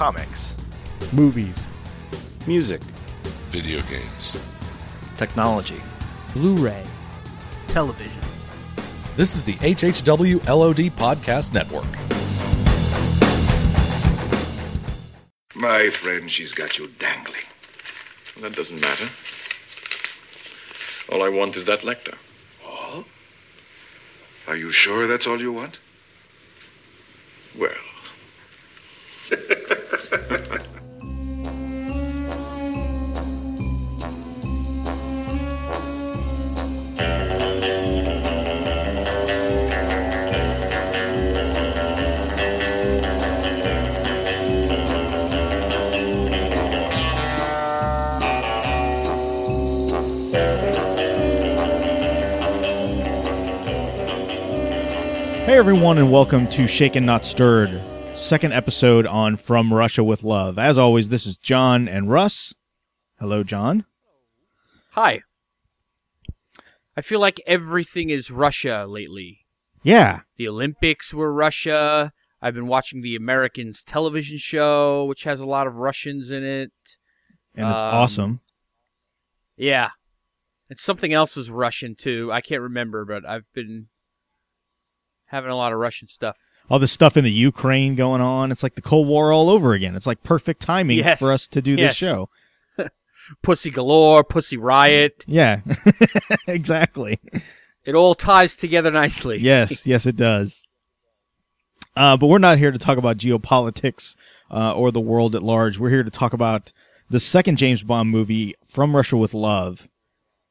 comics, 0.00 0.56
movies, 1.12 1.68
music, 2.46 2.80
video 3.50 3.78
games, 3.82 4.42
technology, 5.18 5.78
Blu 6.32 6.56
ray, 6.56 6.82
television. 7.66 8.22
This 9.18 9.36
is 9.36 9.44
the 9.44 9.56
HHW 9.56 10.42
LOD 10.48 10.88
Podcast 10.96 11.52
Network. 11.52 11.84
My 15.54 15.90
friend, 16.02 16.30
she's 16.30 16.54
got 16.54 16.78
you 16.78 16.88
dangling. 16.98 17.48
That 18.40 18.54
doesn't 18.54 18.80
matter. 18.80 19.10
All 21.12 21.22
I 21.22 21.28
want 21.28 21.56
is 21.56 21.66
that 21.66 21.80
Lektor. 21.80 22.16
All? 22.66 23.04
Are 24.46 24.56
you 24.56 24.72
sure 24.72 25.06
that's 25.06 25.26
all 25.26 25.38
you 25.38 25.52
want? 25.52 25.76
Well. 27.58 27.89
Everyone, 55.60 55.98
and 55.98 56.10
welcome 56.10 56.48
to 56.48 56.66
Shaken 56.66 57.04
Not 57.04 57.22
Stirred, 57.22 57.82
second 58.16 58.54
episode 58.54 59.04
on 59.06 59.36
From 59.36 59.70
Russia 59.74 60.02
with 60.02 60.22
Love. 60.22 60.58
As 60.58 60.78
always, 60.78 61.10
this 61.10 61.26
is 61.26 61.36
John 61.36 61.86
and 61.86 62.10
Russ. 62.10 62.54
Hello, 63.18 63.42
John. 63.42 63.84
Hi. 64.92 65.20
I 66.96 67.02
feel 67.02 67.20
like 67.20 67.42
everything 67.46 68.08
is 68.08 68.30
Russia 68.30 68.86
lately. 68.88 69.40
Yeah, 69.82 70.20
The 70.38 70.48
Olympics 70.48 71.12
were 71.12 71.30
Russia. 71.30 72.12
I've 72.40 72.54
been 72.54 72.66
watching 72.66 73.02
the 73.02 73.14
Americans 73.14 73.82
television 73.82 74.38
show, 74.38 75.04
which 75.04 75.24
has 75.24 75.40
a 75.40 75.46
lot 75.46 75.66
of 75.66 75.74
Russians 75.74 76.30
in 76.30 76.42
it. 76.42 76.72
and 77.54 77.68
it's 77.68 77.76
Um, 77.76 77.82
awesome. 77.84 78.40
Yeah. 79.58 79.90
And 80.70 80.78
something 80.78 81.12
else 81.12 81.36
is 81.36 81.50
Russian 81.50 81.96
too. 81.96 82.30
I 82.32 82.40
can't 82.40 82.62
remember, 82.62 83.04
but 83.04 83.26
I've 83.28 83.44
been 83.52 83.88
having 85.30 85.50
a 85.50 85.56
lot 85.56 85.72
of 85.72 85.78
Russian 85.78 86.08
stuff. 86.08 86.36
All 86.68 86.78
this 86.78 86.92
stuff 86.92 87.16
in 87.16 87.24
the 87.24 87.30
Ukraine 87.32 87.96
going 87.96 88.20
on. 88.20 88.52
It's 88.52 88.62
like 88.62 88.74
the 88.76 88.82
Cold 88.82 89.08
War 89.08 89.32
all 89.32 89.50
over 89.50 89.72
again. 89.72 89.96
It's 89.96 90.06
like 90.06 90.22
perfect 90.22 90.62
timing 90.62 90.98
Yes. 90.98 91.18
for 91.18 91.32
us 91.32 91.48
to 91.48 91.60
do 91.60 91.72
Yes. 91.72 91.90
this 91.92 91.96
show. 91.96 92.28
Pussy 93.42 93.70
galore, 93.70 94.22
pussy 94.24 94.56
riot. 94.56 95.24
Yeah, 95.26 95.60
exactly. 96.48 97.18
It 97.84 97.94
all 97.94 98.14
ties 98.14 98.56
together 98.56 98.90
nicely. 98.90 99.38
Yes, 99.40 99.86
yes, 99.86 100.06
it 100.06 100.16
does. 100.16 100.64
Uh, 101.96 102.16
but 102.16 102.26
we're 102.28 102.38
not 102.38 102.58
here 102.58 102.70
to 102.70 102.78
talk 102.78 102.98
about 102.98 103.18
geopolitics 103.18 104.14
uh, 104.50 104.72
or 104.74 104.90
the 104.92 105.00
world 105.00 105.34
at 105.34 105.42
large. 105.42 105.78
We're 105.78 105.90
here 105.90 106.02
to 106.04 106.10
talk 106.10 106.32
about 106.32 106.72
the 107.08 107.18
second 107.20 107.56
James 107.56 107.82
Bond 107.82 108.10
movie, 108.10 108.54
From 108.64 108.94
Russia 108.94 109.16
with 109.16 109.34
Love. 109.34 109.88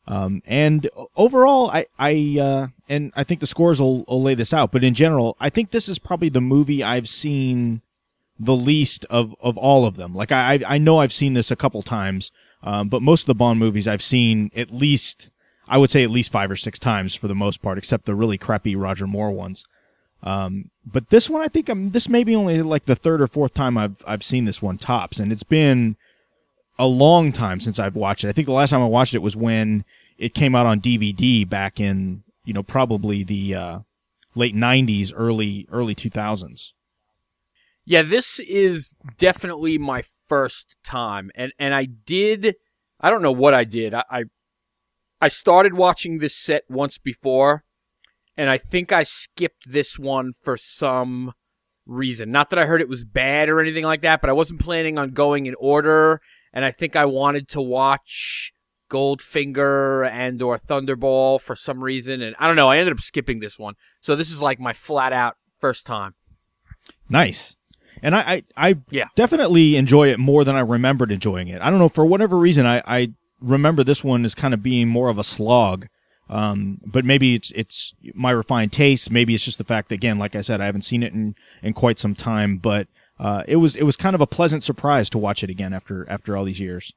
Um, 0.10 0.42
and 0.48 0.90
overall, 1.16 1.70
I, 1.70 1.86
I, 2.00 2.38
uh, 2.42 2.68
and 2.90 3.14
I 3.16 3.24
think 3.24 3.42
the 3.42 3.48
scores 3.48 3.80
will, 3.80 4.04
will 4.06 4.24
lay 4.24 4.34
this 4.34 4.54
out. 4.54 4.72
But 4.72 4.84
in 4.84 4.96
general, 4.96 5.38
I 5.40 5.50
think 5.50 5.70
this 5.70 5.88
is 5.88 6.00
probably 6.00 6.30
the 6.30 6.42
movie 6.42 6.84
I've 6.84 7.08
seen 7.08 7.84
the 8.40 8.56
least 8.56 9.06
of, 9.10 9.36
of 9.40 9.56
all 9.56 9.86
of 9.86 9.98
them. 9.98 10.16
Like 10.16 10.32
I, 10.32 10.60
I 10.66 10.78
know 10.80 11.00
I've 11.00 11.14
seen 11.14 11.36
this 11.36 11.52
a 11.52 11.56
couple 11.56 11.84
times, 11.84 12.32
um, 12.64 12.90
but 12.90 13.04
most 13.04 13.22
of 13.22 13.28
the 13.28 13.36
Bond 13.36 13.60
movies 13.60 13.88
I've 13.88 14.02
seen 14.02 14.50
at 14.56 14.72
least, 14.72 15.30
I 15.68 15.78
would 15.78 15.92
say 15.92 16.04
at 16.04 16.10
least 16.10 16.32
five 16.32 16.50
or 16.50 16.56
six 16.56 16.80
times 16.80 17.14
for 17.14 17.28
the 17.28 17.36
most 17.36 17.62
part, 17.62 17.78
except 17.78 18.06
the 18.06 18.16
really 18.16 18.38
crappy 18.40 18.76
Roger 18.76 19.06
Moore 19.06 19.30
ones. 19.30 19.64
Um, 20.24 20.72
but 20.86 21.12
this 21.12 21.30
one, 21.30 21.44
I 21.44 21.48
think 21.50 21.70
I'm, 21.70 21.92
this 21.92 22.10
may 22.10 22.24
be 22.24 22.36
only 22.36 22.62
like 22.64 22.86
the 22.86 22.96
third 22.96 23.22
or 23.22 23.28
fourth 23.28 23.54
time 23.54 23.78
I've, 23.78 24.02
I've 24.08 24.24
seen 24.24 24.46
this 24.46 24.62
one 24.62 24.80
tops. 24.80 25.20
And 25.20 25.32
it's 25.32 25.44
been 25.44 25.98
a 26.80 26.88
long 26.88 27.32
time 27.32 27.60
since 27.60 27.78
I've 27.78 27.96
watched 27.96 28.24
it. 28.24 28.30
I 28.30 28.32
think 28.32 28.48
the 28.48 28.54
last 28.54 28.72
time 28.72 28.82
I 28.82 28.88
watched 28.88 29.14
it 29.14 29.22
was 29.22 29.36
when 29.36 29.84
it 30.20 30.36
came 30.36 30.54
out 30.54 30.68
on 30.68 30.80
DVD 30.80 31.50
back 31.50 31.80
in, 31.80 32.24
you 32.44 32.54
know, 32.54 32.62
probably 32.62 33.24
the, 33.24 33.56
uh, 33.56 33.80
late 34.36 34.56
nineties, 34.56 35.12
early, 35.12 35.68
early 35.72 35.96
two 35.96 36.10
thousands. 36.10 36.74
Yeah, 37.86 38.04
this 38.04 38.40
is 38.40 38.94
definitely 39.18 39.78
my 39.78 40.04
first 40.28 40.76
time, 40.84 41.32
and 41.36 41.52
and 41.58 41.74
I 41.74 41.86
did. 41.86 42.56
I 43.00 43.10
don't 43.10 43.22
know 43.22 43.32
what 43.32 43.54
I 43.54 43.64
did. 43.64 43.94
I 43.94 44.04
I, 44.10 44.24
I 45.22 45.28
started 45.28 45.74
watching 45.74 46.20
this 46.20 46.36
set 46.36 46.64
once 46.70 46.98
before, 46.98 47.64
and 48.38 48.50
I 48.50 48.58
think 48.58 48.92
I 48.92 49.04
skipped 49.04 49.72
this 49.72 49.98
one 49.98 50.34
for 50.44 50.56
some 50.56 51.34
reason. 51.86 52.32
Not 52.32 52.52
that 52.52 52.60
I 52.60 52.66
heard 52.66 52.82
it 52.82 52.90
was 52.90 53.04
bad 53.04 53.50
or 53.50 53.60
anything 53.60 53.86
like 53.86 54.02
that, 54.04 54.22
but 54.22 54.30
I 54.30 54.34
wasn't 54.34 54.62
planning 54.62 54.98
on 54.98 55.12
going 55.12 55.48
in 55.48 55.56
order, 55.60 56.22
and 56.54 56.64
I 56.64 56.72
think 56.72 56.96
I 56.96 57.06
wanted 57.06 57.48
to 57.50 57.62
watch 57.62 58.54
Goldfinger 58.90 60.10
and 60.10 60.42
or 60.42 60.58
Thunderball 60.60 61.42
for 61.42 61.56
some 61.56 61.84
reason, 61.84 62.22
and 62.22 62.36
I 62.40 62.48
don't 62.48 62.56
know. 62.56 62.68
I 62.70 62.78
ended 62.78 62.94
up 62.94 63.02
skipping 63.02 63.40
this 63.40 63.58
one, 63.60 63.76
so 64.02 64.16
this 64.16 64.32
is 64.32 64.42
like 64.42 64.60
my 64.60 64.74
flat 64.74 65.14
out 65.14 65.36
first 65.60 65.86
time. 65.86 66.16
Nice. 67.10 67.56
And 68.02 68.16
I, 68.16 68.44
I, 68.56 68.70
I 68.70 68.76
Yeah. 68.90 69.06
definitely 69.16 69.76
enjoy 69.76 70.10
it 70.10 70.20
more 70.20 70.44
than 70.44 70.56
I 70.56 70.62
remembered 70.62 71.12
enjoying 71.12 71.48
it. 71.50 71.62
I 71.62 71.70
don't 71.70 71.80
know, 71.80 71.90
for 71.90 72.06
whatever 72.06 72.38
reason, 72.38 72.66
I, 72.66 72.82
I 72.86 73.10
remember 73.42 73.84
this 73.84 74.04
one 74.04 74.24
as 74.26 74.36
kind 74.36 74.54
of 74.54 74.64
being 74.64 74.88
more 74.88 75.10
of 75.10 75.18
a 75.18 75.24
slog. 75.24 75.88
Um, 76.30 76.80
but 76.86 77.04
maybe 77.04 77.34
it's, 77.34 77.52
it's 77.56 77.94
my 78.14 78.30
refined 78.32 78.72
taste. 78.72 79.10
Maybe 79.10 79.34
it's 79.34 79.44
just 79.44 79.58
the 79.58 79.64
fact 79.64 79.90
that, 79.90 79.96
again, 79.96 80.20
like 80.20 80.36
I 80.36 80.42
said, 80.42 80.62
I 80.62 80.66
haven't 80.68 80.84
seen 80.84 81.02
it 81.02 81.12
in, 81.12 81.36
in 81.64 81.74
quite 81.74 81.98
some 81.98 82.14
time, 82.14 82.58
but, 82.58 82.88
uh, 83.20 83.44
it 83.48 83.56
was, 83.58 83.76
it 83.76 83.84
was 83.84 83.96
kind 83.98 84.14
of 84.14 84.22
a 84.22 84.28
pleasant 84.28 84.62
surprise 84.64 85.10
to 85.10 85.18
watch 85.18 85.44
it 85.44 85.50
again 85.50 85.74
after, 85.74 86.08
after 86.08 86.38
all 86.38 86.46
these 86.46 86.60
years. 86.60 86.94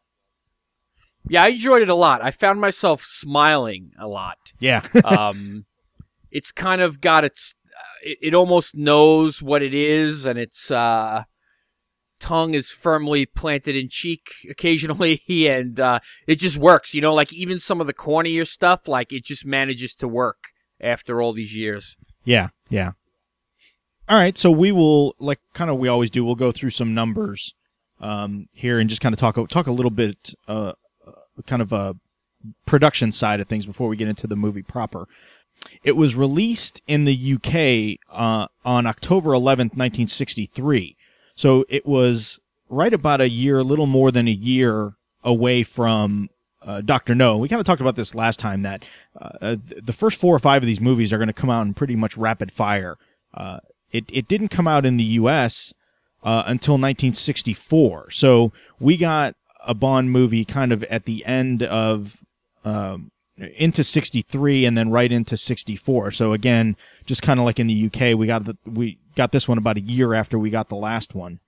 Yeah, 1.28 1.44
I 1.44 1.48
enjoyed 1.48 1.82
it 1.82 1.88
a 1.88 1.94
lot. 1.94 2.22
I 2.22 2.30
found 2.30 2.60
myself 2.60 3.02
smiling 3.04 3.92
a 3.98 4.06
lot. 4.06 4.38
Yeah. 4.58 4.86
Um, 5.04 5.66
it's 6.30 6.50
kind 6.50 6.80
of 6.80 7.00
got 7.00 7.24
its. 7.24 7.54
Uh, 7.66 8.10
it, 8.10 8.18
it 8.22 8.34
almost 8.34 8.74
knows 8.74 9.42
what 9.42 9.62
it 9.62 9.74
is, 9.74 10.24
and 10.24 10.38
its 10.38 10.70
uh, 10.70 11.24
tongue 12.18 12.54
is 12.54 12.70
firmly 12.70 13.26
planted 13.26 13.76
in 13.76 13.88
cheek 13.90 14.22
occasionally, 14.48 15.22
and 15.28 15.78
uh, 15.78 16.00
it 16.26 16.36
just 16.36 16.56
works. 16.56 16.94
You 16.94 17.02
know, 17.02 17.12
like 17.12 17.32
even 17.32 17.58
some 17.58 17.80
of 17.80 17.86
the 17.86 17.92
cornier 17.92 18.46
stuff, 18.46 18.88
like 18.88 19.12
it 19.12 19.24
just 19.24 19.44
manages 19.44 19.94
to 19.96 20.08
work 20.08 20.38
after 20.80 21.20
all 21.20 21.32
these 21.34 21.54
years. 21.54 21.96
Yeah, 22.24 22.48
yeah. 22.70 22.92
All 24.08 24.18
right, 24.18 24.36
so 24.36 24.50
we 24.50 24.72
will 24.72 25.14
like 25.18 25.40
kind 25.54 25.70
of 25.70 25.78
we 25.78 25.88
always 25.88 26.10
do. 26.10 26.24
We'll 26.24 26.34
go 26.34 26.52
through 26.52 26.70
some 26.70 26.94
numbers 26.94 27.54
um, 28.00 28.46
here 28.52 28.78
and 28.78 28.90
just 28.90 29.02
kind 29.02 29.12
of 29.12 29.18
talk 29.18 29.36
talk 29.48 29.66
a 29.66 29.72
little 29.72 29.90
bit, 29.90 30.34
uh, 30.48 30.50
uh, 30.52 30.72
kind 31.46 31.62
of 31.62 31.72
a 31.72 31.96
production 32.66 33.12
side 33.12 33.40
of 33.40 33.48
things 33.48 33.66
before 33.66 33.88
we 33.88 33.96
get 33.96 34.08
into 34.08 34.26
the 34.26 34.36
movie 34.36 34.62
proper. 34.62 35.06
It 35.84 35.96
was 35.96 36.16
released 36.16 36.82
in 36.86 37.04
the 37.04 37.34
UK 37.34 37.98
uh, 38.10 38.48
on 38.64 38.86
October 38.86 39.30
11th, 39.30 39.76
1963. 39.76 40.96
So 41.34 41.64
it 41.68 41.86
was 41.86 42.40
right 42.68 42.92
about 42.92 43.20
a 43.20 43.28
year, 43.28 43.58
a 43.58 43.64
little 43.64 43.86
more 43.86 44.10
than 44.10 44.26
a 44.26 44.32
year 44.32 44.94
away 45.22 45.62
from 45.62 46.30
uh, 46.62 46.80
Doctor 46.80 47.14
No. 47.14 47.36
We 47.36 47.48
kind 47.48 47.60
of 47.60 47.66
talked 47.66 47.80
about 47.80 47.96
this 47.96 48.14
last 48.14 48.38
time 48.38 48.62
that 48.62 48.84
uh, 49.20 49.56
the 49.82 49.92
first 49.92 50.18
four 50.18 50.34
or 50.34 50.38
five 50.38 50.62
of 50.62 50.66
these 50.66 50.80
movies 50.80 51.12
are 51.12 51.18
going 51.18 51.28
to 51.28 51.32
come 51.32 51.50
out 51.50 51.66
in 51.66 51.74
pretty 51.74 51.96
much 51.96 52.16
rapid 52.16 52.52
fire. 52.52 52.96
Uh, 53.34 53.58
it 53.90 54.04
it 54.08 54.28
didn't 54.28 54.48
come 54.48 54.66
out 54.66 54.86
in 54.86 54.96
the 54.96 55.04
U.S. 55.04 55.74
Uh, 56.22 56.44
until 56.46 56.74
1964, 56.74 58.10
so 58.10 58.52
we 58.78 58.96
got 58.96 59.34
a 59.66 59.74
Bond 59.74 60.10
movie 60.10 60.44
kind 60.44 60.72
of 60.72 60.82
at 60.84 61.04
the 61.04 61.24
end 61.24 61.62
of 61.62 62.22
um, 62.64 63.10
into 63.36 63.82
63 63.82 64.64
and 64.64 64.76
then 64.76 64.90
right 64.90 65.10
into 65.10 65.36
64. 65.36 66.10
So 66.12 66.32
again, 66.32 66.76
just 67.06 67.22
kind 67.22 67.40
of 67.40 67.46
like 67.46 67.58
in 67.58 67.66
the 67.66 67.86
UK, 67.86 68.16
we 68.18 68.26
got 68.26 68.44
the, 68.44 68.56
we 68.66 68.98
got 69.14 69.32
this 69.32 69.48
one 69.48 69.58
about 69.58 69.76
a 69.76 69.80
year 69.80 70.14
after 70.14 70.38
we 70.38 70.50
got 70.50 70.68
the 70.68 70.76
last 70.76 71.14
one. 71.14 71.40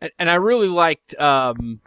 and, 0.00 0.12
and 0.18 0.30
I 0.30 0.34
really 0.34 0.68
liked. 0.68 1.18
Um, 1.18 1.80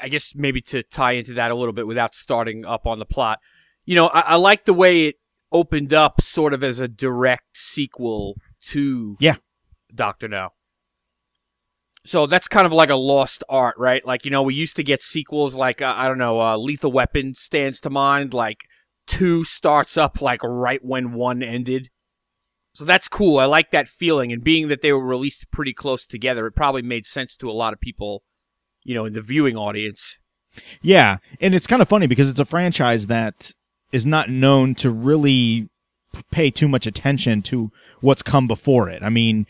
I 0.00 0.08
guess 0.08 0.34
maybe 0.34 0.60
to 0.62 0.82
tie 0.84 1.12
into 1.12 1.34
that 1.34 1.50
a 1.50 1.54
little 1.54 1.72
bit 1.72 1.86
without 1.86 2.14
starting 2.14 2.64
up 2.64 2.86
on 2.86 2.98
the 2.98 3.04
plot. 3.04 3.40
You 3.84 3.96
know, 3.96 4.06
I, 4.06 4.20
I 4.20 4.36
like 4.36 4.64
the 4.64 4.72
way 4.72 5.06
it 5.06 5.16
opened 5.50 5.92
up, 5.92 6.20
sort 6.20 6.54
of 6.54 6.62
as 6.62 6.80
a 6.80 6.88
direct 6.88 7.56
sequel 7.56 8.36
to 8.68 9.16
Yeah. 9.20 9.36
Doctor 9.94 10.28
No. 10.28 10.50
So 12.04 12.26
that's 12.26 12.48
kind 12.48 12.66
of 12.66 12.72
like 12.72 12.90
a 12.90 12.96
lost 12.96 13.44
art, 13.48 13.76
right? 13.78 14.04
Like 14.04 14.24
you 14.24 14.30
know, 14.30 14.42
we 14.42 14.54
used 14.54 14.76
to 14.76 14.82
get 14.82 15.02
sequels 15.02 15.54
like 15.54 15.80
uh, 15.80 15.94
I 15.96 16.08
don't 16.08 16.18
know, 16.18 16.40
uh, 16.40 16.56
Lethal 16.56 16.92
Weapon 16.92 17.34
stands 17.34 17.80
to 17.80 17.90
mind. 17.90 18.34
Like 18.34 18.58
two 19.06 19.44
starts 19.44 19.96
up 19.96 20.20
like 20.20 20.40
right 20.42 20.84
when 20.84 21.12
one 21.12 21.42
ended. 21.42 21.88
so 22.74 22.84
that's 22.84 23.08
cool. 23.08 23.38
I 23.38 23.44
like 23.44 23.70
that 23.70 23.88
feeling, 23.88 24.32
and 24.32 24.42
being 24.42 24.68
that 24.68 24.82
they 24.82 24.92
were 24.92 25.04
released 25.04 25.50
pretty 25.52 25.74
close 25.74 26.06
together, 26.06 26.46
it 26.46 26.56
probably 26.56 26.82
made 26.82 27.06
sense 27.06 27.36
to 27.36 27.50
a 27.50 27.52
lot 27.52 27.72
of 27.72 27.80
people, 27.80 28.22
you 28.82 28.94
know, 28.94 29.04
in 29.04 29.12
the 29.12 29.20
viewing 29.20 29.56
audience. 29.56 30.16
Yeah, 30.82 31.18
and 31.40 31.54
it's 31.54 31.66
kind 31.66 31.80
of 31.80 31.88
funny 31.88 32.06
because 32.06 32.28
it's 32.28 32.40
a 32.40 32.44
franchise 32.44 33.06
that 33.06 33.52
is 33.90 34.04
not 34.04 34.28
known 34.28 34.74
to 34.76 34.90
really 34.90 35.68
pay 36.30 36.50
too 36.50 36.68
much 36.68 36.86
attention 36.86 37.42
to 37.42 37.70
what's 38.00 38.22
come 38.22 38.46
before 38.46 38.88
it. 38.90 39.02
I 39.02 39.08
mean, 39.08 39.46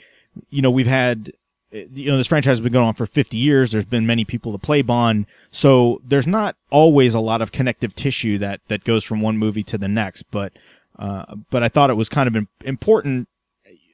you 0.50 0.62
know, 0.62 0.70
we've 0.70 0.86
had 0.86 1.32
you 1.72 2.10
know 2.10 2.16
this 2.16 2.26
franchise 2.26 2.52
has 2.52 2.60
been 2.60 2.72
going 2.72 2.86
on 2.86 2.94
for 2.94 3.06
50 3.06 3.36
years 3.36 3.72
there's 3.72 3.84
been 3.84 4.06
many 4.06 4.24
people 4.24 4.52
to 4.52 4.58
play 4.58 4.82
bond 4.82 5.26
so 5.50 6.00
there's 6.04 6.26
not 6.26 6.56
always 6.70 7.14
a 7.14 7.20
lot 7.20 7.40
of 7.40 7.50
connective 7.50 7.94
tissue 7.94 8.38
that 8.38 8.60
that 8.68 8.84
goes 8.84 9.04
from 9.04 9.20
one 9.20 9.38
movie 9.38 9.62
to 9.62 9.78
the 9.78 9.88
next 9.88 10.24
but 10.30 10.52
uh, 10.98 11.36
but 11.50 11.62
I 11.62 11.68
thought 11.68 11.90
it 11.90 11.94
was 11.94 12.08
kind 12.08 12.28
of 12.28 12.46
important 12.64 13.28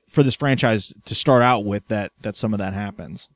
for 0.09 0.23
this 0.23 0.35
franchise 0.35 0.93
to 1.05 1.15
start 1.15 1.43
out 1.43 1.65
with 1.65 1.87
that 1.89 2.13
that 2.23 2.37
some 2.37 2.53
of 2.53 2.59
that 2.59 2.75
happens. 2.75 3.29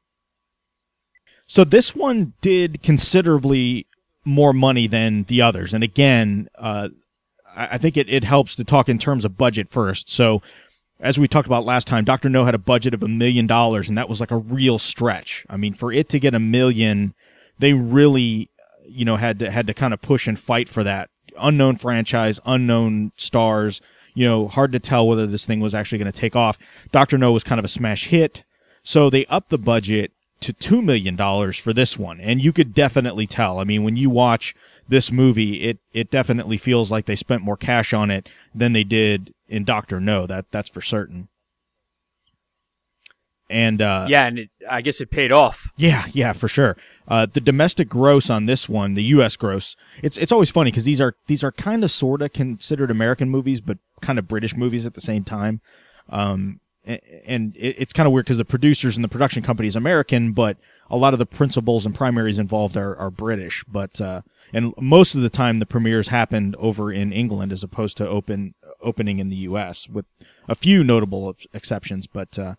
So 1.46 1.64
this 1.64 1.94
one 1.94 2.32
did 2.40 2.82
considerably 2.82 3.86
more 4.24 4.52
money 4.52 4.86
than 4.86 5.24
the 5.24 5.42
others, 5.42 5.74
and 5.74 5.84
again, 5.84 6.48
uh, 6.58 6.88
I 7.54 7.76
think 7.76 7.96
it, 7.96 8.08
it 8.08 8.24
helps 8.24 8.56
to 8.56 8.64
talk 8.64 8.88
in 8.88 8.98
terms 8.98 9.24
of 9.24 9.36
budget 9.36 9.68
first. 9.68 10.08
So, 10.08 10.40
as 11.02 11.18
we 11.18 11.26
talked 11.26 11.46
about 11.46 11.64
last 11.64 11.88
time, 11.88 12.04
Doctor 12.04 12.28
No 12.28 12.44
had 12.44 12.54
a 12.54 12.58
budget 12.58 12.94
of 12.94 13.02
a 13.02 13.08
million 13.08 13.46
dollars, 13.46 13.88
and 13.88 13.98
that 13.98 14.08
was 14.08 14.20
like 14.20 14.30
a 14.30 14.36
real 14.36 14.78
stretch. 14.78 15.44
I 15.50 15.56
mean, 15.56 15.74
for 15.74 15.92
it 15.92 16.08
to 16.10 16.20
get 16.20 16.34
a 16.34 16.38
million, 16.38 17.14
they 17.58 17.72
really, 17.72 18.48
you 18.86 19.04
know, 19.04 19.16
had 19.16 19.40
to 19.40 19.50
had 19.50 19.66
to 19.66 19.74
kind 19.74 19.92
of 19.92 20.00
push 20.00 20.28
and 20.28 20.38
fight 20.38 20.68
for 20.68 20.84
that 20.84 21.10
unknown 21.38 21.76
franchise, 21.76 22.40
unknown 22.46 23.12
stars. 23.16 23.80
You 24.14 24.26
know, 24.26 24.46
hard 24.46 24.72
to 24.72 24.78
tell 24.78 25.08
whether 25.08 25.26
this 25.26 25.44
thing 25.44 25.60
was 25.60 25.74
actually 25.74 25.98
going 25.98 26.12
to 26.12 26.18
take 26.18 26.36
off. 26.36 26.56
Doctor 26.92 27.18
No 27.18 27.32
was 27.32 27.44
kind 27.44 27.58
of 27.58 27.64
a 27.64 27.68
smash 27.68 28.06
hit, 28.06 28.44
so 28.84 29.10
they 29.10 29.26
upped 29.26 29.50
the 29.50 29.58
budget 29.58 30.12
to 30.40 30.52
two 30.52 30.82
million 30.82 31.16
dollars 31.16 31.56
for 31.56 31.72
this 31.72 31.98
one, 31.98 32.20
and 32.20 32.42
you 32.42 32.52
could 32.52 32.74
definitely 32.74 33.26
tell. 33.26 33.58
I 33.58 33.64
mean, 33.64 33.82
when 33.82 33.96
you 33.96 34.08
watch 34.08 34.54
this 34.88 35.10
movie, 35.10 35.62
it 35.62 35.78
it 35.92 36.12
definitely 36.12 36.58
feels 36.58 36.92
like 36.92 37.06
they 37.06 37.16
spent 37.16 37.42
more 37.42 37.56
cash 37.56 37.92
on 37.92 38.10
it 38.10 38.28
than 38.54 38.72
they 38.72 38.84
did 38.84 39.34
in 39.52 39.64
Doctor 39.64 40.00
No. 40.00 40.26
That 40.26 40.46
that's 40.50 40.68
for 40.68 40.80
certain. 40.80 41.28
And 43.50 43.82
uh, 43.82 44.06
yeah, 44.08 44.26
and 44.26 44.38
it, 44.38 44.50
I 44.68 44.80
guess 44.80 45.00
it 45.00 45.10
paid 45.10 45.30
off. 45.30 45.68
Yeah, 45.76 46.06
yeah, 46.12 46.32
for 46.32 46.48
sure. 46.48 46.76
Uh, 47.06 47.26
the 47.26 47.40
domestic 47.40 47.88
gross 47.88 48.30
on 48.30 48.46
this 48.46 48.66
one, 48.66 48.94
the 48.94 49.02
U.S. 49.04 49.36
gross, 49.36 49.76
it's 50.02 50.16
it's 50.16 50.32
always 50.32 50.50
funny 50.50 50.70
because 50.70 50.84
these 50.84 51.02
are 51.02 51.14
these 51.26 51.44
are 51.44 51.52
kind 51.52 51.84
of 51.84 51.90
sort 51.90 52.22
of 52.22 52.32
considered 52.32 52.90
American 52.90 53.28
movies, 53.28 53.60
but 53.60 53.76
kind 54.00 54.18
of 54.18 54.26
British 54.26 54.56
movies 54.56 54.86
at 54.86 54.94
the 54.94 55.02
same 55.02 55.22
time. 55.22 55.60
Um, 56.08 56.60
and, 56.84 57.54
it, 57.56 57.76
it's 57.78 57.92
kind 57.92 58.06
of 58.06 58.12
weird 58.12 58.24
because 58.24 58.38
the 58.38 58.44
producers 58.44 58.96
and 58.96 59.04
the 59.04 59.08
production 59.08 59.42
company 59.42 59.68
is 59.68 59.76
American, 59.76 60.32
but 60.32 60.56
a 60.90 60.96
lot 60.96 61.12
of 61.12 61.18
the 61.18 61.26
principals 61.26 61.86
and 61.86 61.94
primaries 61.94 62.38
involved 62.38 62.76
are, 62.76 62.96
are 62.96 63.10
British. 63.10 63.64
But 63.64 64.00
uh, 64.00 64.22
and 64.52 64.74
most 64.80 65.14
of 65.14 65.22
the 65.22 65.30
time 65.30 65.58
the 65.58 65.66
premieres 65.66 66.08
happened 66.08 66.56
over 66.56 66.92
in 66.92 67.12
England 67.12 67.52
as 67.52 67.62
opposed 67.62 67.96
to 67.98 68.08
open 68.08 68.54
opening 68.82 69.18
in 69.18 69.28
the 69.28 69.36
U.S. 69.36 69.88
with 69.88 70.06
a 70.48 70.54
few 70.54 70.84
notable 70.84 71.36
exceptions. 71.52 72.06
But 72.06 72.38
uh, 72.38 72.54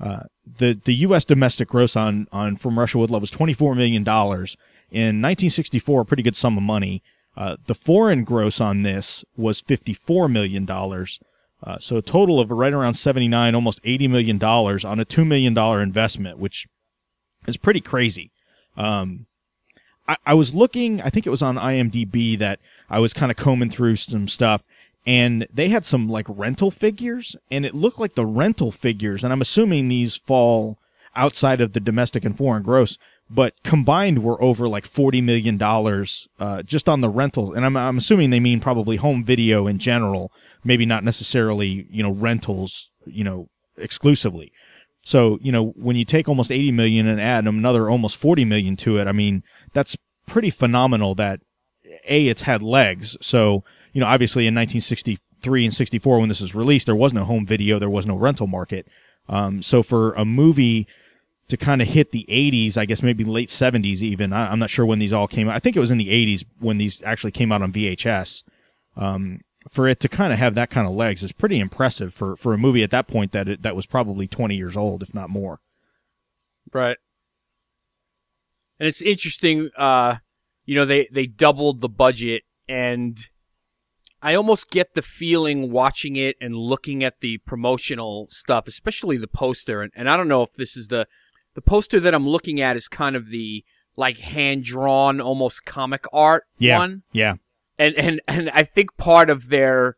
uh, 0.00 0.24
the 0.46 0.78
the 0.84 0.94
U.S. 0.94 1.24
domestic 1.24 1.68
gross 1.68 1.96
on 1.96 2.28
on 2.32 2.56
From 2.56 2.78
Russia 2.78 2.98
with 2.98 3.10
Love 3.10 3.22
was 3.22 3.30
twenty 3.30 3.52
four 3.52 3.74
million 3.74 4.04
dollars 4.04 4.56
in 4.90 5.20
1964, 5.20 6.02
a 6.02 6.04
pretty 6.04 6.22
good 6.22 6.36
sum 6.36 6.56
of 6.56 6.62
money. 6.62 7.02
Uh, 7.36 7.56
the 7.66 7.74
foreign 7.74 8.24
gross 8.24 8.60
on 8.60 8.82
this 8.82 9.24
was 9.36 9.60
fifty 9.60 9.92
four 9.92 10.28
million 10.28 10.64
dollars. 10.64 11.20
Uh, 11.62 11.78
so 11.78 11.96
a 11.96 12.02
total 12.02 12.38
of 12.38 12.50
right 12.50 12.74
around 12.74 12.94
79, 12.94 13.54
almost 13.54 13.80
80 13.82 14.08
million 14.08 14.36
dollars 14.36 14.84
on 14.84 15.00
a 15.00 15.06
two 15.06 15.24
million 15.24 15.54
dollar 15.54 15.80
investment, 15.80 16.38
which 16.38 16.66
is 17.46 17.56
pretty 17.56 17.80
crazy. 17.80 18.30
Um, 18.76 19.26
I, 20.06 20.16
I 20.26 20.34
was 20.34 20.54
looking, 20.54 21.00
I 21.00 21.10
think 21.10 21.26
it 21.26 21.30
was 21.30 21.42
on 21.42 21.56
IMDb 21.56 22.38
that 22.38 22.60
I 22.88 22.98
was 22.98 23.12
kind 23.12 23.30
of 23.30 23.36
combing 23.36 23.70
through 23.70 23.96
some 23.96 24.28
stuff 24.28 24.64
and 25.06 25.46
they 25.52 25.68
had 25.68 25.84
some 25.84 26.08
like 26.08 26.26
rental 26.28 26.70
figures 26.70 27.36
and 27.50 27.64
it 27.64 27.74
looked 27.74 27.98
like 27.98 28.14
the 28.14 28.26
rental 28.26 28.70
figures 28.72 29.22
and 29.22 29.32
i'm 29.32 29.40
assuming 29.40 29.88
these 29.88 30.16
fall 30.16 30.78
outside 31.14 31.60
of 31.60 31.72
the 31.72 31.80
domestic 31.80 32.24
and 32.24 32.36
foreign 32.36 32.62
gross 32.62 32.98
but 33.28 33.54
combined 33.64 34.22
were 34.22 34.40
over 34.42 34.68
like 34.68 34.86
40 34.86 35.20
million 35.20 35.56
dollars 35.56 36.28
uh, 36.38 36.62
just 36.62 36.88
on 36.88 37.00
the 37.00 37.08
rental 37.08 37.54
and 37.54 37.64
I'm, 37.64 37.76
I'm 37.76 37.98
assuming 37.98 38.30
they 38.30 38.40
mean 38.40 38.60
probably 38.60 38.96
home 38.96 39.24
video 39.24 39.66
in 39.66 39.78
general 39.78 40.30
maybe 40.64 40.86
not 40.86 41.04
necessarily 41.04 41.86
you 41.90 42.02
know 42.02 42.10
rentals 42.10 42.90
you 43.06 43.24
know 43.24 43.48
exclusively. 43.76 44.52
So 45.02 45.38
you 45.40 45.52
know 45.52 45.68
when 45.76 45.96
you 45.96 46.04
take 46.04 46.28
almost 46.28 46.50
80 46.50 46.72
million 46.72 47.06
and 47.06 47.20
add 47.20 47.46
another 47.46 47.88
almost 47.88 48.16
40 48.16 48.44
million 48.44 48.76
to 48.78 48.98
it 48.98 49.06
i 49.06 49.12
mean 49.12 49.44
that's 49.72 49.96
pretty 50.26 50.50
phenomenal 50.50 51.14
that 51.14 51.40
a 52.08 52.26
it's 52.26 52.42
had 52.42 52.62
legs 52.62 53.16
so 53.20 53.62
you 53.96 54.00
know, 54.00 54.06
obviously 54.08 54.46
in 54.46 54.54
1963 54.54 55.64
and 55.64 55.72
64 55.72 56.18
when 56.18 56.28
this 56.28 56.42
was 56.42 56.54
released, 56.54 56.84
there 56.84 56.94
was 56.94 57.14
no 57.14 57.24
home 57.24 57.46
video, 57.46 57.78
there 57.78 57.88
was 57.88 58.04
no 58.04 58.14
rental 58.14 58.46
market. 58.46 58.86
Um, 59.26 59.62
so 59.62 59.82
for 59.82 60.12
a 60.12 60.24
movie 60.26 60.86
to 61.48 61.56
kind 61.56 61.80
of 61.80 61.88
hit 61.88 62.10
the 62.10 62.26
80s, 62.28 62.76
I 62.76 62.84
guess 62.84 63.02
maybe 63.02 63.24
late 63.24 63.48
70s 63.48 64.02
even, 64.02 64.34
I, 64.34 64.52
am 64.52 64.58
not 64.58 64.68
sure 64.68 64.84
when 64.84 64.98
these 64.98 65.14
all 65.14 65.26
came 65.26 65.48
out. 65.48 65.54
I 65.54 65.60
think 65.60 65.76
it 65.76 65.80
was 65.80 65.90
in 65.90 65.96
the 65.96 66.10
80s 66.10 66.44
when 66.60 66.76
these 66.76 67.02
actually 67.04 67.30
came 67.30 67.50
out 67.50 67.62
on 67.62 67.72
VHS. 67.72 68.42
Um, 68.98 69.40
for 69.66 69.88
it 69.88 69.98
to 70.00 70.10
kind 70.10 70.30
of 70.30 70.38
have 70.38 70.54
that 70.56 70.68
kind 70.68 70.86
of 70.86 70.92
legs 70.92 71.22
is 71.22 71.32
pretty 71.32 71.58
impressive 71.58 72.12
for, 72.12 72.36
for 72.36 72.52
a 72.52 72.58
movie 72.58 72.82
at 72.82 72.90
that 72.90 73.08
point 73.08 73.32
that 73.32 73.48
it, 73.48 73.62
that 73.62 73.74
was 73.74 73.86
probably 73.86 74.26
20 74.28 74.54
years 74.54 74.76
old, 74.76 75.02
if 75.02 75.14
not 75.14 75.30
more. 75.30 75.60
Right. 76.70 76.98
And 78.78 78.86
it's 78.86 79.00
interesting, 79.00 79.70
uh, 79.74 80.16
you 80.66 80.74
know, 80.74 80.84
they, 80.84 81.08
they 81.10 81.26
doubled 81.26 81.80
the 81.80 81.88
budget 81.88 82.42
and 82.68 83.18
I 84.26 84.34
almost 84.34 84.72
get 84.72 84.94
the 84.94 85.02
feeling 85.02 85.70
watching 85.70 86.16
it 86.16 86.34
and 86.40 86.56
looking 86.56 87.04
at 87.04 87.20
the 87.20 87.38
promotional 87.46 88.26
stuff, 88.28 88.66
especially 88.66 89.18
the 89.18 89.28
poster. 89.28 89.82
And, 89.82 89.92
and 89.94 90.10
I 90.10 90.16
don't 90.16 90.26
know 90.26 90.42
if 90.42 90.52
this 90.54 90.76
is 90.76 90.88
the 90.88 91.06
the 91.54 91.60
poster 91.62 92.00
that 92.00 92.12
I'm 92.12 92.28
looking 92.28 92.60
at 92.60 92.76
is 92.76 92.88
kind 92.88 93.14
of 93.14 93.30
the 93.30 93.64
like 93.96 94.18
hand 94.18 94.64
drawn, 94.64 95.20
almost 95.20 95.64
comic 95.64 96.06
art 96.12 96.42
yeah, 96.58 96.76
one. 96.76 97.04
Yeah. 97.12 97.34
And 97.78 97.94
and 97.94 98.20
and 98.26 98.50
I 98.50 98.64
think 98.64 98.96
part 98.96 99.30
of 99.30 99.48
their 99.48 99.96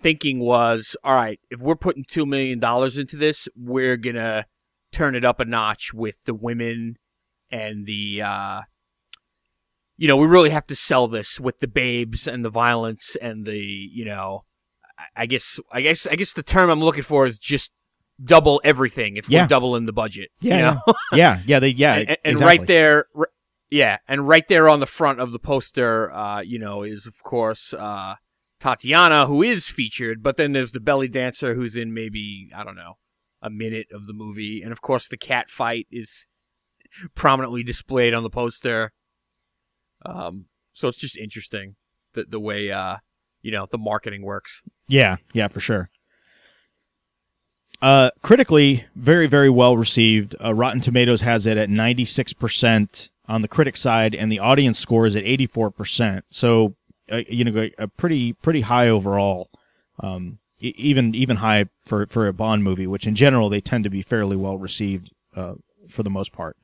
thinking 0.00 0.40
was, 0.40 0.96
all 1.04 1.14
right, 1.14 1.38
if 1.50 1.60
we're 1.60 1.76
putting 1.76 2.06
two 2.08 2.24
million 2.24 2.58
dollars 2.58 2.96
into 2.96 3.18
this, 3.18 3.46
we're 3.54 3.98
gonna 3.98 4.46
turn 4.90 5.14
it 5.14 5.22
up 5.22 5.38
a 5.38 5.44
notch 5.44 5.92
with 5.92 6.14
the 6.24 6.32
women 6.32 6.96
and 7.50 7.84
the 7.84 8.22
uh, 8.22 8.60
you 9.96 10.08
know, 10.08 10.16
we 10.16 10.26
really 10.26 10.50
have 10.50 10.66
to 10.66 10.74
sell 10.74 11.08
this 11.08 11.40
with 11.40 11.60
the 11.60 11.68
babes 11.68 12.26
and 12.26 12.44
the 12.44 12.50
violence 12.50 13.16
and 13.20 13.46
the, 13.46 13.58
you 13.58 14.04
know, 14.04 14.44
I 15.16 15.26
guess, 15.26 15.58
I 15.72 15.80
guess, 15.80 16.06
I 16.06 16.16
guess 16.16 16.32
the 16.32 16.42
term 16.42 16.70
I'm 16.70 16.80
looking 16.80 17.02
for 17.02 17.26
is 17.26 17.38
just 17.38 17.72
double 18.22 18.60
everything 18.64 19.16
if 19.16 19.28
yeah. 19.28 19.42
we're 19.42 19.48
doubling 19.48 19.86
the 19.86 19.92
budget. 19.92 20.30
Yeah, 20.40 20.56
you 20.56 20.62
know? 20.62 20.94
yeah, 21.12 21.40
yeah, 21.46 21.58
they, 21.60 21.68
yeah, 21.68 21.94
and, 21.94 22.08
and 22.08 22.18
exactly. 22.24 22.58
right 22.58 22.66
there, 22.66 23.06
yeah, 23.70 23.98
and 24.08 24.26
right 24.26 24.46
there 24.48 24.68
on 24.68 24.80
the 24.80 24.86
front 24.86 25.20
of 25.20 25.32
the 25.32 25.38
poster, 25.38 26.12
uh, 26.12 26.40
you 26.40 26.58
know, 26.58 26.82
is 26.82 27.06
of 27.06 27.22
course 27.22 27.74
uh, 27.74 28.14
Tatiana, 28.60 29.26
who 29.26 29.42
is 29.42 29.68
featured, 29.68 30.22
but 30.22 30.36
then 30.36 30.52
there's 30.52 30.72
the 30.72 30.80
belly 30.80 31.08
dancer 31.08 31.54
who's 31.54 31.76
in 31.76 31.92
maybe 31.92 32.50
I 32.54 32.64
don't 32.64 32.76
know 32.76 32.94
a 33.42 33.50
minute 33.50 33.88
of 33.92 34.06
the 34.06 34.12
movie, 34.12 34.62
and 34.62 34.72
of 34.72 34.80
course 34.80 35.08
the 35.08 35.16
cat 35.16 35.50
fight 35.50 35.86
is 35.90 36.26
prominently 37.14 37.62
displayed 37.62 38.14
on 38.14 38.22
the 38.22 38.30
poster. 38.30 38.92
Um, 40.06 40.46
so 40.72 40.88
it's 40.88 40.98
just 40.98 41.16
interesting 41.16 41.76
the 42.14 42.24
the 42.28 42.40
way 42.40 42.70
uh, 42.70 42.96
you 43.42 43.52
know 43.52 43.66
the 43.70 43.78
marketing 43.78 44.22
works. 44.22 44.62
Yeah, 44.88 45.16
yeah, 45.32 45.48
for 45.48 45.60
sure. 45.60 45.90
Uh, 47.82 48.10
critically, 48.22 48.84
very 48.94 49.26
very 49.26 49.50
well 49.50 49.76
received. 49.76 50.34
Uh, 50.42 50.54
Rotten 50.54 50.80
Tomatoes 50.80 51.20
has 51.20 51.46
it 51.46 51.56
at 51.56 51.70
ninety 51.70 52.04
six 52.04 52.32
percent 52.32 53.10
on 53.28 53.42
the 53.42 53.48
critic 53.48 53.76
side, 53.76 54.14
and 54.14 54.30
the 54.30 54.38
audience 54.38 54.78
score 54.78 55.06
is 55.06 55.16
at 55.16 55.24
eighty 55.24 55.46
four 55.46 55.70
percent. 55.70 56.24
So, 56.30 56.74
uh, 57.10 57.22
you 57.28 57.44
know, 57.44 57.68
a 57.78 57.88
pretty 57.88 58.32
pretty 58.32 58.62
high 58.62 58.88
overall. 58.88 59.50
Um, 60.00 60.38
even 60.58 61.14
even 61.14 61.36
high 61.36 61.66
for 61.84 62.06
for 62.06 62.26
a 62.26 62.32
Bond 62.32 62.64
movie, 62.64 62.86
which 62.86 63.06
in 63.06 63.14
general 63.14 63.48
they 63.48 63.60
tend 63.60 63.84
to 63.84 63.90
be 63.90 64.02
fairly 64.02 64.36
well 64.36 64.56
received 64.56 65.12
uh, 65.34 65.54
for 65.88 66.02
the 66.02 66.10
most 66.10 66.32
part. 66.32 66.56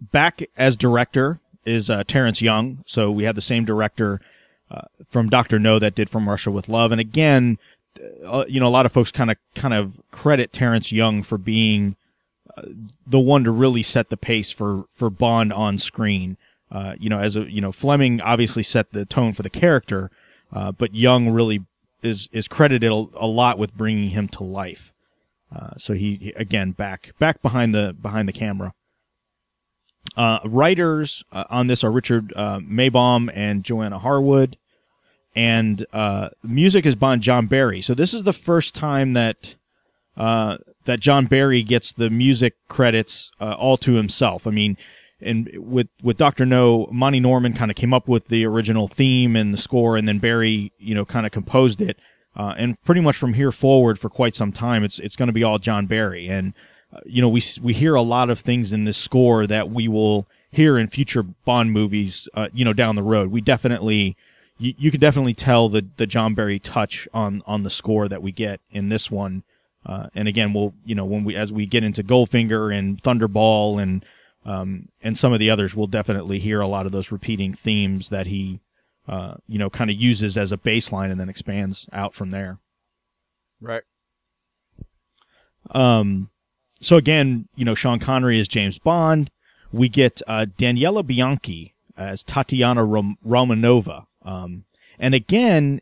Uh, 0.00 0.06
back 0.12 0.42
as 0.56 0.76
director 0.76 1.38
is 1.64 1.90
uh, 1.90 2.04
Terrence 2.04 2.42
Young. 2.42 2.78
So 2.86 3.10
we 3.10 3.24
had 3.24 3.34
the 3.34 3.40
same 3.40 3.64
director 3.64 4.20
uh, 4.70 4.82
from 5.08 5.28
Doctor 5.28 5.58
No 5.58 5.78
that 5.78 5.94
did 5.94 6.10
From 6.10 6.28
Russia 6.28 6.50
with 6.50 6.68
Love, 6.68 6.92
and 6.92 7.00
again, 7.00 7.58
uh, 8.24 8.44
you 8.48 8.60
know, 8.60 8.66
a 8.66 8.68
lot 8.68 8.86
of 8.86 8.92
folks 8.92 9.10
kind 9.10 9.30
of 9.30 9.36
kind 9.54 9.74
of 9.74 10.00
credit 10.10 10.52
Terrence 10.52 10.92
Young 10.92 11.22
for 11.22 11.38
being 11.38 11.96
uh, 12.56 12.62
the 13.06 13.18
one 13.18 13.44
to 13.44 13.50
really 13.50 13.82
set 13.82 14.10
the 14.10 14.16
pace 14.16 14.50
for 14.50 14.84
for 14.92 15.10
Bond 15.10 15.52
on 15.52 15.78
screen. 15.78 16.36
Uh, 16.70 16.94
you 16.98 17.08
know, 17.08 17.18
as 17.18 17.36
a 17.36 17.50
you 17.50 17.60
know, 17.60 17.72
Fleming 17.72 18.20
obviously 18.20 18.62
set 18.62 18.90
the 18.92 19.04
tone 19.04 19.32
for 19.32 19.42
the 19.42 19.50
character, 19.50 20.10
uh, 20.52 20.72
but 20.72 20.94
Young 20.94 21.30
really 21.30 21.64
is 22.02 22.28
is 22.32 22.48
credited 22.48 22.90
a, 22.90 23.06
a 23.14 23.26
lot 23.26 23.58
with 23.58 23.76
bringing 23.76 24.10
him 24.10 24.28
to 24.28 24.42
life. 24.42 24.92
Uh, 25.54 25.70
so 25.78 25.94
he- 25.94 26.32
again 26.36 26.72
back 26.72 27.12
back 27.18 27.40
behind 27.40 27.74
the 27.74 27.94
behind 28.02 28.28
the 28.28 28.32
camera. 28.32 28.74
Uh, 30.16 30.38
writers 30.44 31.24
uh, 31.32 31.44
on 31.50 31.66
this 31.66 31.84
are 31.84 31.90
Richard 31.90 32.32
uh, 32.36 32.58
Maibaum 32.60 33.30
and 33.34 33.64
Joanna 33.64 33.98
Harwood, 33.98 34.56
and 35.34 35.86
uh, 35.92 36.30
music 36.42 36.86
is 36.86 36.94
by 36.94 37.16
John 37.16 37.46
Barry. 37.46 37.80
So 37.80 37.94
this 37.94 38.14
is 38.14 38.22
the 38.22 38.32
first 38.32 38.74
time 38.74 39.12
that 39.12 39.54
uh, 40.16 40.58
that 40.84 41.00
John 41.00 41.26
Barry 41.26 41.62
gets 41.62 41.92
the 41.92 42.10
music 42.10 42.54
credits 42.68 43.30
uh, 43.40 43.54
all 43.58 43.76
to 43.78 43.94
himself. 43.94 44.46
I 44.46 44.50
mean, 44.50 44.76
and 45.20 45.50
with 45.56 45.88
with 46.02 46.16
Doctor 46.16 46.46
No, 46.46 46.88
Monty 46.90 47.20
Norman 47.20 47.52
kind 47.52 47.70
of 47.70 47.76
came 47.76 47.94
up 47.94 48.08
with 48.08 48.28
the 48.28 48.46
original 48.46 48.88
theme 48.88 49.36
and 49.36 49.52
the 49.52 49.58
score, 49.58 49.96
and 49.96 50.08
then 50.08 50.18
Barry, 50.18 50.72
you 50.78 50.94
know, 50.94 51.04
kind 51.04 51.26
of 51.26 51.32
composed 51.32 51.80
it. 51.80 51.98
And 52.34 52.80
pretty 52.84 53.00
much 53.00 53.16
from 53.16 53.32
here 53.34 53.50
forward, 53.50 53.98
for 53.98 54.10
quite 54.10 54.34
some 54.34 54.52
time, 54.52 54.84
it's 54.84 54.98
it's 54.98 55.16
going 55.16 55.28
to 55.28 55.32
be 55.32 55.42
all 55.44 55.58
John 55.58 55.86
Barry. 55.86 56.28
And 56.28 56.52
you 57.04 57.20
know, 57.20 57.28
we 57.28 57.42
we 57.62 57.74
hear 57.74 57.94
a 57.94 58.02
lot 58.02 58.30
of 58.30 58.38
things 58.40 58.72
in 58.72 58.84
this 58.84 58.96
score 58.96 59.46
that 59.46 59.70
we 59.70 59.88
will 59.88 60.26
hear 60.50 60.78
in 60.78 60.88
future 60.88 61.22
Bond 61.22 61.72
movies. 61.72 62.28
Uh, 62.34 62.48
you 62.54 62.64
know, 62.64 62.72
down 62.72 62.96
the 62.96 63.02
road, 63.02 63.30
we 63.30 63.40
definitely. 63.40 64.16
You, 64.58 64.72
you 64.78 64.90
can 64.90 65.00
definitely 65.00 65.34
tell 65.34 65.68
the, 65.68 65.84
the 65.98 66.06
John 66.06 66.32
Barry 66.32 66.58
touch 66.58 67.06
on, 67.12 67.42
on 67.46 67.62
the 67.62 67.68
score 67.68 68.08
that 68.08 68.22
we 68.22 68.32
get 68.32 68.58
in 68.70 68.88
this 68.88 69.10
one. 69.10 69.42
Uh, 69.84 70.08
and 70.14 70.26
again, 70.28 70.54
we'll, 70.54 70.72
you 70.82 70.94
know, 70.94 71.04
when 71.04 71.24
we, 71.24 71.36
as 71.36 71.52
we 71.52 71.66
get 71.66 71.84
into 71.84 72.02
Goldfinger 72.02 72.74
and 72.74 73.02
Thunderball 73.02 73.82
and, 73.82 74.02
um, 74.46 74.88
and 75.02 75.18
some 75.18 75.34
of 75.34 75.40
the 75.40 75.50
others, 75.50 75.76
we'll 75.76 75.88
definitely 75.88 76.38
hear 76.38 76.62
a 76.62 76.66
lot 76.66 76.86
of 76.86 76.92
those 76.92 77.12
repeating 77.12 77.52
themes 77.52 78.08
that 78.08 78.26
he, 78.28 78.60
uh, 79.06 79.34
you 79.46 79.58
know, 79.58 79.68
kind 79.68 79.90
of 79.90 79.96
uses 79.96 80.38
as 80.38 80.52
a 80.52 80.56
baseline 80.56 81.10
and 81.10 81.20
then 81.20 81.28
expands 81.28 81.86
out 81.92 82.14
from 82.14 82.30
there. 82.30 82.58
Right. 83.60 83.82
Um, 85.70 86.30
so 86.80 86.96
again, 86.96 87.48
you 87.56 87.64
know, 87.64 87.74
Sean 87.74 87.98
Connery 87.98 88.38
is 88.38 88.48
James 88.48 88.78
Bond. 88.78 89.30
We 89.72 89.88
get 89.88 90.22
uh, 90.26 90.46
Daniela 90.58 91.06
Bianchi 91.06 91.74
as 91.96 92.22
Tatiana 92.22 92.84
Rom- 92.84 93.18
Romanova. 93.26 94.06
Um, 94.22 94.64
and 94.98 95.14
again, 95.14 95.80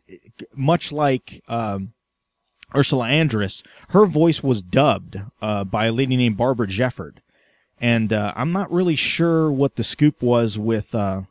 much 0.53 0.91
like 0.91 1.43
um, 1.47 1.93
Ursula 2.75 3.07
Andress, 3.07 3.63
her 3.89 4.05
voice 4.05 4.43
was 4.43 4.61
dubbed 4.61 5.19
uh, 5.41 5.63
by 5.63 5.87
a 5.87 5.91
lady 5.91 6.17
named 6.17 6.37
Barbara 6.37 6.67
Jefford. 6.67 7.17
And 7.79 8.13
uh, 8.13 8.33
I'm 8.35 8.51
not 8.51 8.71
really 8.71 8.95
sure 8.95 9.51
what 9.51 9.75
the 9.75 9.83
scoop 9.83 10.21
was 10.21 10.57
with 10.57 10.95
uh, 10.95 11.23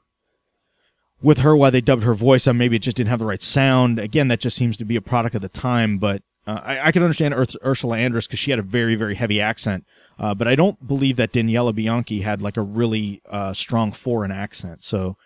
with 1.23 1.39
her 1.39 1.57
why 1.57 1.71
they 1.71 1.81
dubbed 1.81 2.03
her 2.03 2.15
voice. 2.15 2.47
Uh, 2.47 2.53
maybe 2.53 2.77
it 2.77 2.83
just 2.83 2.99
didn't 2.99 3.09
have 3.09 3.19
the 3.19 3.25
right 3.25 3.41
sound. 3.41 3.99
Again, 3.99 4.29
that 4.29 4.41
just 4.41 4.57
seems 4.57 4.77
to 4.77 4.85
be 4.85 4.97
a 4.97 5.01
product 5.01 5.35
of 5.35 5.43
the 5.43 5.49
time. 5.49 5.97
But 5.97 6.23
uh, 6.47 6.61
I, 6.63 6.89
I 6.89 6.93
can 6.93 7.03
understand 7.03 7.35
Urs- 7.35 7.57
Ursula 7.65 7.97
Andress 7.97 8.27
because 8.27 8.39
she 8.39 8.51
had 8.51 8.59
a 8.61 8.63
very 8.63 8.95
very 8.95 9.15
heavy 9.15 9.41
accent. 9.41 9.85
Uh, 10.19 10.33
but 10.35 10.47
I 10.47 10.55
don't 10.55 10.87
believe 10.87 11.17
that 11.17 11.33
Daniela 11.33 11.75
Bianchi 11.75 12.21
had 12.21 12.41
like 12.41 12.57
a 12.57 12.63
really 12.63 13.21
uh, 13.29 13.53
strong 13.53 13.91
foreign 13.91 14.31
accent. 14.31 14.85
So 14.85 15.17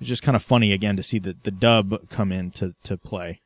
it's 0.00 0.08
just 0.08 0.22
kind 0.22 0.36
of 0.36 0.42
funny 0.42 0.72
again 0.72 0.96
to 0.96 1.02
see 1.02 1.18
the, 1.18 1.34
the 1.42 1.50
dub 1.50 2.08
come 2.08 2.32
in 2.32 2.50
to, 2.52 2.74
to 2.84 2.96
play. 2.96 3.42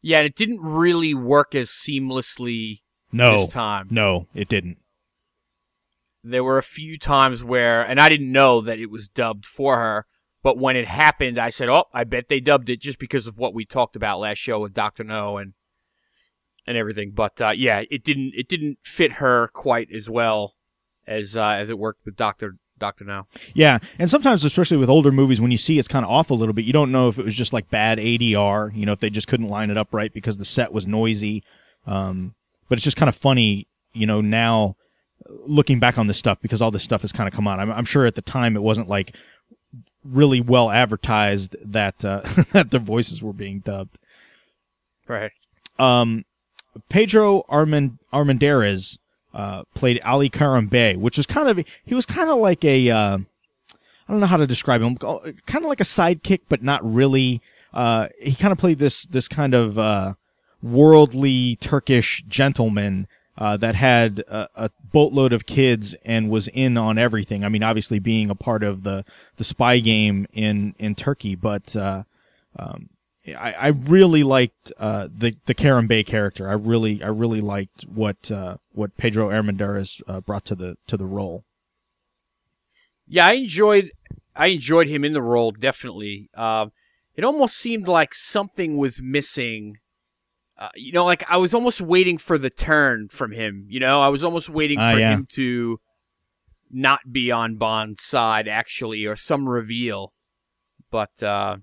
Yeah, 0.00 0.18
and 0.20 0.26
it 0.26 0.34
didn't 0.36 0.60
really 0.62 1.12
work 1.12 1.54
as 1.54 1.68
seamlessly 1.68 2.80
No, 3.12 3.40
this 3.40 3.48
time. 3.48 3.88
no, 3.90 4.26
it 4.34 4.48
didn't. 4.48 4.78
There 6.24 6.44
were 6.44 6.56
a 6.58 6.62
few 6.62 6.98
times 6.98 7.42
where, 7.44 7.82
and 7.82 8.00
I 8.00 8.08
didn't 8.08 8.32
know 8.32 8.60
that 8.62 8.78
it 8.78 8.90
was 8.90 9.08
dubbed 9.08 9.44
for 9.44 9.76
her, 9.76 10.06
but 10.42 10.56
when 10.58 10.76
it 10.76 10.86
happened, 10.86 11.38
I 11.38 11.50
said, 11.50 11.68
"Oh, 11.68 11.84
I 11.92 12.04
bet 12.04 12.28
they 12.28 12.40
dubbed 12.40 12.70
it 12.70 12.80
just 12.80 12.98
because 12.98 13.26
of 13.26 13.36
what 13.38 13.52
we 13.54 13.64
talked 13.66 13.96
about 13.96 14.20
last 14.20 14.38
show 14.38 14.60
with 14.60 14.72
Doctor 14.72 15.04
No 15.04 15.36
and 15.36 15.52
and 16.70 16.78
everything." 16.78 17.10
But 17.10 17.40
uh, 17.40 17.50
yeah, 17.50 17.82
it 17.90 18.04
didn't 18.04 18.32
it 18.34 18.48
didn't 18.48 18.78
fit 18.82 19.12
her 19.14 19.48
quite 19.52 19.90
as 19.92 20.08
well 20.08 20.54
as 21.06 21.36
uh, 21.36 21.42
as 21.42 21.68
it 21.68 21.78
worked 21.78 22.06
with 22.06 22.16
Doctor 22.16 22.56
Doctor 22.78 23.04
No. 23.04 23.26
Yeah, 23.54 23.78
and 23.98 24.08
sometimes, 24.08 24.44
especially 24.44 24.78
with 24.78 24.88
older 24.88 25.12
movies, 25.12 25.40
when 25.40 25.50
you 25.50 25.58
see 25.58 25.78
it's 25.78 25.88
kind 25.88 26.04
of 26.04 26.10
off 26.10 26.30
a 26.30 26.34
little 26.34 26.54
bit, 26.54 26.64
you 26.64 26.72
don't 26.72 26.90
know 26.90 27.08
if 27.08 27.18
it 27.18 27.24
was 27.24 27.34
just 27.34 27.52
like 27.52 27.70
bad 27.70 27.98
ADR, 27.98 28.74
you 28.74 28.86
know, 28.86 28.92
if 28.92 29.00
they 29.00 29.10
just 29.10 29.28
couldn't 29.28 29.48
line 29.48 29.70
it 29.70 29.76
up 29.76 29.92
right 29.92 30.12
because 30.12 30.38
the 30.38 30.44
set 30.44 30.72
was 30.72 30.86
noisy. 30.86 31.44
Um, 31.86 32.34
but 32.68 32.78
it's 32.78 32.84
just 32.84 32.96
kind 32.96 33.08
of 33.08 33.16
funny, 33.16 33.66
you 33.92 34.06
know, 34.06 34.20
now 34.20 34.76
looking 35.28 35.78
back 35.78 35.98
on 35.98 36.06
this 36.06 36.18
stuff 36.18 36.40
because 36.40 36.62
all 36.62 36.70
this 36.70 36.82
stuff 36.82 37.02
has 37.02 37.12
kind 37.12 37.28
of 37.28 37.34
come 37.34 37.46
on. 37.46 37.60
I'm, 37.60 37.70
I'm 37.70 37.84
sure 37.84 38.06
at 38.06 38.14
the 38.14 38.22
time 38.22 38.56
it 38.56 38.62
wasn't 38.62 38.88
like 38.88 39.14
really 40.04 40.40
well 40.40 40.70
advertised 40.70 41.56
that 41.62 42.04
uh, 42.04 42.22
that 42.52 42.70
their 42.70 42.80
voices 42.80 43.22
were 43.22 43.32
being 43.32 43.60
dubbed. 43.60 43.98
Right. 45.06 45.32
Um, 45.78 46.24
Pedro 46.88 47.44
Armand 47.48 47.98
Armendariz 48.12 48.98
uh, 49.34 49.64
played 49.74 50.00
Ali 50.02 50.28
Kerim 50.28 50.66
Bey, 50.66 50.96
which 50.96 51.16
was 51.16 51.26
kind 51.26 51.48
of 51.48 51.64
he 51.84 51.94
was 51.94 52.06
kind 52.06 52.30
of 52.30 52.38
like 52.38 52.64
a 52.64 52.90
uh, 52.90 53.18
I 53.18 54.12
don't 54.12 54.20
know 54.20 54.26
how 54.26 54.38
to 54.38 54.46
describe 54.46 54.82
him, 54.82 54.96
kind 54.96 55.64
of 55.64 55.68
like 55.68 55.80
a 55.80 55.84
sidekick, 55.84 56.40
but 56.48 56.62
not 56.62 56.80
really. 56.82 57.40
Uh, 57.72 58.08
he 58.20 58.34
kind 58.34 58.52
of 58.52 58.58
played 58.58 58.78
this 58.78 59.04
this 59.04 59.28
kind 59.28 59.54
of 59.54 59.78
uh, 59.78 60.14
worldly 60.62 61.56
Turkish 61.56 62.24
gentleman 62.28 63.06
uh, 63.38 63.56
that 63.56 63.74
had 63.74 64.18
a, 64.20 64.48
a 64.56 64.70
boatload 64.92 65.32
of 65.32 65.46
kids 65.46 65.94
and 66.04 66.28
was 66.28 66.48
in 66.48 66.76
on 66.76 66.98
everything. 66.98 67.44
I 67.44 67.48
mean, 67.48 67.62
obviously 67.62 67.98
being 67.98 68.30
a 68.30 68.34
part 68.34 68.62
of 68.62 68.82
the 68.82 69.04
the 69.36 69.44
spy 69.44 69.78
game 69.78 70.26
in 70.32 70.74
in 70.78 70.94
Turkey, 70.94 71.36
but 71.36 71.76
uh, 71.76 72.02
um, 72.58 72.88
I, 73.26 73.52
I 73.52 73.66
really 73.68 74.22
liked 74.24 74.72
uh, 74.78 75.08
the 75.14 75.36
the 75.46 75.54
Kerim 75.54 75.86
Bey 75.86 76.02
character. 76.02 76.48
I 76.48 76.54
really 76.54 77.02
I 77.02 77.08
really 77.08 77.40
liked 77.40 77.82
what 77.82 78.30
uh, 78.30 78.56
what 78.72 78.96
Pedro 78.96 79.28
Armendariz 79.28 80.00
uh, 80.08 80.20
brought 80.20 80.44
to 80.46 80.54
the 80.54 80.76
to 80.88 80.96
the 80.96 81.04
role. 81.06 81.44
Yeah, 83.06 83.26
I 83.26 83.32
enjoyed 83.34 83.90
I 84.34 84.46
enjoyed 84.48 84.88
him 84.88 85.04
in 85.04 85.12
the 85.12 85.22
role 85.22 85.52
definitely. 85.52 86.30
Um, 86.34 86.72
it 87.14 87.24
almost 87.24 87.56
seemed 87.56 87.88
like 87.88 88.14
something 88.14 88.76
was 88.76 89.00
missing. 89.02 89.76
Uh, 90.58 90.68
you 90.74 90.92
know, 90.92 91.04
like 91.04 91.24
I 91.28 91.36
was 91.36 91.54
almost 91.54 91.80
waiting 91.80 92.18
for 92.18 92.38
the 92.38 92.50
turn 92.50 93.08
from 93.10 93.32
him. 93.32 93.66
You 93.68 93.80
know, 93.80 94.00
I 94.00 94.08
was 94.08 94.24
almost 94.24 94.48
waiting 94.48 94.78
Ah, 94.78 94.92
for 94.92 94.98
yeah. 94.98 95.12
him 95.14 95.26
to 95.32 95.80
not 96.70 97.00
be 97.12 97.30
on 97.30 97.56
Bond's 97.56 98.02
side 98.02 98.48
actually, 98.48 99.04
or 99.04 99.16
some 99.16 99.48
reveal. 99.48 100.12
But 100.90 101.22
uh, 101.22 101.56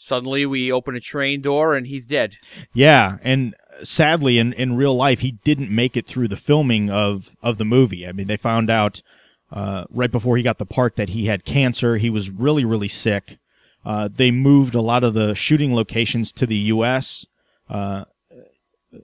suddenly 0.00 0.46
we 0.46 0.72
open 0.72 0.96
a 0.96 1.00
train 1.00 1.42
door 1.42 1.74
and 1.74 1.86
he's 1.86 2.06
dead. 2.06 2.32
Yeah, 2.72 3.18
and 3.22 3.54
sadly, 3.82 4.38
in, 4.38 4.54
in 4.54 4.76
real 4.76 4.96
life, 4.96 5.20
he 5.20 5.32
didn't 5.32 5.70
make 5.70 5.96
it 5.96 6.06
through 6.06 6.28
the 6.28 6.36
filming 6.36 6.88
of, 6.90 7.36
of 7.42 7.58
the 7.58 7.64
movie. 7.66 8.06
I 8.08 8.12
mean, 8.12 8.26
they 8.26 8.38
found 8.38 8.70
out 8.70 9.02
uh, 9.52 9.84
right 9.90 10.10
before 10.10 10.36
he 10.36 10.42
got 10.42 10.58
the 10.58 10.66
part 10.66 10.96
that 10.96 11.10
he 11.10 11.26
had 11.26 11.44
cancer. 11.44 11.98
He 11.98 12.08
was 12.08 12.30
really, 12.30 12.64
really 12.64 12.88
sick. 12.88 13.38
Uh, 13.84 14.08
they 14.08 14.30
moved 14.30 14.74
a 14.74 14.80
lot 14.80 15.04
of 15.04 15.14
the 15.14 15.34
shooting 15.34 15.74
locations 15.74 16.32
to 16.32 16.46
the 16.46 16.56
U.S. 16.56 17.26
Uh, 17.68 18.04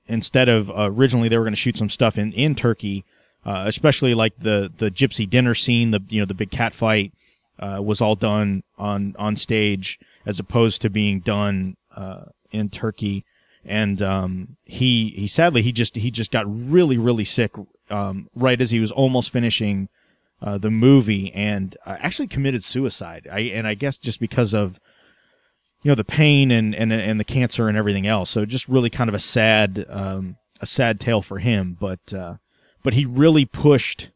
instead 0.07 0.49
of 0.49 0.71
uh, 0.71 0.91
originally 0.91 1.29
they 1.29 1.37
were 1.37 1.45
going 1.45 1.53
to 1.53 1.61
shoot 1.61 1.77
some 1.77 1.91
stuff 1.91 2.19
in 2.19 2.33
in 2.33 2.55
Turkey, 2.55 3.05
uh, 3.45 3.65
especially 3.67 4.15
like 4.15 4.37
the 4.39 4.71
the 4.77 4.91
gypsy 4.91 5.29
dinner 5.29 5.55
scene, 5.55 5.93
the 5.93 6.01
you 6.09 6.21
know 6.21 6.27
the 6.27 6.35
big 6.35 6.51
cat 6.51 6.75
fight 6.75 7.13
uh, 7.59 7.81
was 7.83 8.03
all 8.03 8.15
done 8.15 8.63
on 8.77 9.17
on 9.19 9.35
stage 9.35 9.99
as 10.27 10.39
opposed 10.39 10.83
to 10.83 10.91
being 10.91 11.21
done 11.21 11.77
uh, 11.95 12.25
in 12.51 12.69
Turkey. 12.69 13.25
And 13.65 14.03
um, 14.03 14.57
he 14.65 15.11
he 15.11 15.27
sadly 15.27 15.63
he 15.63 15.73
just 15.73 15.97
he 15.97 16.11
just 16.11 16.31
got 16.31 16.45
really 16.47 16.99
really 16.99 17.25
sick 17.25 17.53
um, 17.91 18.29
right 18.35 18.61
as 18.61 18.71
he 18.71 18.81
was 18.81 18.93
almost 18.93 19.31
finishing 19.31 19.89
uh, 20.43 20.59
the 20.59 20.71
movie 20.71 21.33
and 21.33 21.77
uh, 21.87 21.97
actually 22.01 22.29
committed 22.29 22.63
suicide. 22.63 23.27
I 23.31 23.41
and 23.41 23.67
I 23.67 23.75
guess 23.75 23.97
just 23.97 24.21
because 24.21 24.55
of 24.55 24.79
you 25.83 25.91
know 25.91 25.95
the 25.95 26.05
pain 26.05 26.51
and 26.51 26.75
and 26.75 26.93
and 26.93 27.19
the 27.19 27.25
cancer 27.25 27.69
and 27.69 27.77
everything 27.77 28.07
else. 28.07 28.31
So 28.31 28.45
just 28.45 28.69
really 28.69 28.91
kind 28.91 29.09
of 29.09 29.15
a 29.15 29.21
sad 29.21 29.85
um, 29.89 30.37
a 30.61 30.67
sad 30.67 31.01
tale 31.01 31.23
for 31.23 31.39
him. 31.39 31.77
But 31.79 32.13
uh, 32.13 32.37
but 32.83 32.95
he 32.95 33.05
really 33.05 33.45
pushed 33.45 34.11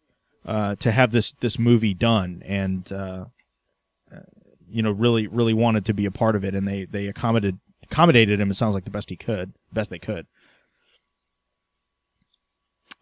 uh, 0.47 0.77
to 0.77 0.93
have 0.93 1.11
this 1.13 1.33
this 1.33 1.59
movie 1.59 1.95
done 1.95 2.43
and 2.47 2.91
uh, 2.93 3.25
you 4.71 4.83
know 4.83 4.91
really 4.91 5.27
really 5.27 5.55
wanted 5.55 5.87
to 5.87 5.93
be 5.93 6.07
a 6.07 6.11
part 6.11 6.37
of 6.37 6.45
it 6.45 6.55
and 6.55 6.67
they 6.67 6.85
they 6.85 7.07
accommodated 7.07 7.59
accommodated 7.91 8.41
him. 8.41 8.51
It 8.51 8.55
sounds 8.55 8.75
like 8.75 8.85
the 8.85 8.91
best 8.91 9.11
he 9.11 9.17
could, 9.17 9.53
best 9.73 9.91
they 9.91 9.99
could. 9.99 10.27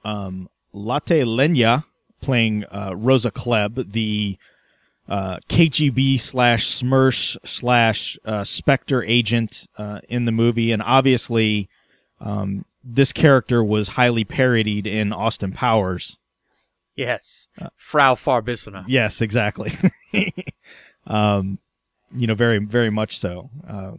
Um, 0.05 0.49
Lotte 0.73 1.25
Lenya 1.25 1.85
playing 2.23 2.65
uh, 2.65 2.95
Rosa 2.97 3.31
Klebb, 3.31 3.93
the 3.93 4.39
uh, 5.09 5.39
KGB 5.49 6.19
slash 6.21 6.67
SMERSH 6.67 7.37
slash 7.45 8.19
uh, 8.25 8.45
Spectre 8.45 9.03
agent 9.03 9.67
uh, 9.77 10.01
in 10.09 10.25
the 10.25 10.33
movie, 10.33 10.73
and 10.73 10.83
obviously 10.83 11.69
um, 12.21 12.65
this 12.83 13.13
character 13.13 13.63
was 13.63 13.89
highly 13.89 14.25
parodied 14.25 14.87
in 14.87 15.13
Austin 15.13 15.53
Powers. 15.53 16.17
Yes, 16.97 17.47
Frau 17.77 18.17
Farbissina. 18.17 18.85
Yes, 18.89 19.21
exactly. 19.21 19.73
um, 21.09 21.59
you 22.15 22.27
know, 22.27 22.35
very 22.35 22.59
very 22.59 22.91
much 22.91 23.19
so. 23.19 23.51
Uh, 23.69 23.93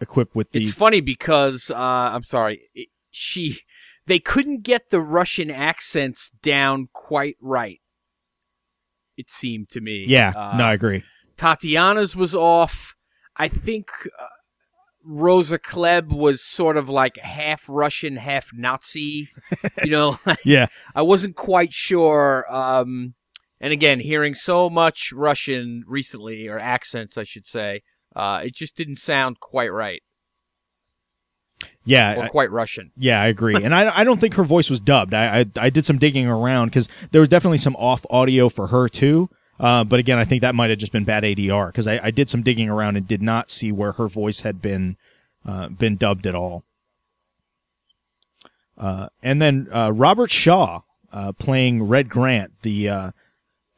equipped 0.00 0.34
with 0.36 0.52
the 0.52 0.62
It's 0.62 0.72
funny 0.72 1.00
because 1.00 1.70
uh, 1.70 1.74
I'm 1.74 2.24
sorry, 2.24 2.68
it, 2.74 2.88
she 3.10 3.60
they 4.06 4.18
couldn't 4.18 4.62
get 4.62 4.90
the 4.90 5.00
Russian 5.00 5.50
accents 5.50 6.30
down 6.42 6.88
quite 6.92 7.36
right. 7.40 7.80
It 9.16 9.30
seemed 9.30 9.70
to 9.70 9.80
me. 9.80 10.04
yeah. 10.08 10.32
Uh, 10.36 10.56
no, 10.56 10.64
I 10.64 10.74
agree. 10.74 11.04
Tatiana's 11.36 12.14
was 12.16 12.34
off. 12.34 12.94
I 13.36 13.48
think 13.48 13.88
uh, 14.06 14.26
Rosa 15.04 15.58
Klebb 15.58 16.08
was 16.08 16.42
sort 16.42 16.76
of 16.76 16.88
like 16.88 17.16
half 17.18 17.62
Russian, 17.68 18.16
half 18.16 18.48
Nazi. 18.52 19.28
you 19.84 19.90
know, 19.90 20.18
Yeah, 20.44 20.66
I 20.94 21.02
wasn't 21.02 21.36
quite 21.36 21.72
sure. 21.72 22.44
Um, 22.52 23.14
and 23.64 23.72
again, 23.72 24.00
hearing 24.00 24.34
so 24.34 24.68
much 24.68 25.10
Russian 25.14 25.84
recently, 25.86 26.48
or 26.48 26.58
accents, 26.58 27.16
I 27.16 27.24
should 27.24 27.46
say, 27.46 27.82
uh, 28.14 28.42
it 28.44 28.54
just 28.54 28.76
didn't 28.76 28.98
sound 28.98 29.40
quite 29.40 29.72
right 29.72 30.02
yeah. 31.84 32.16
or 32.16 32.24
I- 32.24 32.28
quite 32.28 32.50
Russian. 32.50 32.90
Yeah, 32.96 33.20
I 33.20 33.28
agree, 33.28 33.54
and 33.62 33.74
I, 33.74 34.00
I 34.00 34.04
don't 34.04 34.20
think 34.20 34.34
her 34.34 34.44
voice 34.44 34.70
was 34.70 34.80
dubbed. 34.80 35.14
I 35.14 35.40
I, 35.40 35.46
I 35.56 35.70
did 35.70 35.84
some 35.84 35.98
digging 35.98 36.26
around 36.26 36.68
because 36.68 36.88
there 37.10 37.20
was 37.20 37.28
definitely 37.28 37.58
some 37.58 37.76
off 37.76 38.04
audio 38.10 38.48
for 38.48 38.68
her 38.68 38.88
too. 38.88 39.30
Uh, 39.60 39.84
but 39.84 40.00
again, 40.00 40.18
I 40.18 40.24
think 40.24 40.40
that 40.40 40.54
might 40.54 40.70
have 40.70 40.80
just 40.80 40.92
been 40.92 41.04
bad 41.04 41.22
ADR 41.22 41.68
because 41.68 41.86
I, 41.86 42.00
I 42.02 42.10
did 42.10 42.28
some 42.28 42.42
digging 42.42 42.68
around 42.68 42.96
and 42.96 43.06
did 43.06 43.22
not 43.22 43.50
see 43.50 43.70
where 43.70 43.92
her 43.92 44.08
voice 44.08 44.40
had 44.40 44.60
been 44.60 44.96
uh, 45.46 45.68
been 45.68 45.96
dubbed 45.96 46.26
at 46.26 46.34
all. 46.34 46.64
Uh, 48.76 49.08
and 49.22 49.40
then 49.40 49.68
uh, 49.70 49.92
Robert 49.94 50.32
Shaw 50.32 50.82
uh, 51.12 51.32
playing 51.32 51.84
Red 51.84 52.08
Grant, 52.08 52.52
the 52.62 52.88
uh, 52.88 53.10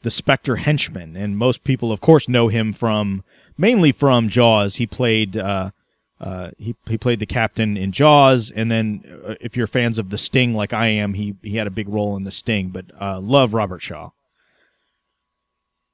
the 0.06 0.10
Spectre 0.12 0.54
henchman, 0.54 1.16
and 1.16 1.36
most 1.36 1.64
people, 1.64 1.90
of 1.90 2.00
course, 2.00 2.28
know 2.28 2.46
him 2.46 2.72
from 2.72 3.24
mainly 3.58 3.90
from 3.90 4.28
Jaws. 4.28 4.76
He 4.76 4.86
played. 4.86 5.36
Uh, 5.36 5.72
uh, 6.20 6.52
he 6.58 6.76
he 6.86 6.96
played 6.96 7.18
the 7.18 7.26
captain 7.26 7.76
in 7.76 7.90
Jaws, 7.90 8.52
and 8.54 8.70
then 8.70 9.02
uh, 9.26 9.34
if 9.40 9.56
you're 9.56 9.66
fans 9.66 9.98
of 9.98 10.10
The 10.10 10.16
Sting 10.16 10.54
like 10.54 10.72
I 10.72 10.86
am, 10.86 11.14
he 11.14 11.34
he 11.42 11.56
had 11.56 11.66
a 11.66 11.72
big 11.72 11.88
role 11.88 12.16
in 12.16 12.22
The 12.22 12.30
Sting. 12.30 12.68
But 12.68 12.84
uh, 13.00 13.18
love 13.18 13.52
Robert 13.52 13.82
Shaw. 13.82 14.10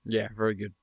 Yeah, 0.04 0.28
very 0.36 0.56
good. 0.56 0.74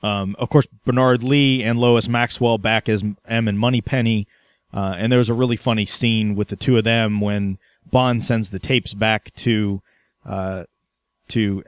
Um, 0.00 0.36
of 0.38 0.48
course, 0.48 0.68
Bernard 0.84 1.24
Lee 1.24 1.64
and 1.64 1.76
Lois 1.76 2.06
Maxwell 2.06 2.56
back 2.56 2.88
as 2.88 3.02
M 3.26 3.48
and 3.48 3.58
Moneypenny. 3.58 4.28
Uh, 4.72 4.94
and 4.96 5.10
there 5.10 5.18
was 5.18 5.28
a 5.28 5.34
really 5.34 5.56
funny 5.56 5.86
scene 5.86 6.36
with 6.36 6.48
the 6.48 6.56
two 6.56 6.78
of 6.78 6.84
them 6.84 7.20
when 7.20 7.58
Bond 7.90 8.22
sends 8.22 8.50
the 8.50 8.60
tapes 8.60 8.94
back 8.94 9.34
to 9.38 9.82
uh, 10.24 10.66
to 11.30 11.64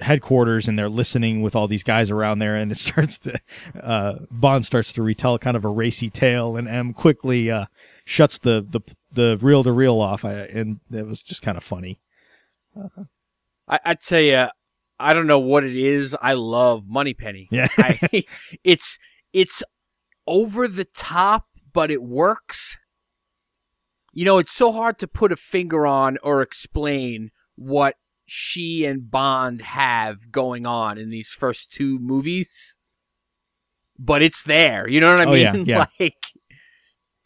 headquarters, 0.00 0.68
and 0.68 0.78
they're 0.78 0.88
listening 0.88 1.42
with 1.42 1.56
all 1.56 1.68
these 1.68 1.82
guys 1.82 2.10
around 2.10 2.38
there, 2.38 2.56
and 2.56 2.72
it 2.72 2.74
starts 2.78 3.18
to 3.18 3.40
uh, 3.80 4.16
Bond 4.30 4.66
starts 4.66 4.92
to 4.94 5.02
retell 5.02 5.38
kind 5.38 5.56
of 5.56 5.64
a 5.64 5.68
racy 5.68 6.10
tale, 6.10 6.56
and 6.56 6.68
M 6.68 6.92
quickly 6.92 7.50
uh, 7.50 7.66
shuts 8.04 8.38
the 8.38 8.64
the 8.68 8.80
the 9.12 9.38
reel 9.40 9.64
to 9.64 9.72
reel 9.72 10.00
off, 10.00 10.24
I, 10.24 10.32
and 10.32 10.80
it 10.92 11.06
was 11.06 11.22
just 11.22 11.42
kind 11.42 11.56
of 11.56 11.64
funny. 11.64 11.98
I, 13.68 13.80
I'd 13.84 14.02
say 14.02 14.34
uh, 14.34 14.48
I 14.98 15.12
don't 15.12 15.26
know 15.26 15.38
what 15.38 15.64
it 15.64 15.76
is. 15.76 16.16
I 16.20 16.32
love 16.34 16.84
Moneypenny. 16.88 17.48
Yeah. 17.50 17.68
I, 17.78 18.24
it's 18.64 18.98
it's 19.32 19.62
over 20.26 20.68
the 20.68 20.84
top, 20.84 21.46
but 21.72 21.90
it 21.90 22.02
works. 22.02 22.76
You 24.12 24.24
know, 24.24 24.38
it's 24.38 24.54
so 24.54 24.72
hard 24.72 24.98
to 24.98 25.06
put 25.06 25.32
a 25.32 25.36
finger 25.36 25.86
on 25.86 26.18
or 26.22 26.42
explain 26.42 27.30
what 27.54 27.94
she 28.30 28.84
and 28.84 29.10
Bond 29.10 29.62
have 29.62 30.30
going 30.30 30.66
on 30.66 30.98
in 30.98 31.08
these 31.08 31.30
first 31.30 31.72
two 31.72 31.98
movies. 31.98 32.76
But 33.98 34.22
it's 34.22 34.42
there. 34.42 34.86
You 34.86 35.00
know 35.00 35.10
what 35.10 35.20
I 35.20 35.24
Oh, 35.24 35.32
mean? 35.32 35.66
yeah, 35.66 35.86
yeah. 35.86 35.86
Like 35.98 36.14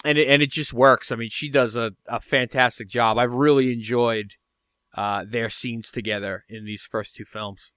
and 0.05 0.17
it, 0.17 0.29
and 0.29 0.43
it 0.43 0.51
just 0.51 0.73
works. 0.73 1.11
I 1.13 1.17
mean, 1.17 1.29
she 1.31 1.49
does 1.51 1.75
a, 1.77 1.91
a 2.07 2.21
fantastic 2.21 2.89
job. 2.89 3.19
I've 3.19 3.33
really 3.33 3.73
enjoyed 3.73 4.33
uh, 4.97 5.25
their 5.29 5.51
scenes 5.51 5.91
together 5.91 6.45
in 6.49 6.65
these 6.65 6.87
first 6.89 7.17
two 7.17 7.25
films. 7.25 7.73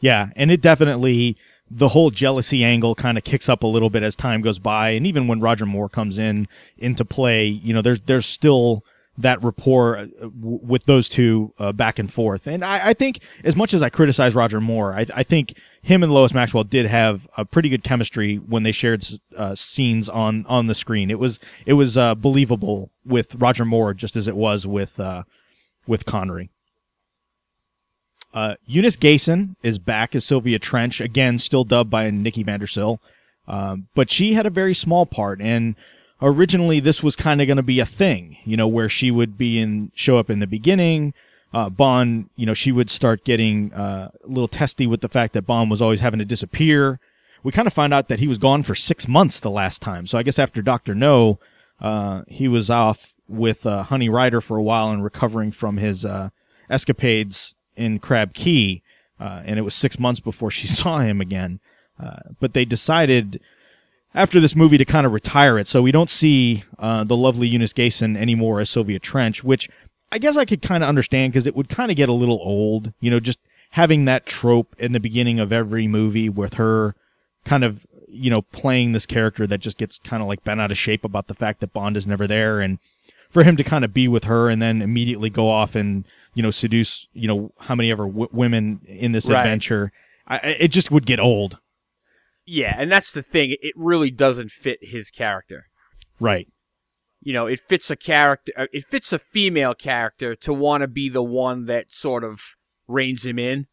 Yeah, 0.00 0.28
and 0.34 0.50
it 0.50 0.60
definitely 0.62 1.36
the 1.70 1.88
whole 1.88 2.10
jealousy 2.10 2.64
angle 2.64 2.94
kind 2.94 3.16
of 3.16 3.24
kicks 3.24 3.48
up 3.48 3.62
a 3.62 3.66
little 3.66 3.90
bit 3.90 4.02
as 4.02 4.16
time 4.16 4.40
goes 4.40 4.58
by, 4.58 4.90
and 4.90 5.06
even 5.06 5.26
when 5.28 5.40
Roger 5.40 5.66
Moore 5.66 5.88
comes 5.90 6.18
in 6.18 6.48
into 6.78 7.04
play, 7.04 7.46
you 7.46 7.72
know, 7.74 7.82
there's 7.82 8.00
there's 8.02 8.26
still 8.26 8.82
that 9.18 9.42
rapport 9.42 9.98
uh, 9.98 10.06
with 10.32 10.84
those 10.84 11.08
two 11.08 11.52
uh, 11.58 11.72
back 11.72 11.98
and 11.98 12.12
forth. 12.12 12.46
And 12.46 12.64
I, 12.64 12.88
I 12.88 12.94
think 12.94 13.20
as 13.44 13.54
much 13.54 13.74
as 13.74 13.82
I 13.82 13.90
criticize 13.90 14.34
Roger 14.34 14.60
Moore, 14.60 14.94
I, 14.94 15.06
I 15.14 15.22
think 15.22 15.54
him 15.82 16.02
and 16.02 16.12
Lois 16.12 16.32
Maxwell 16.32 16.64
did 16.64 16.86
have 16.86 17.28
a 17.36 17.44
pretty 17.44 17.68
good 17.68 17.84
chemistry 17.84 18.36
when 18.36 18.62
they 18.62 18.72
shared 18.72 19.04
uh, 19.36 19.54
scenes 19.54 20.08
on 20.08 20.46
on 20.46 20.66
the 20.66 20.74
screen. 20.74 21.10
It 21.10 21.18
was 21.18 21.40
it 21.66 21.74
was 21.74 21.96
uh, 21.96 22.14
believable 22.14 22.90
with 23.04 23.34
Roger 23.34 23.64
Moore 23.64 23.92
just 23.92 24.16
as 24.16 24.28
it 24.28 24.36
was 24.36 24.66
with 24.66 24.98
uh, 24.98 25.24
with 25.86 26.06
Connery. 26.06 26.50
Uh, 28.32 28.54
Eunice 28.64 28.96
Gayson 28.96 29.56
is 29.62 29.78
back 29.78 30.14
as 30.14 30.24
Sylvia 30.24 30.58
Trench 30.58 31.02
again, 31.02 31.38
still 31.38 31.64
dubbed 31.64 31.90
by 31.90 32.08
Nikki 32.08 32.42
van 32.42 32.60
der 32.60 32.66
Zyl, 32.66 32.98
um, 33.46 33.88
but 33.94 34.10
she 34.10 34.32
had 34.32 34.46
a 34.46 34.50
very 34.50 34.72
small 34.72 35.04
part. 35.04 35.42
And 35.42 35.74
originally, 36.22 36.80
this 36.80 37.02
was 37.02 37.16
kind 37.16 37.40
of 37.40 37.46
going 37.46 37.56
to 37.56 37.62
be 37.62 37.80
a 37.80 37.86
thing, 37.86 38.36
you 38.44 38.56
know, 38.56 38.68
where 38.68 38.88
she 38.88 39.10
would 39.10 39.36
be 39.36 39.58
in 39.58 39.90
show 39.94 40.16
up 40.16 40.30
in 40.30 40.38
the 40.38 40.46
beginning. 40.46 41.12
Uh, 41.52 41.68
Bond, 41.68 42.30
you 42.36 42.46
know, 42.46 42.54
she 42.54 42.72
would 42.72 42.88
start 42.88 43.24
getting 43.24 43.72
uh, 43.74 44.10
a 44.24 44.26
little 44.26 44.48
testy 44.48 44.86
with 44.86 45.02
the 45.02 45.08
fact 45.08 45.34
that 45.34 45.42
Bond 45.42 45.70
was 45.70 45.82
always 45.82 46.00
having 46.00 46.18
to 46.18 46.24
disappear. 46.24 46.98
We 47.42 47.52
kind 47.52 47.66
of 47.66 47.74
found 47.74 47.92
out 47.92 48.08
that 48.08 48.20
he 48.20 48.28
was 48.28 48.38
gone 48.38 48.62
for 48.62 48.74
six 48.74 49.06
months 49.06 49.40
the 49.40 49.50
last 49.50 49.82
time. 49.82 50.06
So 50.06 50.16
I 50.16 50.22
guess 50.22 50.38
after 50.38 50.62
Doctor 50.62 50.94
No, 50.94 51.38
uh, 51.80 52.22
he 52.28 52.48
was 52.48 52.70
off 52.70 53.12
with 53.28 53.66
uh, 53.66 53.82
Honey 53.82 54.08
Rider 54.08 54.40
for 54.40 54.56
a 54.56 54.62
while 54.62 54.90
and 54.90 55.02
recovering 55.02 55.52
from 55.52 55.76
his 55.76 56.04
uh, 56.04 56.30
escapades 56.70 57.54
in 57.76 57.98
Crab 57.98 58.32
Key, 58.34 58.82
uh, 59.18 59.42
and 59.44 59.58
it 59.58 59.62
was 59.62 59.74
six 59.74 59.98
months 59.98 60.20
before 60.20 60.50
she 60.50 60.66
saw 60.68 61.00
him 61.00 61.20
again. 61.20 61.60
Uh, 62.00 62.20
but 62.40 62.52
they 62.52 62.64
decided 62.64 63.40
after 64.14 64.40
this 64.40 64.54
movie 64.56 64.78
to 64.78 64.84
kind 64.84 65.06
of 65.06 65.12
retire 65.12 65.58
it, 65.58 65.68
so 65.68 65.82
we 65.82 65.92
don't 65.92 66.10
see 66.10 66.64
uh, 66.78 67.04
the 67.04 67.16
lovely 67.16 67.48
Eunice 67.48 67.72
Gayson 67.72 68.16
anymore 68.16 68.60
as 68.60 68.70
Sylvia 68.70 68.98
Trench, 68.98 69.42
which 69.42 69.68
I 70.10 70.18
guess 70.18 70.36
I 70.36 70.44
could 70.44 70.62
kind 70.62 70.82
of 70.82 70.88
understand 70.88 71.32
because 71.32 71.46
it 71.46 71.56
would 71.56 71.68
kind 71.68 71.90
of 71.90 71.96
get 71.96 72.08
a 72.08 72.12
little 72.12 72.40
old, 72.42 72.92
you 73.00 73.10
know, 73.10 73.20
just 73.20 73.38
having 73.70 74.04
that 74.04 74.26
trope 74.26 74.74
in 74.78 74.92
the 74.92 75.00
beginning 75.00 75.40
of 75.40 75.52
every 75.52 75.86
movie 75.88 76.28
with 76.28 76.54
her 76.54 76.94
kind 77.44 77.64
of 77.64 77.86
you 78.14 78.28
know 78.30 78.42
playing 78.42 78.92
this 78.92 79.06
character 79.06 79.46
that 79.46 79.58
just 79.58 79.78
gets 79.78 79.98
kind 79.98 80.22
of 80.22 80.28
like 80.28 80.44
bent 80.44 80.60
out 80.60 80.70
of 80.70 80.76
shape 80.76 81.02
about 81.04 81.26
the 81.28 81.34
fact 81.34 81.60
that 81.60 81.72
Bond 81.72 81.96
is 81.96 82.06
never 82.06 82.26
there 82.26 82.60
and 82.60 82.78
for 83.30 83.42
him 83.42 83.56
to 83.56 83.64
kind 83.64 83.82
of 83.86 83.94
be 83.94 84.06
with 84.06 84.24
her 84.24 84.50
and 84.50 84.60
then 84.60 84.82
immediately 84.82 85.30
go 85.30 85.48
off 85.48 85.74
and 85.74 86.04
you 86.34 86.42
know 86.42 86.50
seduce 86.50 87.06
you 87.14 87.26
know 87.26 87.50
how 87.60 87.74
many 87.74 87.90
ever 87.90 88.04
w- 88.04 88.28
women 88.30 88.82
in 88.86 89.12
this 89.12 89.30
Right. 89.30 89.40
adventure 89.40 89.90
I, 90.28 90.36
I- 90.36 90.56
it 90.60 90.68
just 90.68 90.90
would 90.90 91.06
get 91.06 91.18
old 91.18 91.56
Yeah, 92.52 92.74
and 92.76 92.92
that's 92.92 93.12
the 93.12 93.22
thing. 93.22 93.56
It 93.62 93.72
really 93.74 94.10
doesn't 94.10 94.50
fit 94.50 94.78
his 94.82 95.08
character. 95.10 95.64
right 96.20 96.46
You 97.22 97.32
know, 97.32 97.46
it 97.46 97.60
fits 97.66 97.90
a 97.90 97.96
character. 97.96 98.52
uh, 98.54 98.66
It 98.74 98.84
fits 98.90 99.10
a 99.10 99.18
female 99.18 99.72
character 99.74 100.34
to 100.36 100.52
want 100.52 100.82
to 100.82 100.86
be 100.86 101.08
the 101.08 101.22
one 101.22 101.64
that 101.64 101.86
sort 101.94 102.24
of 102.24 102.40
reins 102.86 103.24
him 103.24 103.38
in, 103.38 103.68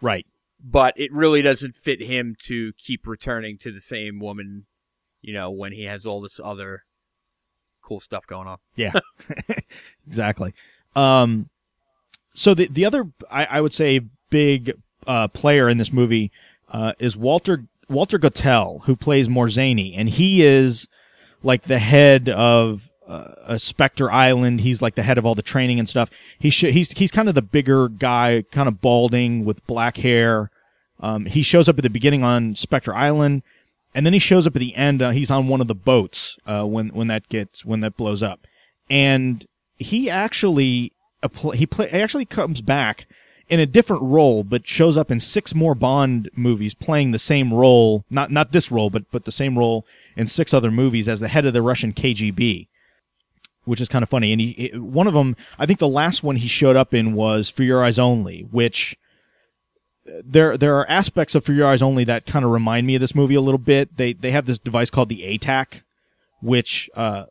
right 0.00 0.26
but 0.66 0.94
it 0.96 1.12
really 1.12 1.42
doesn't 1.42 1.76
fit 1.76 2.00
him 2.00 2.34
to 2.46 2.72
keep 2.78 3.06
returning 3.06 3.58
to 3.58 3.70
the 3.70 3.80
same 3.80 4.20
woman. 4.20 4.64
You 5.20 5.34
know, 5.34 5.50
when 5.50 5.72
he 5.72 5.84
has 5.84 6.06
all 6.06 6.22
this 6.22 6.40
other 6.42 6.84
cool 7.82 8.00
stuff 8.00 8.26
going 8.26 8.48
on. 8.48 8.56
yeah 8.76 8.92
exactly 10.08 10.54
um 10.96 11.50
so 12.32 12.54
the 12.54 12.66
the 12.68 12.86
other 12.86 13.04
I, 13.30 13.44
I 13.44 13.60
would 13.60 13.74
say 13.74 14.00
big 14.30 14.72
uh, 15.06 15.28
player 15.28 15.68
in 15.68 15.76
this 15.76 15.92
movie 15.92 16.30
uh, 16.72 16.92
is 16.98 17.14
Walter 17.18 17.64
Walter 17.94 18.18
Gotell, 18.18 18.82
who 18.84 18.96
plays 18.96 19.28
Morzeny, 19.28 19.94
and 19.96 20.10
he 20.10 20.44
is 20.44 20.88
like 21.42 21.62
the 21.62 21.78
head 21.78 22.28
of 22.28 22.90
uh, 23.06 23.34
a 23.46 23.58
Spectre 23.58 24.10
Island. 24.10 24.60
He's 24.60 24.82
like 24.82 24.94
the 24.94 25.02
head 25.02 25.18
of 25.18 25.24
all 25.24 25.34
the 25.34 25.42
training 25.42 25.78
and 25.78 25.88
stuff. 25.88 26.10
He 26.38 26.50
sh- 26.50 26.72
he's 26.72 26.92
he's 26.92 27.10
kind 27.10 27.28
of 27.28 27.34
the 27.34 27.42
bigger 27.42 27.88
guy, 27.88 28.44
kind 28.50 28.68
of 28.68 28.80
balding 28.80 29.44
with 29.44 29.66
black 29.66 29.98
hair. 29.98 30.50
Um, 31.00 31.26
he 31.26 31.42
shows 31.42 31.68
up 31.68 31.78
at 31.78 31.82
the 31.82 31.90
beginning 31.90 32.24
on 32.24 32.54
Spectre 32.54 32.94
Island, 32.94 33.42
and 33.94 34.04
then 34.04 34.12
he 34.12 34.18
shows 34.18 34.46
up 34.46 34.56
at 34.56 34.60
the 34.60 34.74
end. 34.74 35.00
Uh, 35.00 35.10
he's 35.10 35.30
on 35.30 35.48
one 35.48 35.60
of 35.60 35.68
the 35.68 35.74
boats 35.74 36.38
uh, 36.46 36.64
when 36.64 36.88
when 36.88 37.08
that 37.08 37.28
gets 37.28 37.64
when 37.64 37.80
that 37.80 37.96
blows 37.96 38.22
up, 38.22 38.40
and 38.90 39.46
he 39.76 40.10
actually 40.10 40.92
he 41.54 41.66
play, 41.66 41.88
he 41.88 42.00
actually 42.00 42.24
comes 42.24 42.60
back 42.60 43.06
in 43.48 43.60
a 43.60 43.66
different 43.66 44.02
role, 44.02 44.42
but 44.42 44.66
shows 44.66 44.96
up 44.96 45.10
in 45.10 45.20
six 45.20 45.54
more 45.54 45.74
Bond 45.74 46.30
movies 46.34 46.74
playing 46.74 47.10
the 47.10 47.18
same 47.18 47.52
role. 47.52 48.04
Not 48.10 48.30
not 48.30 48.52
this 48.52 48.70
role, 48.70 48.90
but 48.90 49.10
but 49.10 49.24
the 49.24 49.32
same 49.32 49.58
role 49.58 49.86
in 50.16 50.26
six 50.26 50.54
other 50.54 50.70
movies 50.70 51.08
as 51.08 51.20
the 51.20 51.28
head 51.28 51.46
of 51.46 51.52
the 51.52 51.62
Russian 51.62 51.92
KGB, 51.92 52.68
which 53.64 53.80
is 53.80 53.88
kind 53.88 54.02
of 54.02 54.08
funny. 54.08 54.32
And 54.32 54.40
he 54.40 54.70
one 54.74 55.06
of 55.06 55.14
them, 55.14 55.36
I 55.58 55.66
think 55.66 55.78
the 55.78 55.88
last 55.88 56.22
one 56.22 56.36
he 56.36 56.48
showed 56.48 56.76
up 56.76 56.94
in 56.94 57.14
was 57.14 57.50
For 57.50 57.62
Your 57.62 57.84
Eyes 57.84 57.98
Only, 57.98 58.42
which 58.50 58.96
there 60.06 60.56
there 60.56 60.76
are 60.78 60.88
aspects 60.88 61.34
of 61.34 61.44
For 61.44 61.52
Your 61.52 61.68
Eyes 61.68 61.82
Only 61.82 62.04
that 62.04 62.26
kind 62.26 62.44
of 62.44 62.50
remind 62.50 62.86
me 62.86 62.94
of 62.94 63.00
this 63.00 63.14
movie 63.14 63.34
a 63.34 63.40
little 63.40 63.58
bit. 63.58 63.96
They 63.96 64.12
they 64.12 64.30
have 64.30 64.46
this 64.46 64.58
device 64.58 64.90
called 64.90 65.08
the 65.08 65.38
ATAC, 65.38 65.82
which 66.40 66.88
uh, 66.94 67.26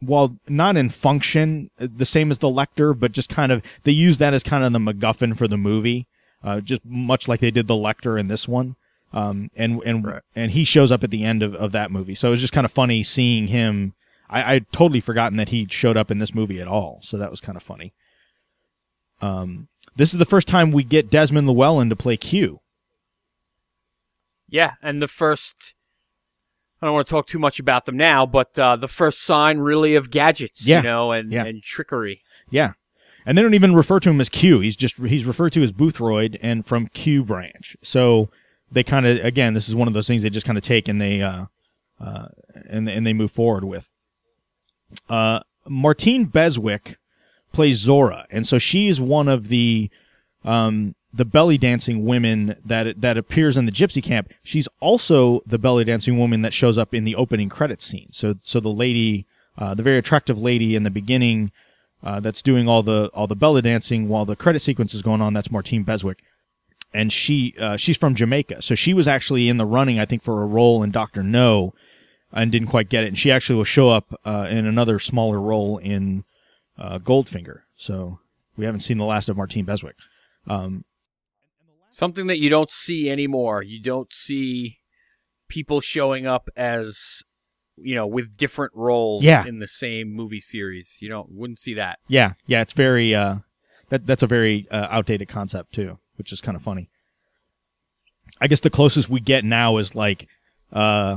while 0.00 0.36
not 0.48 0.76
in 0.76 0.88
function 0.88 1.70
uh, 1.80 1.86
the 1.90 2.04
same 2.06 2.30
as 2.30 2.38
the 2.38 2.48
Lektor, 2.48 2.98
but 2.98 3.12
just 3.12 3.28
kind 3.28 3.52
of 3.52 3.62
they 3.84 3.92
use 3.92 4.18
that 4.18 4.34
as 4.34 4.42
kind 4.42 4.64
of 4.64 4.72
the 4.72 4.78
MacGuffin 4.78 5.36
for 5.36 5.48
the 5.48 5.56
movie, 5.56 6.06
uh, 6.42 6.60
just 6.60 6.84
much 6.84 7.28
like 7.28 7.40
they 7.40 7.50
did 7.50 7.66
the 7.66 7.74
Lektor 7.74 8.18
in 8.18 8.28
this 8.28 8.46
one. 8.48 8.76
Um, 9.12 9.50
and 9.56 9.82
and 9.84 10.04
Right. 10.04 10.22
and 10.36 10.50
he 10.52 10.64
shows 10.64 10.92
up 10.92 11.02
at 11.02 11.10
the 11.10 11.24
end 11.24 11.42
of, 11.42 11.54
of 11.54 11.72
that 11.72 11.90
movie, 11.90 12.14
so 12.14 12.28
it 12.28 12.32
was 12.32 12.40
just 12.42 12.52
kind 12.52 12.64
of 12.66 12.72
funny 12.72 13.02
seeing 13.02 13.46
him. 13.48 13.94
I 14.28 14.54
I'd 14.54 14.70
totally 14.72 15.00
forgotten 15.00 15.38
that 15.38 15.48
he 15.48 15.66
showed 15.70 15.96
up 15.96 16.10
in 16.10 16.18
this 16.18 16.34
movie 16.34 16.60
at 16.60 16.68
all, 16.68 17.00
so 17.02 17.16
that 17.16 17.30
was 17.30 17.40
kind 17.40 17.56
of 17.56 17.62
funny. 17.62 17.94
Um, 19.22 19.68
this 19.96 20.12
is 20.12 20.18
the 20.18 20.26
first 20.26 20.46
time 20.46 20.70
we 20.72 20.84
get 20.84 21.10
Desmond 21.10 21.48
Llewellyn 21.48 21.88
to 21.88 21.96
play 21.96 22.16
Q. 22.18 22.60
Yeah, 24.48 24.72
and 24.82 25.00
the 25.02 25.08
first. 25.08 25.74
I 26.80 26.86
don't 26.86 26.94
want 26.94 27.06
to 27.06 27.10
talk 27.10 27.26
too 27.26 27.38
much 27.38 27.58
about 27.58 27.86
them 27.86 27.96
now, 27.96 28.24
but 28.24 28.56
uh, 28.58 28.76
the 28.76 28.88
first 28.88 29.22
sign 29.22 29.58
really 29.58 29.94
of 29.96 30.10
gadgets, 30.10 30.66
Yeah, 30.66 30.78
you 30.78 30.82
know, 30.84 31.12
and, 31.12 31.32
yeah. 31.32 31.44
and 31.44 31.62
trickery. 31.62 32.22
Yeah. 32.50 32.72
And 33.26 33.36
they 33.36 33.42
don't 33.42 33.54
even 33.54 33.74
refer 33.74 34.00
to 34.00 34.10
him 34.10 34.20
as 34.20 34.28
Q. 34.28 34.60
He's 34.60 34.76
just 34.76 34.96
he's 34.96 35.26
referred 35.26 35.52
to 35.54 35.62
as 35.62 35.72
Boothroyd 35.72 36.38
and 36.40 36.64
from 36.64 36.86
Q 36.86 37.24
branch. 37.24 37.76
So 37.82 38.30
they 38.72 38.82
kind 38.82 39.06
of 39.06 39.22
again, 39.24 39.52
this 39.54 39.68
is 39.68 39.74
one 39.74 39.86
of 39.88 39.92
those 39.94 40.06
things 40.06 40.22
they 40.22 40.30
just 40.30 40.46
kind 40.46 40.56
of 40.56 40.64
take 40.64 40.88
and 40.88 41.00
they 41.00 41.20
uh, 41.20 41.46
uh, 42.00 42.28
and 42.70 42.88
and 42.88 43.06
they 43.06 43.12
move 43.12 43.30
forward 43.30 43.64
with. 43.64 43.88
Uh, 45.10 45.40
Martine 45.66 46.24
Beswick 46.24 46.96
plays 47.52 47.76
Zora, 47.76 48.26
and 48.30 48.46
so 48.46 48.56
she's 48.58 48.98
one 49.00 49.28
of 49.28 49.48
the 49.48 49.90
um, 50.44 50.94
the 51.12 51.24
belly 51.24 51.58
dancing 51.58 52.04
women 52.04 52.56
that 52.64 53.00
that 53.00 53.16
appears 53.16 53.56
in 53.56 53.66
the 53.66 53.72
Gypsy 53.72 54.02
Camp. 54.02 54.30
She's 54.42 54.68
also 54.80 55.40
the 55.46 55.58
belly 55.58 55.84
dancing 55.84 56.18
woman 56.18 56.42
that 56.42 56.52
shows 56.52 56.76
up 56.76 56.92
in 56.92 57.04
the 57.04 57.16
opening 57.16 57.48
credits 57.48 57.84
scene. 57.84 58.08
So 58.12 58.34
so 58.42 58.60
the 58.60 58.68
lady, 58.68 59.24
uh, 59.56 59.74
the 59.74 59.82
very 59.82 59.98
attractive 59.98 60.38
lady 60.38 60.76
in 60.76 60.82
the 60.82 60.90
beginning, 60.90 61.50
uh, 62.02 62.20
that's 62.20 62.42
doing 62.42 62.68
all 62.68 62.82
the 62.82 63.10
all 63.14 63.26
the 63.26 63.34
belly 63.34 63.62
dancing 63.62 64.08
while 64.08 64.24
the 64.24 64.36
credit 64.36 64.60
sequence 64.60 64.94
is 64.94 65.02
going 65.02 65.22
on. 65.22 65.32
That's 65.32 65.50
Martine 65.50 65.82
Beswick, 65.82 66.18
and 66.92 67.12
she 67.12 67.54
uh, 67.58 67.76
she's 67.76 67.96
from 67.96 68.14
Jamaica. 68.14 68.62
So 68.62 68.74
she 68.74 68.92
was 68.92 69.08
actually 69.08 69.48
in 69.48 69.56
the 69.56 69.66
running, 69.66 69.98
I 69.98 70.04
think, 70.04 70.22
for 70.22 70.42
a 70.42 70.46
role 70.46 70.82
in 70.82 70.90
Doctor 70.90 71.22
No, 71.22 71.72
and 72.32 72.52
didn't 72.52 72.68
quite 72.68 72.90
get 72.90 73.04
it. 73.04 73.08
And 73.08 73.18
she 73.18 73.32
actually 73.32 73.56
will 73.56 73.64
show 73.64 73.88
up 73.88 74.20
uh, 74.24 74.46
in 74.50 74.66
another 74.66 74.98
smaller 74.98 75.40
role 75.40 75.78
in 75.78 76.24
uh, 76.78 76.98
Goldfinger. 76.98 77.62
So 77.76 78.18
we 78.58 78.66
haven't 78.66 78.80
seen 78.80 78.98
the 78.98 79.04
last 79.04 79.28
of 79.28 79.36
Martine 79.36 79.64
Beswick. 79.64 79.96
Um, 80.46 80.84
Something 81.98 82.28
that 82.28 82.38
you 82.38 82.48
don't 82.48 82.70
see 82.70 83.10
anymore. 83.10 83.60
You 83.62 83.82
don't 83.82 84.12
see 84.12 84.78
people 85.48 85.80
showing 85.80 86.28
up 86.28 86.48
as, 86.56 87.22
you 87.76 87.96
know, 87.96 88.06
with 88.06 88.36
different 88.36 88.72
roles 88.76 89.24
Yeah. 89.24 89.44
in 89.44 89.58
the 89.58 89.66
same 89.66 90.12
movie 90.14 90.38
series. 90.38 90.96
You 91.00 91.08
don't 91.08 91.28
wouldn't 91.32 91.58
see 91.58 91.74
that. 91.74 91.98
Yeah, 92.06 92.34
yeah, 92.46 92.60
it's 92.62 92.72
very 92.72 93.16
uh, 93.16 93.38
that 93.88 94.06
that's 94.06 94.22
a 94.22 94.28
very 94.28 94.68
uh, 94.70 94.86
outdated 94.90 95.28
concept 95.28 95.74
too, 95.74 95.98
which 96.16 96.32
is 96.32 96.40
kind 96.40 96.54
of 96.54 96.62
funny. 96.62 96.88
I 98.40 98.46
guess 98.46 98.60
the 98.60 98.70
closest 98.70 99.08
we 99.08 99.18
get 99.18 99.44
now 99.44 99.78
is 99.78 99.96
like, 99.96 100.28
uh, 100.72 101.16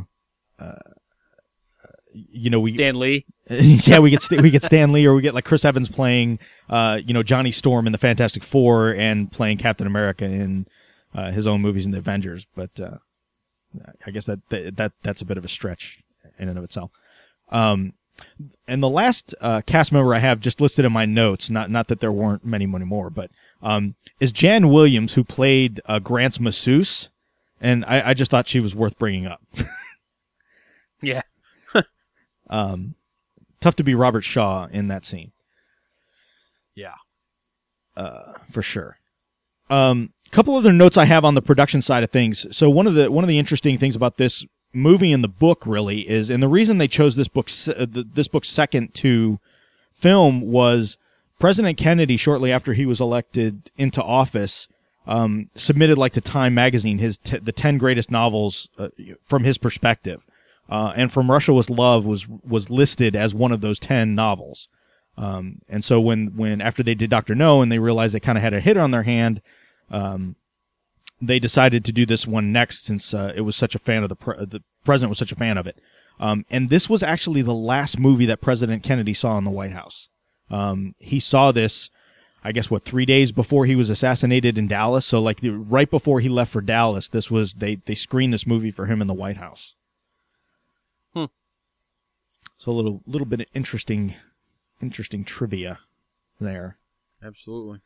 uh, 0.58 0.74
you 2.14 2.50
know, 2.50 2.60
we 2.60 2.74
Stan 2.74 3.00
Lee. 3.00 3.26
yeah 3.50 4.00
we 4.00 4.10
get 4.10 4.30
we 4.32 4.50
get 4.50 4.64
Stan 4.64 4.92
Lee 4.92 5.06
or 5.06 5.14
we 5.14 5.22
get 5.22 5.34
like 5.34 5.46
Chris 5.46 5.66
Evans 5.66 5.90
playing, 5.90 6.40
uh, 6.70 7.00
you 7.04 7.14
know, 7.14 7.24
Johnny 7.24 7.52
Storm 7.52 7.86
in 7.86 7.92
the 7.92 7.98
Fantastic 7.98 8.44
Four 8.44 8.92
and 8.92 9.32
playing 9.32 9.58
Captain 9.58 9.88
America 9.88 10.26
in 10.26 10.68
uh, 11.14 11.32
his 11.32 11.48
own 11.48 11.62
movies 11.62 11.86
in 11.86 11.92
the 11.92 11.98
Avengers. 11.98 12.46
But 12.56 12.80
uh, 12.80 12.98
I 14.06 14.12
guess 14.12 14.26
that, 14.26 14.40
that 14.50 14.78
that 14.78 14.92
that's 15.04 15.22
a 15.22 15.26
bit 15.26 15.38
of 15.38 15.46
a 15.46 15.50
stretch 15.50 16.00
in 16.38 16.50
and 16.50 16.58
of 16.58 16.64
itself. 16.64 16.92
Um, 17.50 17.94
and 18.68 18.84
the 18.84 18.90
last 18.90 19.34
uh, 19.42 19.62
cast 19.66 19.92
member 19.92 20.14
I 20.14 20.20
have 20.20 20.40
just 20.42 20.62
listed 20.62 20.86
in 20.86 20.92
my 20.92 21.06
notes, 21.06 21.50
not 21.50 21.70
not 21.70 21.88
that 21.88 22.00
there 22.00 22.12
weren't 22.12 22.46
many, 22.46 22.66
many 22.66 22.86
more, 22.86 23.10
but 23.10 23.32
um, 23.62 23.96
is 24.20 24.32
Jan 24.32 24.70
Williams, 24.70 25.14
who 25.14 25.24
played 25.24 25.82
uh, 25.86 26.00
Grant's 26.00 26.40
masseuse, 26.40 27.10
and 27.60 27.84
I, 27.86 28.10
I 28.10 28.14
just 28.14 28.32
thought 28.32 28.48
she 28.48 28.60
was 28.60 28.76
worth 28.76 28.98
bringing 28.98 29.26
up. 29.26 29.42
Yeah. 31.02 31.22
Um, 32.52 32.96
tough 33.62 33.76
to 33.78 33.84
be 33.84 33.96
Robert 33.96 34.24
Shaw 34.24 34.68
in 34.72 34.88
that 34.90 35.06
scene. 35.06 35.32
Yeah. 36.76 36.96
uh, 37.98 38.34
for 38.52 38.62
sure. 38.62 38.98
Um, 39.70 40.12
couple 40.32 40.56
other 40.56 40.72
notes 40.72 40.98
I 40.98 41.06
have 41.06 41.26
on 41.26 41.36
the 41.36 41.42
production 41.42 41.82
side 41.82 42.04
of 42.04 42.10
things. 42.10 42.46
So 42.56 42.70
one 42.70 42.88
of 42.88 42.94
the 42.94 43.12
one 43.12 43.24
of 43.24 43.28
the 43.28 43.40
interesting 43.40 43.78
things 43.78 43.96
about 43.96 44.18
this 44.18 44.46
movie 44.74 45.12
and 45.12 45.24
the 45.24 45.28
book 45.28 45.64
really 45.66 46.10
is, 46.10 46.30
and 46.30 46.42
the 46.42 46.48
reason 46.48 46.78
they 46.78 46.88
chose 46.88 47.16
this 47.16 47.28
book 47.28 47.50
uh, 47.68 47.86
th- 47.86 48.08
this 48.14 48.28
book 48.28 48.46
second 48.46 48.94
to 48.96 49.40
film 49.94 50.42
was 50.42 50.98
President 51.40 51.78
Kennedy 51.78 52.18
shortly 52.18 52.52
after 52.52 52.74
he 52.74 52.86
was 52.86 53.02
elected 53.02 53.70
into 53.78 54.02
office 54.02 54.68
um, 55.08 55.50
submitted 55.56 55.98
like 55.98 56.14
to 56.14 56.22
Time 56.22 56.54
magazine 56.54 57.00
his 57.00 57.18
t- 57.18 57.38
the 57.38 57.52
ten 57.52 57.78
greatest 57.78 58.10
novels 58.10 58.70
uh, 58.78 58.90
from 59.26 59.44
his 59.44 59.58
perspective, 59.58 60.24
uh, 60.72 60.94
and 60.96 61.12
From 61.12 61.30
Russia 61.30 61.54
with 61.54 61.70
Love 61.70 62.06
was 62.06 62.28
was 62.28 62.70
listed 62.70 63.16
as 63.16 63.36
one 63.36 63.52
of 63.52 63.62
those 63.62 63.78
ten 63.78 64.16
novels. 64.16 64.68
Um, 65.18 65.60
and 65.68 65.84
so 65.84 66.00
when, 66.00 66.38
when 66.38 66.62
after 66.62 66.82
they 66.82 66.96
did 66.96 67.10
Doctor 67.10 67.36
No 67.36 67.62
and 67.62 67.72
they 67.72 67.78
realized 67.78 68.16
they 68.16 68.20
kind 68.22 68.38
of 68.38 68.44
had 68.44 68.54
a 68.54 68.62
hit 68.62 68.78
on 68.78 68.92
their 68.92 69.04
hand, 69.04 69.42
um, 69.92 70.36
they 71.22 71.38
decided 71.38 71.84
to 71.86 71.92
do 71.92 72.06
this 72.06 72.26
one 72.26 72.52
next 72.52 72.86
since 72.86 73.14
uh, 73.14 73.34
it 73.36 73.42
was 73.42 73.56
such 73.56 73.76
a 73.76 73.80
fan 73.80 74.04
of 74.04 74.10
the 74.10 74.16
pre- 74.16 74.46
the 74.46 74.64
president 74.86 75.10
was 75.10 75.20
such 75.20 75.34
a 75.34 75.36
fan 75.36 75.58
of 75.58 75.68
it. 75.68 75.78
Um, 76.20 76.46
and 76.50 76.70
this 76.70 76.90
was 76.90 77.04
actually 77.04 77.42
the 77.42 77.54
last 77.54 78.00
movie 78.00 78.26
that 78.28 78.42
President 78.42 78.84
Kennedy 78.84 79.14
saw 79.14 79.38
in 79.38 79.44
the 79.44 79.52
White 79.52 79.74
House. 79.74 80.08
Um, 80.50 80.96
he 81.00 81.20
saw 81.20 81.52
this, 81.52 81.90
I 82.44 82.52
guess, 82.52 82.72
what 82.72 82.84
three 82.84 83.06
days 83.06 83.32
before 83.32 83.66
he 83.66 83.76
was 83.76 83.90
assassinated 83.90 84.58
in 84.58 84.68
Dallas. 84.68 85.06
So 85.06 85.20
like 85.20 85.42
the, 85.42 85.50
right 85.50 85.90
before 85.90 86.22
he 86.22 86.30
left 86.30 86.52
for 86.52 86.62
Dallas, 86.62 87.10
this 87.10 87.30
was 87.30 87.56
they 87.56 87.76
they 87.76 87.96
screened 87.96 88.34
this 88.34 88.48
movie 88.48 88.72
for 88.72 88.86
him 88.86 89.02
in 89.02 89.08
the 89.08 89.14
White 89.14 89.38
House. 89.38 89.76
So 92.62 92.72
a 92.72 92.74
little 92.74 93.02
little 93.08 93.26
bit 93.26 93.40
of 93.40 93.48
interesting 93.56 94.14
interesting 94.84 95.24
trivia 95.24 95.80
there. 96.40 96.78
Absolutely. 97.24 97.80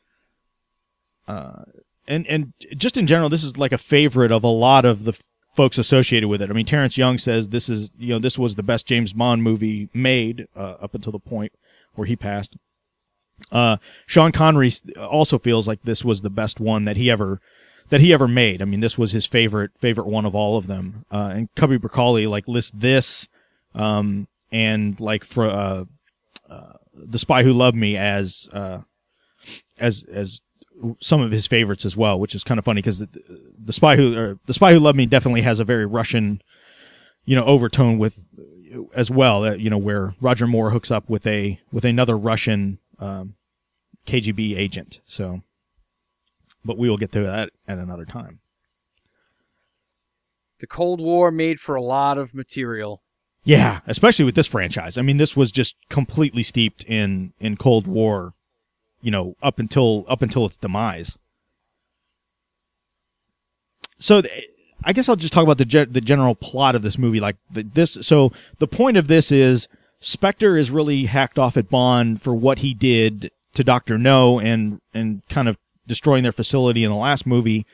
and 1.26 2.26
and 2.26 2.52
just 2.76 2.98
in 2.98 3.06
general, 3.06 3.30
this 3.30 3.42
is 3.42 3.56
like 3.56 3.72
a 3.72 3.78
favorite 3.78 4.30
of 4.30 4.44
a 4.44 4.48
lot 4.48 4.84
of 4.84 5.04
the 5.04 5.12
f- 5.12 5.22
folks 5.54 5.78
associated 5.78 6.28
with 6.28 6.42
it. 6.42 6.50
I 6.50 6.52
mean, 6.52 6.66
Terrence 6.66 6.98
Young 6.98 7.16
says 7.16 7.48
this 7.48 7.70
is 7.70 7.88
you 7.98 8.08
know 8.08 8.18
this 8.18 8.38
was 8.38 8.56
the 8.56 8.62
best 8.62 8.86
James 8.86 9.14
Bond 9.14 9.42
movie 9.42 9.88
made 9.94 10.46
uh, 10.54 10.74
up 10.82 10.94
until 10.94 11.12
the 11.12 11.18
point 11.18 11.52
where 11.94 12.06
he 12.06 12.14
passed. 12.14 12.58
Uh, 13.50 13.78
Sean 14.06 14.30
Connery 14.30 14.70
also 14.98 15.38
feels 15.38 15.66
like 15.66 15.80
this 15.84 16.04
was 16.04 16.20
the 16.20 16.28
best 16.28 16.60
one 16.60 16.84
that 16.84 16.98
he 16.98 17.10
ever 17.10 17.40
that 17.88 18.02
he 18.02 18.12
ever 18.12 18.28
made. 18.28 18.60
I 18.60 18.66
mean, 18.66 18.80
this 18.80 18.98
was 18.98 19.12
his 19.12 19.24
favorite 19.24 19.70
favorite 19.78 20.06
one 20.06 20.26
of 20.26 20.34
all 20.34 20.58
of 20.58 20.66
them. 20.66 21.06
Uh, 21.10 21.32
and 21.32 21.54
Cubby 21.54 21.78
Broccoli 21.78 22.26
like 22.26 22.46
lists 22.46 22.72
this 22.74 23.26
um, 23.74 24.28
and 24.52 24.98
like 25.00 25.24
for 25.24 25.46
uh, 25.46 25.84
uh, 26.48 26.72
the 26.94 27.18
Spy 27.18 27.42
Who 27.42 27.52
Loved 27.52 27.76
Me 27.76 27.96
as 27.96 28.48
uh, 28.52 28.80
as 29.78 30.04
as 30.04 30.40
some 31.00 31.20
of 31.20 31.30
his 31.30 31.46
favorites 31.46 31.84
as 31.84 31.96
well, 31.96 32.18
which 32.18 32.34
is 32.34 32.44
kind 32.44 32.58
of 32.58 32.64
funny 32.64 32.80
because 32.80 32.98
the, 32.98 33.08
the 33.58 33.72
spy 33.72 33.96
who 33.96 34.38
the 34.46 34.54
spy 34.54 34.72
who 34.72 34.80
loved 34.80 34.96
me 34.96 35.06
definitely 35.06 35.42
has 35.42 35.58
a 35.58 35.64
very 35.64 35.86
Russian, 35.86 36.42
you 37.24 37.34
know, 37.34 37.44
overtone 37.44 37.98
with 37.98 38.24
as 38.94 39.10
well. 39.10 39.44
Uh, 39.44 39.54
you 39.54 39.70
know, 39.70 39.78
where 39.78 40.14
Roger 40.20 40.46
Moore 40.46 40.70
hooks 40.70 40.90
up 40.90 41.08
with 41.08 41.26
a 41.26 41.60
with 41.72 41.84
another 41.84 42.16
Russian 42.16 42.78
um, 42.98 43.34
KGB 44.06 44.56
agent. 44.56 45.00
So, 45.06 45.42
but 46.64 46.78
we 46.78 46.88
will 46.88 46.98
get 46.98 47.12
to 47.12 47.22
that 47.22 47.50
at 47.66 47.78
another 47.78 48.04
time. 48.04 48.40
The 50.58 50.66
Cold 50.66 51.00
War 51.00 51.30
made 51.30 51.60
for 51.60 51.74
a 51.74 51.82
lot 51.82 52.16
of 52.16 52.34
material. 52.34 53.02
Yeah, 53.46 53.78
especially 53.86 54.24
with 54.24 54.34
this 54.34 54.48
franchise. 54.48 54.98
I 54.98 55.02
mean, 55.02 55.18
this 55.18 55.36
was 55.36 55.52
just 55.52 55.76
completely 55.88 56.42
steeped 56.42 56.82
in 56.84 57.32
in 57.38 57.56
Cold 57.56 57.86
War, 57.86 58.32
you 59.00 59.12
know, 59.12 59.36
up 59.40 59.60
until 59.60 60.04
up 60.08 60.20
until 60.20 60.46
its 60.46 60.56
demise. 60.56 61.16
So, 64.00 64.22
th- 64.22 64.44
I 64.84 64.92
guess 64.92 65.08
I'll 65.08 65.14
just 65.14 65.32
talk 65.32 65.44
about 65.44 65.58
the 65.58 65.64
ge- 65.64 65.92
the 65.92 66.00
general 66.00 66.34
plot 66.34 66.74
of 66.74 66.82
this 66.82 66.98
movie. 66.98 67.20
Like 67.20 67.36
the, 67.48 67.62
this, 67.62 67.96
so 68.02 68.32
the 68.58 68.66
point 68.66 68.96
of 68.96 69.06
this 69.06 69.30
is 69.30 69.68
Spectre 70.00 70.56
is 70.56 70.72
really 70.72 71.04
hacked 71.04 71.38
off 71.38 71.56
at 71.56 71.70
Bond 71.70 72.20
for 72.20 72.34
what 72.34 72.58
he 72.58 72.74
did 72.74 73.30
to 73.54 73.62
Doctor 73.62 73.96
No 73.96 74.40
and 74.40 74.80
and 74.92 75.22
kind 75.28 75.48
of 75.48 75.56
destroying 75.86 76.24
their 76.24 76.32
facility 76.32 76.82
in 76.82 76.90
the 76.90 76.96
last 76.96 77.28
movie. 77.28 77.64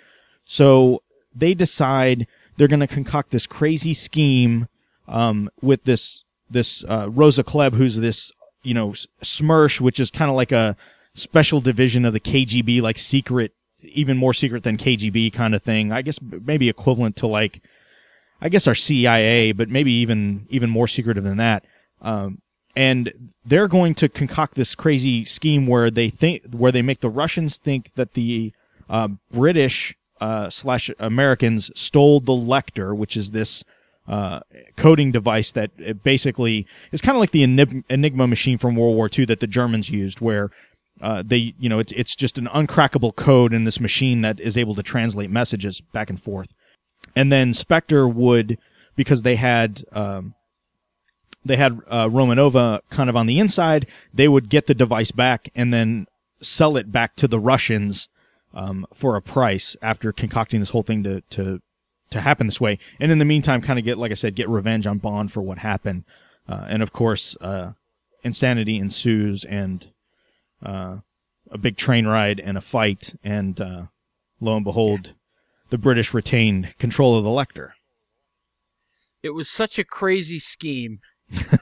So 0.44 1.00
they 1.34 1.54
decide 1.54 2.26
they're 2.58 2.68
going 2.68 2.80
to 2.80 2.86
concoct 2.86 3.30
this 3.30 3.46
crazy 3.46 3.94
scheme 3.94 4.68
um, 5.12 5.50
with 5.60 5.84
this 5.84 6.22
this 6.50 6.84
uh, 6.84 7.08
Rosa 7.08 7.44
Klebb, 7.44 7.74
who's 7.74 7.96
this 7.96 8.32
you 8.62 8.74
know 8.74 8.90
Smersh, 9.22 9.80
which 9.80 10.00
is 10.00 10.10
kind 10.10 10.30
of 10.30 10.36
like 10.36 10.52
a 10.52 10.76
special 11.14 11.60
division 11.60 12.04
of 12.04 12.12
the 12.12 12.20
KGB, 12.20 12.80
like 12.80 12.98
secret, 12.98 13.52
even 13.82 14.16
more 14.16 14.32
secret 14.32 14.64
than 14.64 14.76
KGB 14.78 15.32
kind 15.32 15.54
of 15.54 15.62
thing. 15.62 15.92
I 15.92 16.02
guess 16.02 16.18
maybe 16.20 16.68
equivalent 16.68 17.16
to 17.16 17.26
like 17.26 17.62
I 18.40 18.48
guess 18.48 18.66
our 18.66 18.74
CIA, 18.74 19.52
but 19.52 19.68
maybe 19.68 19.92
even 19.92 20.46
even 20.50 20.70
more 20.70 20.88
secretive 20.88 21.24
than 21.24 21.36
that. 21.36 21.64
Um, 22.00 22.38
and 22.74 23.12
they're 23.44 23.68
going 23.68 23.94
to 23.96 24.08
concoct 24.08 24.54
this 24.54 24.74
crazy 24.74 25.26
scheme 25.26 25.66
where 25.66 25.90
they 25.90 26.08
think 26.08 26.42
where 26.50 26.72
they 26.72 26.82
make 26.82 27.00
the 27.00 27.10
Russians 27.10 27.58
think 27.58 27.94
that 27.94 28.14
the 28.14 28.52
uh, 28.88 29.08
British 29.30 29.94
uh, 30.20 30.48
slash 30.48 30.90
Americans 30.98 31.70
stole 31.78 32.20
the 32.20 32.32
Lektor, 32.32 32.96
which 32.96 33.16
is 33.16 33.32
this 33.32 33.62
uh, 34.08 34.40
coding 34.76 35.12
device 35.12 35.52
that 35.52 36.02
basically 36.02 36.66
is 36.90 37.00
kind 37.00 37.16
of 37.16 37.20
like 37.20 37.30
the 37.30 37.42
Enigma, 37.42 37.82
Enigma 37.88 38.26
machine 38.26 38.58
from 38.58 38.74
World 38.74 38.96
War 38.96 39.08
II 39.16 39.24
that 39.26 39.40
the 39.40 39.46
Germans 39.46 39.90
used, 39.90 40.20
where 40.20 40.50
uh, 41.00 41.22
they, 41.24 41.54
you 41.58 41.68
know, 41.68 41.78
it's 41.78 41.92
it's 41.92 42.16
just 42.16 42.38
an 42.38 42.46
uncrackable 42.46 43.14
code 43.14 43.52
in 43.52 43.64
this 43.64 43.80
machine 43.80 44.22
that 44.22 44.40
is 44.40 44.56
able 44.56 44.74
to 44.74 44.82
translate 44.82 45.30
messages 45.30 45.80
back 45.80 46.10
and 46.10 46.20
forth. 46.20 46.52
And 47.14 47.30
then 47.30 47.54
Spectre 47.54 48.06
would, 48.08 48.58
because 48.96 49.22
they 49.22 49.36
had 49.36 49.84
um, 49.92 50.34
they 51.44 51.56
had 51.56 51.80
uh, 51.88 52.08
Romanova 52.08 52.80
kind 52.90 53.08
of 53.08 53.16
on 53.16 53.26
the 53.26 53.38
inside, 53.38 53.86
they 54.12 54.28
would 54.28 54.48
get 54.48 54.66
the 54.66 54.74
device 54.74 55.10
back 55.10 55.50
and 55.54 55.72
then 55.72 56.06
sell 56.40 56.76
it 56.76 56.92
back 56.92 57.16
to 57.16 57.28
the 57.28 57.38
Russians 57.38 58.08
um, 58.54 58.86
for 58.92 59.16
a 59.16 59.22
price 59.22 59.76
after 59.80 60.12
concocting 60.12 60.60
this 60.60 60.70
whole 60.70 60.82
thing 60.82 61.02
to 61.04 61.20
to 61.30 61.60
to 62.12 62.20
happen 62.20 62.46
this 62.46 62.60
way. 62.60 62.78
And 63.00 63.10
in 63.10 63.18
the 63.18 63.24
meantime, 63.24 63.62
kind 63.62 63.78
of 63.78 63.84
get, 63.84 63.98
like 63.98 64.10
I 64.10 64.14
said, 64.14 64.34
get 64.34 64.48
revenge 64.48 64.86
on 64.86 64.98
Bond 64.98 65.32
for 65.32 65.42
what 65.42 65.58
happened. 65.58 66.04
Uh, 66.48 66.66
and 66.68 66.82
of 66.82 66.92
course, 66.92 67.36
uh, 67.40 67.72
insanity 68.22 68.78
ensues 68.78 69.44
and 69.44 69.86
uh, 70.64 70.98
a 71.50 71.58
big 71.58 71.76
train 71.76 72.06
ride 72.06 72.40
and 72.40 72.56
a 72.56 72.60
fight. 72.60 73.14
And 73.22 73.60
uh, 73.60 73.82
lo 74.40 74.56
and 74.56 74.64
behold, 74.64 75.10
the 75.70 75.78
British 75.78 76.14
retained 76.14 76.74
control 76.78 77.16
of 77.16 77.24
the 77.24 77.30
Lektor. 77.30 77.72
It 79.22 79.30
was 79.30 79.48
such 79.48 79.78
a 79.78 79.84
crazy 79.84 80.38
scheme 80.38 81.00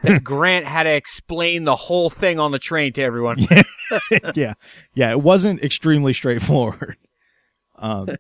that 0.02 0.20
Grant 0.24 0.66
had 0.66 0.84
to 0.84 0.90
explain 0.90 1.64
the 1.64 1.76
whole 1.76 2.10
thing 2.10 2.38
on 2.38 2.52
the 2.52 2.58
train 2.58 2.92
to 2.94 3.02
everyone. 3.02 3.38
yeah, 4.34 4.54
yeah, 4.94 5.10
it 5.10 5.20
wasn't 5.20 5.62
extremely 5.62 6.12
straightforward. 6.12 6.96
Um, 7.78 8.10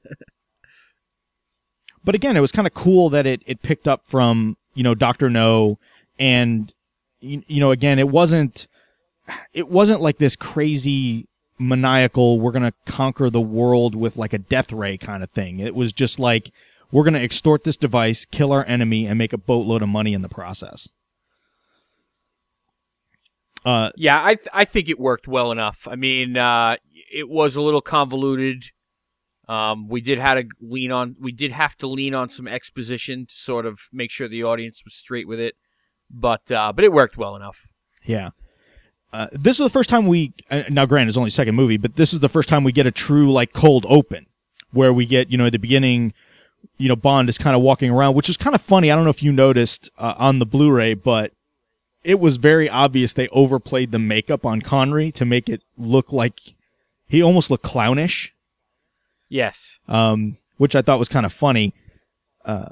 but 2.04 2.14
again, 2.14 2.36
it 2.36 2.40
was 2.40 2.52
kind 2.52 2.66
of 2.66 2.74
cool 2.74 3.10
that 3.10 3.26
it, 3.26 3.42
it 3.46 3.62
picked 3.62 3.88
up 3.88 4.02
from 4.06 4.56
you 4.74 4.82
know 4.82 4.94
Doctor 4.94 5.30
No, 5.30 5.78
and 6.18 6.72
you, 7.20 7.42
you 7.46 7.60
know 7.60 7.70
again, 7.70 7.98
it 7.98 8.08
wasn't 8.08 8.66
it 9.52 9.68
wasn't 9.68 10.00
like 10.00 10.18
this 10.18 10.36
crazy 10.36 11.26
maniacal 11.58 12.40
we're 12.40 12.52
gonna 12.52 12.72
conquer 12.86 13.28
the 13.28 13.40
world 13.40 13.94
with 13.94 14.16
like 14.16 14.32
a 14.32 14.38
death 14.38 14.72
ray 14.72 14.96
kind 14.96 15.22
of 15.22 15.30
thing. 15.30 15.60
It 15.60 15.74
was 15.74 15.92
just 15.92 16.18
like 16.18 16.52
we're 16.90 17.04
gonna 17.04 17.20
extort 17.20 17.64
this 17.64 17.76
device, 17.76 18.24
kill 18.24 18.52
our 18.52 18.64
enemy, 18.66 19.06
and 19.06 19.18
make 19.18 19.32
a 19.32 19.38
boatload 19.38 19.82
of 19.82 19.88
money 19.88 20.14
in 20.14 20.22
the 20.22 20.28
process. 20.28 20.88
Uh, 23.64 23.90
yeah, 23.94 24.24
I 24.24 24.36
th- 24.36 24.48
I 24.52 24.64
think 24.64 24.88
it 24.88 24.98
worked 24.98 25.28
well 25.28 25.52
enough. 25.52 25.86
I 25.86 25.96
mean, 25.96 26.36
uh, 26.36 26.76
it 27.12 27.28
was 27.28 27.56
a 27.56 27.60
little 27.60 27.82
convoluted. 27.82 28.64
Um, 29.50 29.88
we 29.88 30.00
did 30.00 30.20
have 30.20 30.38
to 30.38 30.48
lean 30.60 30.92
on 30.92 31.16
we 31.20 31.32
did 31.32 31.50
have 31.50 31.76
to 31.78 31.88
lean 31.88 32.14
on 32.14 32.30
some 32.30 32.46
exposition 32.46 33.26
to 33.26 33.34
sort 33.34 33.66
of 33.66 33.80
make 33.92 34.12
sure 34.12 34.28
the 34.28 34.44
audience 34.44 34.82
was 34.84 34.94
straight 34.94 35.26
with 35.26 35.40
it, 35.40 35.56
but 36.08 36.48
uh, 36.52 36.72
but 36.72 36.84
it 36.84 36.92
worked 36.92 37.16
well 37.16 37.34
enough. 37.34 37.56
Yeah. 38.04 38.30
Uh, 39.12 39.26
this 39.32 39.58
is 39.58 39.66
the 39.66 39.70
first 39.70 39.90
time 39.90 40.06
we 40.06 40.32
uh, 40.52 40.62
now 40.68 40.86
grant 40.86 41.08
it's 41.08 41.18
only 41.18 41.30
second 41.30 41.56
movie, 41.56 41.78
but 41.78 41.96
this 41.96 42.12
is 42.12 42.20
the 42.20 42.28
first 42.28 42.48
time 42.48 42.62
we 42.62 42.70
get 42.70 42.86
a 42.86 42.92
true 42.92 43.32
like 43.32 43.52
cold 43.52 43.84
open 43.88 44.26
where 44.70 44.92
we 44.92 45.04
get 45.04 45.32
you 45.32 45.36
know 45.36 45.46
at 45.46 45.52
the 45.52 45.58
beginning, 45.58 46.12
you 46.78 46.88
know 46.88 46.94
Bond 46.94 47.28
is 47.28 47.36
kind 47.36 47.56
of 47.56 47.62
walking 47.62 47.90
around, 47.90 48.14
which 48.14 48.28
is 48.28 48.36
kind 48.36 48.54
of 48.54 48.60
funny. 48.60 48.92
I 48.92 48.94
don't 48.94 49.02
know 49.02 49.10
if 49.10 49.20
you 49.22 49.32
noticed 49.32 49.90
uh, 49.98 50.14
on 50.16 50.38
the 50.38 50.46
Blu-ray, 50.46 50.94
but 50.94 51.32
it 52.04 52.20
was 52.20 52.36
very 52.36 52.70
obvious 52.70 53.14
they 53.14 53.26
overplayed 53.28 53.90
the 53.90 53.98
makeup 53.98 54.46
on 54.46 54.62
Connery 54.62 55.10
to 55.10 55.24
make 55.24 55.48
it 55.48 55.62
look 55.76 56.12
like 56.12 56.54
he 57.08 57.20
almost 57.20 57.50
looked 57.50 57.64
clownish. 57.64 58.32
Yes. 59.30 59.78
Um, 59.88 60.36
which 60.58 60.76
I 60.76 60.82
thought 60.82 60.98
was 60.98 61.08
kind 61.08 61.24
of 61.24 61.32
funny. 61.32 61.72
Uh, 62.44 62.68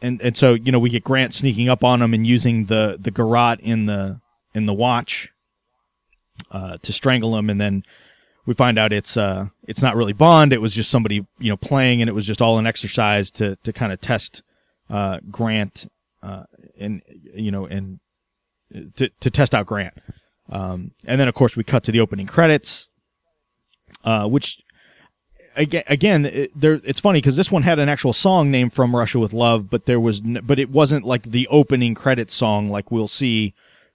and 0.00 0.20
and 0.20 0.36
so 0.36 0.54
you 0.54 0.70
know 0.70 0.78
we 0.78 0.90
get 0.90 1.04
Grant 1.04 1.34
sneaking 1.34 1.68
up 1.68 1.82
on 1.82 2.00
him 2.00 2.14
and 2.14 2.26
using 2.26 2.66
the 2.66 2.96
the 3.00 3.10
garrote 3.10 3.60
in 3.60 3.86
the 3.86 4.20
in 4.54 4.66
the 4.66 4.72
watch 4.74 5.28
uh, 6.50 6.76
to 6.82 6.92
strangle 6.92 7.36
him, 7.36 7.50
and 7.50 7.60
then 7.60 7.84
we 8.46 8.54
find 8.54 8.78
out 8.78 8.92
it's 8.92 9.16
uh 9.16 9.46
it's 9.66 9.82
not 9.82 9.96
really 9.96 10.12
Bond. 10.12 10.52
It 10.52 10.60
was 10.60 10.74
just 10.74 10.90
somebody 10.90 11.26
you 11.38 11.50
know 11.50 11.56
playing, 11.56 12.00
and 12.00 12.08
it 12.08 12.14
was 12.14 12.26
just 12.26 12.40
all 12.40 12.58
an 12.58 12.66
exercise 12.66 13.30
to 13.32 13.56
to 13.56 13.72
kind 13.72 13.92
of 13.92 14.00
test 14.00 14.42
uh, 14.88 15.18
Grant 15.30 15.90
uh, 16.22 16.44
and 16.78 17.02
you 17.34 17.50
know 17.50 17.66
and 17.66 17.98
to 18.96 19.08
to 19.08 19.30
test 19.30 19.54
out 19.54 19.66
Grant. 19.66 19.94
Um, 20.50 20.92
and 21.04 21.20
then 21.20 21.28
of 21.28 21.34
course 21.34 21.56
we 21.56 21.64
cut 21.64 21.84
to 21.84 21.92
the 21.92 22.00
opening 22.00 22.26
credits, 22.26 22.88
uh, 24.04 24.26
which 24.26 24.62
again, 25.58 26.26
it, 26.26 26.50
there, 26.58 26.80
it's 26.84 27.00
funny 27.00 27.20
because 27.20 27.36
this 27.36 27.50
one 27.50 27.62
had 27.62 27.78
an 27.78 27.88
actual 27.88 28.12
song 28.12 28.50
named 28.50 28.72
"From 28.72 28.94
Russia 28.94 29.18
with 29.18 29.32
Love," 29.32 29.70
but 29.70 29.86
there 29.86 30.00
was, 30.00 30.20
n- 30.20 30.40
but 30.42 30.58
it 30.58 30.70
wasn't 30.70 31.04
like 31.04 31.24
the 31.24 31.48
opening 31.48 31.94
credit 31.94 32.30
song 32.30 32.70
like 32.70 32.90
we'll 32.90 33.08
see. 33.08 33.54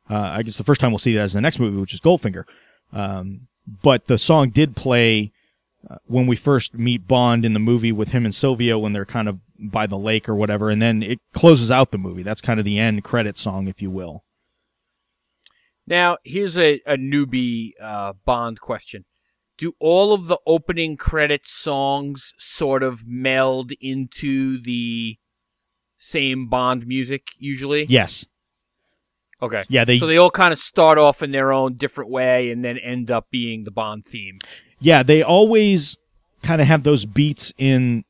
Uh, 0.10 0.18
I 0.18 0.44
guess 0.44 0.58
the 0.58 0.64
first 0.64 0.82
time 0.82 0.92
we'll 0.92 1.00
see 1.00 1.14
that 1.14 1.22
as 1.22 1.34
the 1.34 1.42
next 1.42 1.60
movie, 1.60 1.78
which 1.80 1.94
is 1.94 2.02
Goldfinger. 2.02 2.44
Um, 2.92 3.48
but 3.82 4.08
the 4.08 4.18
song 4.18 4.50
did 4.50 4.76
play 4.76 5.32
uh, 5.90 5.96
when 6.06 6.28
we 6.28 6.36
first 6.36 6.74
meet 6.74 7.08
Bond 7.08 7.46
in 7.46 7.54
the 7.54 7.60
movie 7.60 7.94
with 7.94 8.12
him 8.12 8.26
and 8.26 8.36
Sylvia 8.36 8.78
when 8.78 8.92
they're 8.92 9.06
kind 9.06 9.30
of 9.30 9.40
by 9.58 9.88
the 9.88 9.98
lake 9.98 10.28
or 10.28 10.36
whatever, 10.36 10.70
and 10.70 10.82
then 10.82 11.02
it 11.02 11.20
closes 11.34 11.72
out 11.72 11.92
the 11.92 11.98
movie. 11.98 12.24
That's 12.24 12.42
kind 12.42 12.60
of 12.60 12.66
the 12.66 12.80
end 12.80 13.04
credit 13.04 13.38
song, 13.38 13.68
if 13.68 13.82
you 13.82 13.90
will. 13.90 14.24
Now, 15.88 16.18
here's 16.24 16.58
a, 16.58 16.82
a 16.86 16.96
newbie 16.96 17.72
uh, 17.82 18.14
Bond 18.26 18.60
question. 18.60 19.06
Do 19.64 19.76
all 19.80 20.12
of 20.12 20.28
the 20.28 20.40
opening 20.46 20.98
credit 20.98 21.48
songs 21.48 22.34
sort 22.38 22.84
of 22.84 23.08
meld 23.08 23.72
into 23.80 24.62
the 24.62 25.16
same 25.98 26.50
Bond 26.50 26.86
music 26.86 27.28
usually? 27.38 27.86
Yes. 27.86 28.26
Okay. 29.42 29.64
Yeah, 29.70 29.86
they 29.86 30.00
so 30.00 30.06
they 30.06 30.18
all 30.18 30.32
kind 30.32 30.52
of 30.52 30.60
start 30.60 30.98
off 30.98 31.24
in 31.24 31.32
their 31.32 31.54
own 31.54 31.76
different 31.76 32.10
way 32.10 32.52
and 32.52 32.62
then 32.62 32.78
end 32.78 33.10
up 33.10 33.28
being 33.32 33.64
the 33.64 33.72
Bond 33.72 34.06
theme. 34.06 34.40
yeah 34.82 35.02
they 35.02 35.24
always 35.24 35.98
kind 36.42 36.60
of 36.60 36.68
have 36.68 36.84
those 36.84 37.06
beats 37.06 37.54
in 37.58 38.04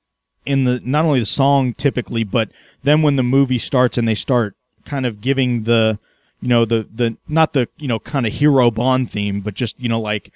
in 0.48 0.64
the 0.64 0.82
not 0.84 1.06
only 1.06 1.20
the 1.20 1.26
song 1.28 1.72
typically 1.72 2.24
but 2.24 2.50
then 2.82 3.04
when 3.04 3.16
the 3.16 3.22
movie 3.22 3.60
starts 3.60 3.96
and 3.96 4.08
they 4.08 4.16
start 4.16 4.56
kind 4.86 5.06
of 5.06 5.22
giving 5.22 5.66
the 5.66 6.00
you 6.42 6.48
know 6.48 6.66
the 6.66 6.88
the 6.92 7.16
not 7.28 7.54
the 7.54 7.68
you 7.78 7.88
know 7.88 8.00
kind 8.00 8.26
of 8.26 8.34
hero 8.34 8.72
bond 8.72 9.12
theme 9.12 9.40
but 9.40 9.54
just 9.54 9.80
you 9.80 9.88
know 9.88 10.02
like 10.02 10.32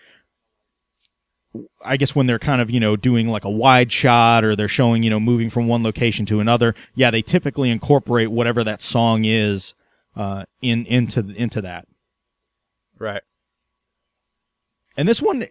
I 1.84 1.98
guess 1.98 2.16
when 2.16 2.28
they're 2.28 2.40
kind 2.40 2.62
of, 2.62 2.70
you 2.70 2.80
know, 2.80 2.96
doing 2.96 3.28
like 3.28 3.46
a 3.46 3.50
wide 3.50 3.92
shot 3.92 4.44
or 4.44 4.56
they're 4.56 4.68
showing, 4.68 5.04
you 5.04 5.10
know, 5.10 5.20
moving 5.20 5.50
from 5.50 5.68
one 5.68 5.84
location 5.84 6.26
to 6.28 6.40
another, 6.40 6.76
yeah, 6.94 7.10
they 7.10 7.22
typically 7.22 7.70
incorporate 7.70 8.30
whatever 8.32 8.64
that 8.64 8.82
song 8.82 9.26
is 9.26 9.74
uh, 10.16 10.46
in 10.62 10.86
into 10.86 11.22
into 11.36 11.62
that. 11.62 11.88
Right. 13.00 13.22
And 14.98 15.08
this 15.08 15.22
one 15.22 15.46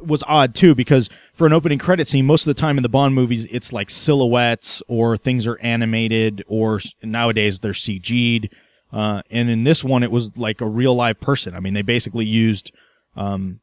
was 0.00 0.22
odd 0.28 0.54
too 0.54 0.76
because 0.76 1.10
for 1.34 1.46
an 1.46 1.52
opening 1.52 1.78
credit 1.78 2.06
scene, 2.06 2.24
most 2.24 2.46
of 2.46 2.54
the 2.54 2.60
time 2.60 2.76
in 2.76 2.84
the 2.84 2.88
Bond 2.88 3.16
movies, 3.16 3.44
it's 3.46 3.72
like 3.72 3.90
silhouettes 3.90 4.80
or 4.86 5.16
things 5.16 5.44
are 5.44 5.58
animated 5.58 6.44
or 6.46 6.80
nowadays 7.02 7.58
they're 7.58 7.72
CG'd. 7.72 8.48
Uh, 8.92 9.22
and 9.28 9.50
in 9.50 9.64
this 9.64 9.82
one, 9.82 10.04
it 10.04 10.12
was 10.12 10.36
like 10.36 10.60
a 10.60 10.66
real 10.66 10.94
live 10.94 11.20
person. 11.20 11.54
I 11.54 11.60
mean, 11.60 11.74
they 11.74 11.82
basically 11.82 12.26
used, 12.26 12.70
um, 13.16 13.58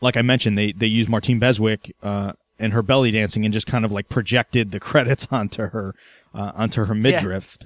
like 0.00 0.16
I 0.16 0.22
mentioned, 0.22 0.56
they, 0.58 0.72
they 0.72 0.86
used 0.86 1.08
Martine 1.08 1.38
Beswick, 1.38 1.94
uh, 2.02 2.32
and 2.58 2.72
her 2.72 2.82
belly 2.82 3.10
dancing 3.10 3.44
and 3.44 3.52
just 3.52 3.66
kind 3.66 3.84
of 3.84 3.92
like 3.92 4.08
projected 4.08 4.70
the 4.70 4.80
credits 4.88 5.28
onto 5.30 5.68
her, 5.68 5.94
uh, 6.34 6.52
onto 6.54 6.84
her 6.84 6.94
midriff. 6.94 7.58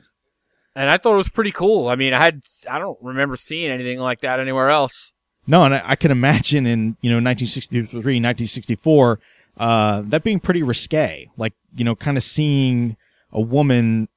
And 0.75 0.89
I 0.89 0.97
thought 0.99 1.15
it 1.15 1.19
was 1.19 1.29
pretty 1.29 1.53
cool. 1.53 1.89
I 1.89 1.97
mean, 1.97 2.13
I 2.13 2.23
had 2.23 2.43
I 2.69 2.79
don't 2.79 2.99
remember 3.03 3.37
seeing 3.37 3.71
anything 3.71 3.99
like 3.99 4.21
that 4.21 4.41
anywhere 4.41 4.71
else. 4.71 5.13
No, 5.47 5.65
and 5.65 5.75
I, 5.75 5.83
I 5.85 5.97
can 5.97 6.11
imagine 6.11 6.67
in 6.67 6.97
you 7.01 7.11
know 7.11 7.17
1963, 7.17 7.97
1964, 7.97 9.19
uh, 9.59 10.03
that 10.07 10.23
being 10.23 10.39
pretty 10.39 10.63
risque. 10.63 11.29
Like 11.37 11.55
you 11.75 11.85
know, 11.85 11.97
kind 11.97 12.17
of 12.17 12.23
seeing 12.23 12.97
a 13.33 13.41
woman 13.41 14.09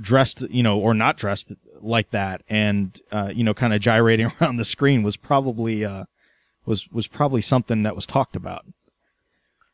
dressed, 0.00 0.42
you 0.42 0.62
know, 0.62 0.78
or 0.78 0.92
not 0.92 1.16
dressed 1.16 1.52
like 1.80 2.10
that, 2.10 2.42
and 2.48 3.00
uh, 3.12 3.30
you 3.32 3.44
know, 3.44 3.54
kind 3.54 3.72
of 3.72 3.80
gyrating 3.80 4.30
around 4.40 4.56
the 4.56 4.64
screen 4.64 5.02
was 5.02 5.16
probably 5.16 5.84
uh, 5.84 6.04
was 6.64 6.88
was 6.90 7.06
probably 7.06 7.42
something 7.42 7.82
that 7.82 7.94
was 7.94 8.06
talked 8.06 8.36
about. 8.36 8.64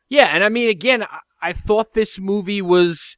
Yeah, 0.09 0.27
and 0.33 0.43
I 0.43 0.49
mean, 0.49 0.69
again, 0.69 1.03
I, 1.03 1.19
I 1.49 1.53
thought 1.53 1.93
this 1.93 2.19
movie 2.19 2.61
was 2.61 3.17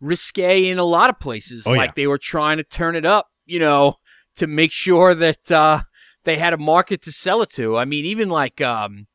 risque 0.00 0.68
in 0.68 0.78
a 0.78 0.84
lot 0.84 1.10
of 1.10 1.18
places. 1.18 1.66
Oh, 1.66 1.72
like 1.72 1.90
yeah. 1.90 1.92
they 1.96 2.06
were 2.06 2.18
trying 2.18 2.58
to 2.58 2.64
turn 2.64 2.96
it 2.96 3.06
up, 3.06 3.28
you 3.46 3.58
know, 3.58 3.94
to 4.36 4.46
make 4.46 4.72
sure 4.72 5.14
that 5.14 5.50
uh, 5.50 5.82
they 6.24 6.38
had 6.38 6.52
a 6.52 6.58
market 6.58 7.02
to 7.02 7.12
sell 7.12 7.42
it 7.42 7.50
to. 7.50 7.76
I 7.76 7.84
mean, 7.84 8.04
even 8.04 8.28
like 8.28 8.60
um, 8.60 9.06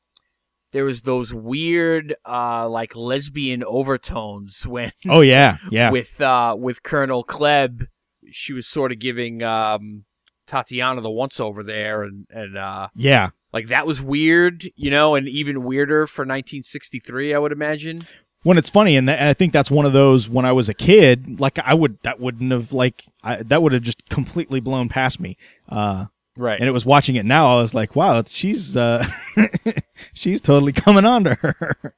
there 0.74 0.84
was 0.84 1.04
those 1.04 1.34
weird 1.34 2.16
uh 2.28 2.68
like 2.68 2.96
lesbian 2.96 3.64
overtones 3.64 4.68
when 4.68 4.92
Oh 5.08 5.22
yeah, 5.22 5.58
yeah. 5.72 5.92
with 5.92 6.20
uh 6.20 6.56
with 6.58 6.84
Colonel 6.84 7.24
Klebb, 7.24 7.88
She 8.32 8.52
was 8.52 8.68
sort 8.68 8.92
of 8.92 9.00
giving 9.00 9.42
um 9.42 10.04
Tatiana 10.48 11.00
the 11.02 11.10
once 11.10 11.40
over 11.40 11.64
there 11.64 12.04
and 12.04 12.28
and 12.30 12.58
uh 12.58 12.90
yeah. 12.96 13.30
Like 13.54 13.68
that 13.70 13.86
was 13.88 14.02
weird, 14.02 14.70
you 14.76 14.90
know, 14.92 15.16
and 15.16 15.28
even 15.30 15.64
weirder 15.64 16.08
for 16.08 16.24
1963, 16.24 17.34
I 17.34 17.38
would 17.40 17.52
imagine. 17.52 18.08
when 18.44 18.58
it's 18.58 18.70
funny 18.70 18.98
and, 18.98 19.08
th- 19.08 19.18
and 19.20 19.30
i 19.30 19.34
think 19.34 19.54
that's 19.54 19.72
one 19.72 19.86
of 19.86 19.94
those 19.94 20.28
when 20.28 20.44
i 20.46 20.52
was 20.52 20.68
a 20.68 20.74
kid 20.74 21.40
like 21.40 21.58
i 21.60 21.74
would 21.74 21.98
that 22.04 22.20
wouldn't 22.20 22.52
have 22.52 22.74
like 22.74 23.06
I, 23.24 23.38
that 23.44 23.62
would 23.62 23.72
have 23.72 23.84
just 23.84 24.10
completely 24.10 24.60
blown 24.60 24.90
past 24.90 25.20
me 25.22 25.38
uh 25.70 26.08
Right. 26.36 26.60
and 26.60 26.68
it 26.68 26.72
was 26.74 26.86
watching 26.86 27.16
it 27.16 27.26
now 27.26 27.56
i 27.56 27.62
was 27.62 27.74
like 27.74 27.96
wow 27.96 28.22
she's 28.28 28.76
uh 28.76 29.06
she's 30.14 30.42
totally 30.42 30.74
coming 30.74 31.06
on 31.06 31.24
to 31.26 31.36
her 31.36 31.94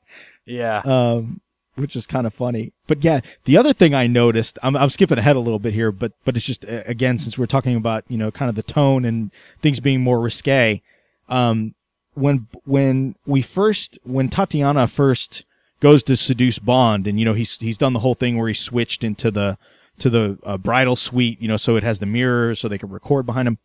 yeah. 0.46 0.82
um 0.86 1.40
which 1.76 1.96
is 1.96 2.06
kind 2.06 2.28
of 2.28 2.34
funny 2.34 2.72
but 2.88 3.04
yeah 3.04 3.22
the 3.46 3.58
other 3.58 3.74
thing 3.74 3.94
i 3.96 4.06
noticed 4.08 4.60
i'm, 4.62 4.76
I'm 4.76 4.90
skipping 4.90 5.18
ahead 5.18 5.36
a 5.36 5.40
little 5.40 5.58
bit 5.60 5.74
here 5.74 5.92
but 5.92 6.12
but 6.26 6.36
it's 6.36 6.46
just 6.46 6.64
again 6.68 7.18
since 7.18 7.38
we're 7.38 7.46
talking 7.48 7.76
about 7.76 8.04
you 8.08 8.18
know 8.18 8.30
kind 8.30 8.50
of 8.50 8.56
the 8.56 8.64
tone 8.64 9.04
and 9.06 9.32
things 9.62 9.80
being 9.80 10.02
more 10.02 10.20
risque 10.20 10.82
um 11.30 11.74
when 12.14 12.48
when 12.66 13.16
we 13.26 13.42
first 13.42 14.00
when 14.04 14.30
tatiana 14.30 14.88
first 14.88 15.44
goes 15.80 16.02
to 16.04 16.16
seduce 16.16 16.60
bond 16.60 17.08
and 17.08 17.20
you 17.20 17.26
know 17.26 17.34
he's 17.34 17.58
he's 17.58 17.78
done 17.78 17.94
the 17.94 18.00
whole 18.00 18.16
thing 18.16 18.38
where 18.38 18.48
he 18.48 18.54
switched 18.54 19.04
into 19.04 19.30
the 19.30 19.58
to 20.00 20.10
the 20.10 20.38
uh, 20.44 20.58
bridal 20.58 20.96
suite 20.96 21.42
you 21.42 21.48
know 21.48 21.58
so 21.58 21.76
it 21.76 21.84
has 21.84 22.00
the 22.00 22.06
mirror 22.06 22.56
so 22.56 22.68
they 22.68 22.78
can 22.78 22.90
record 22.90 23.26
behind 23.26 23.48
him. 23.48 23.58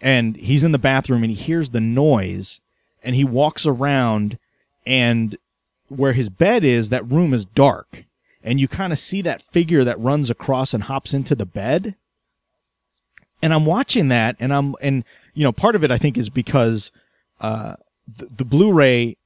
And 0.00 0.36
he's 0.36 0.64
in 0.64 0.72
the 0.72 0.78
bathroom 0.78 1.22
and 1.22 1.30
he 1.30 1.42
hears 1.42 1.70
the 1.70 1.80
noise 1.80 2.60
and 3.02 3.14
he 3.14 3.24
walks 3.24 3.64
around 3.64 4.38
and 4.86 5.38
where 5.88 6.12
his 6.12 6.28
bed 6.28 6.64
is 6.64 6.90
that 6.90 7.10
room 7.10 7.32
is 7.32 7.44
dark. 7.44 8.04
And 8.42 8.60
you 8.60 8.68
kind 8.68 8.92
of 8.92 8.98
see 8.98 9.22
that 9.22 9.42
figure 9.42 9.84
that 9.84 9.98
runs 9.98 10.28
across 10.28 10.74
and 10.74 10.84
hops 10.84 11.14
into 11.14 11.34
the 11.34 11.46
bed. 11.46 11.94
And 13.40 13.54
i'm 13.54 13.66
watching 13.66 14.08
that 14.08 14.36
and 14.40 14.52
i'm 14.52 14.74
and 14.80 15.04
you 15.34 15.42
know 15.44 15.52
part 15.52 15.74
of 15.74 15.84
it 15.84 15.90
i 15.90 15.98
think 15.98 16.16
is 16.16 16.28
because 16.28 16.90
uh 17.40 17.74
the, 18.18 18.26
the 18.26 18.44
blu-ray 18.44 19.16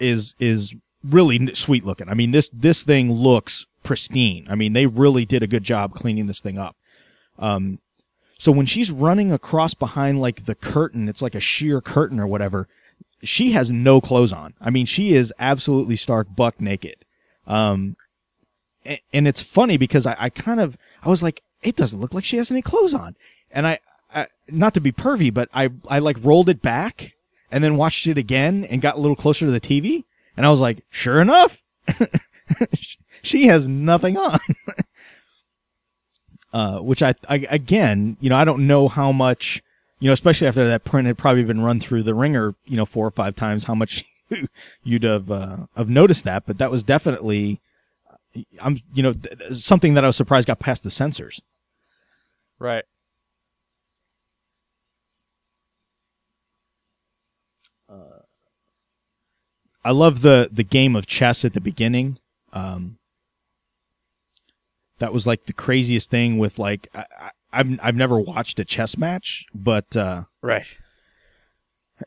is 0.00 0.34
is 0.38 0.74
really 1.02 1.54
sweet 1.54 1.84
looking 1.84 2.08
i 2.08 2.14
mean 2.14 2.30
this 2.30 2.48
this 2.48 2.82
thing 2.82 3.12
looks 3.12 3.66
pristine 3.82 4.46
i 4.48 4.54
mean 4.54 4.72
they 4.72 4.86
really 4.86 5.24
did 5.24 5.42
a 5.42 5.46
good 5.46 5.64
job 5.64 5.92
cleaning 5.92 6.26
this 6.26 6.40
thing 6.40 6.58
up 6.58 6.76
um 7.38 7.78
so 8.38 8.52
when 8.52 8.66
she's 8.66 8.90
running 8.90 9.32
across 9.32 9.72
behind 9.74 10.20
like 10.20 10.44
the 10.44 10.54
curtain, 10.54 11.08
it's 11.08 11.22
like 11.22 11.34
a 11.34 11.40
sheer 11.40 11.80
curtain 11.80 12.20
or 12.20 12.26
whatever, 12.26 12.68
she 13.22 13.52
has 13.52 13.70
no 13.70 14.00
clothes 14.02 14.32
on. 14.34 14.52
I 14.60 14.68
mean, 14.68 14.84
she 14.86 15.14
is 15.14 15.32
absolutely 15.38 15.96
stark 15.96 16.26
buck 16.34 16.60
naked. 16.60 16.96
Um, 17.46 17.96
a- 18.84 19.00
and 19.12 19.26
it's 19.26 19.40
funny 19.40 19.76
because 19.76 20.04
I, 20.04 20.16
I 20.18 20.28
kind 20.30 20.60
of, 20.60 20.76
I 21.02 21.08
was 21.08 21.22
like, 21.22 21.42
it 21.62 21.76
doesn't 21.76 21.98
look 21.98 22.12
like 22.12 22.24
she 22.24 22.36
has 22.36 22.50
any 22.50 22.60
clothes 22.60 22.92
on. 22.92 23.16
And 23.50 23.66
I, 23.66 23.78
I, 24.14 24.26
not 24.48 24.74
to 24.74 24.80
be 24.80 24.92
pervy, 24.92 25.32
but 25.32 25.48
I, 25.52 25.70
I 25.88 25.98
like 25.98 26.16
rolled 26.22 26.48
it 26.48 26.62
back 26.62 27.12
and 27.50 27.62
then 27.62 27.76
watched 27.76 28.06
it 28.06 28.18
again 28.18 28.64
and 28.64 28.82
got 28.82 28.96
a 28.96 29.00
little 29.00 29.16
closer 29.16 29.46
to 29.46 29.52
the 29.52 29.60
TV. 29.60 30.04
And 30.36 30.46
I 30.46 30.50
was 30.50 30.60
like, 30.60 30.78
sure 30.90 31.20
enough, 31.20 31.60
she 33.22 33.46
has 33.46 33.66
nothing 33.66 34.16
on. 34.16 34.38
uh, 36.52 36.78
which 36.78 37.02
I, 37.02 37.14
I 37.28 37.46
again, 37.50 38.16
you 38.20 38.30
know, 38.30 38.36
I 38.36 38.44
don't 38.44 38.66
know 38.66 38.88
how 38.88 39.12
much, 39.12 39.62
you 40.00 40.08
know, 40.08 40.12
especially 40.12 40.46
after 40.46 40.66
that 40.66 40.84
print 40.84 41.06
had 41.06 41.18
probably 41.18 41.44
been 41.44 41.62
run 41.62 41.80
through 41.80 42.04
the 42.04 42.14
ringer, 42.14 42.54
you 42.66 42.76
know, 42.76 42.86
four 42.86 43.06
or 43.06 43.10
five 43.10 43.34
times, 43.34 43.64
how 43.64 43.74
much 43.74 44.04
you'd 44.84 45.02
have 45.02 45.30
uh, 45.30 45.56
have 45.76 45.88
noticed 45.88 46.24
that. 46.24 46.44
But 46.46 46.58
that 46.58 46.70
was 46.70 46.82
definitely, 46.82 47.58
I'm, 48.60 48.80
you 48.94 49.02
know, 49.02 49.12
th- 49.12 49.54
something 49.54 49.94
that 49.94 50.04
I 50.04 50.06
was 50.06 50.16
surprised 50.16 50.46
got 50.46 50.60
past 50.60 50.84
the 50.84 50.90
censors. 50.90 51.40
Right. 52.58 52.84
I 59.84 59.90
love 59.92 60.22
the 60.22 60.48
the 60.50 60.64
game 60.64 60.96
of 60.96 61.06
chess 61.06 61.44
at 61.44 61.52
the 61.52 61.60
beginning. 61.60 62.18
Um, 62.52 62.96
that 64.98 65.12
was 65.12 65.26
like 65.26 65.44
the 65.46 65.52
craziest 65.52 66.10
thing 66.10 66.38
with 66.38 66.58
like 66.58 66.88
I, 66.94 67.04
I, 67.20 67.30
I've 67.52 67.78
I've 67.82 67.96
never 67.96 68.18
watched 68.18 68.58
a 68.60 68.64
chess 68.64 68.96
match, 68.96 69.44
but 69.54 69.96
uh, 69.96 70.22
Right. 70.42 70.66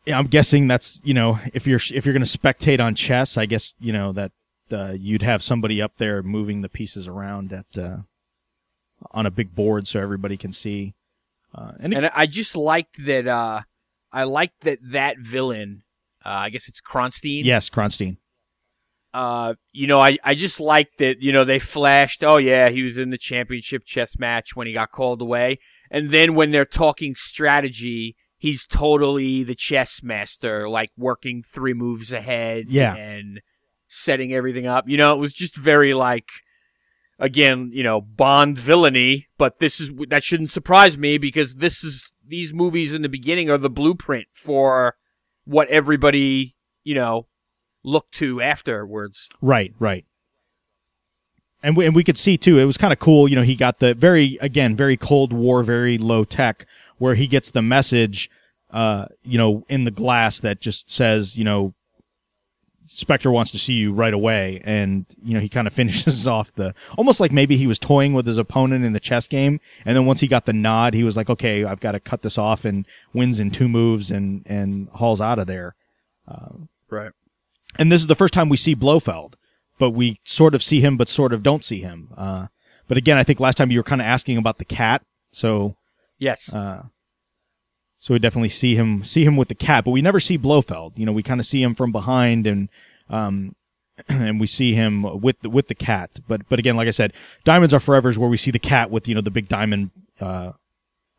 I'm 0.08 0.28
guessing 0.28 0.68
that's 0.68 1.00
you 1.04 1.14
know 1.14 1.40
if 1.54 1.66
you're 1.68 1.80
if 1.94 2.06
you're 2.06 2.14
going 2.14 2.26
to 2.26 2.38
spectate 2.38 2.80
on 2.80 2.96
chess, 2.96 3.38
I 3.38 3.46
guess 3.46 3.74
you 3.80 3.94
know 3.94 4.12
that 4.14 4.32
uh, 4.72 4.94
you'd 4.98 5.22
have 5.22 5.42
somebody 5.44 5.82
up 5.82 5.96
there 5.98 6.22
moving 6.24 6.62
the 6.62 6.70
pieces 6.70 7.08
around 7.08 7.54
at 7.54 7.66
uh, 7.78 7.98
on 9.12 9.26
a 9.26 9.32
big 9.32 9.56
board 9.56 9.88
so 9.88 10.00
everybody 10.00 10.36
can 10.38 10.52
see. 10.52 10.94
Uh, 11.56 11.72
and, 11.80 11.94
it- 11.94 11.98
And 11.98 12.12
I 12.14 12.26
just 12.26 12.56
liked 12.56 13.06
that. 13.06 13.28
Uh, 13.28 13.62
I 14.12 14.24
liked 14.24 14.62
that 14.64 14.80
that 14.92 15.18
villain. 15.20 15.84
Uh, 16.28 16.32
I 16.32 16.50
guess 16.50 16.68
it's 16.68 16.82
Kronstein. 16.82 17.46
yes, 17.46 17.70
Kronstein. 17.70 18.18
Uh, 19.14 19.54
you 19.72 19.88
know, 19.88 20.00
I, 20.00 20.18
I 20.24 20.36
just 20.36 20.60
liked 20.60 20.98
that. 21.00 21.22
You 21.22 21.32
know, 21.32 21.46
they 21.46 21.60
flashed. 21.60 22.24
Oh 22.24 22.38
yeah, 22.38 22.70
he 22.70 22.84
was 22.84 22.98
in 22.98 23.12
the 23.12 23.18
championship 23.18 23.86
chess 23.86 24.20
match 24.20 24.56
when 24.56 24.68
he 24.68 24.74
got 24.74 24.92
called 24.92 25.22
away. 25.22 25.60
And 25.90 26.12
then 26.12 26.36
when 26.36 26.52
they're 26.52 26.66
talking 26.66 27.16
strategy, 27.16 28.18
he's 28.38 28.66
totally 28.66 29.44
the 29.44 29.56
chess 29.56 30.04
master, 30.04 30.68
like 30.68 30.90
working 30.98 31.44
three 31.54 31.74
moves 31.74 32.12
ahead. 32.12 32.66
Yeah. 32.68 32.94
And 32.94 33.40
setting 33.88 34.34
everything 34.34 34.68
up. 34.68 34.90
You 34.90 34.98
know, 34.98 35.14
it 35.14 35.20
was 35.20 35.34
just 35.34 35.56
very 35.56 35.94
like. 35.94 36.26
Again, 37.20 37.72
you 37.74 37.82
know, 37.82 38.00
Bond 38.00 38.60
villainy, 38.60 39.26
but 39.40 39.58
this 39.58 39.80
is 39.80 39.90
that 40.10 40.24
shouldn't 40.24 40.52
surprise 40.52 41.00
me 41.00 41.18
because 41.18 41.56
this 41.56 41.84
is 41.84 42.12
these 42.24 42.54
movies 42.54 42.94
in 42.94 43.02
the 43.02 43.10
beginning 43.10 43.50
are 43.50 43.58
the 43.58 43.72
blueprint 43.72 44.28
for 44.36 44.94
what 45.48 45.68
everybody, 45.70 46.54
you 46.84 46.96
know, 46.96 47.26
looked 47.84 48.14
to 48.16 48.42
afterwards. 48.42 49.30
Right, 49.42 49.74
right. 49.80 50.06
And 51.64 51.76
we, 51.76 51.86
and 51.86 51.96
we 51.96 52.04
could 52.04 52.18
see 52.18 52.38
too. 52.38 52.60
It 52.60 52.66
was 52.66 52.78
kind 52.78 52.94
of 52.94 53.00
cool. 53.00 53.28
You 53.28 53.36
know, 53.36 53.42
he 53.42 53.56
got 53.56 53.80
the 53.80 53.94
very 53.94 54.38
again 54.42 54.76
very 54.76 54.96
Cold 54.96 55.34
War, 55.34 55.64
very 55.64 55.98
low 55.98 56.24
tech, 56.24 56.68
where 56.98 57.16
he 57.16 57.28
gets 57.28 57.52
the 57.52 57.62
message, 57.62 58.30
uh, 58.72 59.08
you 59.24 59.38
know, 59.38 59.66
in 59.68 59.84
the 59.84 59.92
glass 59.92 60.40
that 60.42 60.62
just 60.62 60.92
says, 60.92 61.36
you 61.36 61.44
know, 61.44 61.74
Spectre 62.98 63.30
wants 63.32 63.52
to 63.52 63.60
see 63.60 63.74
you 63.74 63.94
right 63.94 64.14
away, 64.14 64.60
and 64.66 65.06
you 65.24 65.36
know 65.36 65.40
he 65.40 65.50
kind 65.50 65.68
of 65.68 65.74
finishes 65.82 66.26
off 66.26 66.52
the 66.56 66.74
almost 66.98 67.20
like 67.20 67.32
maybe 67.32 67.56
he 67.56 67.68
was 67.68 67.78
toying 67.78 68.14
with 68.14 68.26
his 68.26 68.40
opponent 68.40 68.84
in 68.84 68.94
the 68.94 69.00
chess 69.00 69.28
game, 69.28 69.60
and 69.86 69.96
then 69.96 70.08
once 70.08 70.20
he 70.22 70.28
got 70.28 70.46
the 70.46 70.54
nod, 70.54 70.96
he 70.96 71.04
was 71.04 71.16
like, 71.16 71.30
okay, 71.30 71.64
I've 71.64 71.80
got 71.80 71.92
to 71.92 72.00
cut 72.00 72.24
this 72.24 72.38
off, 72.40 72.66
and 72.66 72.86
wins 73.14 73.38
in 73.40 73.52
two 73.52 73.68
moves, 73.70 74.10
and 74.10 74.44
and 74.48 74.90
hauls 74.90 75.22
out 75.22 75.38
of 75.40 75.46
there 75.48 75.76
Right. 76.90 77.12
and 77.78 77.92
this 77.92 78.02
is 78.02 78.08
the 78.08 78.16
first 78.16 78.34
time 78.34 78.50
we 78.50 78.58
see 78.58 78.74
Blofeld, 78.76 79.36
but 79.78 79.92
we 79.92 80.20
sort 80.26 80.56
of 80.56 80.64
see 80.64 80.80
him, 80.82 80.98
but 80.98 81.08
sort 81.10 81.34
of 81.34 81.44
don't 81.44 81.64
see 81.64 81.82
him. 81.82 82.10
Uh, 82.18 82.48
but 82.88 82.98
again, 82.98 83.18
I 83.18 83.24
think 83.24 83.40
last 83.40 83.56
time 83.58 83.70
you 83.72 83.80
were 83.80 83.84
kind 83.84 84.02
of 84.02 84.08
asking 84.08 84.38
about 84.38 84.58
the 84.58 84.66
cat, 84.66 85.04
so 85.32 85.76
Yes. 86.18 86.52
uh, 86.54 86.84
so 88.00 88.14
we 88.14 88.20
definitely 88.20 88.50
see 88.50 88.76
him 88.76 89.04
see 89.04 89.24
him 89.24 89.38
with 89.38 89.48
the 89.48 89.56
cat, 89.56 89.84
but 89.84 89.92
we 89.92 90.02
never 90.02 90.20
see 90.20 90.38
Blofeld. 90.38 90.94
You 90.96 91.06
know, 91.06 91.12
we 91.12 91.24
kind 91.24 91.40
of 91.40 91.46
see 91.46 91.62
him 91.62 91.74
from 91.74 91.92
behind, 91.92 92.46
and 92.46 92.70
um, 93.10 93.56
and 94.08 94.40
we 94.40 94.48
see 94.48 94.74
him 94.74 95.22
with 95.22 95.40
the, 95.42 95.50
with 95.50 95.68
the 95.68 95.76
cat. 95.76 96.12
But 96.28 96.48
but 96.50 96.60
again, 96.60 96.76
like 96.76 96.88
I 96.88 96.92
said, 96.92 97.14
Diamonds 97.44 97.74
Are 97.74 97.80
Forever 97.80 98.10
is 98.10 98.18
where 98.18 98.30
we 98.30 98.38
see 98.38 98.52
the 98.52 98.60
cat 98.60 98.92
with 98.92 99.08
you 99.08 99.16
know 99.16 99.22
the 99.22 99.32
big 99.32 99.48
diamond 99.48 99.92
uh, 100.22 100.54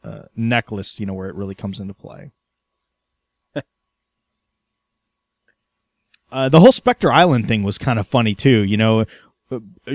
uh, 0.05 0.23
necklace. 0.37 1.01
You 1.01 1.07
know 1.07 1.15
where 1.15 1.29
it 1.29 1.35
really 1.35 1.55
comes 1.55 1.81
into 1.81 1.95
play. 1.95 2.31
Uh, 6.31 6.47
the 6.47 6.61
whole 6.61 6.73
Spectre 6.73 7.11
Island 7.11 7.49
thing 7.49 7.63
was 7.63 7.79
kind 7.79 7.99
of 7.99 8.07
funny 8.07 8.35
too. 8.35 8.63
You 8.63 8.77
know, 8.77 9.07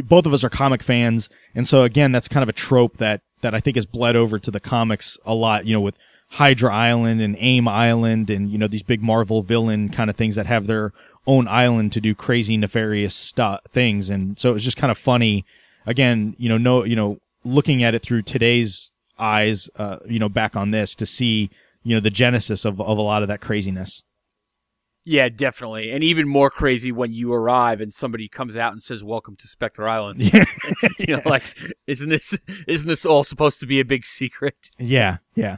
both 0.06 0.26
of 0.26 0.34
us 0.34 0.44
are 0.44 0.50
comic 0.50 0.82
fans, 0.82 1.30
and 1.54 1.68
so 1.68 1.84
again, 1.84 2.12
that's 2.12 2.28
kind 2.28 2.42
of 2.42 2.50
a 2.50 2.54
trope 2.54 2.98
that 2.98 3.22
that 3.42 3.54
I 3.54 3.60
think 3.60 3.76
has 3.76 3.86
bled 3.86 4.16
over 4.16 4.40
to 4.40 4.50
the 4.50 4.60
comics 4.60 5.16
a 5.28 5.36
lot. 5.36 5.68
You 5.68 5.74
know, 5.74 5.82
with 5.82 5.96
Hydra 6.34 6.74
Island 6.74 7.22
and 7.22 7.36
AIM 7.38 7.68
Island, 7.68 8.32
and 8.32 8.50
you 8.50 8.58
know 8.58 8.68
these 8.68 8.82
big 8.82 9.04
Marvel 9.04 9.44
villain 9.44 9.90
kind 9.90 10.10
of 10.10 10.16
things 10.16 10.36
that 10.36 10.48
have 10.48 10.66
their 10.66 10.92
own 11.28 11.48
island 11.48 11.94
to 11.94 12.02
do 12.02 12.16
crazy 12.16 12.58
nefarious 12.58 13.14
stuff 13.14 13.62
things, 13.70 14.10
and 14.10 14.38
so 14.40 14.50
it 14.50 14.54
was 14.54 14.64
just 14.64 14.78
kind 14.78 14.90
of 14.90 14.98
funny. 14.98 15.46
Again, 15.86 16.36
you 16.40 16.50
know, 16.50 16.58
no, 16.58 16.86
you 16.86 16.96
know, 16.96 17.20
looking 17.44 17.84
at 17.84 17.94
it 17.94 18.02
through 18.02 18.24
today's 18.24 18.90
eyes, 19.20 19.70
uh, 19.76 19.98
you 20.08 20.18
know, 20.18 20.28
back 20.28 20.56
on 20.56 20.72
this 20.72 20.96
to 20.96 21.06
see, 21.06 21.52
you 21.84 21.96
know, 21.96 22.00
the 22.00 22.10
genesis 22.10 22.66
of 22.66 22.82
of 22.82 22.98
a 22.98 23.02
lot 23.02 23.22
of 23.22 23.28
that 23.28 23.40
craziness. 23.40 24.02
yeah, 25.06 25.30
definitely. 25.30 25.92
And 25.92 26.04
even 26.04 26.28
more 26.28 26.50
crazy 26.50 26.92
when 26.92 27.14
you 27.14 27.32
arrive 27.32 27.80
and 27.80 27.94
somebody 27.94 28.28
comes 28.28 28.58
out 28.58 28.74
and 28.74 28.82
says, 28.82 29.04
"Welcome 29.04 29.36
to 29.36 29.48
Spectre 29.48 29.88
Island." 29.88 30.20
you 31.00 31.16
know, 31.16 31.22
like, 31.26 31.44
isn't 31.86 32.10
this 32.10 32.36
isn't 32.68 32.88
this 32.88 33.06
all 33.06 33.24
supposed 33.24 33.60
to 33.60 33.68
be 33.68 33.80
a 33.80 33.86
big 33.86 34.04
secret? 34.04 34.56
Yeah, 34.80 35.18
yeah. 35.36 35.58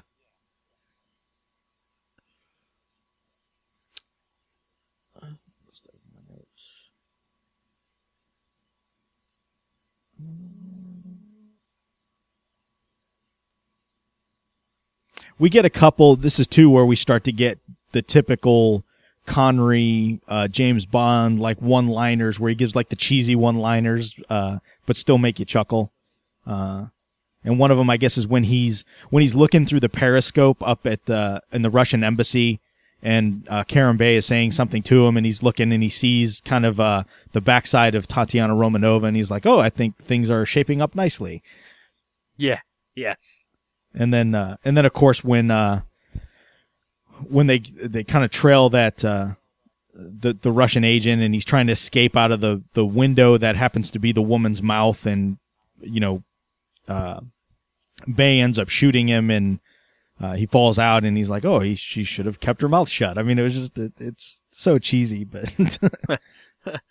We 15.38 15.50
get 15.50 15.66
a 15.66 15.70
couple. 15.70 16.16
This 16.16 16.40
is 16.40 16.48
two 16.48 16.70
where 16.70 16.86
we 16.86 16.96
start 16.96 17.24
to 17.26 17.32
get 17.32 17.60
the 17.92 18.02
typical 18.02 18.84
Connery, 19.26 20.20
uh, 20.28 20.48
James 20.48 20.86
Bond 20.86 21.40
like 21.40 21.62
one 21.62 21.88
liners 21.88 22.40
where 22.40 22.50
he 22.50 22.56
gives 22.56 22.76
like 22.76 22.90
the 22.90 22.96
cheesy 22.96 23.36
one 23.36 23.58
liners, 23.58 24.14
uh, 24.30 24.60
but 24.86 24.98
still 24.98 25.18
make 25.18 25.40
you 25.40 25.46
chuckle. 25.46 25.92
Uh, 26.46 26.88
and 27.44 27.60
one 27.60 27.72
of 27.72 27.78
them, 27.78 27.90
I 27.90 27.98
guess, 27.98 28.18
is 28.18 28.28
when 28.28 28.46
he's 28.46 28.86
when 29.10 29.22
he's 29.22 29.36
looking 29.36 29.66
through 29.66 29.80
the 29.80 29.90
periscope 29.90 30.58
up 30.62 30.86
at 30.86 31.06
the 31.06 31.42
in 31.52 31.64
the 31.64 31.70
Russian 31.70 32.04
embassy, 32.04 32.60
and 33.02 33.48
uh, 33.50 33.64
Kerim 33.64 33.98
Bey 33.98 34.16
is 34.16 34.26
saying 34.26 34.52
something 34.52 34.84
to 34.84 35.06
him, 35.06 35.18
and 35.18 35.26
he's 35.26 35.44
looking 35.44 35.72
and 35.72 35.84
he 35.84 35.90
sees 35.90 36.42
kind 36.42 36.66
of 36.66 36.80
uh, 36.80 37.04
the 37.34 37.42
backside 37.42 37.96
of 37.96 38.08
Tatiana 38.08 38.54
Romanova, 38.54 39.08
and 39.08 39.16
he's 39.16 39.32
like, 39.32 39.46
"Oh, 39.46 39.60
I 39.60 39.70
think 39.70 39.98
things 39.98 40.30
are 40.30 40.46
shaping 40.46 40.82
up 40.82 40.96
nicely." 40.96 41.44
Yeah. 42.38 42.60
Yes. 42.96 43.45
And 43.96 44.14
then 44.14 44.36
uh, 44.36 44.58
and 44.66 44.76
then 44.76 44.86
of 44.86 44.94
course 44.94 45.24
when 45.24 45.50
uh, 45.50 45.82
when 47.30 47.48
they 47.48 47.60
they 47.60 48.04
kind 48.04 48.26
of 48.26 48.32
trail 48.32 48.70
that 48.70 49.04
uh, 49.06 49.30
the 49.94 50.34
the 50.34 50.52
Russian 50.52 50.84
agent 50.84 51.22
and 51.22 51.34
he's 51.34 51.46
trying 51.46 51.68
to 51.68 51.74
escape 51.74 52.16
out 52.16 52.32
of 52.32 52.42
the 52.42 52.62
the 52.74 52.86
window 52.86 53.38
that 53.38 53.56
happens 53.56 53.90
to 53.92 54.00
be 54.00 54.12
the 54.12 54.22
woman's 54.22 54.62
mouth 54.62 55.06
and 55.06 55.38
you 55.80 56.00
know 56.00 56.24
uh, 56.88 57.22
Bey 58.14 58.40
ends 58.40 58.60
up 58.60 58.70
shooting 58.70 59.08
him 59.08 59.30
and 59.32 59.60
uh, 60.22 60.34
he 60.34 60.46
falls 60.46 60.78
out 60.78 61.04
and 61.06 61.16
he's 61.16 61.30
like 61.30 61.46
oh 61.46 61.62
he, 61.62 61.76
she 61.76 62.04
should 62.04 62.26
have 62.26 62.40
kept 62.40 62.62
her 62.62 62.70
mouth 62.70 62.90
shut. 62.90 63.18
I 63.18 63.24
mean 63.24 63.40
it 63.40 63.44
was 63.44 63.54
just 63.54 63.78
it, 63.78 63.94
it's 64.00 64.42
so 64.52 64.78
cheesy 64.78 65.24
but 65.24 65.50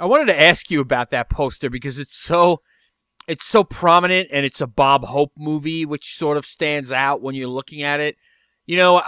I 0.00 0.06
wanted 0.06 0.26
to 0.26 0.40
ask 0.40 0.70
you 0.70 0.80
about 0.80 1.10
that 1.10 1.28
poster 1.28 1.68
because 1.68 1.98
it's 1.98 2.16
so 2.16 2.60
it's 3.26 3.46
so 3.46 3.64
prominent 3.64 4.28
and 4.32 4.44
it's 4.44 4.60
a 4.60 4.66
Bob 4.66 5.04
Hope 5.04 5.32
movie 5.36 5.84
which 5.84 6.16
sort 6.16 6.36
of 6.36 6.44
stands 6.44 6.92
out 6.92 7.22
when 7.22 7.34
you're 7.34 7.48
looking 7.48 7.82
at 7.82 8.00
it. 8.00 8.16
You 8.66 8.76
know, 8.76 9.02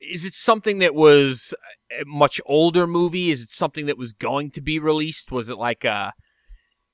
is 0.00 0.24
it 0.24 0.34
something 0.34 0.78
that 0.78 0.94
was 0.94 1.54
a 1.90 2.04
much 2.04 2.40
older 2.46 2.86
movie? 2.86 3.30
Is 3.30 3.42
it 3.42 3.50
something 3.50 3.86
that 3.86 3.98
was 3.98 4.12
going 4.12 4.50
to 4.52 4.60
be 4.60 4.78
released? 4.78 5.32
Was 5.32 5.48
it 5.48 5.58
like 5.58 5.84
a 5.84 6.12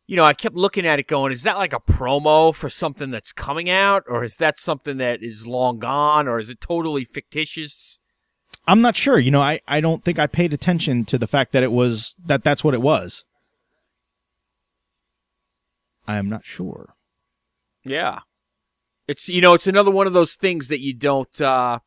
you 0.06 0.16
know, 0.16 0.24
I 0.24 0.34
kept 0.34 0.54
looking 0.54 0.86
at 0.86 0.98
it 0.98 1.06
going, 1.06 1.32
is 1.32 1.44
that 1.44 1.56
like 1.56 1.72
a 1.72 1.80
promo 1.80 2.54
for 2.54 2.68
something 2.68 3.10
that's 3.10 3.32
coming 3.32 3.70
out 3.70 4.04
or 4.06 4.22
is 4.22 4.36
that 4.36 4.60
something 4.60 4.98
that 4.98 5.22
is 5.22 5.46
long 5.46 5.78
gone 5.78 6.28
or 6.28 6.38
is 6.38 6.50
it 6.50 6.60
totally 6.60 7.06
fictitious? 7.06 7.98
I'm 8.66 8.80
not 8.80 8.96
sure 8.96 9.18
you 9.18 9.30
know 9.30 9.42
I 9.42 9.60
I 9.66 9.80
don't 9.80 10.02
think 10.04 10.18
I 10.18 10.26
paid 10.26 10.52
attention 10.52 11.04
to 11.06 11.18
the 11.18 11.26
fact 11.26 11.52
that 11.52 11.62
it 11.62 11.72
was 11.72 12.14
that 12.24 12.42
that's 12.44 12.64
what 12.64 12.74
it 12.74 12.82
was 12.82 13.24
I 16.06 16.16
am 16.18 16.28
not 16.28 16.44
sure 16.44 16.94
Yeah. 17.84 18.20
It's 19.06 19.28
you 19.28 19.40
know, 19.40 19.54
it's 19.54 19.66
another 19.66 19.90
one 19.90 20.06
of 20.06 20.12
those 20.14 20.34
things 20.34 20.68
that 20.68 20.80
you 20.80 20.94
don't 20.94 21.40
uh 21.40 21.78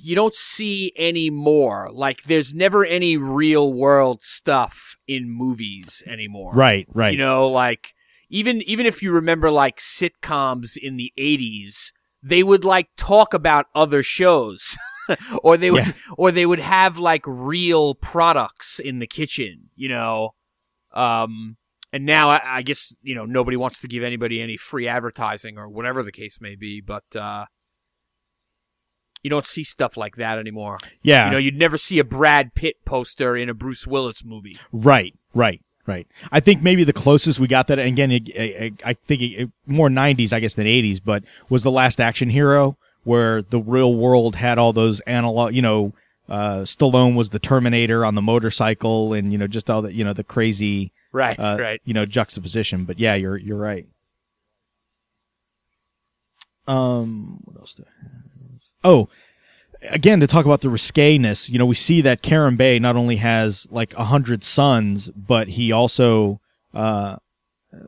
you 0.00 0.14
don't 0.14 0.34
see 0.34 0.92
anymore. 0.96 1.90
Like 1.92 2.22
there's 2.24 2.54
never 2.54 2.84
any 2.84 3.16
real 3.16 3.72
world 3.72 4.20
stuff 4.22 4.96
in 5.06 5.28
movies 5.28 6.02
anymore. 6.06 6.52
right 6.54 6.86
right 6.94 7.12
You 7.12 7.18
know, 7.18 7.48
like 7.48 7.88
even 8.30 8.62
even 8.62 8.86
if 8.86 9.02
you 9.02 9.12
remember 9.12 9.50
like 9.50 9.78
sitcoms 9.78 10.76
in 10.76 10.96
the 10.96 11.12
80s, 11.18 11.92
they 12.22 12.42
would 12.42 12.64
like 12.64 12.88
talk 12.96 13.34
about 13.34 13.66
other 13.74 14.02
shows. 14.02 14.76
or 15.42 15.56
they 15.56 15.70
would 15.70 15.86
Yeah. 15.86 15.92
or 16.16 16.32
they 16.32 16.46
would 16.46 16.58
have 16.58 16.96
like 16.98 17.22
real 17.26 17.94
products 17.94 18.78
in 18.80 18.98
the 18.98 19.06
kitchen, 19.06 19.68
you 19.76 19.88
know. 19.88 20.30
Um 20.92 21.56
and 21.92 22.04
now 22.04 22.30
I, 22.30 22.58
I 22.58 22.62
guess, 22.62 22.92
you 23.02 23.14
know, 23.14 23.24
nobody 23.24 23.56
wants 23.56 23.78
to 23.80 23.88
give 23.88 24.02
anybody 24.02 24.40
any 24.40 24.56
free 24.56 24.88
advertising 24.88 25.58
or 25.58 25.68
whatever 25.68 26.02
the 26.02 26.12
case 26.12 26.38
may 26.40 26.54
be, 26.54 26.80
but 26.80 27.04
uh 27.14 27.46
you 29.22 29.30
don't 29.30 29.46
see 29.46 29.64
stuff 29.64 29.96
like 29.96 30.16
that 30.16 30.38
anymore. 30.38 30.78
yeah 31.02 31.26
You 31.26 31.32
know, 31.32 31.38
you'd 31.38 31.58
never 31.58 31.76
see 31.76 31.98
a 31.98 32.04
Brad 32.04 32.54
Pitt 32.54 32.76
poster 32.84 33.36
in 33.36 33.48
a 33.48 33.54
Bruce 33.54 33.86
Willis 33.86 34.24
movie. 34.24 34.56
Right, 34.70 35.14
right, 35.34 35.60
right. 35.84 36.06
I 36.30 36.38
think 36.38 36.62
maybe 36.62 36.84
the 36.84 36.92
closest 36.92 37.40
we 37.40 37.48
got 37.48 37.66
that, 37.66 37.80
and 37.80 37.88
again, 37.88 38.12
it, 38.12 38.30
I, 38.38 38.72
I 38.84 38.92
think 38.94 39.22
it, 39.22 39.50
more 39.66 39.88
'90s, 39.88 40.32
I 40.32 40.38
guess, 40.38 40.54
than 40.54 40.66
'80s, 40.66 41.00
but 41.04 41.24
was 41.48 41.64
the 41.64 41.72
Last 41.72 42.00
Action 42.00 42.30
Hero, 42.30 42.76
where 43.02 43.42
the 43.42 43.58
real 43.58 43.94
world 43.94 44.36
had 44.36 44.58
all 44.58 44.72
those 44.72 45.00
analog. 45.00 45.54
You 45.54 45.62
know, 45.62 45.92
uh, 46.28 46.58
Stallone 46.60 47.16
was 47.16 47.30
the 47.30 47.38
Terminator 47.38 48.04
on 48.04 48.14
the 48.14 48.22
motorcycle, 48.22 49.12
and 49.12 49.32
you 49.32 49.38
know, 49.38 49.46
just 49.46 49.68
all 49.70 49.82
that, 49.82 49.94
you 49.94 50.04
know, 50.04 50.12
the 50.12 50.24
crazy, 50.24 50.92
Right, 51.16 51.40
uh, 51.40 51.56
right. 51.58 51.80
you 51.86 51.94
know, 51.94 52.04
juxtaposition. 52.04 52.84
But 52.84 52.98
yeah, 52.98 53.14
you're 53.14 53.38
you're 53.38 53.56
right. 53.56 53.86
Um, 56.68 57.40
what 57.44 57.56
else? 57.56 57.72
Do 57.72 57.84
I 57.86 58.02
have? 58.02 58.12
Oh, 58.84 59.08
again, 59.88 60.20
to 60.20 60.26
talk 60.26 60.44
about 60.44 60.60
the 60.60 60.68
risqueness, 60.68 61.48
you 61.48 61.58
know, 61.58 61.64
we 61.64 61.74
see 61.74 62.02
that 62.02 62.20
Kerim 62.20 62.56
Bey 62.56 62.78
not 62.78 62.96
only 62.96 63.16
has 63.16 63.66
like 63.70 63.94
a 63.94 64.04
hundred 64.04 64.44
sons, 64.44 65.08
but 65.08 65.48
he 65.48 65.72
also 65.72 66.38
uh, 66.74 67.16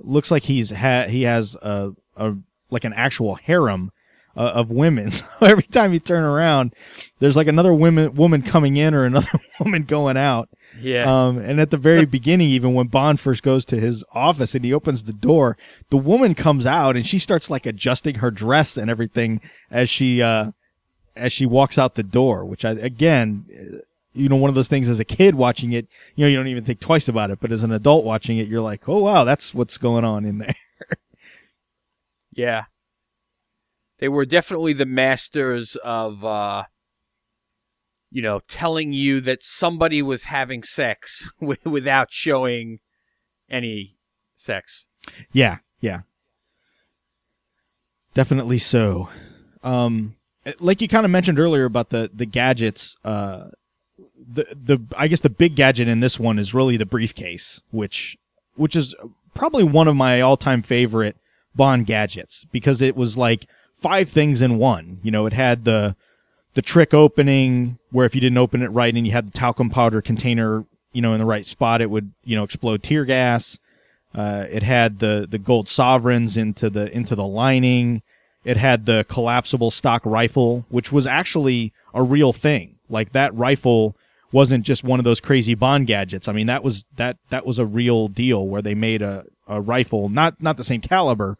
looks 0.00 0.30
like 0.30 0.44
he's 0.44 0.70
ha- 0.70 1.08
he 1.08 1.24
has 1.24 1.54
a, 1.60 1.92
a 2.16 2.34
like 2.70 2.84
an 2.84 2.94
actual 2.94 3.34
harem 3.34 3.92
uh, 4.38 4.52
of 4.54 4.70
women. 4.70 5.10
So 5.38 5.46
every 5.46 5.64
time 5.64 5.92
you 5.92 6.00
turn 6.00 6.24
around, 6.24 6.72
there's 7.18 7.36
like 7.36 7.46
another 7.46 7.74
woman 7.74 8.14
woman 8.14 8.40
coming 8.40 8.76
in 8.76 8.94
or 8.94 9.04
another 9.04 9.38
woman 9.60 9.82
going 9.82 10.16
out. 10.16 10.48
Yeah. 10.80 11.04
Um, 11.04 11.38
and 11.38 11.60
at 11.60 11.70
the 11.70 11.76
very 11.76 12.04
beginning, 12.18 12.48
even 12.48 12.74
when 12.74 12.88
Bond 12.88 13.20
first 13.20 13.42
goes 13.42 13.64
to 13.66 13.78
his 13.78 14.04
office 14.12 14.54
and 14.54 14.64
he 14.64 14.72
opens 14.72 15.04
the 15.04 15.12
door, 15.12 15.56
the 15.90 15.96
woman 15.96 16.34
comes 16.34 16.66
out 16.66 16.96
and 16.96 17.06
she 17.06 17.18
starts 17.18 17.50
like 17.50 17.66
adjusting 17.66 18.16
her 18.16 18.30
dress 18.30 18.76
and 18.76 18.90
everything 18.90 19.40
as 19.70 19.88
she, 19.88 20.22
uh, 20.22 20.52
as 21.16 21.32
she 21.32 21.46
walks 21.46 21.78
out 21.78 21.94
the 21.94 22.02
door, 22.02 22.44
which 22.44 22.64
I, 22.64 22.70
again, 22.72 23.44
you 24.14 24.28
know, 24.28 24.36
one 24.36 24.48
of 24.48 24.54
those 24.54 24.68
things 24.68 24.88
as 24.88 25.00
a 25.00 25.04
kid 25.04 25.34
watching 25.34 25.72
it, 25.72 25.86
you 26.16 26.24
know, 26.24 26.28
you 26.28 26.36
don't 26.36 26.48
even 26.48 26.64
think 26.64 26.80
twice 26.80 27.08
about 27.08 27.30
it, 27.30 27.38
but 27.40 27.52
as 27.52 27.62
an 27.62 27.72
adult 27.72 28.04
watching 28.04 28.38
it, 28.38 28.48
you're 28.48 28.60
like, 28.60 28.88
oh 28.88 29.00
wow, 29.00 29.24
that's 29.24 29.54
what's 29.54 29.78
going 29.78 30.04
on 30.04 30.24
in 30.24 30.38
there. 30.38 30.54
Yeah. 32.34 32.64
They 33.98 34.08
were 34.08 34.24
definitely 34.24 34.72
the 34.72 34.86
masters 34.86 35.76
of, 35.82 36.24
uh, 36.24 36.64
you 38.10 38.22
know, 38.22 38.40
telling 38.48 38.92
you 38.92 39.20
that 39.20 39.42
somebody 39.42 40.02
was 40.02 40.24
having 40.24 40.62
sex 40.62 41.28
wi- 41.40 41.58
without 41.64 42.12
showing 42.12 42.78
any 43.50 43.96
sex. 44.36 44.84
Yeah, 45.32 45.58
yeah. 45.80 46.00
Definitely 48.14 48.58
so. 48.58 49.08
Um, 49.62 50.16
like 50.60 50.80
you 50.80 50.88
kind 50.88 51.04
of 51.04 51.10
mentioned 51.10 51.38
earlier 51.38 51.64
about 51.64 51.90
the 51.90 52.10
the 52.12 52.26
gadgets. 52.26 52.96
Uh, 53.04 53.48
the 54.18 54.46
the 54.52 54.80
I 54.96 55.08
guess 55.08 55.20
the 55.20 55.30
big 55.30 55.54
gadget 55.54 55.88
in 55.88 56.00
this 56.00 56.18
one 56.18 56.38
is 56.38 56.54
really 56.54 56.76
the 56.76 56.86
briefcase, 56.86 57.60
which 57.70 58.16
which 58.56 58.74
is 58.74 58.94
probably 59.34 59.64
one 59.64 59.88
of 59.88 59.96
my 59.96 60.20
all 60.20 60.36
time 60.36 60.62
favorite 60.62 61.16
Bond 61.54 61.86
gadgets 61.86 62.46
because 62.52 62.80
it 62.80 62.96
was 62.96 63.16
like 63.16 63.46
five 63.80 64.08
things 64.08 64.40
in 64.42 64.58
one. 64.58 64.98
You 65.02 65.10
know, 65.10 65.26
it 65.26 65.32
had 65.32 65.64
the 65.64 65.96
the 66.58 66.62
trick 66.62 66.92
opening 66.92 67.78
where 67.92 68.04
if 68.04 68.16
you 68.16 68.20
didn't 68.20 68.36
open 68.36 68.62
it 68.62 68.68
right 68.70 68.92
and 68.92 69.06
you 69.06 69.12
had 69.12 69.28
the 69.28 69.30
talcum 69.30 69.70
powder 69.70 70.02
container, 70.02 70.64
you 70.92 71.00
know, 71.00 71.12
in 71.12 71.20
the 71.20 71.24
right 71.24 71.46
spot, 71.46 71.80
it 71.80 71.88
would 71.88 72.10
you 72.24 72.34
know 72.34 72.42
explode 72.42 72.82
tear 72.82 73.04
gas. 73.04 73.60
Uh, 74.12 74.44
it 74.50 74.64
had 74.64 74.98
the 74.98 75.24
the 75.30 75.38
gold 75.38 75.68
sovereigns 75.68 76.36
into 76.36 76.68
the 76.68 76.90
into 76.90 77.14
the 77.14 77.24
lining. 77.24 78.02
It 78.44 78.56
had 78.56 78.86
the 78.86 79.06
collapsible 79.08 79.70
stock 79.70 80.02
rifle, 80.04 80.66
which 80.68 80.90
was 80.90 81.06
actually 81.06 81.72
a 81.94 82.02
real 82.02 82.32
thing. 82.32 82.74
Like 82.90 83.12
that 83.12 83.32
rifle 83.36 83.94
wasn't 84.32 84.66
just 84.66 84.82
one 84.82 84.98
of 84.98 85.04
those 85.04 85.20
crazy 85.20 85.54
Bond 85.54 85.86
gadgets. 85.86 86.26
I 86.26 86.32
mean, 86.32 86.48
that 86.48 86.64
was 86.64 86.84
that 86.96 87.18
that 87.30 87.46
was 87.46 87.60
a 87.60 87.66
real 87.66 88.08
deal 88.08 88.44
where 88.44 88.62
they 88.62 88.74
made 88.74 89.00
a, 89.00 89.26
a 89.46 89.60
rifle, 89.60 90.08
not 90.08 90.42
not 90.42 90.56
the 90.56 90.64
same 90.64 90.80
caliber, 90.80 91.38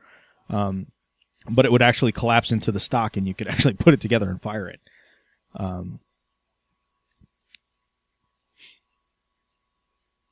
um, 0.48 0.86
but 1.50 1.64
it 1.64 1.72
would 1.72 1.82
actually 1.82 2.12
collapse 2.12 2.52
into 2.52 2.70
the 2.70 2.78
stock, 2.78 3.16
and 3.16 3.26
you 3.26 3.34
could 3.34 3.48
actually 3.52 3.74
put 3.74 3.94
it 3.94 4.00
together 4.00 4.30
and 4.30 4.40
fire 4.40 4.68
it. 4.68 4.78
Um, 5.58 5.98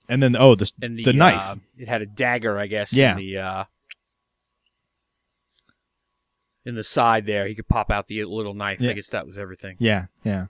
and 0.09 0.22
then 0.22 0.37
oh 0.37 0.55
the 0.55 0.70
And 0.81 0.99
the, 0.99 1.05
the 1.05 1.12
knife. 1.12 1.43
uh, 1.43 1.57
it 1.79 1.89
had 1.89 2.01
a 2.03 2.07
dagger, 2.07 2.59
I 2.59 2.66
guess. 2.68 2.93
Yeah. 2.93 3.12
In 3.12 3.18
the, 3.18 3.39
uh, 3.39 3.64
in 6.64 6.74
the 6.74 6.85
side 6.85 7.27
there, 7.27 7.47
he 7.47 7.55
could 7.55 7.68
pop 7.68 7.91
out 7.91 8.09
the 8.09 8.24
little 8.24 8.55
knife. 8.55 8.81
Yeah. 8.81 8.91
I 8.91 8.93
guess 8.95 9.09
that 9.09 9.27
was 9.27 9.39
everything. 9.39 9.77
Yeah, 9.79 10.07
yeah. 10.24 10.47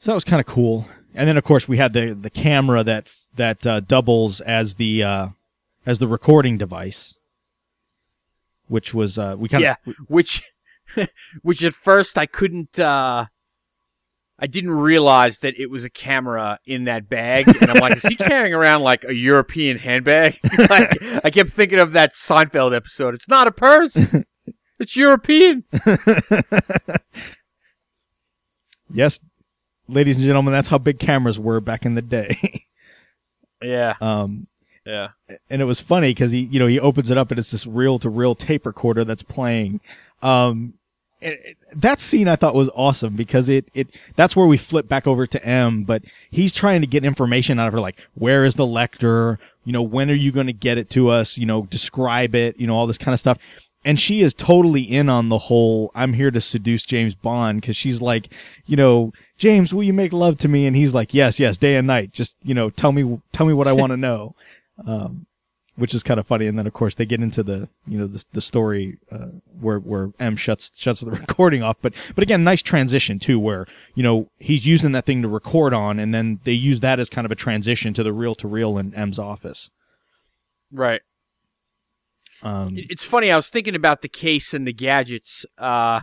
So 0.00 0.10
that 0.10 0.14
was 0.14 0.24
kind 0.24 0.40
of 0.40 0.46
cool. 0.46 0.86
And 1.14 1.28
then 1.28 1.36
of 1.36 1.44
course 1.44 1.66
we 1.66 1.78
had 1.78 1.92
the 1.92 2.12
the 2.12 2.30
camera 2.30 2.84
that 2.84 3.12
that 3.36 3.66
uh, 3.66 3.80
doubles 3.80 4.40
as 4.40 4.76
the 4.76 5.02
uh, 5.02 5.28
as 5.86 5.98
the 5.98 6.06
recording 6.06 6.58
device, 6.58 7.14
which 8.68 8.92
was 8.94 9.18
uh, 9.18 9.36
we 9.38 9.48
kind 9.48 9.64
of 9.64 9.76
yeah, 9.86 9.90
of 9.90 9.94
which, 10.08 10.42
which 11.42 11.62
at 11.62 11.74
first 11.74 12.18
I 12.18 12.26
couldn't. 12.26 12.78
uh 12.78 13.26
I 14.40 14.46
didn't 14.46 14.70
realize 14.70 15.40
that 15.40 15.58
it 15.58 15.68
was 15.68 15.84
a 15.84 15.90
camera 15.90 16.60
in 16.64 16.84
that 16.84 17.08
bag, 17.08 17.48
and 17.48 17.72
I'm 17.72 17.80
like, 17.80 17.96
is 17.96 18.04
he 18.04 18.14
carrying 18.16 18.54
around 18.54 18.82
like 18.82 19.02
a 19.02 19.12
European 19.12 19.78
handbag? 19.78 20.38
like, 20.70 21.02
I 21.24 21.30
kept 21.30 21.50
thinking 21.50 21.80
of 21.80 21.90
that 21.94 22.14
Seinfeld 22.14 22.72
episode. 22.72 23.14
It's 23.14 23.26
not 23.26 23.48
a 23.48 23.50
purse. 23.50 23.96
It's 24.78 24.94
European. 24.94 25.64
Yes, 28.90 29.20
ladies 29.86 30.16
and 30.16 30.24
gentlemen, 30.24 30.52
that's 30.52 30.68
how 30.68 30.78
big 30.78 30.98
cameras 30.98 31.38
were 31.38 31.60
back 31.60 31.84
in 31.84 31.94
the 31.94 32.02
day. 32.02 32.62
Yeah, 33.60 33.94
um, 34.00 34.46
yeah. 34.86 35.08
and 35.50 35.60
it 35.60 35.64
was 35.64 35.80
funny 35.80 36.12
because 36.12 36.30
he, 36.30 36.42
you 36.42 36.60
know, 36.60 36.68
he 36.68 36.78
opens 36.78 37.10
it 37.10 37.18
up 37.18 37.32
and 37.32 37.38
it's 37.40 37.50
this 37.50 37.66
reel 37.66 37.98
to 37.98 38.08
reel 38.08 38.36
tape 38.36 38.64
recorder 38.64 39.04
that's 39.04 39.24
playing. 39.24 39.80
Um, 40.22 40.74
it, 41.20 41.40
it- 41.44 41.56
that 41.74 42.00
scene 42.00 42.28
I 42.28 42.36
thought 42.36 42.54
was 42.54 42.70
awesome 42.74 43.14
because 43.14 43.50
it, 43.50 43.66
it, 43.74 43.88
that's 44.16 44.34
where 44.34 44.46
we 44.46 44.56
flip 44.56 44.88
back 44.88 45.06
over 45.06 45.26
to 45.26 45.44
M, 45.44 45.82
but 45.84 46.02
he's 46.30 46.54
trying 46.54 46.80
to 46.80 46.86
get 46.86 47.04
information 47.04 47.58
out 47.58 47.66
of 47.66 47.74
her, 47.74 47.80
like, 47.80 48.00
where 48.14 48.46
is 48.46 48.54
the 48.54 48.64
Lektor? 48.66 49.36
You 49.66 49.74
know, 49.74 49.82
when 49.82 50.10
are 50.10 50.14
you 50.14 50.32
going 50.32 50.46
to 50.46 50.54
get 50.54 50.78
it 50.78 50.88
to 50.90 51.10
us? 51.10 51.36
You 51.36 51.44
know, 51.44 51.64
describe 51.66 52.34
it, 52.34 52.58
you 52.58 52.66
know, 52.66 52.74
all 52.74 52.86
this 52.86 52.96
kind 52.96 53.12
of 53.12 53.20
stuff. 53.20 53.36
And 53.84 54.00
she 54.00 54.22
is 54.22 54.32
totally 54.32 54.80
in 54.80 55.10
on 55.10 55.28
the 55.28 55.36
whole, 55.38 55.90
I'm 55.94 56.14
here 56.14 56.30
to 56.30 56.40
seduce 56.40 56.84
James 56.84 57.14
Bond 57.14 57.60
because 57.60 57.76
she's 57.76 58.00
like, 58.00 58.28
you 58.66 58.76
know, 58.76 59.12
James, 59.36 59.74
will 59.74 59.82
you 59.84 59.92
make 59.92 60.14
love 60.14 60.38
to 60.38 60.48
me? 60.48 60.66
And 60.66 60.74
he's 60.74 60.94
like, 60.94 61.12
yes, 61.12 61.38
yes, 61.38 61.58
day 61.58 61.76
and 61.76 61.86
night. 61.86 62.12
Just, 62.12 62.36
you 62.42 62.54
know, 62.54 62.70
tell 62.70 62.92
me, 62.92 63.20
tell 63.32 63.46
me 63.46 63.52
what 63.52 63.68
I 63.68 63.72
want 63.72 63.90
to 63.92 63.96
know. 64.08 64.34
Um, 64.86 65.26
which 65.78 65.94
is 65.94 66.02
kind 66.02 66.18
of 66.18 66.26
funny. 66.26 66.46
And 66.46 66.58
then 66.58 66.66
of 66.66 66.72
course 66.72 66.96
they 66.96 67.06
get 67.06 67.20
into 67.20 67.42
the, 67.42 67.68
you 67.86 67.98
know, 67.98 68.06
the, 68.06 68.24
the 68.32 68.40
story, 68.40 68.98
uh, 69.10 69.28
where, 69.60 69.78
where 69.78 70.10
M 70.18 70.36
shuts, 70.36 70.72
shuts 70.76 71.00
the 71.00 71.10
recording 71.26 71.62
off. 71.62 71.76
But, 71.80 71.94
but 72.14 72.22
again, 72.22 72.44
nice 72.44 72.62
transition 72.62 73.18
too, 73.18 73.38
where, 73.38 73.66
you 73.94 74.02
know, 74.02 74.28
he's 74.38 74.66
using 74.66 74.92
that 74.92 75.06
thing 75.06 75.22
to 75.22 75.28
record 75.28 75.72
on 75.72 75.98
and 75.98 76.12
then 76.12 76.40
they 76.44 76.52
use 76.52 76.80
that 76.80 76.98
as 76.98 77.08
kind 77.08 77.24
of 77.24 77.30
a 77.30 77.36
transition 77.36 77.94
to 77.94 78.02
the 78.02 78.12
reel 78.12 78.34
to 78.34 78.48
reel 78.48 78.76
in 78.76 78.94
M's 78.94 79.18
office. 79.18 79.70
Right. 80.72 81.00
Um, 82.42 82.74
It's 82.76 83.04
funny. 83.04 83.30
I 83.30 83.36
was 83.36 83.48
thinking 83.48 83.74
about 83.74 84.02
the 84.02 84.08
case 84.08 84.52
and 84.52 84.66
the 84.66 84.72
gadgets. 84.72 85.46
Uh, 85.56 86.00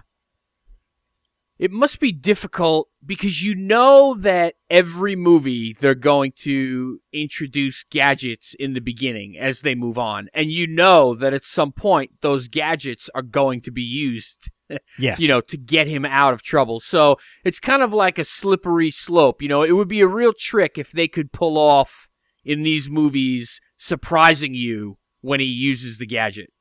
it 1.57 1.71
must 1.71 1.99
be 1.99 2.11
difficult 2.11 2.89
because 3.05 3.43
you 3.43 3.55
know 3.55 4.15
that 4.19 4.55
every 4.69 5.15
movie 5.15 5.75
they're 5.79 5.95
going 5.95 6.33
to 6.37 6.99
introduce 7.13 7.83
gadgets 7.83 8.55
in 8.59 8.73
the 8.73 8.81
beginning 8.81 9.37
as 9.37 9.61
they 9.61 9.75
move 9.75 9.97
on, 9.97 10.29
and 10.33 10.51
you 10.51 10.67
know 10.67 11.15
that 11.15 11.33
at 11.33 11.45
some 11.45 11.71
point 11.71 12.11
those 12.21 12.47
gadgets 12.47 13.09
are 13.15 13.21
going 13.21 13.61
to 13.61 13.71
be 13.71 13.81
used 13.81 14.49
yes. 14.99 15.19
you 15.19 15.27
know, 15.27 15.41
to 15.41 15.57
get 15.57 15.87
him 15.87 16.05
out 16.05 16.33
of 16.33 16.41
trouble. 16.41 16.79
So 16.79 17.17
it's 17.43 17.59
kind 17.59 17.81
of 17.81 17.93
like 17.93 18.17
a 18.17 18.23
slippery 18.23 18.91
slope. 18.91 19.41
You 19.41 19.49
know, 19.49 19.63
it 19.63 19.73
would 19.73 19.87
be 19.87 20.01
a 20.01 20.07
real 20.07 20.33
trick 20.33 20.77
if 20.77 20.91
they 20.91 21.07
could 21.07 21.31
pull 21.31 21.57
off 21.57 22.07
in 22.43 22.63
these 22.63 22.89
movies 22.89 23.59
surprising 23.77 24.53
you 24.53 24.97
when 25.21 25.39
he 25.39 25.45
uses 25.45 25.97
the 25.97 26.05
gadget. 26.05 26.51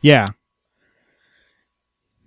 yeah. 0.00 0.30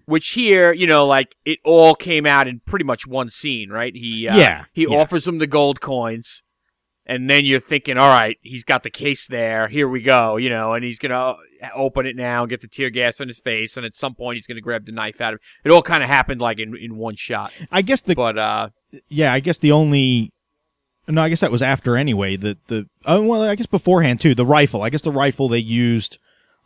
Which 0.07 0.29
here, 0.29 0.71
you 0.71 0.87
know, 0.87 1.05
like 1.05 1.35
it 1.45 1.59
all 1.65 1.93
came 1.93 2.25
out 2.25 2.47
in 2.47 2.61
pretty 2.65 2.85
much 2.85 3.05
one 3.05 3.29
scene, 3.29 3.69
right? 3.69 3.93
He 3.93 4.27
uh, 4.27 4.37
Yeah, 4.37 4.63
he 4.71 4.87
yeah. 4.89 4.97
offers 4.97 5.27
him 5.27 5.37
the 5.37 5.47
gold 5.47 5.81
coins, 5.81 6.43
and 7.05 7.29
then 7.29 7.45
you're 7.45 7.59
thinking, 7.59 7.97
all 7.97 8.09
right, 8.09 8.37
he's 8.41 8.63
got 8.63 8.83
the 8.83 8.89
case 8.89 9.27
there. 9.27 9.67
Here 9.67 9.87
we 9.87 10.01
go, 10.01 10.37
you 10.37 10.49
know, 10.49 10.73
and 10.73 10.83
he's 10.85 10.97
gonna 10.97 11.35
open 11.75 12.05
it 12.05 12.15
now, 12.15 12.43
and 12.43 12.49
get 12.49 12.61
the 12.61 12.69
tear 12.69 12.89
gas 12.89 13.19
on 13.19 13.27
his 13.27 13.39
face, 13.39 13.75
and 13.75 13.85
at 13.85 13.97
some 13.97 14.15
point 14.15 14.37
he's 14.37 14.47
gonna 14.47 14.61
grab 14.61 14.85
the 14.85 14.93
knife 14.93 15.19
out 15.19 15.33
of 15.33 15.39
it. 15.41 15.67
It 15.67 15.71
all 15.73 15.81
kind 15.81 16.01
of 16.01 16.07
happened 16.07 16.39
like 16.39 16.59
in 16.59 16.75
in 16.77 16.95
one 16.95 17.17
shot. 17.17 17.51
I 17.69 17.81
guess 17.81 17.99
the, 18.01 18.15
But 18.15 18.37
uh, 18.37 18.69
yeah, 19.09 19.33
I 19.33 19.41
guess 19.41 19.57
the 19.57 19.73
only 19.73 20.31
no, 21.09 21.21
I 21.21 21.27
guess 21.27 21.41
that 21.41 21.51
was 21.51 21.61
after 21.61 21.97
anyway. 21.97 22.37
The 22.37 22.57
the 22.67 22.85
oh 23.05 23.21
well, 23.23 23.43
I 23.43 23.55
guess 23.55 23.65
beforehand 23.65 24.21
too. 24.21 24.35
The 24.35 24.45
rifle, 24.45 24.83
I 24.83 24.89
guess 24.89 25.01
the 25.01 25.11
rifle 25.11 25.49
they 25.49 25.59
used 25.59 26.17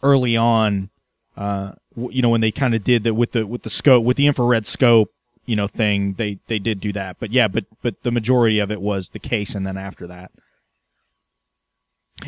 early 0.04 0.38
on. 0.38 0.90
Uh, 1.38 1.74
you 1.96 2.22
know 2.22 2.30
when 2.30 2.42
they 2.42 2.52
kind 2.52 2.76
of 2.76 2.84
did 2.84 3.04
that 3.04 3.14
with 3.14 3.32
the 3.32 3.46
with 3.46 3.64
the 3.64 3.70
scope 3.70 4.04
with 4.04 4.18
the 4.18 4.28
infrared 4.28 4.66
scope, 4.66 5.10
you 5.46 5.56
know 5.56 5.68
thing. 5.68 6.14
They 6.14 6.40
they 6.48 6.60
did 6.60 6.80
do 6.80 6.92
that, 6.94 7.18
but 7.20 7.32
yeah, 7.32 7.48
but 7.48 7.66
but 7.82 8.04
the 8.04 8.12
majority 8.12 8.60
of 8.60 8.72
it 8.72 8.82
was 8.82 9.10
the 9.10 9.20
case, 9.20 9.56
and 9.56 9.66
then 9.66 9.78
after 9.78 10.08
that. 10.08 10.32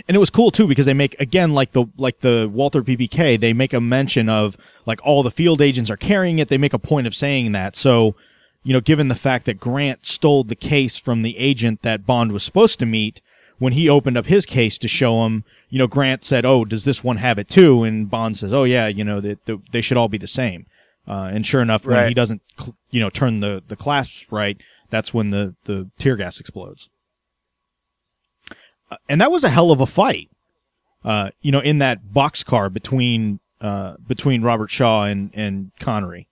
And 0.07 0.15
it 0.15 0.19
was 0.19 0.31
cool 0.31 0.49
too 0.49 0.67
because 0.67 0.85
they 0.85 0.93
make 0.93 1.19
again 1.19 1.53
like 1.53 1.71
the 1.73 1.85
like 1.97 2.19
the 2.19 2.49
Walther 2.51 2.81
PPK 2.81 3.39
they 3.39 3.53
make 3.53 3.73
a 3.73 3.81
mention 3.81 4.27
of 4.27 4.57
like 4.85 4.99
all 5.03 5.21
the 5.21 5.29
field 5.29 5.61
agents 5.61 5.89
are 5.89 5.97
carrying 5.97 6.39
it 6.39 6.49
they 6.49 6.57
make 6.57 6.73
a 6.73 6.79
point 6.79 7.05
of 7.05 7.13
saying 7.13 7.51
that 7.51 7.75
so 7.75 8.15
you 8.63 8.73
know 8.73 8.79
given 8.79 9.07
the 9.07 9.15
fact 9.15 9.45
that 9.45 9.59
Grant 9.59 10.05
stole 10.07 10.43
the 10.43 10.55
case 10.55 10.97
from 10.97 11.21
the 11.21 11.37
agent 11.37 11.83
that 11.83 12.07
Bond 12.07 12.31
was 12.31 12.41
supposed 12.41 12.79
to 12.79 12.87
meet 12.87 13.21
when 13.59 13.73
he 13.73 13.87
opened 13.87 14.17
up 14.17 14.25
his 14.25 14.45
case 14.47 14.79
to 14.79 14.87
show 14.87 15.25
him 15.25 15.43
you 15.73 15.79
know 15.79 15.87
Grant 15.87 16.23
said 16.23 16.45
oh 16.45 16.65
does 16.65 16.83
this 16.83 17.03
one 17.03 17.17
have 17.17 17.39
it 17.39 17.49
too 17.49 17.83
and 17.83 18.09
Bond 18.09 18.37
says 18.37 18.53
oh 18.53 18.63
yeah 18.63 18.87
you 18.87 19.03
know 19.03 19.19
that 19.21 19.43
that 19.47 19.59
they 19.71 19.81
should 19.81 19.97
all 19.97 20.07
be 20.07 20.19
the 20.19 20.27
same 20.27 20.65
uh, 21.07 21.29
and 21.33 21.45
sure 21.45 21.61
enough 21.61 21.83
when 21.85 21.97
Right. 21.97 22.07
he 22.09 22.13
doesn't 22.13 22.41
you 22.91 22.99
know 22.99 23.09
turn 23.09 23.39
the 23.39 23.63
the 23.67 23.75
clasps 23.75 24.25
right 24.31 24.57
that's 24.91 25.13
when 25.13 25.31
the 25.31 25.55
the 25.65 25.89
tear 25.97 26.15
gas 26.15 26.39
explodes 26.39 26.87
Uh, 28.91 28.97
and 29.09 29.19
that 29.21 29.31
was 29.31 29.43
a 29.43 29.49
hell 29.49 29.71
of 29.71 29.81
a 29.81 29.87
fight. 29.87 30.29
Uh, 31.03 31.29
you 31.41 31.51
know, 31.51 31.59
in 31.71 31.79
that 31.79 31.97
boxcar 32.15 32.71
between 32.71 33.39
uh, 33.59 33.95
between 34.07 34.41
Robert 34.43 34.69
Shaw 34.71 35.03
and 35.03 35.31
and 35.33 35.71
Connery. 35.79 36.27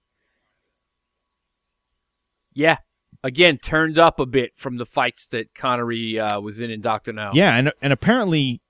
yeah, 2.53 2.77
again 3.23 3.57
turned 3.57 3.97
up 3.97 4.17
a 4.19 4.25
bit 4.25 4.51
from 4.55 4.77
the 4.77 4.85
fights 4.85 5.25
that 5.31 5.53
Connery 5.55 6.17
uh, 6.19 6.39
was 6.39 6.59
in 6.59 6.69
in 6.71 6.79
Doctor 6.81 7.11
No. 7.11 7.31
Yeah, 7.33 7.55
and 7.57 7.73
and 7.81 7.91
apparently, 7.91 8.60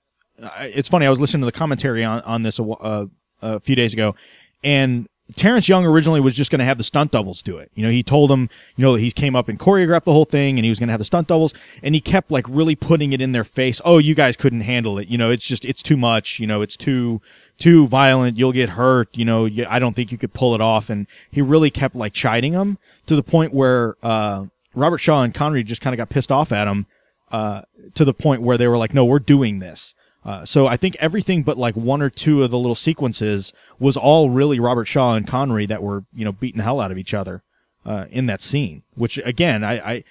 it's 0.59 0.89
funny. 0.89 1.05
I 1.05 1.09
was 1.09 1.19
listening 1.19 1.41
to 1.41 1.45
the 1.45 1.51
commentary 1.51 2.03
on 2.03 2.21
on 2.21 2.43
this 2.43 2.59
a, 2.59 2.63
uh, 2.63 3.05
a 3.41 3.59
few 3.59 3.75
days 3.75 3.93
ago, 3.93 4.15
and 4.63 5.07
Terence 5.35 5.69
Young 5.69 5.85
originally 5.85 6.19
was 6.19 6.35
just 6.35 6.51
going 6.51 6.59
to 6.59 6.65
have 6.65 6.77
the 6.77 6.83
stunt 6.83 7.11
doubles 7.11 7.41
do 7.41 7.57
it. 7.57 7.71
You 7.73 7.83
know, 7.83 7.89
he 7.89 8.03
told 8.03 8.31
him, 8.31 8.49
you 8.75 8.83
know, 8.83 8.95
he 8.95 9.11
came 9.11 9.35
up 9.35 9.47
and 9.47 9.59
choreographed 9.59 10.03
the 10.03 10.13
whole 10.13 10.25
thing, 10.25 10.57
and 10.57 10.65
he 10.65 10.69
was 10.69 10.79
going 10.79 10.87
to 10.87 10.93
have 10.93 10.99
the 10.99 11.05
stunt 11.05 11.27
doubles, 11.27 11.53
and 11.81 11.95
he 11.95 12.01
kept 12.01 12.31
like 12.31 12.45
really 12.49 12.75
putting 12.75 13.13
it 13.13 13.21
in 13.21 13.31
their 13.31 13.43
face. 13.43 13.79
Oh, 13.85 13.97
you 13.97 14.15
guys 14.15 14.35
couldn't 14.35 14.61
handle 14.61 14.97
it. 14.97 15.07
You 15.07 15.17
know, 15.17 15.31
it's 15.31 15.45
just 15.45 15.63
it's 15.65 15.83
too 15.83 15.97
much. 15.97 16.39
You 16.39 16.47
know, 16.47 16.61
it's 16.61 16.75
too 16.77 17.21
too 17.61 17.87
violent. 17.87 18.37
You'll 18.37 18.51
get 18.51 18.69
hurt. 18.69 19.15
You 19.15 19.23
know, 19.23 19.45
you, 19.45 19.65
I 19.69 19.79
don't 19.79 19.95
think 19.95 20.11
you 20.11 20.17
could 20.17 20.33
pull 20.33 20.55
it 20.55 20.61
off. 20.61 20.89
And 20.89 21.07
he 21.29 21.41
really 21.41 21.69
kept 21.69 21.95
like 21.95 22.13
chiding 22.13 22.53
them 22.53 22.77
to 23.05 23.15
the 23.15 23.23
point 23.23 23.53
where 23.53 23.95
uh, 24.03 24.45
Robert 24.73 24.97
Shaw 24.97 25.23
and 25.23 25.33
Connery 25.33 25.63
just 25.63 25.81
kind 25.81 25.93
of 25.93 25.97
got 25.97 26.09
pissed 26.09 26.31
off 26.31 26.51
at 26.51 26.67
him 26.67 26.87
uh, 27.31 27.61
to 27.95 28.03
the 28.03 28.13
point 28.13 28.41
where 28.41 28.57
they 28.57 28.67
were 28.67 28.77
like, 28.77 28.93
no, 28.93 29.05
we're 29.05 29.19
doing 29.19 29.59
this. 29.59 29.93
Uh, 30.23 30.45
so 30.45 30.67
I 30.67 30.77
think 30.77 30.95
everything 30.99 31.43
but 31.43 31.57
like 31.57 31.75
one 31.75 32.01
or 32.01 32.09
two 32.09 32.43
of 32.43 32.51
the 32.51 32.57
little 32.57 32.75
sequences 32.75 33.53
was 33.79 33.97
all 33.97 34.29
really 34.29 34.59
Robert 34.59 34.85
Shaw 34.85 35.15
and 35.15 35.27
Connery 35.27 35.65
that 35.65 35.81
were, 35.81 36.03
you 36.13 36.23
know, 36.25 36.31
beating 36.31 36.59
the 36.59 36.63
hell 36.63 36.79
out 36.79 36.91
of 36.91 36.97
each 36.97 37.13
other, 37.13 37.41
uh, 37.85 38.05
in 38.11 38.27
that 38.27 38.41
scene, 38.41 38.83
which 38.95 39.17
again, 39.25 39.63
I, 39.63 39.93
I, 39.93 40.03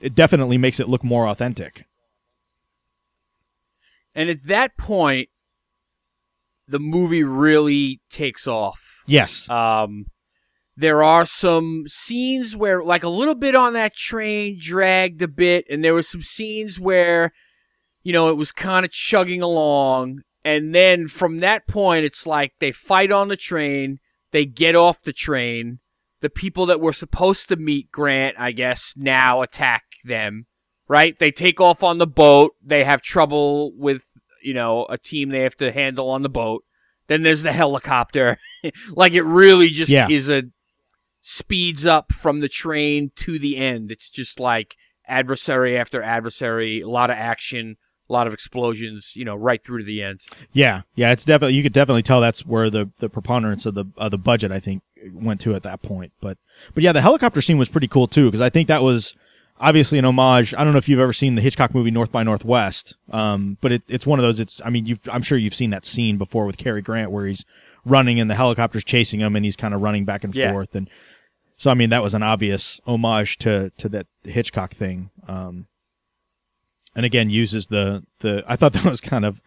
it 0.00 0.14
definitely 0.14 0.56
makes 0.58 0.80
it 0.80 0.88
look 0.88 1.04
more 1.04 1.28
authentic. 1.28 1.84
And 4.14 4.30
at 4.30 4.44
that 4.46 4.76
point, 4.76 5.28
the 6.66 6.78
movie 6.78 7.22
really 7.24 8.00
takes 8.10 8.46
off. 8.46 8.80
Yes. 9.06 9.48
Um, 9.48 10.06
there 10.76 11.02
are 11.02 11.26
some 11.26 11.84
scenes 11.88 12.54
where, 12.56 12.82
like, 12.82 13.02
a 13.02 13.08
little 13.08 13.34
bit 13.34 13.54
on 13.54 13.72
that 13.72 13.94
train 13.94 14.58
dragged 14.60 15.22
a 15.22 15.28
bit, 15.28 15.64
and 15.70 15.82
there 15.82 15.94
were 15.94 16.02
some 16.02 16.22
scenes 16.22 16.78
where, 16.78 17.32
you 18.02 18.12
know, 18.12 18.28
it 18.28 18.36
was 18.36 18.52
kind 18.52 18.84
of 18.84 18.92
chugging 18.92 19.42
along. 19.42 20.22
And 20.44 20.74
then 20.74 21.08
from 21.08 21.40
that 21.40 21.66
point, 21.66 22.04
it's 22.04 22.26
like 22.26 22.52
they 22.60 22.72
fight 22.72 23.10
on 23.12 23.28
the 23.28 23.36
train, 23.36 23.98
they 24.32 24.44
get 24.46 24.74
off 24.76 25.02
the 25.02 25.12
train. 25.12 25.80
The 26.20 26.30
people 26.30 26.66
that 26.66 26.80
were 26.80 26.92
supposed 26.92 27.48
to 27.48 27.56
meet 27.56 27.92
Grant, 27.92 28.34
I 28.40 28.50
guess, 28.50 28.92
now 28.96 29.40
attack 29.42 29.84
them, 30.04 30.46
right? 30.88 31.16
They 31.16 31.30
take 31.30 31.60
off 31.60 31.84
on 31.84 31.98
the 31.98 32.08
boat. 32.08 32.54
They 32.64 32.82
have 32.82 33.02
trouble 33.02 33.72
with, 33.76 34.02
you 34.42 34.52
know, 34.52 34.84
a 34.90 34.98
team 34.98 35.28
they 35.28 35.42
have 35.42 35.56
to 35.58 35.70
handle 35.70 36.10
on 36.10 36.22
the 36.22 36.28
boat. 36.28 36.64
Then 37.06 37.22
there's 37.22 37.42
the 37.44 37.52
helicopter. 37.52 38.38
like 38.90 39.12
it 39.12 39.22
really 39.22 39.68
just 39.68 39.92
Yeah. 39.92 40.08
is 40.10 40.28
a 40.28 40.42
speeds 41.22 41.86
up 41.86 42.12
from 42.12 42.40
the 42.40 42.48
train 42.48 43.10
to 43.16 43.38
the 43.38 43.56
end. 43.56 43.90
It's 43.90 44.08
just 44.10 44.40
like 44.40 44.74
adversary 45.06 45.76
after 45.76 46.02
adversary, 46.02 46.80
a 46.80 46.88
lot 46.88 47.10
of 47.10 47.16
action, 47.16 47.76
a 48.08 48.12
lot 48.12 48.26
of 48.26 48.32
explosions, 48.32 49.12
you 49.14 49.24
know, 49.24 49.34
right 49.36 49.62
through 49.62 49.78
to 49.78 49.84
the 49.84 50.02
end. 50.02 50.20
Yeah. 50.52 50.82
Yeah. 50.94 51.12
It's 51.12 51.24
definitely, 51.24 51.54
you 51.54 51.62
could 51.62 51.72
definitely 51.72 52.02
tell 52.02 52.20
that's 52.20 52.46
where 52.46 52.70
the, 52.70 52.90
the 52.98 53.08
preponderance 53.08 53.66
of 53.66 53.74
the, 53.74 53.84
of 53.96 54.10
the 54.10 54.18
budget, 54.18 54.50
I 54.50 54.60
think, 54.60 54.82
went 55.12 55.40
to 55.42 55.54
at 55.54 55.62
that 55.64 55.82
point. 55.82 56.12
But, 56.20 56.38
but 56.74 56.82
yeah, 56.82 56.92
the 56.92 57.02
helicopter 57.02 57.40
scene 57.40 57.58
was 57.58 57.68
pretty 57.68 57.88
cool 57.88 58.06
too, 58.06 58.26
because 58.26 58.40
I 58.40 58.48
think 58.50 58.68
that 58.68 58.82
was 58.82 59.14
obviously 59.60 59.98
an 59.98 60.04
homage. 60.04 60.54
I 60.54 60.64
don't 60.64 60.72
know 60.72 60.78
if 60.78 60.88
you've 60.88 61.00
ever 61.00 61.12
seen 61.12 61.34
the 61.34 61.42
Hitchcock 61.42 61.74
movie 61.74 61.90
North 61.90 62.10
by 62.12 62.22
Northwest. 62.22 62.94
Um, 63.10 63.58
but 63.60 63.72
it, 63.72 63.82
it's 63.88 64.06
one 64.06 64.18
of 64.18 64.22
those, 64.22 64.40
it's, 64.40 64.60
I 64.64 64.70
mean, 64.70 64.86
you've, 64.86 65.06
I'm 65.10 65.22
sure 65.22 65.36
you've 65.36 65.54
seen 65.54 65.70
that 65.70 65.84
scene 65.84 66.16
before 66.16 66.46
with 66.46 66.56
Cary 66.56 66.80
Grant 66.82 67.10
where 67.10 67.26
he's 67.26 67.44
running 67.84 68.18
and 68.20 68.30
the 68.30 68.34
helicopter's 68.34 68.84
chasing 68.84 69.20
him 69.20 69.36
and 69.36 69.44
he's 69.44 69.56
kind 69.56 69.74
of 69.74 69.82
running 69.82 70.04
back 70.04 70.24
and 70.24 70.34
Yeah. 70.34 70.52
forth. 70.52 70.74
And 70.74 70.88
so, 71.58 71.70
I 71.70 71.74
mean, 71.74 71.90
that 71.90 72.02
was 72.02 72.14
an 72.14 72.22
obvious 72.22 72.80
homage 72.86 73.36
to, 73.38 73.70
to 73.78 73.88
that 73.90 74.06
Hitchcock 74.24 74.74
thing. 74.74 75.10
Um, 75.26 75.66
and 76.98 77.06
again, 77.06 77.30
uses 77.30 77.68
the, 77.68 78.02
the, 78.18 78.42
I 78.48 78.56
thought 78.56 78.72
that 78.74 78.84
was 78.84 79.00
kind 79.00 79.24
of, 79.24 79.40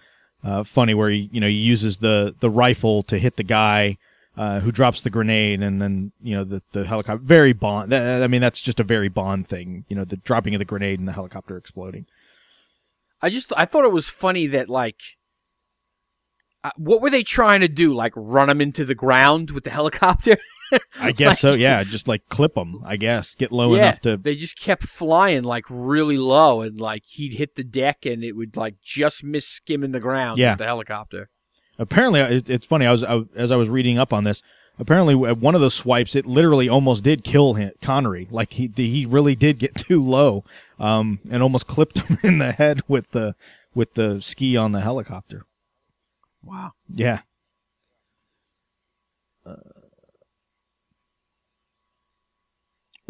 uh, 0.44 0.64
funny 0.64 0.94
where 0.96 1.10
he, 1.10 1.30
you 1.32 1.40
know, 1.40 1.48
he 1.48 1.54
uses 1.54 1.98
the, 1.98 2.34
the 2.40 2.50
rifle 2.50 3.04
to 3.04 3.20
hit 3.20 3.36
the 3.36 3.44
guy, 3.44 3.98
uh, 4.38 4.62
who 4.62 4.72
drops 4.72 5.02
the 5.02 5.10
grenade, 5.10 5.62
and 5.62 5.82
then 5.82 6.14
you 6.24 6.34
know 6.36 6.46
the 6.46 6.62
the 6.72 6.86
helicopter. 6.86 7.22
Very 7.22 7.52
Bond. 7.52 7.92
That, 7.92 8.24
I 8.24 8.28
mean, 8.28 8.40
that's 8.40 8.62
just 8.62 8.80
a 8.80 8.84
very 8.84 9.10
Bond 9.10 9.46
thing. 9.46 9.84
You 9.90 9.96
know, 9.98 10.06
the 10.06 10.16
dropping 10.16 10.56
of 10.56 10.60
the 10.60 10.66
grenade 10.66 11.00
and 11.00 11.08
the 11.08 11.12
helicopter 11.12 11.58
exploding. 11.58 12.06
I 13.22 13.30
just 13.30 13.52
I 13.58 13.66
thought 13.66 13.84
it 13.84 13.92
was 13.92 14.10
funny 14.10 14.48
that 14.48 14.70
like 14.70 14.96
uh, 16.64 16.72
what 16.78 17.02
were 17.02 17.10
they 17.10 17.24
trying 17.24 17.62
to 17.62 17.68
do? 17.68 17.94
Like 17.94 18.14
run 18.16 18.50
him 18.50 18.62
into 18.62 18.86
the 18.86 18.96
ground 18.96 19.52
with 19.52 19.64
the 19.64 19.70
helicopter? 19.70 20.38
I 21.00 21.12
guess 21.16 21.40
so. 21.40 21.54
Yeah, 21.54 21.84
just 21.84 22.08
like 22.08 22.28
clip 22.30 22.54
them. 22.56 22.82
I 22.86 22.96
guess 22.98 23.36
get 23.36 23.52
low 23.52 23.76
yeah, 23.76 23.82
enough 23.84 24.00
to. 24.02 24.18
they 24.18 24.36
just 24.36 24.60
kept 24.60 24.84
flying 24.84 25.44
like 25.44 25.66
really 25.70 26.18
low, 26.18 26.62
and 26.62 26.80
like 26.80 27.04
he'd 27.08 27.38
hit 27.38 27.56
the 27.56 27.64
deck, 27.64 28.06
and 28.06 28.24
it 28.24 28.34
would 28.34 28.56
like 28.56 28.76
just 28.84 29.24
miss 29.24 29.48
skimming 29.48 29.92
the 29.92 30.00
ground 30.00 30.38
Yeah. 30.40 30.52
with 30.52 30.60
the 30.60 30.66
helicopter. 30.66 31.30
Apparently, 31.80 32.20
it, 32.20 32.50
it's 32.50 32.66
funny. 32.68 32.86
I 32.86 32.92
was 32.92 33.04
I, 33.04 33.22
as 33.36 33.52
I 33.52 33.56
was 33.56 33.70
reading 33.70 33.98
up 33.98 34.14
on 34.14 34.24
this. 34.24 34.42
Apparently, 34.80 35.14
at 35.30 35.38
one 35.38 35.54
of 35.54 35.62
those 35.62 35.76
swipes, 35.76 36.16
it 36.16 36.26
literally 36.26 36.68
almost 36.68 37.04
did 37.04 37.24
kill 37.24 37.54
him, 37.54 37.72
Connery. 37.84 38.28
Like 38.32 38.54
he 38.54 38.72
he 38.76 39.06
really 39.06 39.36
did 39.36 39.60
get 39.60 39.76
too 39.88 40.04
low, 40.04 40.44
um, 40.80 41.20
and 41.30 41.44
almost 41.44 41.68
clipped 41.68 42.00
him 42.08 42.18
in 42.24 42.38
the 42.40 42.52
head 42.54 42.82
with 42.88 43.12
the 43.12 43.36
with 43.76 43.94
the 43.96 44.22
ski 44.22 44.58
on 44.58 44.72
the 44.72 44.82
helicopter. 44.82 45.44
Wow. 46.44 46.72
Yeah. 46.92 47.20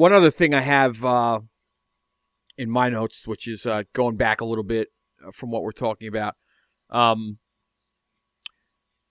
One 0.01 0.13
other 0.13 0.31
thing 0.31 0.55
I 0.55 0.61
have 0.61 1.05
uh, 1.05 1.41
in 2.57 2.71
my 2.71 2.89
notes, 2.89 3.27
which 3.27 3.47
is 3.47 3.67
uh, 3.67 3.83
going 3.93 4.15
back 4.15 4.41
a 4.41 4.45
little 4.45 4.63
bit 4.63 4.87
uh, 5.23 5.29
from 5.31 5.51
what 5.51 5.61
we're 5.61 5.73
talking 5.73 6.07
about. 6.07 6.33
Um, 6.89 7.37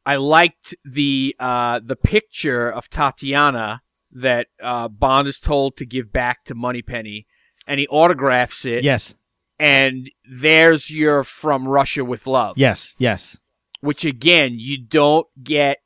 I 0.05 0.17
liked 0.17 0.75
the 0.85 1.37
uh, 1.39 1.79
the 1.79 1.95
picture 1.95 2.69
of 2.69 2.91
Tatiana 2.91 3.83
that 4.11 4.49
uh, 4.61 4.89
Bond 4.89 5.29
is 5.29 5.39
told 5.39 5.77
to 5.77 5.87
give 5.87 6.13
back 6.13 6.43
to 6.47 6.57
Moneypenny, 6.57 7.29
and 7.69 7.79
he 7.79 7.87
autographs 7.87 8.65
it. 8.65 8.83
Yes. 8.83 9.15
And 9.61 10.11
there's 10.29 10.91
your 10.91 11.23
"From 11.23 11.69
Russia 11.69 12.05
with 12.05 12.27
Love," 12.27 12.59
Yes. 12.59 12.97
Yes. 12.99 13.39
which 13.81 14.05
again 14.05 14.55
you 14.59 14.83
don't 14.85 15.29
get 15.41 15.79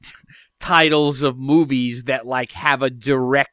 titles 0.61 1.21
of 1.21 1.37
movies 1.37 2.05
that 2.05 2.27
like 2.27 2.53
have 2.53 2.81
a 2.81 2.89
direct 2.89 3.51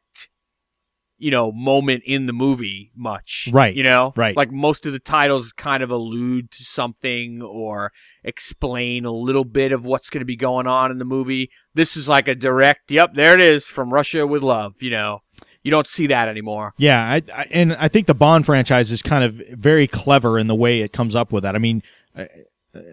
you 1.21 1.31
know 1.31 1.51
moment 1.51 2.03
in 2.05 2.25
the 2.25 2.33
movie 2.33 2.91
much 2.95 3.47
Right, 3.51 3.75
you 3.75 3.83
know 3.83 4.11
right. 4.15 4.35
like 4.35 4.51
most 4.51 4.85
of 4.85 4.93
the 4.93 4.99
titles 4.99 5.51
kind 5.53 5.83
of 5.83 5.89
allude 5.91 6.51
to 6.51 6.63
something 6.63 7.41
or 7.41 7.91
explain 8.23 9.05
a 9.05 9.11
little 9.11 9.45
bit 9.45 9.71
of 9.71 9.83
what's 9.85 10.09
going 10.09 10.21
to 10.21 10.25
be 10.25 10.35
going 10.35 10.67
on 10.67 10.89
in 10.91 10.97
the 10.97 11.05
movie 11.05 11.49
this 11.73 11.95
is 11.95 12.09
like 12.09 12.27
a 12.27 12.35
direct 12.35 12.89
yep 12.89 13.13
there 13.13 13.33
it 13.33 13.41
is 13.41 13.65
from 13.65 13.93
russia 13.93 14.25
with 14.25 14.41
love 14.41 14.73
you 14.79 14.89
know 14.89 15.19
you 15.63 15.69
don't 15.69 15.85
see 15.85 16.07
that 16.07 16.27
anymore 16.27 16.73
Yeah, 16.77 16.99
I, 16.99 17.21
I, 17.35 17.47
and 17.51 17.75
I 17.75 17.87
think 17.87 18.07
the 18.07 18.15
Bond 18.15 18.47
franchise 18.47 18.91
is 18.91 19.03
kind 19.03 19.23
of 19.23 19.35
very 19.51 19.85
clever 19.85 20.39
in 20.39 20.47
the 20.47 20.55
way 20.55 20.81
it 20.81 20.91
comes 20.91 21.15
up 21.15 21.31
with 21.31 21.43
that. 21.43 21.53
I 21.53 21.59
mean, 21.59 21.83
uh, 22.17 22.25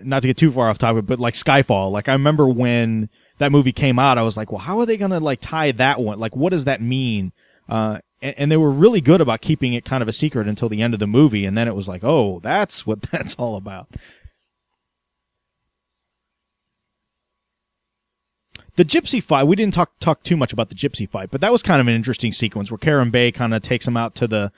not 0.02 0.20
to 0.20 0.28
get 0.28 0.36
too 0.36 0.50
far 0.50 0.68
off 0.68 0.76
topic, 0.76 1.06
but 1.06 1.18
like 1.18 1.32
Skyfall, 1.32 1.90
like 1.90 2.10
I 2.10 2.12
remember 2.12 2.46
when 2.46 3.08
that 3.38 3.52
movie 3.52 3.72
came 3.72 3.98
out, 3.98 4.18
I 4.18 4.22
was 4.22 4.36
like, 4.36 4.52
well, 4.52 4.58
how 4.60 4.78
are 4.80 4.84
they 4.84 4.98
going 4.98 5.12
to 5.12 5.18
like 5.20 5.40
tie 5.40 5.72
that 5.72 5.98
one? 5.98 6.18
Like, 6.18 6.36
what 6.36 6.50
does 6.50 6.66
that 6.66 6.82
mean? 6.82 7.32
Uh, 7.70 8.00
and, 8.20 8.34
and 8.38 8.52
they 8.52 8.56
were 8.56 8.70
really 8.70 9.00
good 9.00 9.20
about 9.20 9.40
keeping 9.40 9.72
it 9.72 9.84
kind 9.84 10.02
of 10.02 10.08
a 10.08 10.12
secret 10.12 10.48
until 10.48 10.68
the 10.68 10.82
end 10.82 10.94
of 10.94 11.00
the 11.00 11.06
movie. 11.06 11.44
And 11.44 11.56
then 11.56 11.68
it 11.68 11.74
was 11.74 11.88
like, 11.88 12.02
oh, 12.04 12.40
that's 12.40 12.86
what 12.86 13.02
that's 13.10 13.34
all 13.36 13.56
about. 13.56 13.88
The 18.76 18.84
gypsy 18.84 19.20
fight, 19.20 19.44
we 19.44 19.56
didn't 19.56 19.74
talk 19.74 19.90
talk 19.98 20.22
too 20.22 20.36
much 20.36 20.52
about 20.52 20.68
the 20.68 20.76
gypsy 20.76 21.08
fight, 21.08 21.30
but 21.32 21.40
that 21.40 21.50
was 21.50 21.64
kind 21.64 21.80
of 21.80 21.88
an 21.88 21.94
interesting 21.94 22.30
sequence 22.30 22.70
where 22.70 22.78
Kerim 22.78 23.10
Bey 23.10 23.32
kind 23.32 23.52
of 23.52 23.62
takes 23.62 23.88
him 23.88 23.96
out 23.96 24.14
to 24.16 24.28
the 24.28 24.52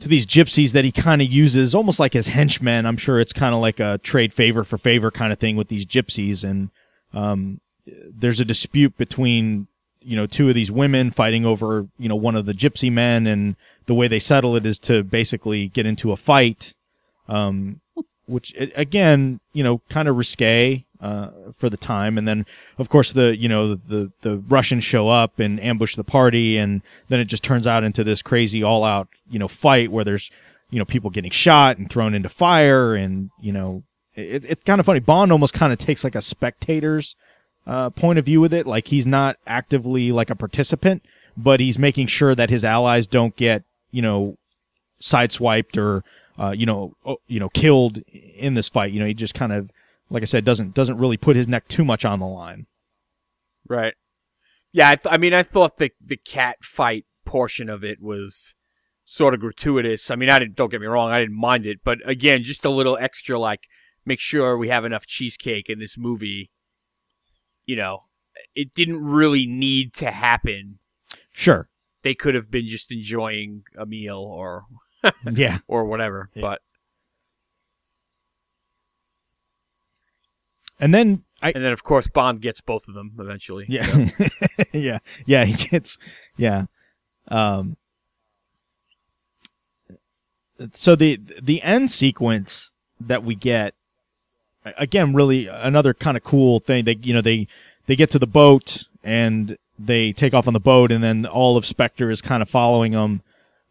to 0.00 0.08
these 0.08 0.26
gypsies 0.26 0.72
that 0.72 0.84
he 0.84 0.92
kind 0.92 1.20
of 1.20 1.28
uses 1.28 1.74
almost 1.74 1.98
like 1.98 2.12
his 2.12 2.28
henchmen. 2.28 2.86
I'm 2.86 2.96
sure 2.96 3.18
it's 3.18 3.32
kind 3.32 3.54
of 3.54 3.60
like 3.60 3.80
a 3.80 3.98
trade 3.98 4.32
favor 4.32 4.64
for 4.64 4.78
favor 4.78 5.10
kind 5.10 5.32
of 5.32 5.38
thing 5.38 5.56
with 5.56 5.68
these 5.68 5.86
gypsies. 5.86 6.48
And, 6.48 6.70
um, 7.12 7.60
there's 7.86 8.40
a 8.40 8.44
dispute 8.44 8.96
between, 8.96 9.66
you 10.02 10.16
know, 10.16 10.26
two 10.26 10.48
of 10.48 10.54
these 10.54 10.70
women 10.70 11.10
fighting 11.10 11.44
over, 11.44 11.86
you 11.98 12.08
know, 12.08 12.16
one 12.16 12.36
of 12.36 12.46
the 12.46 12.54
gypsy 12.54 12.90
men. 12.90 13.26
And 13.26 13.56
the 13.86 13.94
way 13.94 14.08
they 14.08 14.18
settle 14.18 14.56
it 14.56 14.66
is 14.66 14.78
to 14.80 15.02
basically 15.02 15.68
get 15.68 15.86
into 15.86 16.12
a 16.12 16.16
fight. 16.16 16.74
Um, 17.28 17.80
which 18.26 18.54
again, 18.74 19.40
you 19.52 19.64
know, 19.64 19.80
kind 19.88 20.06
of 20.06 20.16
risque, 20.16 20.84
uh, 21.00 21.30
for 21.56 21.70
the 21.70 21.76
time. 21.76 22.18
And 22.18 22.26
then, 22.26 22.46
of 22.78 22.88
course, 22.88 23.12
the, 23.12 23.36
you 23.36 23.48
know, 23.48 23.74
the, 23.74 24.10
the 24.22 24.36
Russians 24.36 24.84
show 24.84 25.08
up 25.08 25.38
and 25.38 25.60
ambush 25.60 25.96
the 25.96 26.04
party. 26.04 26.58
And 26.58 26.82
then 27.08 27.20
it 27.20 27.26
just 27.26 27.44
turns 27.44 27.66
out 27.66 27.84
into 27.84 28.04
this 28.04 28.22
crazy 28.22 28.62
all 28.62 28.84
out, 28.84 29.08
you 29.30 29.38
know, 29.38 29.48
fight 29.48 29.90
where 29.90 30.04
there's, 30.04 30.30
you 30.70 30.78
know, 30.78 30.84
people 30.84 31.10
getting 31.10 31.30
shot 31.30 31.78
and 31.78 31.88
thrown 31.88 32.14
into 32.14 32.28
fire. 32.28 32.94
And, 32.94 33.30
you 33.40 33.52
know, 33.52 33.82
it, 34.14 34.44
it's 34.44 34.62
kind 34.62 34.80
of 34.80 34.86
funny. 34.86 35.00
Bond 35.00 35.32
almost 35.32 35.54
kind 35.54 35.72
of 35.72 35.78
takes 35.78 36.04
like 36.04 36.14
a 36.14 36.22
spectator's, 36.22 37.14
uh, 37.68 37.90
point 37.90 38.18
of 38.18 38.24
view 38.24 38.40
with 38.40 38.54
it. 38.54 38.66
Like 38.66 38.88
he's 38.88 39.06
not 39.06 39.36
actively 39.46 40.10
like 40.10 40.30
a 40.30 40.34
participant, 40.34 41.04
but 41.36 41.60
he's 41.60 41.78
making 41.78 42.06
sure 42.08 42.34
that 42.34 42.50
his 42.50 42.64
allies 42.64 43.06
don't 43.06 43.36
get, 43.36 43.62
you 43.92 44.02
know, 44.02 44.36
sideswiped 45.00 45.76
or, 45.76 46.02
uh, 46.38 46.54
you 46.56 46.66
know, 46.66 46.94
you 47.28 47.38
know, 47.38 47.50
killed 47.50 47.98
in 48.36 48.54
this 48.54 48.68
fight. 48.68 48.92
You 48.92 49.00
know, 49.00 49.06
he 49.06 49.14
just 49.14 49.34
kind 49.34 49.52
of, 49.52 49.70
like 50.10 50.22
I 50.22 50.26
said, 50.26 50.44
doesn't 50.44 50.74
doesn't 50.74 50.98
really 50.98 51.18
put 51.18 51.36
his 51.36 51.46
neck 51.46 51.68
too 51.68 51.84
much 51.84 52.04
on 52.04 52.18
the 52.18 52.26
line. 52.26 52.66
Right. 53.68 53.94
Yeah, 54.72 54.90
I, 54.90 54.96
th- 54.96 55.12
I 55.12 55.18
mean, 55.18 55.34
I 55.34 55.42
thought 55.42 55.76
the 55.76 55.90
the 56.04 56.16
cat 56.16 56.56
fight 56.62 57.04
portion 57.26 57.68
of 57.68 57.84
it 57.84 58.00
was 58.00 58.54
sort 59.04 59.34
of 59.34 59.40
gratuitous. 59.40 60.10
I 60.10 60.16
mean, 60.16 60.30
I 60.30 60.38
didn't. 60.38 60.56
Don't 60.56 60.70
get 60.70 60.80
me 60.80 60.86
wrong, 60.86 61.10
I 61.10 61.20
didn't 61.20 61.38
mind 61.38 61.66
it, 61.66 61.80
but 61.84 61.98
again, 62.06 62.42
just 62.42 62.64
a 62.64 62.70
little 62.70 62.96
extra, 62.98 63.38
like 63.38 63.60
make 64.06 64.20
sure 64.20 64.56
we 64.56 64.68
have 64.68 64.86
enough 64.86 65.06
cheesecake 65.06 65.68
in 65.68 65.78
this 65.78 65.98
movie. 65.98 66.50
You 67.68 67.76
know, 67.76 68.04
it 68.54 68.72
didn't 68.74 69.04
really 69.04 69.44
need 69.44 69.92
to 69.94 70.10
happen. 70.10 70.78
Sure. 71.34 71.68
They 72.02 72.14
could 72.14 72.34
have 72.34 72.50
been 72.50 72.66
just 72.66 72.90
enjoying 72.90 73.64
a 73.76 73.84
meal 73.84 74.16
or 74.18 74.64
Yeah. 75.30 75.58
or 75.68 75.84
whatever. 75.84 76.30
Yeah. 76.34 76.40
But 76.40 76.60
And 80.80 80.94
then 80.94 81.24
I 81.42 81.50
and 81.52 81.62
then 81.64 81.72
of 81.72 81.84
course 81.84 82.06
Bond 82.06 82.40
gets 82.40 82.60
both 82.60 82.88
of 82.88 82.94
them 82.94 83.12
eventually. 83.18 83.66
yeah. 83.68 83.84
So, 83.86 84.06
yeah. 84.72 84.98
Yeah, 85.26 85.44
he 85.44 85.54
gets 85.68 85.98
yeah. 86.36 86.64
Um 87.28 87.76
so 90.72 90.96
the 90.96 91.20
the 91.42 91.60
end 91.62 91.90
sequence 91.90 92.72
that 93.00 93.22
we 93.24 93.34
get 93.34 93.74
again 94.64 95.12
really 95.12 95.46
another 95.46 95.94
kind 95.94 96.16
of 96.16 96.24
cool 96.24 96.60
thing 96.60 96.84
they 96.84 96.96
you 97.02 97.14
know 97.14 97.20
they 97.20 97.46
they 97.86 97.96
get 97.96 98.10
to 98.10 98.18
the 98.18 98.26
boat 98.26 98.84
and 99.02 99.56
they 99.78 100.12
take 100.12 100.34
off 100.34 100.46
on 100.46 100.52
the 100.52 100.60
boat 100.60 100.90
and 100.90 101.02
then 101.02 101.24
all 101.24 101.56
of 101.56 101.64
Spectre 101.64 102.10
is 102.10 102.20
kind 102.20 102.42
of 102.42 102.50
following 102.50 102.92
them 102.92 103.22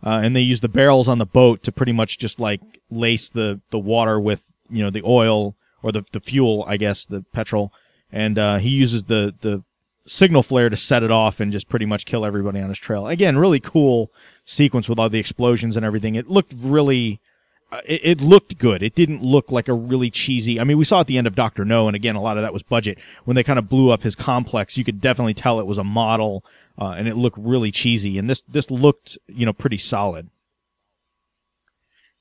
uh, 0.04 0.20
and 0.24 0.36
they 0.36 0.42
use 0.42 0.62
the 0.62 0.70
barrels 0.70 1.08
on 1.08 1.18
the 1.18 1.26
boat 1.26 1.64
to 1.64 1.72
pretty 1.72 1.92
much 1.92 2.18
just 2.18 2.40
like 2.40 2.62
lace 2.90 3.30
the 3.30 3.60
the 3.72 3.80
water 3.80 4.20
with 4.20 4.50
you 4.70 4.84
know 4.84 4.90
the 4.90 5.04
oil 5.04 5.56
or 5.84 5.92
the 5.92 6.04
the 6.12 6.20
fuel 6.20 6.64
I 6.68 6.78
guess 6.78 7.06
the 7.06 7.24
petrol 7.34 7.72
and 8.12 8.38
uh, 8.40 8.58
he 8.58 8.70
uses 8.70 9.04
the 9.04 9.34
the 9.42 9.64
signal 10.08 10.42
flare 10.42 10.70
to 10.70 10.78
set 10.78 11.04
it 11.04 11.12
off 11.12 11.40
and 11.40 11.52
just 11.52 11.70
pretty 11.70 11.86
much 11.86 12.06
kill 12.06 12.26
everybody 12.26 12.60
on 12.60 12.70
his 12.70 12.80
trail. 12.80 13.08
Again, 13.08 13.38
really 13.38 13.60
cool 13.60 14.10
sequence 14.46 14.88
with 14.88 14.98
all 14.98 15.10
the 15.10 15.20
explosions 15.20 15.76
and 15.76 15.86
everything. 15.86 16.16
It 16.16 16.30
looked 16.30 16.54
really, 16.58 17.20
it, 17.86 18.02
it 18.04 18.22
looked 18.22 18.58
good. 18.58 18.82
It 18.82 18.96
didn't 18.96 19.24
look 19.24 19.52
like 19.52 19.68
a 19.68 19.74
really 19.74 20.10
cheesy. 20.10 20.60
I 20.60 20.64
mean, 20.64 20.78
we 20.78 20.86
saw 20.86 21.02
at 21.02 21.08
the 21.08 21.18
end 21.18 21.28
of 21.28 21.36
Doctor 21.36 21.66
No, 21.66 21.88
and 21.88 21.96
again, 21.96 22.16
a 22.16 22.22
lot 22.22 22.38
of 22.38 22.44
that 22.44 22.54
was 22.54 22.64
budget. 22.64 22.98
When 23.26 23.36
they 23.36 23.44
kind 23.44 23.60
of 23.60 23.70
blew 23.70 23.92
up 23.92 24.04
his 24.04 24.16
complex, 24.16 24.78
you 24.78 24.84
could 24.84 25.02
definitely 25.02 25.34
tell 25.34 25.60
it 25.60 25.66
was 25.68 25.78
a 25.78 25.84
model, 25.84 26.44
uh, 26.80 26.92
and 26.92 27.08
it 27.08 27.16
looked 27.16 27.38
really 27.38 27.72
cheesy. 27.72 28.18
And 28.18 28.30
this 28.30 28.42
this 28.42 28.72
looked, 28.72 29.18
you 29.28 29.46
know, 29.46 29.54
pretty 29.54 29.78
solid. 29.78 30.30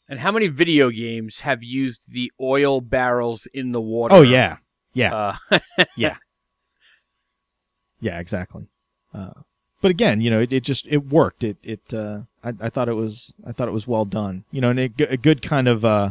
and 0.08 0.20
how 0.20 0.30
many 0.32 0.46
video 0.48 0.90
games 0.90 1.40
have 1.40 1.62
used 1.62 2.00
the 2.08 2.30
oil 2.40 2.80
barrels 2.80 3.46
in 3.52 3.72
the 3.72 3.80
water? 3.80 4.14
Oh 4.14 4.22
yeah, 4.22 4.58
yeah. 4.94 5.36
Uh, 5.50 5.58
Yeah. 5.96 6.16
Yeah, 8.00 8.20
exactly. 8.20 8.66
Uh, 9.14 9.30
but 9.82 9.90
again, 9.90 10.20
you 10.20 10.30
know, 10.30 10.40
it, 10.40 10.52
it 10.52 10.62
just 10.64 10.86
it 10.88 11.06
worked. 11.08 11.44
It 11.44 11.56
it 11.62 11.80
uh, 11.94 12.20
I, 12.44 12.52
I 12.60 12.68
thought 12.70 12.88
it 12.88 12.94
was 12.94 13.32
I 13.46 13.52
thought 13.52 13.68
it 13.68 13.72
was 13.72 13.86
well 13.86 14.04
done. 14.04 14.44
You 14.50 14.60
know, 14.60 14.70
and 14.70 14.78
a, 14.80 14.88
g- 14.88 15.04
a 15.04 15.16
good 15.16 15.42
kind 15.42 15.68
of 15.68 15.84
uh, 15.84 16.10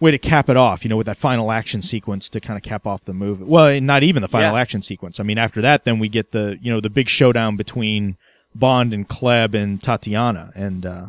way 0.00 0.10
to 0.10 0.18
cap 0.18 0.48
it 0.48 0.56
off. 0.56 0.84
You 0.84 0.88
know, 0.88 0.96
with 0.96 1.06
that 1.06 1.16
final 1.16 1.50
action 1.52 1.82
sequence 1.82 2.28
to 2.30 2.40
kind 2.40 2.56
of 2.56 2.62
cap 2.62 2.86
off 2.86 3.04
the 3.04 3.12
movie. 3.12 3.44
Well, 3.44 3.80
not 3.80 4.02
even 4.02 4.22
the 4.22 4.28
final 4.28 4.54
Yeah. 4.54 4.60
action 4.60 4.82
sequence. 4.82 5.18
I 5.20 5.22
mean, 5.24 5.38
after 5.38 5.60
that, 5.62 5.84
then 5.84 5.98
we 5.98 6.08
get 6.08 6.30
the 6.32 6.58
you 6.62 6.70
know 6.72 6.80
the 6.80 6.90
big 6.90 7.08
showdown 7.08 7.56
between 7.56 8.16
Bond 8.54 8.92
and 8.92 9.08
Klebb 9.08 9.54
and 9.54 9.82
Tatiana, 9.82 10.52
and 10.54 10.84
uh, 10.86 11.06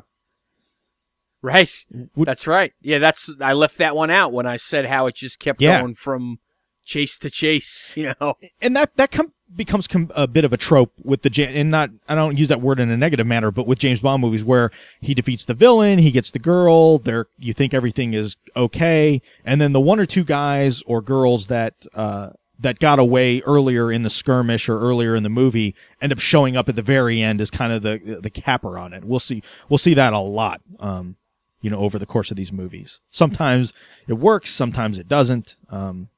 Right. 1.43 1.71
Would- 2.15 2.27
that's 2.27 2.45
right. 2.45 2.71
Yeah, 2.81 2.99
that's 2.99 3.29
I 3.39 3.53
left 3.53 3.77
that 3.79 3.95
one 3.95 4.11
out 4.11 4.31
when 4.31 4.45
I 4.45 4.57
said 4.57 4.85
how 4.85 5.07
it 5.07 5.15
just 5.15 5.39
kept 5.39 5.59
Yeah. 5.59 5.81
going 5.81 5.95
from 5.95 6.37
chase 6.85 7.17
to 7.17 7.29
chase, 7.31 7.91
you 7.95 8.13
know. 8.19 8.37
and 8.61 8.75
that 8.75 8.95
that 8.97 9.11
com- 9.11 9.33
becomes 9.55 9.87
com- 9.87 10.11
a 10.15 10.27
bit 10.27 10.45
of 10.45 10.53
a 10.53 10.57
trope 10.57 10.91
with 11.03 11.21
the 11.21 11.45
and 11.45 11.71
not 11.71 11.89
I 12.07 12.15
don't 12.15 12.37
use 12.37 12.47
that 12.47 12.61
word 12.61 12.79
in 12.79 12.89
a 12.89 12.97
negative 12.97 13.27
manner, 13.27 13.51
but 13.51 13.67
with 13.67 13.79
James 13.79 13.99
Bond 13.99 14.21
movies 14.21 14.43
where 14.43 14.71
he 14.99 15.13
defeats 15.13 15.45
the 15.45 15.53
villain, 15.53 15.99
he 15.99 16.11
gets 16.11 16.31
the 16.31 16.39
girl, 16.39 16.97
there 16.97 17.27
you 17.37 17.53
think 17.53 17.73
everything 17.73 18.13
is 18.13 18.35
okay, 18.55 19.21
and 19.45 19.59
then 19.59 19.73
the 19.73 19.79
one 19.79 19.99
or 19.99 20.05
two 20.05 20.23
guys 20.23 20.81
or 20.83 21.01
girls 21.01 21.47
that 21.47 21.73
uh, 21.93 22.31
that 22.59 22.79
got 22.79 22.99
away 22.99 23.41
earlier 23.41 23.91
in 23.91 24.03
the 24.03 24.09
skirmish 24.09 24.69
or 24.69 24.79
earlier 24.79 25.15
in 25.15 25.23
the 25.23 25.29
movie 25.29 25.75
end 26.01 26.11
up 26.11 26.19
showing 26.19 26.55
up 26.55 26.69
at 26.69 26.75
the 26.75 26.81
very 26.81 27.21
end 27.21 27.41
as 27.41 27.51
kind 27.51 27.73
of 27.73 27.81
the 27.81 28.19
the 28.21 28.29
capper 28.29 28.77
on 28.77 28.93
it. 28.93 29.03
We'll 29.03 29.19
see 29.19 29.43
we'll 29.69 29.77
see 29.77 29.93
that 29.95 30.13
a 30.13 30.19
lot. 30.19 30.61
Um, 30.79 31.15
you 31.61 31.69
know, 31.69 31.79
over 31.79 31.99
the 31.99 32.07
course 32.07 32.31
of 32.31 32.37
these 32.37 32.51
movies. 32.51 32.99
Sometimes 33.11 33.71
it 34.07 34.13
works, 34.13 34.49
sometimes 34.49 34.97
it 34.97 35.07
doesn't. 35.07 35.55
Um, 35.69 36.09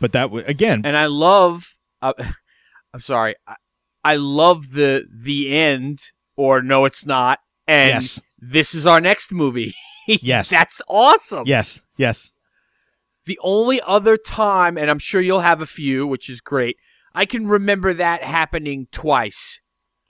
but 0.00 0.12
that 0.12 0.24
w- 0.24 0.44
again, 0.46 0.82
and 0.84 0.96
I 0.96 1.06
love. 1.06 1.66
Uh, 2.02 2.12
I'm 2.94 3.00
sorry. 3.00 3.34
I, 3.46 3.54
I 4.04 4.16
love 4.16 4.70
the 4.70 5.06
the 5.12 5.52
end, 5.54 6.00
or 6.36 6.62
no, 6.62 6.84
it's 6.84 7.04
not. 7.04 7.40
And 7.66 7.90
yes, 7.94 8.22
this 8.38 8.74
is 8.74 8.86
our 8.86 9.00
next 9.00 9.30
movie. 9.32 9.74
Yes. 10.06 10.48
that's 10.48 10.80
awesome. 10.88 11.42
yes, 11.44 11.82
yes, 11.98 12.32
The 13.26 13.38
only 13.42 13.78
other 13.82 14.16
time, 14.16 14.78
and 14.78 14.90
I'm 14.90 14.98
sure 14.98 15.20
you'll 15.20 15.40
have 15.40 15.60
a 15.60 15.66
few, 15.66 16.06
which 16.06 16.30
is 16.30 16.40
great. 16.40 16.78
I 17.14 17.26
can 17.26 17.46
remember 17.46 17.92
that 17.92 18.22
happening 18.24 18.86
twice. 18.90 19.60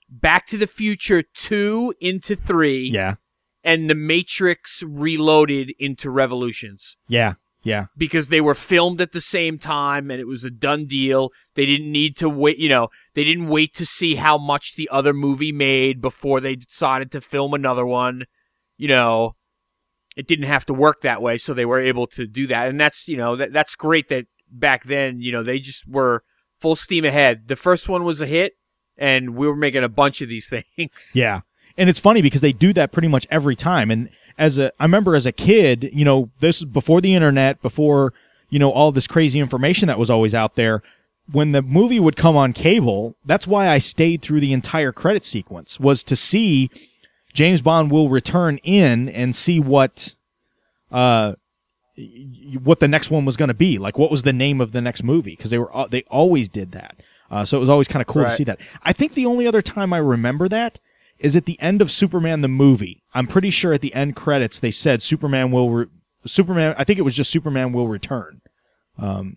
Back 0.08 0.46
to 0.46 0.56
the 0.56 0.68
Future 0.68 1.22
2 1.34 1.94
into 2.00 2.36
3, 2.36 2.90
yeah, 2.92 3.16
and 3.64 3.90
The 3.90 3.96
Matrix 3.96 4.84
Reloaded 4.86 5.72
into 5.80 6.10
Revolutions. 6.10 6.96
yeah, 7.08 7.34
yeah, 7.62 7.86
because 7.96 8.28
they 8.28 8.40
were 8.40 8.54
filmed 8.54 9.00
at 9.00 9.12
the 9.12 9.20
same 9.20 9.58
time 9.58 10.10
and 10.10 10.20
it 10.20 10.26
was 10.26 10.44
a 10.44 10.50
done 10.50 10.86
deal. 10.86 11.30
They 11.54 11.66
didn't 11.66 11.90
need 11.90 12.16
to 12.18 12.28
wait, 12.28 12.58
you 12.58 12.68
know, 12.68 12.88
they 13.14 13.24
didn't 13.24 13.48
wait 13.48 13.74
to 13.74 13.86
see 13.86 14.14
how 14.14 14.38
much 14.38 14.74
the 14.76 14.88
other 14.90 15.12
movie 15.12 15.52
made 15.52 16.00
before 16.00 16.40
they 16.40 16.56
decided 16.56 17.10
to 17.12 17.20
film 17.20 17.54
another 17.54 17.84
one. 17.84 18.24
You 18.76 18.88
know, 18.88 19.34
it 20.16 20.26
didn't 20.26 20.46
have 20.46 20.64
to 20.66 20.74
work 20.74 21.02
that 21.02 21.22
way, 21.22 21.38
so 21.38 21.52
they 21.54 21.64
were 21.64 21.80
able 21.80 22.06
to 22.08 22.26
do 22.26 22.46
that. 22.46 22.68
And 22.68 22.80
that's, 22.80 23.08
you 23.08 23.16
know, 23.16 23.36
that 23.36 23.52
that's 23.52 23.74
great 23.74 24.08
that 24.08 24.26
back 24.50 24.84
then, 24.84 25.20
you 25.20 25.32
know, 25.32 25.42
they 25.42 25.58
just 25.58 25.86
were 25.86 26.22
full 26.60 26.76
steam 26.76 27.04
ahead. 27.04 27.48
The 27.48 27.56
first 27.56 27.88
one 27.88 28.04
was 28.04 28.20
a 28.20 28.26
hit 28.26 28.54
and 28.96 29.36
we 29.36 29.46
were 29.46 29.56
making 29.56 29.84
a 29.84 29.88
bunch 29.88 30.20
of 30.20 30.28
these 30.28 30.48
things. 30.76 31.10
yeah. 31.14 31.40
And 31.76 31.88
it's 31.88 32.00
funny 32.00 32.22
because 32.22 32.40
they 32.40 32.52
do 32.52 32.72
that 32.72 32.90
pretty 32.90 33.06
much 33.06 33.26
every 33.30 33.54
time. 33.54 33.90
And 33.90 34.10
as 34.38 34.56
a, 34.56 34.72
I 34.80 34.84
remember 34.84 35.16
as 35.16 35.26
a 35.26 35.32
kid, 35.32 35.90
you 35.92 36.04
know, 36.04 36.30
this 36.40 36.64
before 36.64 37.00
the 37.00 37.14
internet, 37.14 37.60
before 37.60 38.12
you 38.50 38.58
know 38.58 38.70
all 38.70 38.92
this 38.92 39.06
crazy 39.06 39.40
information 39.40 39.88
that 39.88 39.98
was 39.98 40.08
always 40.08 40.34
out 40.34 40.54
there. 40.54 40.82
When 41.30 41.52
the 41.52 41.60
movie 41.60 42.00
would 42.00 42.16
come 42.16 42.36
on 42.36 42.54
cable, 42.54 43.14
that's 43.26 43.46
why 43.46 43.68
I 43.68 43.76
stayed 43.76 44.22
through 44.22 44.40
the 44.40 44.54
entire 44.54 44.92
credit 44.92 45.24
sequence 45.26 45.78
was 45.78 46.02
to 46.04 46.16
see 46.16 46.70
James 47.34 47.60
Bond 47.60 47.90
will 47.90 48.08
return 48.08 48.58
in 48.62 49.10
and 49.10 49.36
see 49.36 49.60
what 49.60 50.14
uh 50.90 51.34
what 52.62 52.80
the 52.80 52.88
next 52.88 53.10
one 53.10 53.24
was 53.24 53.36
going 53.36 53.48
to 53.48 53.54
be 53.54 53.76
like 53.76 53.98
what 53.98 54.10
was 54.10 54.22
the 54.22 54.32
name 54.32 54.60
of 54.60 54.72
the 54.72 54.80
next 54.80 55.02
movie 55.02 55.32
because 55.32 55.50
they 55.50 55.58
were 55.58 55.70
they 55.90 56.04
always 56.04 56.48
did 56.48 56.72
that. 56.72 56.96
Uh, 57.30 57.44
so 57.44 57.58
it 57.58 57.60
was 57.60 57.68
always 57.68 57.88
kind 57.88 58.00
of 58.00 58.06
cool 58.06 58.24
to 58.24 58.30
see 58.30 58.44
that. 58.44 58.58
I 58.82 58.94
think 58.94 59.12
the 59.12 59.26
only 59.26 59.46
other 59.46 59.60
time 59.60 59.92
i 59.92 59.98
remember 59.98 60.48
that 60.48 60.78
is 61.18 61.36
at 61.36 61.44
the 61.44 61.60
end 61.60 61.82
of 61.82 61.90
superman 61.90 62.40
the 62.40 62.48
movie 62.48 63.02
i'm 63.18 63.26
pretty 63.26 63.50
sure 63.50 63.72
at 63.72 63.80
the 63.80 63.94
end 63.94 64.14
credits 64.16 64.58
they 64.58 64.70
said 64.70 65.02
superman 65.02 65.50
will 65.50 65.70
re- 65.70 65.86
superman 66.26 66.74
i 66.78 66.84
think 66.84 66.98
it 66.98 67.02
was 67.02 67.14
just 67.16 67.30
superman 67.30 67.72
will 67.72 67.88
return 67.88 68.40
um, 68.98 69.36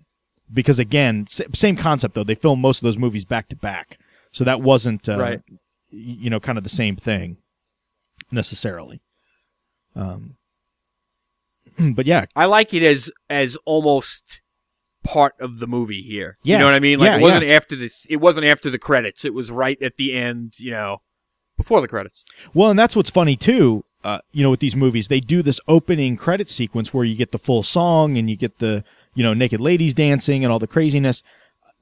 because 0.54 0.80
again 0.80 1.26
same 1.28 1.76
concept 1.76 2.14
though 2.14 2.24
they 2.24 2.36
filmed 2.36 2.62
most 2.62 2.80
of 2.80 2.84
those 2.84 2.98
movies 2.98 3.26
back 3.26 3.48
to 3.50 3.56
back 3.56 3.98
so 4.32 4.44
that 4.44 4.62
wasn't 4.62 5.08
uh, 5.10 5.18
Right. 5.18 5.42
you 5.90 6.30
know 6.30 6.40
kind 6.40 6.58
of 6.58 6.64
the 6.64 6.70
same 6.70 6.96
thing 6.96 7.38
necessarily 8.32 9.02
um, 9.96 10.36
but 11.96 12.06
yeah 12.06 12.26
I 12.36 12.46
like 12.46 12.74
it 12.74 12.84
as 12.84 13.12
as 13.30 13.58
almost 13.66 14.40
part 15.04 15.34
of 15.40 15.60
the 15.60 15.66
movie 15.68 16.04
here. 16.04 16.38
Yeah. 16.44 16.56
You 16.56 16.60
know 16.60 16.66
what 16.66 16.76
I 16.76 16.80
mean? 16.80 17.00
Like 17.00 17.08
Yeah, 17.08 17.18
it 17.18 17.22
wasn't 17.22 17.44
after 17.46 17.76
this 17.76 18.06
it 18.10 18.18
wasn't 18.18 18.46
after 18.46 18.70
the 18.70 18.78
credits. 18.78 19.26
It 19.26 19.34
was 19.34 19.50
right 19.52 19.82
at 19.82 19.98
the 19.98 20.14
end, 20.16 20.54
you 20.60 20.72
know, 20.72 21.02
before 21.62 21.82
the 21.82 21.88
credits. 21.88 22.24
Well, 22.54 22.70
and 22.72 22.80
that's 22.80 22.96
what's 22.96 23.10
funny 23.10 23.36
too. 23.36 23.84
Uh, 24.04 24.20
you 24.32 24.42
know, 24.44 24.50
with 24.50 24.60
these 24.60 24.76
movies, 24.76 25.08
they 25.08 25.20
do 25.20 25.42
this 25.44 25.60
opening 25.68 26.18
credit 26.18 26.50
sequence 26.50 26.92
where 26.94 27.06
you 27.06 27.16
get 27.16 27.32
the 27.32 27.38
full 27.38 27.62
song 27.64 28.18
and 28.18 28.30
you 28.30 28.36
get 28.36 28.58
the 28.60 28.84
you 29.14 29.24
know 29.24 29.34
naked 29.34 29.60
ladies 29.60 29.94
dancing 29.94 30.44
and 30.44 30.52
all 30.52 30.60
the 30.60 30.68
craziness. 30.68 31.22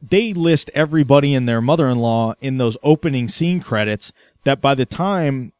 They 0.02 0.34
list 0.34 0.70
everybody 0.74 1.34
and 1.34 1.48
their 1.48 1.62
mother-in-law 1.62 2.36
in 2.42 2.58
those 2.58 2.78
opening 2.84 3.30
scene 3.30 3.60
credits. 3.62 4.12
That 4.46 4.62
by 4.62 4.74
the 4.76 4.86
time 4.86 5.52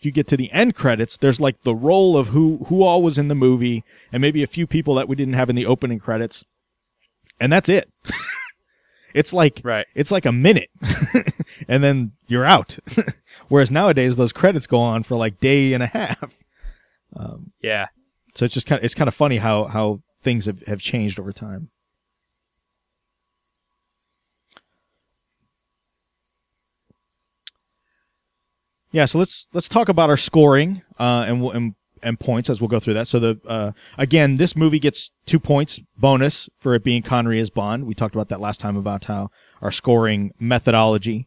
you 0.00 0.10
get 0.12 0.26
to 0.28 0.36
the 0.36 0.50
end 0.52 0.74
credits, 0.76 1.16
there's 1.16 1.40
like 1.40 1.62
the 1.62 1.74
role 1.74 2.16
of 2.16 2.28
who 2.28 2.64
who 2.68 2.82
all 2.82 3.02
was 3.02 3.18
in 3.18 3.28
the 3.28 3.34
movie 3.34 3.82
and 4.12 4.20
maybe 4.20 4.42
a 4.42 4.46
few 4.48 4.66
people 4.66 4.94
that 4.96 5.08
we 5.08 5.16
didn't 5.16 5.34
have 5.34 5.50
in 5.50 5.56
the 5.56 5.66
opening 5.66 5.98
credits, 6.00 6.44
and 7.40 7.52
that's 7.52 7.68
it. 7.68 7.88
it's 9.14 9.32
like 9.32 9.60
Right. 9.64 9.86
it's 9.94 10.10
like 10.10 10.24
a 10.26 10.32
minute, 10.32 10.70
and 11.68 11.82
then 11.84 12.12
you're 12.26 12.44
out. 12.44 12.78
Whereas 13.48 13.70
nowadays 13.70 14.16
those 14.16 14.32
credits 14.32 14.66
go 14.66 14.78
on 14.78 15.02
for 15.02 15.16
like 15.16 15.40
day 15.40 15.72
and 15.72 15.82
a 15.82 15.86
half. 15.88 16.36
Yeah. 17.62 17.86
So 18.34 18.44
it's 18.44 18.54
just 18.54 18.66
kind 18.66 18.78
of 18.78 18.84
it's 18.84 18.94
kind 18.94 19.08
of 19.08 19.14
funny 19.14 19.38
how 19.38 19.64
how 19.64 20.00
things 20.22 20.46
have, 20.46 20.60
have 20.66 20.80
changed 20.80 21.18
over 21.18 21.32
time. 21.32 21.68
Yeah, 28.90 29.04
so 29.04 29.18
let's 29.18 29.46
let's 29.52 29.68
talk 29.68 29.88
about 29.88 30.10
our 30.10 30.16
scoring 30.16 30.82
uh, 30.98 31.24
and, 31.26 31.40
we'll- 31.42 31.52
and 31.52 31.74
and 32.00 32.20
points 32.20 32.48
as 32.48 32.60
we'll 32.60 32.68
go 32.68 32.78
through 32.78 32.94
that. 32.94 33.08
So 33.08 33.18
the 33.18 33.40
uh, 33.46 33.72
again, 33.98 34.36
this 34.36 34.54
movie 34.54 34.78
gets 34.78 35.10
two 35.26 35.40
points 35.40 35.80
bonus 35.98 36.48
for 36.56 36.74
it 36.76 36.84
being 36.84 37.02
Connery 37.02 37.40
as 37.40 37.50
Bond. 37.50 37.86
We 37.86 37.94
talked 37.94 38.14
about 38.14 38.28
that 38.28 38.40
last 38.40 38.60
time 38.60 38.76
about 38.76 39.04
how 39.06 39.30
our 39.60 39.72
scoring 39.72 40.32
methodology. 40.38 41.26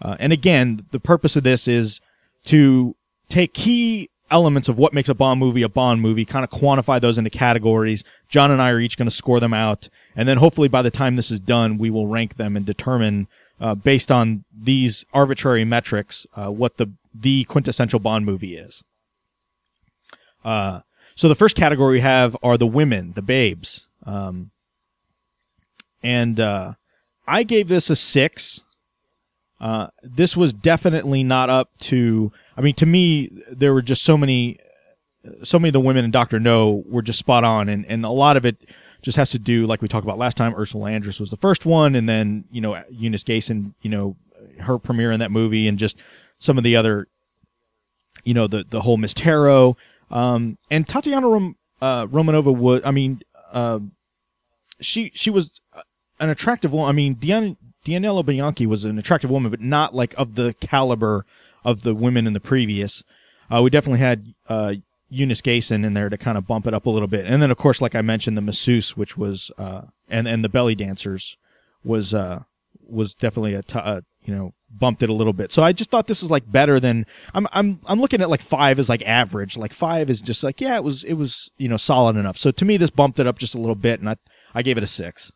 Uh, 0.00 0.16
and 0.18 0.32
again, 0.32 0.86
the 0.90 1.00
purpose 1.00 1.36
of 1.36 1.42
this 1.42 1.66
is 1.66 2.00
to 2.46 2.94
take 3.28 3.52
key 3.52 4.08
elements 4.30 4.68
of 4.68 4.78
what 4.78 4.92
makes 4.92 5.08
a 5.08 5.14
Bond 5.14 5.40
movie 5.40 5.62
a 5.62 5.68
Bond 5.68 6.00
movie, 6.00 6.24
kind 6.24 6.44
of 6.44 6.50
quantify 6.50 7.00
those 7.00 7.18
into 7.18 7.30
categories. 7.30 8.04
John 8.30 8.50
and 8.50 8.60
I 8.60 8.70
are 8.70 8.80
each 8.80 8.98
going 8.98 9.08
to 9.08 9.14
score 9.14 9.40
them 9.40 9.54
out, 9.54 9.88
and 10.14 10.28
then 10.28 10.38
hopefully 10.38 10.68
by 10.68 10.82
the 10.82 10.90
time 10.90 11.16
this 11.16 11.30
is 11.30 11.40
done, 11.40 11.78
we 11.78 11.90
will 11.90 12.06
rank 12.06 12.36
them 12.36 12.56
and 12.56 12.64
determine, 12.66 13.26
uh, 13.60 13.74
based 13.74 14.12
on 14.12 14.44
these 14.56 15.04
arbitrary 15.12 15.64
metrics, 15.64 16.26
uh, 16.36 16.50
what 16.50 16.76
the 16.76 16.90
the 17.14 17.44
quintessential 17.44 17.98
Bond 17.98 18.24
movie 18.26 18.56
is. 18.56 18.84
Uh, 20.44 20.80
so 21.16 21.28
the 21.28 21.34
first 21.34 21.56
category 21.56 21.94
we 21.94 22.00
have 22.00 22.36
are 22.42 22.56
the 22.56 22.66
women, 22.66 23.12
the 23.14 23.22
babes, 23.22 23.80
um, 24.06 24.50
and 26.02 26.38
uh, 26.38 26.74
I 27.26 27.42
gave 27.42 27.68
this 27.68 27.90
a 27.90 27.96
six. 27.96 28.60
Uh, 29.60 29.88
this 30.02 30.36
was 30.36 30.52
definitely 30.52 31.24
not 31.24 31.50
up 31.50 31.70
to. 31.80 32.32
I 32.56 32.60
mean, 32.60 32.74
to 32.74 32.86
me, 32.86 33.30
there 33.50 33.74
were 33.74 33.82
just 33.82 34.02
so 34.02 34.16
many, 34.16 34.58
so 35.42 35.58
many 35.58 35.70
of 35.70 35.72
the 35.72 35.80
women 35.80 36.04
in 36.04 36.10
Doctor 36.10 36.38
No 36.38 36.84
were 36.86 37.02
just 37.02 37.18
spot 37.18 37.44
on, 37.44 37.68
and 37.68 37.84
and 37.86 38.04
a 38.04 38.10
lot 38.10 38.36
of 38.36 38.44
it 38.44 38.56
just 39.02 39.16
has 39.16 39.30
to 39.30 39.38
do, 39.38 39.66
like 39.66 39.82
we 39.82 39.88
talked 39.88 40.04
about 40.04 40.18
last 40.18 40.36
time. 40.36 40.54
Ursula 40.54 40.90
Andress 40.90 41.20
was 41.20 41.30
the 41.30 41.36
first 41.36 41.66
one, 41.66 41.94
and 41.94 42.08
then 42.08 42.44
you 42.50 42.60
know 42.60 42.82
Eunice 42.90 43.24
Gayson, 43.24 43.74
you 43.82 43.90
know, 43.90 44.16
her 44.60 44.78
premiere 44.78 45.12
in 45.12 45.20
that 45.20 45.30
movie, 45.30 45.66
and 45.68 45.78
just 45.78 45.96
some 46.38 46.58
of 46.58 46.64
the 46.64 46.76
other, 46.76 47.08
you 48.24 48.34
know, 48.34 48.46
the 48.46 48.64
the 48.68 48.82
whole 48.82 48.96
Miss 48.96 49.14
Taro, 49.14 49.76
um, 50.10 50.58
and 50.70 50.86
Tatiana 50.86 51.28
Rom, 51.28 51.56
uh, 51.80 52.06
Romanova 52.06 52.54
was. 52.54 52.82
I 52.84 52.90
mean, 52.90 53.22
uh, 53.52 53.80
she 54.80 55.10
she 55.14 55.30
was 55.30 55.50
an 56.20 56.30
attractive 56.30 56.72
woman. 56.72 56.88
I 56.88 56.92
mean, 56.92 57.14
Dian, 57.14 57.56
Dianella 57.88 58.24
Bianchi 58.24 58.66
was 58.66 58.84
an 58.84 58.98
attractive 58.98 59.30
woman, 59.30 59.50
but 59.50 59.60
not 59.60 59.94
like 59.94 60.14
of 60.18 60.34
the 60.34 60.54
caliber 60.60 61.24
of 61.64 61.82
the 61.82 61.94
women 61.94 62.26
in 62.26 62.34
the 62.34 62.40
previous. 62.40 63.02
Uh, 63.50 63.62
we 63.62 63.70
definitely 63.70 64.00
had 64.00 64.34
uh, 64.48 64.74
Eunice 65.08 65.40
Gayson 65.40 65.84
in 65.84 65.94
there 65.94 66.10
to 66.10 66.18
kind 66.18 66.36
of 66.36 66.46
bump 66.46 66.66
it 66.66 66.74
up 66.74 66.84
a 66.84 66.90
little 66.90 67.08
bit, 67.08 67.24
and 67.24 67.40
then 67.40 67.50
of 67.50 67.56
course, 67.56 67.80
like 67.80 67.94
I 67.94 68.02
mentioned, 68.02 68.36
the 68.36 68.42
masseuse, 68.42 68.96
which 68.96 69.16
was 69.16 69.50
uh, 69.56 69.82
and 70.08 70.28
and 70.28 70.44
the 70.44 70.50
belly 70.50 70.74
dancers 70.74 71.36
was 71.82 72.12
uh, 72.12 72.42
was 72.86 73.14
definitely 73.14 73.54
a 73.54 73.62
t- 73.62 73.78
uh, 73.78 74.02
you 74.24 74.34
know 74.34 74.52
bumped 74.70 75.02
it 75.02 75.08
a 75.08 75.14
little 75.14 75.32
bit. 75.32 75.50
So 75.50 75.62
I 75.62 75.72
just 75.72 75.90
thought 75.90 76.06
this 76.06 76.20
was 76.20 76.30
like 76.30 76.50
better 76.50 76.78
than 76.78 77.06
I'm 77.32 77.48
I'm 77.52 77.80
I'm 77.86 78.00
looking 78.00 78.20
at 78.20 78.28
like 78.28 78.42
five 78.42 78.78
as 78.78 78.90
like 78.90 79.02
average. 79.02 79.56
Like 79.56 79.72
five 79.72 80.10
is 80.10 80.20
just 80.20 80.44
like 80.44 80.60
yeah, 80.60 80.76
it 80.76 80.84
was 80.84 81.04
it 81.04 81.14
was 81.14 81.50
you 81.56 81.68
know 81.68 81.78
solid 81.78 82.16
enough. 82.16 82.36
So 82.36 82.50
to 82.50 82.64
me, 82.66 82.76
this 82.76 82.90
bumped 82.90 83.18
it 83.18 83.26
up 83.26 83.38
just 83.38 83.54
a 83.54 83.58
little 83.58 83.74
bit, 83.74 84.00
and 84.00 84.10
I 84.10 84.16
I 84.54 84.60
gave 84.60 84.76
it 84.76 84.84
a 84.84 84.88
six. 84.88 85.32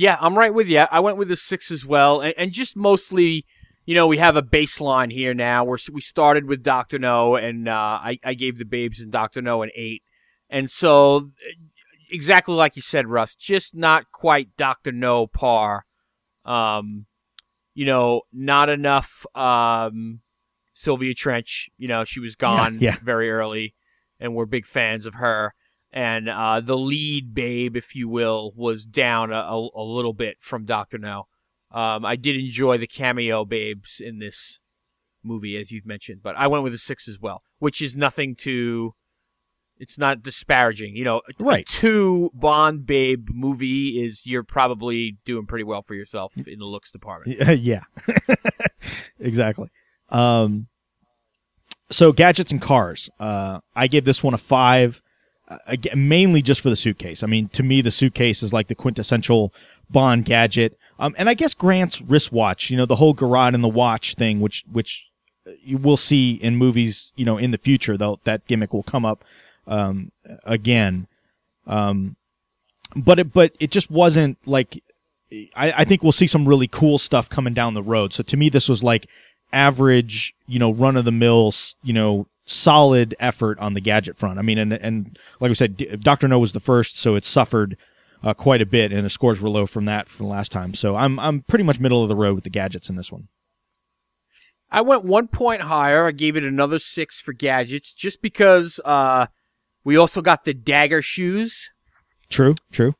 Yeah, 0.00 0.16
I'm 0.18 0.34
right 0.34 0.54
with 0.54 0.66
you. 0.66 0.78
I 0.78 1.00
went 1.00 1.18
with 1.18 1.28
the 1.28 1.36
six 1.36 1.70
as 1.70 1.84
well, 1.84 2.22
and, 2.22 2.32
and 2.38 2.52
just 2.52 2.74
mostly, 2.74 3.44
you 3.84 3.94
know, 3.94 4.06
we 4.06 4.16
have 4.16 4.34
a 4.34 4.42
baseline 4.42 5.12
here 5.12 5.34
now. 5.34 5.62
Where 5.64 5.78
we 5.92 6.00
started 6.00 6.46
with 6.46 6.62
Doctor 6.62 6.98
No, 6.98 7.36
and 7.36 7.68
uh, 7.68 7.98
I, 8.00 8.18
I 8.24 8.32
gave 8.32 8.56
the 8.56 8.64
Babes 8.64 9.00
and 9.00 9.12
Doctor 9.12 9.42
No 9.42 9.60
an 9.60 9.68
eight, 9.76 10.02
and 10.48 10.70
so 10.70 11.28
exactly 12.10 12.54
like 12.54 12.76
you 12.76 12.82
said, 12.82 13.08
Russ. 13.08 13.34
Just 13.34 13.74
not 13.74 14.10
quite 14.10 14.56
Doctor 14.56 14.90
No 14.90 15.26
par. 15.26 15.84
Um, 16.46 17.04
you 17.74 17.84
know, 17.84 18.22
not 18.32 18.70
enough. 18.70 19.26
Um, 19.34 20.20
Sylvia 20.72 21.12
Trench. 21.12 21.68
You 21.76 21.88
know, 21.88 22.04
she 22.04 22.20
was 22.20 22.36
gone 22.36 22.78
yeah. 22.80 22.96
very 23.02 23.30
early, 23.30 23.74
and 24.18 24.34
we're 24.34 24.46
big 24.46 24.64
fans 24.66 25.04
of 25.04 25.12
her. 25.12 25.52
And 25.92 26.28
uh, 26.28 26.60
the 26.60 26.76
lead 26.76 27.34
babe, 27.34 27.76
if 27.76 27.96
you 27.96 28.08
will, 28.08 28.52
was 28.54 28.84
down 28.84 29.32
a, 29.32 29.38
a, 29.38 29.68
a 29.74 29.82
little 29.82 30.12
bit 30.12 30.36
from 30.40 30.64
Doctor 30.64 30.98
No. 30.98 31.26
Um, 31.72 32.04
I 32.04 32.16
did 32.16 32.36
enjoy 32.36 32.78
the 32.78 32.86
cameo 32.86 33.44
babes 33.44 34.00
in 34.00 34.18
this 34.18 34.58
movie, 35.22 35.56
as 35.56 35.70
you've 35.70 35.86
mentioned, 35.86 36.20
but 36.22 36.36
I 36.36 36.46
went 36.46 36.64
with 36.64 36.74
a 36.74 36.78
six 36.78 37.08
as 37.08 37.20
well, 37.20 37.42
which 37.58 37.80
is 37.82 37.94
nothing 37.94 38.34
to. 38.36 38.94
It's 39.78 39.96
not 39.96 40.22
disparaging, 40.22 40.94
you 40.94 41.04
know. 41.04 41.22
Right. 41.38 41.68
A 41.68 41.72
two 41.72 42.30
Bond 42.34 42.86
babe 42.86 43.28
movie 43.32 44.04
is 44.04 44.26
you're 44.26 44.44
probably 44.44 45.16
doing 45.24 45.46
pretty 45.46 45.64
well 45.64 45.82
for 45.82 45.94
yourself 45.94 46.32
in 46.36 46.58
the 46.58 46.66
looks 46.66 46.90
department. 46.90 47.40
yeah, 47.60 47.84
exactly. 49.20 49.70
Um, 50.10 50.66
so 51.90 52.12
gadgets 52.12 52.52
and 52.52 52.60
cars. 52.60 53.08
Uh, 53.18 53.60
I 53.74 53.86
gave 53.86 54.04
this 54.04 54.22
one 54.22 54.34
a 54.34 54.38
five, 54.38 55.00
again, 55.66 56.08
mainly 56.08 56.42
just 56.42 56.60
for 56.60 56.70
the 56.70 56.76
suitcase. 56.76 57.22
I 57.22 57.26
mean, 57.26 57.48
to 57.50 57.62
me, 57.62 57.80
the 57.80 57.90
suitcase 57.90 58.42
is 58.42 58.52
like 58.52 58.68
the 58.68 58.74
quintessential 58.74 59.52
Bond 59.90 60.24
gadget. 60.24 60.78
Um, 60.98 61.14
and 61.18 61.28
I 61.28 61.34
guess 61.34 61.54
Grant's 61.54 62.00
wristwatch, 62.00 62.70
you 62.70 62.76
know, 62.76 62.86
the 62.86 62.96
whole 62.96 63.12
garage 63.12 63.54
and 63.54 63.64
the 63.64 63.68
watch 63.68 64.14
thing, 64.14 64.40
which, 64.40 64.64
which 64.70 65.04
you 65.64 65.78
will 65.78 65.96
see 65.96 66.32
in 66.34 66.56
movies, 66.56 67.10
you 67.16 67.24
know, 67.24 67.38
in 67.38 67.50
the 67.50 67.58
future, 67.58 67.96
though, 67.96 68.20
that 68.24 68.46
gimmick 68.46 68.72
will 68.72 68.82
come 68.82 69.04
up, 69.04 69.24
um, 69.66 70.12
again. 70.44 71.06
Um, 71.66 72.16
but 72.94 73.18
it, 73.18 73.32
but 73.32 73.52
it 73.58 73.70
just 73.70 73.90
wasn't 73.90 74.36
like, 74.46 74.82
I, 75.56 75.72
I 75.72 75.84
think 75.84 76.02
we'll 76.02 76.12
see 76.12 76.26
some 76.26 76.48
really 76.48 76.68
cool 76.68 76.98
stuff 76.98 77.30
coming 77.30 77.54
down 77.54 77.74
the 77.74 77.82
road. 77.82 78.12
So 78.12 78.22
to 78.24 78.36
me, 78.36 78.48
this 78.48 78.68
was 78.68 78.82
like 78.82 79.08
average, 79.52 80.34
you 80.46 80.58
know, 80.58 80.72
run 80.72 80.96
of 80.96 81.04
the 81.04 81.12
mill, 81.12 81.54
you 81.82 81.92
know, 81.92 82.26
solid 82.50 83.14
effort 83.20 83.58
on 83.58 83.74
the 83.74 83.80
gadget 83.80 84.16
front. 84.16 84.38
I 84.38 84.42
mean, 84.42 84.58
and, 84.58 84.72
and 84.72 85.18
like 85.38 85.48
we 85.48 85.54
said, 85.54 86.00
Dr. 86.02 86.28
No 86.28 86.38
was 86.38 86.52
the 86.52 86.60
first, 86.60 86.98
so 86.98 87.14
it 87.14 87.24
suffered 87.24 87.76
uh, 88.22 88.34
quite 88.34 88.60
a 88.60 88.66
bit 88.66 88.92
and 88.92 89.04
the 89.04 89.10
scores 89.10 89.40
were 89.40 89.48
low 89.48 89.66
from 89.66 89.84
that 89.86 90.08
from 90.08 90.26
the 90.26 90.32
last 90.32 90.52
time. 90.52 90.74
So 90.74 90.96
I'm, 90.96 91.18
I'm 91.18 91.42
pretty 91.42 91.64
much 91.64 91.80
middle 91.80 92.02
of 92.02 92.08
the 92.08 92.16
road 92.16 92.34
with 92.34 92.44
the 92.44 92.50
gadgets 92.50 92.90
in 92.90 92.96
this 92.96 93.10
one. 93.12 93.28
I 94.70 94.82
went 94.82 95.04
one 95.04 95.26
point 95.28 95.62
higher. 95.62 96.06
I 96.06 96.12
gave 96.12 96.36
it 96.36 96.44
another 96.44 96.78
six 96.78 97.20
for 97.20 97.32
gadgets, 97.32 97.92
just 97.92 98.22
because 98.22 98.78
uh, 98.84 99.26
we 99.82 99.96
also 99.96 100.20
got 100.22 100.44
the 100.44 100.54
dagger 100.54 101.02
shoes. 101.02 101.68
True, 102.28 102.54
true. 102.70 102.94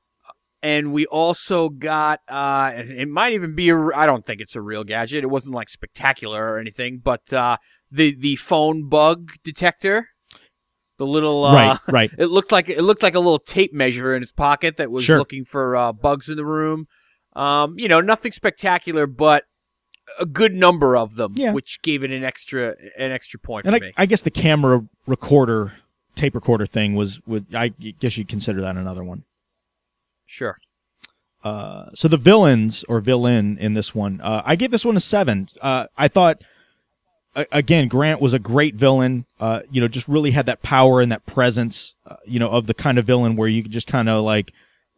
and 0.62 0.92
we 0.92 1.06
also 1.06 1.68
got 1.68 2.20
uh 2.28 2.72
it 2.74 3.08
might 3.08 3.32
even 3.32 3.54
be 3.54 3.68
a 3.70 3.76
I 3.94 4.06
don't 4.06 4.26
think 4.26 4.40
it's 4.40 4.56
a 4.56 4.60
real 4.60 4.82
gadget. 4.84 5.22
It 5.22 5.28
wasn't 5.28 5.54
like 5.54 5.68
spectacular 5.68 6.52
or 6.52 6.58
anything, 6.58 7.00
but 7.02 7.32
uh 7.32 7.56
the 7.90 8.14
the 8.14 8.36
phone 8.36 8.88
bug 8.88 9.32
detector, 9.44 10.08
the 10.98 11.06
little 11.06 11.44
uh 11.44 11.54
right, 11.54 11.78
right. 11.88 12.10
it 12.18 12.26
looked 12.26 12.52
like 12.52 12.68
it 12.68 12.82
looked 12.82 13.02
like 13.02 13.14
a 13.14 13.18
little 13.20 13.38
tape 13.38 13.72
measure 13.72 14.14
in 14.14 14.22
his 14.22 14.32
pocket 14.32 14.76
that 14.76 14.90
was 14.90 15.04
Sure. 15.04 15.18
looking 15.18 15.44
for 15.44 15.76
uh 15.76 15.92
bugs 15.92 16.28
in 16.28 16.36
the 16.36 16.44
room. 16.44 16.86
Um 17.34 17.78
you 17.78 17.88
know, 17.88 18.00
nothing 18.00 18.32
spectacular, 18.32 19.06
but 19.06 19.44
a 20.18 20.26
good 20.26 20.54
number 20.54 20.96
of 20.96 21.14
them, 21.14 21.34
Yeah. 21.36 21.52
which 21.52 21.80
gave 21.82 22.02
it 22.02 22.10
an 22.10 22.24
extra 22.24 22.74
an 22.98 23.12
extra 23.12 23.38
point. 23.38 23.66
And 23.66 23.76
I. 23.76 23.92
I 23.96 24.06
guess 24.06 24.22
the 24.22 24.30
camera 24.30 24.84
recorder, 25.06 25.74
tape 26.16 26.34
recorder 26.34 26.66
thing 26.66 26.94
was, 26.96 27.20
would 27.26 27.46
I 27.54 27.68
guess 27.68 28.16
you'd 28.18 28.28
consider 28.28 28.60
that 28.60 28.76
another 28.76 29.04
one. 29.04 29.22
sure. 30.26 30.56
Uh, 31.42 31.86
so 31.94 32.06
the 32.06 32.18
villains 32.18 32.84
or 32.88 33.00
villain 33.00 33.56
in 33.58 33.72
this 33.74 33.94
one, 33.94 34.20
uh, 34.20 34.42
I 34.44 34.56
gave 34.56 34.70
this 34.70 34.84
one 34.84 34.94
a 34.96 35.00
seven. 35.00 35.48
Uh, 35.62 35.86
I 35.96 36.06
thought, 36.06 36.42
again, 37.34 37.88
Grant 37.88 38.20
was 38.20 38.32
a 38.32 38.38
great 38.38 38.74
villain. 38.74 39.24
Uh, 39.38 39.60
you 39.70 39.80
know, 39.80 39.88
just 39.88 40.08
really 40.08 40.32
had 40.32 40.46
that 40.46 40.62
power 40.62 41.00
and 41.00 41.12
that 41.12 41.26
presence, 41.26 41.94
uh, 42.06 42.16
you 42.24 42.38
know, 42.38 42.50
of 42.50 42.66
the 42.66 42.74
kind 42.74 42.98
of 42.98 43.06
villain 43.06 43.36
where 43.36 43.48
you 43.48 43.62
could 43.62 43.72
just 43.72 43.86
kind 43.86 44.08
of 44.08 44.24
like, 44.24 44.52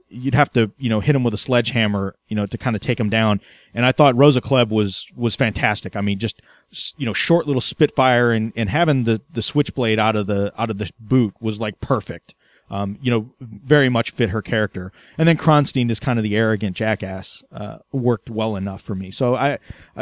you'd 0.09 0.35
have 0.35 0.53
to, 0.53 0.70
you 0.78 0.91
know, 0.91 1.01
hit 1.01 1.16
him 1.16 1.24
with 1.24 1.33
a 1.33 1.39
sledgehammer, 1.39 2.14
you 2.28 2.37
know, 2.37 2.45
to 2.47 2.59
kind 2.59 2.76
of 2.76 2.83
take 2.83 3.01
him 3.01 3.09
down. 3.09 3.41
And 3.74 3.87
I 3.87 3.93
thought 3.93 4.14
Rosa 4.16 4.41
Klebb 4.43 4.68
was, 4.68 5.07
was 5.16 5.37
fantastic. 5.37 5.97
I 5.97 6.03
mean, 6.03 6.18
just, 6.18 6.43
you 6.99 7.07
know, 7.07 7.14
short 7.14 7.47
little 7.47 7.62
spitfire 7.62 8.33
and, 8.33 8.53
and 8.55 8.68
having 8.68 9.05
the, 9.05 9.22
the 9.33 9.41
switchblade 9.41 9.99
out 9.99 10.16
of 10.16 10.26
the, 10.26 10.53
out 10.59 10.68
of 10.68 10.78
the 10.78 10.91
boot 11.01 11.35
was 11.41 11.59
like 11.59 11.80
perfect. 11.80 12.35
Um, 12.73 12.99
you 13.03 13.11
know, 13.11 13.27
very 13.39 13.91
much 13.91 14.12
fit 14.12 14.31
her 14.31 14.41
character. 14.41 14.93
And 15.18 15.29
then 15.29 15.37
Kronstein 15.37 15.91
is 15.91 16.01
kind 16.01 16.18
of 16.18 16.23
the 16.23 16.35
arrogant 16.35 16.75
jackass, 16.75 17.45
uh, 17.53 17.79
worked 17.93 18.31
well 18.31 18.57
enough 18.57 18.81
for 18.81 18.95
me. 18.95 19.11
So 19.11 19.37
I, 19.37 19.59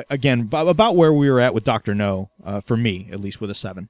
again, 0.08 0.44
b- 0.44 0.56
about 0.56 0.94
where 0.94 1.12
we 1.12 1.28
were 1.28 1.40
at 1.40 1.52
with 1.52 1.64
Dr. 1.64 1.96
No, 1.96 2.30
uh, 2.44 2.60
for 2.60 2.76
me, 2.76 3.08
at 3.10 3.20
least 3.20 3.40
with 3.40 3.50
a 3.50 3.54
seven. 3.54 3.88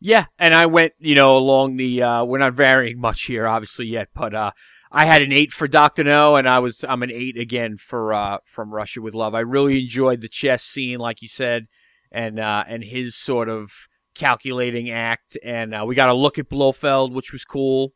Yeah, 0.00 0.26
and 0.40 0.54
I 0.54 0.66
went, 0.66 0.92
you 0.98 1.14
know, 1.14 1.36
along 1.36 1.76
the. 1.76 2.02
Uh, 2.02 2.24
we're 2.24 2.38
not 2.38 2.54
varying 2.54 3.00
much 3.00 3.22
here, 3.22 3.46
obviously 3.46 3.86
yet, 3.86 4.08
but 4.12 4.34
uh, 4.34 4.50
I 4.90 5.06
had 5.06 5.22
an 5.22 5.32
eight 5.32 5.52
for 5.52 5.68
Doctor 5.68 6.04
No, 6.04 6.36
and 6.36 6.48
I 6.48 6.58
was 6.58 6.84
I'm 6.86 7.02
an 7.02 7.10
eight 7.10 7.38
again 7.38 7.76
for 7.78 8.12
uh, 8.12 8.38
from 8.44 8.74
Russia 8.74 9.00
with 9.00 9.14
Love. 9.14 9.34
I 9.34 9.40
really 9.40 9.80
enjoyed 9.80 10.20
the 10.20 10.28
chess 10.28 10.64
scene, 10.64 10.98
like 10.98 11.22
you 11.22 11.28
said, 11.28 11.66
and 12.12 12.38
uh, 12.38 12.64
and 12.68 12.84
his 12.84 13.16
sort 13.16 13.48
of 13.48 13.70
calculating 14.16 14.90
act, 14.90 15.36
and 15.44 15.74
uh, 15.74 15.84
we 15.86 15.94
got 15.94 16.08
a 16.08 16.14
look 16.14 16.38
at 16.38 16.48
Blofeld, 16.48 17.12
which 17.12 17.32
was 17.32 17.44
cool, 17.44 17.92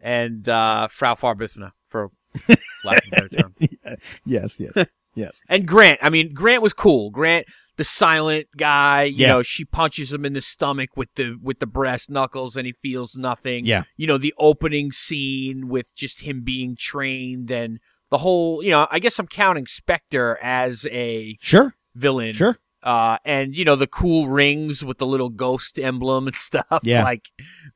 and 0.00 0.48
uh, 0.48 0.88
Frau 0.88 1.14
Farbissina 1.14 1.72
for 1.88 2.10
lack 2.84 3.04
of 3.06 3.12
a 3.12 3.16
better 3.16 3.28
term. 3.28 3.54
Yes, 4.26 4.60
yes, 4.60 4.86
yes. 5.14 5.40
And 5.48 5.66
Grant, 5.66 5.98
I 6.02 6.10
mean, 6.10 6.32
Grant 6.34 6.62
was 6.62 6.72
cool. 6.72 7.10
Grant, 7.10 7.46
the 7.76 7.84
silent 7.84 8.46
guy, 8.56 9.04
you 9.04 9.22
Yeah. 9.22 9.28
know, 9.28 9.42
she 9.42 9.64
punches 9.64 10.12
him 10.12 10.24
in 10.24 10.32
the 10.34 10.40
stomach 10.40 10.90
with 10.96 11.08
the 11.16 11.36
with 11.42 11.58
the 11.60 11.66
brass 11.66 12.08
knuckles, 12.08 12.56
and 12.56 12.66
he 12.66 12.72
feels 12.72 13.16
nothing. 13.16 13.64
Yeah. 13.66 13.84
You 13.96 14.06
know, 14.06 14.18
the 14.18 14.34
opening 14.38 14.92
scene 14.92 15.68
with 15.68 15.86
just 15.94 16.20
him 16.20 16.42
being 16.44 16.76
trained 16.76 17.50
and 17.50 17.78
the 18.10 18.18
whole, 18.18 18.62
you 18.62 18.70
know, 18.70 18.86
I 18.90 18.98
guess 19.00 19.18
I'm 19.18 19.26
counting 19.26 19.66
Spectre 19.66 20.38
as 20.42 20.86
a 20.90 21.36
Sure, 21.40 21.74
villain. 21.94 22.32
sure. 22.32 22.58
Uh, 22.88 23.18
and 23.26 23.54
you 23.54 23.66
know 23.66 23.76
the 23.76 23.86
cool 23.86 24.28
rings 24.28 24.82
with 24.82 24.96
the 24.96 25.04
little 25.04 25.28
ghost 25.28 25.78
emblem 25.78 26.26
and 26.26 26.36
stuff. 26.48 26.80
Yeah. 26.82 27.04
Like, 27.04 27.20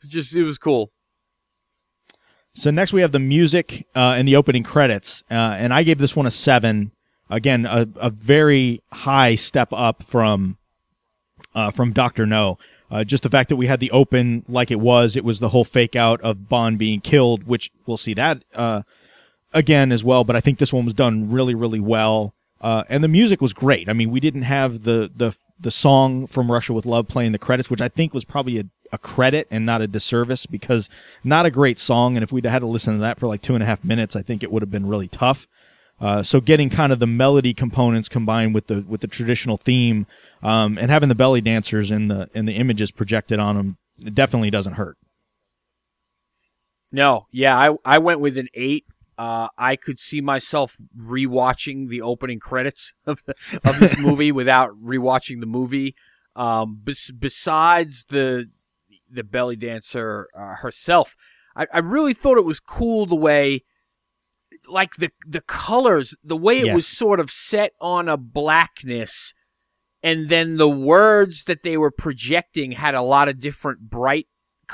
just 0.08 0.34
it 0.34 0.42
was 0.42 0.56
cool. 0.56 0.90
So 2.54 2.70
next 2.70 2.94
we 2.94 3.02
have 3.02 3.12
the 3.12 3.18
music 3.18 3.86
uh, 3.94 4.14
and 4.16 4.26
the 4.26 4.36
opening 4.36 4.62
credits, 4.62 5.22
uh, 5.30 5.34
and 5.34 5.74
I 5.74 5.82
gave 5.82 5.98
this 5.98 6.16
one 6.16 6.24
a 6.24 6.30
seven. 6.30 6.92
Again, 7.28 7.66
a, 7.66 7.86
a 7.96 8.08
very 8.08 8.80
high 8.90 9.34
step 9.34 9.68
up 9.72 10.02
from 10.02 10.56
uh, 11.54 11.70
from 11.70 11.92
Doctor 11.92 12.24
No. 12.24 12.56
Uh, 12.90 13.04
just 13.04 13.22
the 13.22 13.30
fact 13.30 13.50
that 13.50 13.56
we 13.56 13.66
had 13.66 13.80
the 13.80 13.90
open 13.90 14.44
like 14.48 14.70
it 14.70 14.80
was, 14.80 15.14
it 15.14 15.24
was 15.24 15.40
the 15.40 15.50
whole 15.50 15.64
fake 15.64 15.94
out 15.94 16.22
of 16.22 16.48
Bond 16.48 16.78
being 16.78 17.02
killed, 17.02 17.44
which 17.44 17.70
we'll 17.86 17.98
see 17.98 18.14
that 18.14 18.42
uh, 18.54 18.82
again 19.52 19.92
as 19.92 20.02
well. 20.02 20.24
But 20.24 20.36
I 20.36 20.40
think 20.40 20.58
this 20.58 20.72
one 20.72 20.86
was 20.86 20.94
done 20.94 21.30
really, 21.30 21.54
really 21.54 21.80
well, 21.80 22.34
uh, 22.62 22.84
and 22.88 23.02
the 23.02 23.08
music 23.08 23.40
was 23.40 23.52
great. 23.52 23.88
I 23.88 23.92
mean, 23.92 24.10
we 24.10 24.20
didn't 24.20 24.42
have 24.42 24.84
the 24.84 25.10
the 25.14 25.36
the 25.60 25.70
song 25.70 26.26
from 26.26 26.50
Russia 26.50 26.72
with 26.72 26.86
Love 26.86 27.08
playing 27.08 27.32
the 27.32 27.38
credits, 27.38 27.70
which 27.70 27.80
I 27.80 27.88
think 27.88 28.14
was 28.14 28.24
probably 28.24 28.58
a, 28.58 28.64
a 28.92 28.98
credit 28.98 29.46
and 29.50 29.66
not 29.66 29.80
a 29.80 29.86
disservice 29.86 30.46
because 30.46 30.88
not 31.22 31.46
a 31.46 31.50
great 31.50 31.78
song. 31.78 32.16
And 32.16 32.22
if 32.22 32.32
we'd 32.32 32.44
had 32.44 32.60
to 32.60 32.66
listen 32.66 32.94
to 32.94 33.00
that 33.00 33.18
for 33.18 33.26
like 33.26 33.42
two 33.42 33.54
and 33.54 33.62
a 33.62 33.66
half 33.66 33.84
minutes, 33.84 34.16
I 34.16 34.22
think 34.22 34.42
it 34.42 34.50
would 34.50 34.62
have 34.62 34.70
been 34.70 34.88
really 34.88 35.08
tough. 35.08 35.46
Uh, 36.00 36.22
so 36.22 36.40
getting 36.40 36.68
kind 36.68 36.92
of 36.92 36.98
the 36.98 37.06
melody 37.06 37.54
components 37.54 38.08
combined 38.08 38.54
with 38.54 38.66
the 38.66 38.84
with 38.88 39.00
the 39.00 39.06
traditional 39.06 39.56
theme, 39.56 40.06
um, 40.42 40.78
and 40.78 40.90
having 40.90 41.08
the 41.08 41.14
belly 41.14 41.40
dancers 41.40 41.90
and 41.90 42.10
the 42.10 42.28
and 42.34 42.48
the 42.48 42.54
images 42.54 42.90
projected 42.90 43.38
on 43.38 43.56
them, 43.56 43.76
it 44.04 44.14
definitely 44.14 44.50
doesn't 44.50 44.74
hurt. 44.74 44.96
No, 46.90 47.26
yeah, 47.30 47.56
I 47.56 47.76
I 47.84 47.98
went 47.98 48.20
with 48.20 48.36
an 48.36 48.48
eight. 48.54 48.84
Uh, 49.22 49.46
I 49.56 49.76
could 49.76 50.00
see 50.00 50.20
myself 50.20 50.76
rewatching 50.98 51.88
the 51.88 52.02
opening 52.02 52.40
credits 52.40 52.92
of 53.06 53.22
the, 53.24 53.34
of 53.64 53.78
this 53.78 53.96
movie 53.96 54.32
without 54.40 54.70
rewatching 54.82 55.38
the 55.38 55.46
movie. 55.46 55.94
Um, 56.34 56.80
bes- 56.82 57.12
besides 57.12 58.06
the 58.08 58.46
the 59.08 59.22
belly 59.22 59.54
dancer 59.54 60.26
uh, 60.36 60.56
herself, 60.56 61.14
I, 61.54 61.68
I 61.72 61.78
really 61.78 62.14
thought 62.14 62.36
it 62.36 62.44
was 62.44 62.58
cool 62.58 63.06
the 63.06 63.14
way, 63.14 63.62
like 64.68 64.96
the 64.98 65.10
the 65.24 65.42
colors, 65.42 66.16
the 66.24 66.36
way 66.36 66.58
it 66.58 66.74
was 66.74 66.88
sort 66.88 67.20
of 67.20 67.30
set 67.30 67.74
on 67.80 68.08
a 68.08 68.16
blackness, 68.16 69.34
and 70.02 70.30
then 70.30 70.56
the 70.56 70.68
words 70.68 71.44
that 71.44 71.62
they 71.62 71.76
were 71.76 71.92
projecting 71.92 72.72
had 72.72 72.96
a 72.96 73.02
lot 73.02 73.28
of 73.28 73.38
different 73.38 73.88
bright 73.88 74.26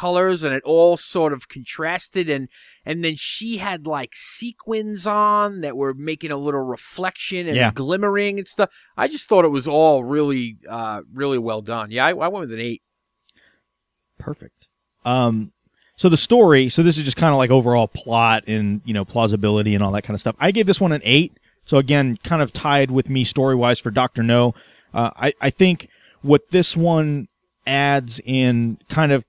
colors 0.04 0.44
and 0.44 0.54
it 0.54 0.62
all 0.64 0.96
sort 0.96 1.32
of 1.32 1.48
contrasted 1.48 2.28
and 2.30 2.48
and 2.86 3.02
then 3.04 3.16
she 3.16 3.58
had 3.58 3.86
like 3.86 4.12
sequins 4.14 5.06
on 5.06 5.60
that 5.62 5.76
were 5.76 5.92
making 5.94 6.30
a 6.30 6.36
little 6.36 6.62
reflection 6.62 7.46
and 7.48 7.56
Yeah. 7.56 7.72
glimmering 7.74 8.38
and 8.38 8.46
stuff. 8.48 8.70
I 8.96 9.08
just 9.08 9.28
thought 9.28 9.44
it 9.44 9.48
was 9.58 9.66
all 9.68 10.04
really 10.04 10.56
uh 10.68 11.00
really 11.12 11.38
well 11.38 11.62
done. 11.62 11.90
Yeah, 11.90 12.06
I, 12.06 12.10
I 12.10 12.28
went 12.28 12.48
with 12.48 12.52
an 12.52 12.60
eight. 12.60 12.82
Perfect. 14.18 14.66
Um, 15.04 15.52
So 15.96 16.08
the 16.08 16.16
story, 16.16 16.68
so 16.68 16.82
this 16.84 16.96
is 16.96 17.04
just 17.04 17.16
kind 17.16 17.32
of 17.32 17.38
like 17.38 17.50
overall 17.50 17.88
plot 17.88 18.44
and, 18.46 18.80
you 18.84 18.94
know, 18.94 19.04
plausibility 19.04 19.74
and 19.74 19.82
all 19.82 19.90
that 19.92 20.02
kind 20.02 20.14
of 20.14 20.20
stuff. 20.20 20.36
I 20.38 20.52
gave 20.52 20.66
this 20.66 20.80
one 20.80 20.92
an 20.92 21.00
eight. 21.04 21.32
So 21.66 21.76
again, 21.76 22.18
kind 22.22 22.40
of 22.40 22.52
tied 22.52 22.90
with 22.92 23.10
me 23.10 23.24
story 23.24 23.54
wise 23.56 23.80
for 23.80 23.90
Dr. 23.90 24.22
No. 24.22 24.54
Uh, 24.94 25.10
I, 25.16 25.32
I 25.40 25.50
think 25.50 25.88
what 26.22 26.50
this 26.50 26.76
one 26.76 27.26
adds 27.66 28.20
in 28.24 28.78
kind 28.88 29.10
of, 29.12 29.24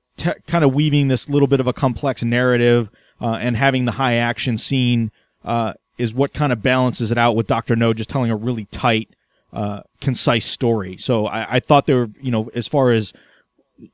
kind 0.47 0.63
of 0.63 0.73
weaving 0.73 1.07
this 1.07 1.29
little 1.29 1.47
bit 1.47 1.59
of 1.59 1.67
a 1.67 1.73
complex 1.73 2.23
narrative, 2.23 2.89
uh, 3.21 3.37
and 3.41 3.57
having 3.57 3.85
the 3.85 3.93
high 3.93 4.15
action 4.15 4.57
scene, 4.57 5.11
uh, 5.43 5.73
is 5.97 6.13
what 6.13 6.33
kind 6.33 6.53
of 6.53 6.63
balances 6.63 7.11
it 7.11 7.17
out 7.17 7.35
with 7.35 7.47
Dr. 7.47 7.75
No 7.75 7.93
just 7.93 8.09
telling 8.09 8.31
a 8.31 8.35
really 8.35 8.65
tight, 8.65 9.09
uh, 9.51 9.81
concise 9.99 10.45
story. 10.45 10.95
So 10.97 11.25
I, 11.27 11.55
I 11.55 11.59
thought 11.59 11.85
they 11.85 11.93
were, 11.93 12.09
you 12.21 12.31
know, 12.31 12.49
as 12.53 12.67
far 12.67 12.91
as, 12.91 13.13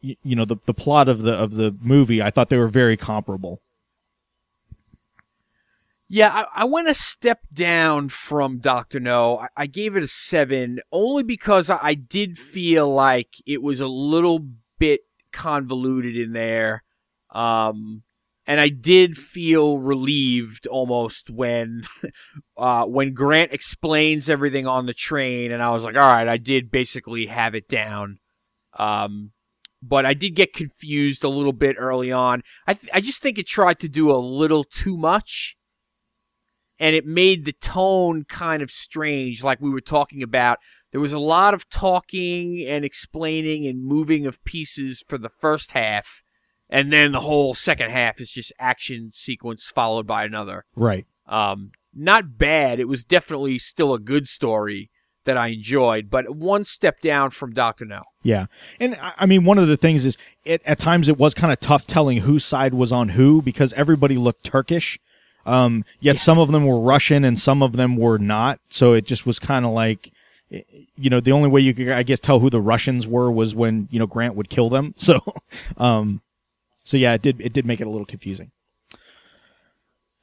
y- 0.03 0.17
you 0.23 0.35
know, 0.35 0.45
the, 0.45 0.57
the 0.65 0.73
plot 0.73 1.07
of 1.07 1.23
the, 1.23 1.33
of 1.33 1.53
the 1.55 1.75
movie, 1.81 2.21
I 2.21 2.29
thought 2.29 2.49
they 2.49 2.57
were 2.57 2.67
very 2.67 2.97
comparable. 2.97 3.59
Yeah, 6.07 6.29
I, 6.29 6.61
I 6.61 6.65
went 6.65 6.87
a 6.87 6.93
step 6.93 7.39
down 7.51 8.09
from 8.09 8.59
Doctor 8.59 8.99
No. 8.99 9.39
I, 9.39 9.47
I 9.57 9.65
gave 9.65 9.95
it 9.95 10.03
a 10.03 10.07
seven 10.07 10.79
only 10.91 11.23
because 11.23 11.69
I, 11.69 11.79
I 11.81 11.93
did 11.95 12.37
feel 12.37 12.93
like 12.93 13.29
it 13.47 13.63
was 13.63 13.79
a 13.79 13.87
little 13.87 14.45
bit 14.77 15.01
convoluted 15.35 16.15
in 16.15 16.33
there, 16.33 16.83
um, 17.31 18.03
and 18.47 18.59
I 18.59 18.69
did 18.69 19.17
feel 19.17 19.77
relieved 19.77 20.65
almost 20.67 21.29
when 21.29 21.85
uh, 22.57 22.85
when 22.85 23.13
Grant 23.13 23.53
explains 23.53 24.29
everything 24.29 24.65
on 24.65 24.85
the 24.85 24.93
train, 24.93 25.51
and 25.51 25.61
I 25.61 25.69
was 25.71 25.83
like, 25.83 25.95
all 25.95 26.01
right, 26.01 26.27
I 26.27 26.37
did 26.37 26.71
basically 26.71 27.27
have 27.27 27.53
it 27.53 27.67
down. 27.67 28.17
Um, 28.77 29.31
but 29.81 30.05
I 30.05 30.13
did 30.13 30.35
get 30.35 30.53
confused 30.53 31.23
a 31.23 31.29
little 31.29 31.53
bit 31.53 31.75
early 31.77 32.11
on. 32.11 32.41
I 32.65 32.73
th- 32.73 32.91
I 32.93 33.01
just 33.01 33.21
think 33.21 33.37
it 33.37 33.47
tried 33.47 33.79
to 33.79 33.87
do 33.87 34.11
a 34.11 34.17
little 34.17 34.63
too 34.63 34.97
much 34.97 35.55
and 36.79 36.95
it 36.95 37.05
made 37.05 37.45
the 37.45 37.53
tone 37.53 38.25
kind 38.27 38.61
of 38.61 38.69
strange, 38.69 39.43
like 39.43 39.61
we 39.61 39.69
were 39.69 39.81
talking 39.81 40.21
about. 40.21 40.59
There 40.95 41.01
was 41.01 41.11
a 41.11 41.19
lot 41.19 41.53
of 41.53 41.69
talking 41.69 42.65
and 42.65 42.85
explaining 42.85 43.67
and 43.67 43.83
moving 43.83 44.25
of 44.25 44.41
pieces 44.45 45.03
for 45.05 45.17
the 45.17 45.27
first 45.27 45.71
half, 45.71 46.21
and 46.69 46.89
then 46.89 47.11
the 47.11 47.19
whole 47.19 47.53
second 47.53 47.91
half 47.91 48.21
is 48.21 48.31
just 48.31 48.53
action 48.59 49.11
sequence 49.13 49.67
followed 49.67 50.07
by 50.07 50.23
another. 50.23 50.63
Right. 50.73 51.05
Um, 51.27 51.71
not 51.93 52.37
bad. 52.37 52.79
It 52.79 52.87
was 52.87 53.03
definitely 53.03 53.59
still 53.59 53.93
a 53.93 53.99
good 53.99 54.29
story 54.29 54.89
that 55.25 55.35
I 55.35 55.47
enjoyed, 55.47 56.09
but 56.09 56.33
one 56.33 56.63
step 56.63 57.01
down 57.01 57.31
from 57.31 57.53
Doctor 57.53 57.83
No. 57.83 58.01
Yeah. 58.23 58.45
And 58.79 58.97
I 59.01 59.25
mean, 59.25 59.43
one 59.43 59.57
of 59.57 59.67
the 59.67 59.75
things 59.75 60.05
is 60.05 60.17
it, 60.45 60.61
at 60.65 60.79
times 60.79 61.09
it 61.09 61.17
was 61.17 61.33
kind 61.33 61.51
of 61.51 61.59
tough 61.59 61.85
telling 61.85 62.19
whose 62.19 62.45
side 62.45 62.73
was 62.73 62.93
on 62.93 63.09
who 63.09 63.41
because 63.41 63.73
everybody 63.73 64.15
looked 64.15 64.45
Turkish. 64.45 64.97
Um, 65.45 65.83
yet 65.99 66.19
some 66.19 66.39
of 66.39 66.53
them 66.53 66.65
were 66.65 66.79
Russian 66.79 67.25
and 67.25 67.37
some 67.37 67.61
of 67.61 67.73
them 67.73 67.97
were 67.97 68.17
not. 68.17 68.61
So 68.69 68.93
it 68.93 69.05
just 69.05 69.25
was 69.25 69.39
kind 69.39 69.65
of 69.65 69.73
like, 69.73 70.13
you 70.97 71.09
know, 71.09 71.19
the 71.19 71.31
only 71.31 71.49
way 71.49 71.61
you 71.61 71.73
could, 71.73 71.89
I 71.89 72.03
guess, 72.03 72.19
tell 72.19 72.39
who 72.39 72.49
the 72.49 72.61
Russians 72.61 73.07
were 73.07 73.31
was 73.31 73.53
when, 73.53 73.87
you 73.91 73.99
know, 73.99 74.07
Grant 74.07 74.35
would 74.35 74.49
kill 74.49 74.69
them. 74.69 74.93
So, 75.05 75.19
um, 75.77 76.21
so 76.83 76.97
yeah, 76.97 77.13
it 77.13 77.21
did, 77.21 77.41
it 77.41 77.53
did 77.53 77.65
make 77.65 77.81
it 77.81 77.87
a 77.87 77.89
little 77.89 78.05
confusing. 78.05 78.51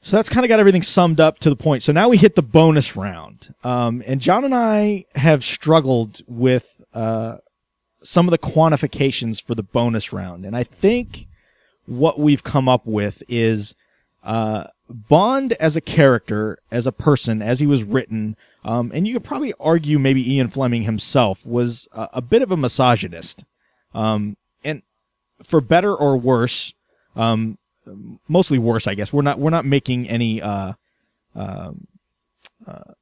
So 0.01 0.17
that's 0.17 0.29
kind 0.29 0.45
of 0.45 0.49
got 0.49 0.59
everything 0.59 0.83
summed 0.83 1.19
up 1.19 1.39
to 1.39 1.49
the 1.49 1.55
point. 1.55 1.83
So 1.83 1.93
now 1.93 2.09
we 2.09 2.17
hit 2.17 2.35
the 2.35 2.41
bonus 2.41 2.95
round. 2.95 3.53
Um, 3.63 4.03
and 4.05 4.19
John 4.19 4.43
and 4.43 4.53
I 4.53 5.05
have 5.15 5.43
struggled 5.43 6.21
with, 6.27 6.81
uh, 6.93 7.37
some 8.03 8.27
of 8.27 8.31
the 8.31 8.37
quantifications 8.37 9.41
for 9.41 9.55
the 9.55 9.63
bonus 9.63 10.11
round. 10.11 10.43
And 10.45 10.57
I 10.57 10.63
think 10.63 11.27
what 11.85 12.19
we've 12.19 12.43
come 12.43 12.67
up 12.67 12.85
with 12.85 13.23
is, 13.29 13.75
uh, 14.23 14.65
Bond 14.89 15.53
as 15.53 15.75
a 15.75 15.81
character, 15.81 16.59
as 16.71 16.85
a 16.85 16.91
person, 16.91 17.41
as 17.41 17.59
he 17.59 17.67
was 17.67 17.83
written, 17.83 18.35
um, 18.65 18.91
and 18.93 19.07
you 19.07 19.13
could 19.13 19.23
probably 19.23 19.53
argue 19.59 19.99
maybe 19.99 20.33
Ian 20.33 20.47
Fleming 20.47 20.83
himself 20.83 21.45
was 21.45 21.87
a, 21.93 22.09
a 22.13 22.21
bit 22.21 22.41
of 22.41 22.51
a 22.51 22.57
misogynist. 22.57 23.43
Um, 23.93 24.37
and 24.63 24.81
for 25.41 25.61
better 25.61 25.93
or 25.93 26.15
worse, 26.17 26.73
um, 27.15 27.57
mostly 28.27 28.57
worse, 28.57 28.87
I 28.87 28.95
guess. 28.95 29.11
We're 29.11 29.23
not, 29.23 29.39
we're 29.39 29.49
not 29.49 29.65
making 29.65 30.09
any, 30.09 30.41
uh, 30.41 30.73
um, 31.35 31.87
uh, 32.65 32.93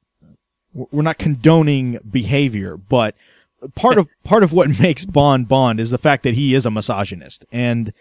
we're 0.74 1.02
not 1.02 1.18
condoning 1.18 1.98
behavior, 2.10 2.76
but 2.76 3.14
part 3.74 3.98
of, 3.98 4.08
part 4.24 4.42
of 4.42 4.52
what 4.52 4.80
makes 4.80 5.04
Bond 5.04 5.48
Bond 5.48 5.78
is 5.78 5.90
the 5.90 5.98
fact 5.98 6.24
that 6.24 6.34
he 6.34 6.54
is 6.54 6.66
a 6.66 6.70
misogynist. 6.70 7.44
And, 7.52 7.92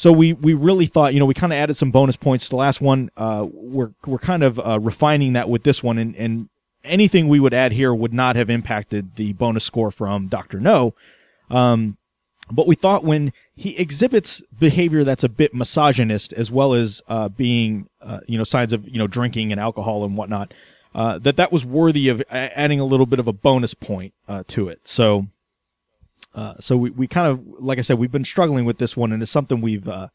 so 0.00 0.12
we, 0.12 0.32
we 0.32 0.54
really 0.54 0.86
thought, 0.86 1.12
you 1.12 1.20
know, 1.20 1.26
we 1.26 1.34
kind 1.34 1.52
of 1.52 1.58
added 1.58 1.76
some 1.76 1.90
bonus 1.90 2.16
points 2.16 2.46
to 2.46 2.50
the 2.50 2.56
last 2.56 2.80
one. 2.80 3.10
Uh, 3.18 3.46
we're, 3.52 3.90
we're 4.06 4.16
kind 4.16 4.42
of, 4.42 4.58
uh, 4.58 4.80
refining 4.80 5.34
that 5.34 5.50
with 5.50 5.62
this 5.62 5.82
one 5.82 5.98
and, 5.98 6.16
and 6.16 6.48
anything 6.84 7.28
we 7.28 7.38
would 7.38 7.52
add 7.52 7.72
here 7.72 7.92
would 7.92 8.14
not 8.14 8.34
have 8.34 8.48
impacted 8.48 9.16
the 9.16 9.34
bonus 9.34 9.62
score 9.62 9.90
from 9.90 10.28
Dr. 10.28 10.58
No. 10.58 10.94
Um, 11.50 11.98
but 12.50 12.66
we 12.66 12.76
thought 12.76 13.04
when 13.04 13.34
he 13.54 13.76
exhibits 13.76 14.40
behavior 14.58 15.04
that's 15.04 15.22
a 15.22 15.28
bit 15.28 15.52
misogynist 15.52 16.32
as 16.32 16.50
well 16.50 16.72
as, 16.72 17.02
uh, 17.06 17.28
being, 17.28 17.86
uh, 18.00 18.20
you 18.26 18.38
know, 18.38 18.44
signs 18.44 18.72
of, 18.72 18.88
you 18.88 18.96
know, 18.96 19.06
drinking 19.06 19.52
and 19.52 19.60
alcohol 19.60 20.06
and 20.06 20.16
whatnot, 20.16 20.50
uh, 20.94 21.18
that 21.18 21.36
that 21.36 21.52
was 21.52 21.66
worthy 21.66 22.08
of 22.08 22.22
adding 22.30 22.80
a 22.80 22.86
little 22.86 23.04
bit 23.04 23.18
of 23.18 23.28
a 23.28 23.34
bonus 23.34 23.74
point, 23.74 24.14
uh, 24.26 24.44
to 24.48 24.70
it. 24.70 24.80
So, 24.88 25.26
uh, 26.34 26.54
so 26.60 26.76
we, 26.76 26.90
we 26.90 27.06
kind 27.06 27.26
of, 27.26 27.44
like 27.60 27.78
I 27.78 27.82
said, 27.82 27.98
we've 27.98 28.12
been 28.12 28.24
struggling 28.24 28.64
with 28.64 28.78
this 28.78 28.96
one 28.96 29.12
and 29.12 29.22
it's 29.22 29.30
something 29.30 29.60
we've, 29.60 29.88
uh, 29.88 30.08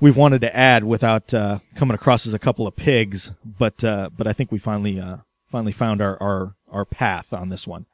we've 0.00 0.16
wanted 0.16 0.40
to 0.42 0.56
add 0.56 0.84
without, 0.84 1.32
uh, 1.34 1.58
coming 1.74 1.94
across 1.94 2.26
as 2.26 2.34
a 2.34 2.38
couple 2.38 2.66
of 2.66 2.76
pigs. 2.76 3.30
But, 3.58 3.84
uh, 3.84 4.10
but 4.16 4.26
I 4.26 4.32
think 4.32 4.50
we 4.50 4.58
finally, 4.58 4.98
uh, 4.98 5.18
finally 5.50 5.72
found 5.72 6.00
our, 6.00 6.16
our, 6.22 6.54
our 6.70 6.84
path 6.84 7.32
on 7.32 7.48
this 7.48 7.66
one. 7.66 7.86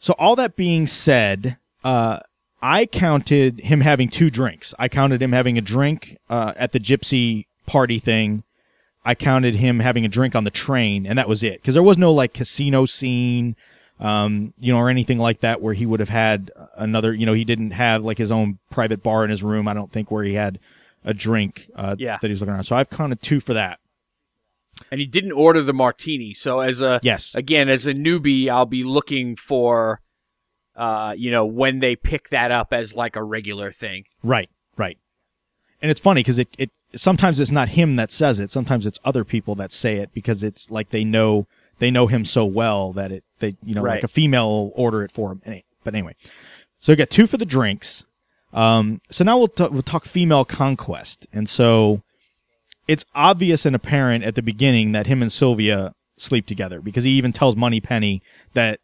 So 0.00 0.14
all 0.18 0.36
that 0.36 0.54
being 0.54 0.86
said, 0.86 1.56
uh, 1.82 2.20
I 2.62 2.86
counted 2.86 3.60
him 3.60 3.80
having 3.80 4.08
two 4.08 4.30
drinks. 4.30 4.74
I 4.78 4.88
counted 4.88 5.22
him 5.22 5.32
having 5.32 5.58
a 5.58 5.62
drink, 5.62 6.18
at 6.28 6.72
the 6.72 6.80
gypsy 6.80 7.46
party 7.66 7.98
thing. 7.98 8.42
I 9.04 9.14
counted 9.14 9.54
him 9.54 9.80
having 9.80 10.04
a 10.04 10.08
drink 10.08 10.34
on 10.34 10.44
the 10.44 10.50
train 10.50 11.06
and 11.06 11.18
that 11.18 11.28
was 11.28 11.42
it. 11.42 11.62
Cause 11.64 11.74
there 11.74 11.82
was 11.82 11.98
no 11.98 12.12
like 12.12 12.34
casino 12.34 12.84
scene 12.84 13.56
um, 14.00 14.52
you 14.58 14.72
know, 14.72 14.78
or 14.78 14.88
anything 14.90 15.18
like 15.18 15.40
that 15.40 15.60
where 15.60 15.74
he 15.74 15.84
would 15.86 16.00
have 16.00 16.08
had 16.08 16.50
another, 16.76 17.12
you 17.12 17.26
know, 17.26 17.32
he 17.32 17.44
didn't 17.44 17.72
have 17.72 18.04
like 18.04 18.18
his 18.18 18.30
own 18.30 18.58
private 18.70 19.02
bar 19.02 19.24
in 19.24 19.30
his 19.30 19.42
room. 19.42 19.66
I 19.68 19.74
don't 19.74 19.90
think 19.90 20.10
where 20.10 20.24
he 20.24 20.34
had 20.34 20.58
a 21.04 21.14
drink, 21.14 21.68
uh, 21.74 21.96
Yeah. 21.98 22.18
that 22.20 22.28
he 22.28 22.32
was 22.32 22.40
looking 22.40 22.54
around. 22.54 22.64
So 22.64 22.76
I've 22.76 22.90
counted 22.90 23.22
two 23.22 23.40
for 23.40 23.54
that. 23.54 23.78
And 24.92 25.00
he 25.00 25.06
didn't 25.06 25.32
order 25.32 25.62
the 25.62 25.72
martini, 25.72 26.34
so 26.34 26.60
as 26.60 26.80
a 26.80 27.00
Yes. 27.02 27.34
again 27.34 27.68
as 27.68 27.86
a 27.86 27.92
newbie, 27.94 28.48
I'll 28.48 28.64
be 28.66 28.84
looking 28.84 29.34
for, 29.34 30.00
uh, 30.76 31.14
you 31.16 31.30
know, 31.32 31.44
when 31.44 31.80
they 31.80 31.96
pick 31.96 32.28
that 32.30 32.52
up 32.52 32.72
as 32.72 32.94
like 32.94 33.16
a 33.16 33.22
regular 33.22 33.72
thing. 33.72 34.04
Right. 34.22 34.48
Right. 34.76 34.96
And 35.82 35.90
it's 35.90 36.00
funny 36.00 36.20
because 36.20 36.38
it, 36.38 36.48
it, 36.58 36.70
sometimes 36.94 37.40
it's 37.40 37.50
not 37.50 37.70
him 37.70 37.96
that 37.96 38.12
says 38.12 38.38
it. 38.38 38.50
Sometimes 38.52 38.86
it's 38.86 38.98
other 39.04 39.24
people 39.24 39.56
that 39.56 39.72
say 39.72 39.96
it 39.96 40.10
because 40.14 40.42
it's 40.44 40.70
like 40.70 40.90
they 40.90 41.02
know, 41.04 41.46
they 41.78 41.90
know 41.90 42.06
him 42.06 42.24
so 42.24 42.44
well 42.44 42.92
that 42.94 43.12
it, 43.12 43.24
they, 43.40 43.56
you 43.64 43.74
know, 43.74 43.82
Right. 43.82 43.94
like 43.96 44.04
a 44.04 44.08
female 44.08 44.48
will 44.48 44.72
order 44.74 45.02
it 45.02 45.10
for 45.12 45.32
him. 45.32 45.42
But 45.84 45.94
anyway, 45.94 46.14
so 46.80 46.92
we 46.92 46.96
got 46.96 47.10
two 47.10 47.26
for 47.26 47.36
the 47.36 47.44
drinks. 47.46 48.04
Um, 48.52 49.00
so 49.10 49.24
now 49.24 49.38
we'll, 49.38 49.48
t- 49.48 49.68
we'll 49.68 49.82
talk 49.82 50.04
female 50.04 50.44
conquest. 50.44 51.26
And 51.32 51.48
so 51.48 52.02
it's 52.86 53.04
obvious 53.14 53.66
and 53.66 53.76
apparent 53.76 54.24
at 54.24 54.34
the 54.34 54.42
beginning 54.42 54.92
that 54.92 55.06
him 55.06 55.22
and 55.22 55.30
Sylvia 55.30 55.92
sleep 56.16 56.46
together 56.46 56.80
because 56.80 57.04
he 57.04 57.10
even 57.12 57.32
tells 57.32 57.54
Moneypenny 57.56 58.22
that 58.54 58.80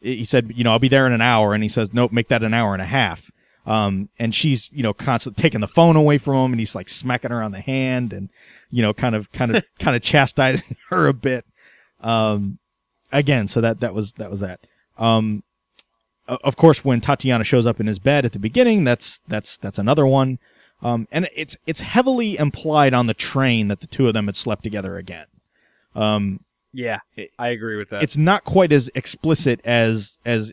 he 0.00 0.24
said, 0.24 0.52
you 0.54 0.64
know, 0.64 0.70
I'll 0.72 0.78
be 0.78 0.88
there 0.88 1.06
in 1.06 1.12
an 1.12 1.20
hour. 1.20 1.52
And 1.54 1.62
he 1.62 1.68
says, 1.68 1.92
nope, 1.92 2.12
make 2.12 2.28
that 2.28 2.42
an 2.42 2.54
hour 2.54 2.72
and 2.72 2.80
a 2.80 2.86
half. 2.86 3.30
Um, 3.66 4.08
and 4.18 4.34
she's, 4.34 4.72
you 4.72 4.82
know, 4.82 4.94
constantly 4.94 5.42
taking 5.42 5.60
the 5.60 5.66
phone 5.68 5.94
away 5.96 6.16
from 6.16 6.36
him 6.46 6.52
and 6.52 6.60
he's 6.60 6.74
like 6.74 6.88
smacking 6.88 7.30
her 7.30 7.42
on 7.42 7.52
the 7.52 7.60
hand 7.60 8.12
and, 8.12 8.30
you 8.70 8.80
know, 8.80 8.94
kind 8.94 9.14
of, 9.14 9.30
kind 9.32 9.54
of, 9.54 9.64
kind 9.78 9.94
of 9.94 10.02
chastising 10.02 10.76
her 10.88 11.08
a 11.08 11.12
bit. 11.12 11.44
Um, 12.02 12.58
again, 13.12 13.48
so 13.48 13.60
that, 13.60 13.80
that 13.80 13.94
was, 13.94 14.14
that 14.14 14.30
was 14.30 14.40
that. 14.40 14.60
Um, 14.98 15.42
of 16.28 16.56
course, 16.56 16.84
when 16.84 17.00
Tatiana 17.00 17.44
shows 17.44 17.66
up 17.66 17.80
in 17.80 17.86
his 17.86 17.98
bed 17.98 18.24
at 18.24 18.32
the 18.32 18.38
beginning, 18.38 18.84
that's, 18.84 19.18
that's, 19.26 19.56
that's 19.56 19.78
another 19.78 20.06
one. 20.06 20.38
Um, 20.82 21.08
and 21.10 21.28
it's, 21.36 21.56
it's 21.66 21.80
heavily 21.80 22.36
implied 22.38 22.94
on 22.94 23.06
the 23.06 23.14
train 23.14 23.68
that 23.68 23.80
the 23.80 23.86
two 23.86 24.06
of 24.08 24.14
them 24.14 24.26
had 24.26 24.36
slept 24.36 24.62
together 24.62 24.96
again. 24.96 25.26
Um, 25.94 26.40
Yeah, 26.72 27.00
It- 27.16 27.32
I 27.38 27.48
agree 27.48 27.76
with 27.76 27.90
that. 27.90 28.02
it's 28.02 28.16
not 28.16 28.44
quite 28.44 28.70
as 28.72 28.88
explicit 28.94 29.60
as 29.64 30.16
as 30.24 30.52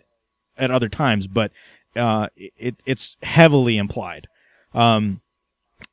at 0.57 0.71
other 0.71 0.89
times, 0.89 1.27
but 1.27 1.51
uh, 1.95 2.27
it 2.35 2.75
it's 2.87 3.15
heavily 3.21 3.77
implied. 3.77 4.27
Um, 4.73 5.21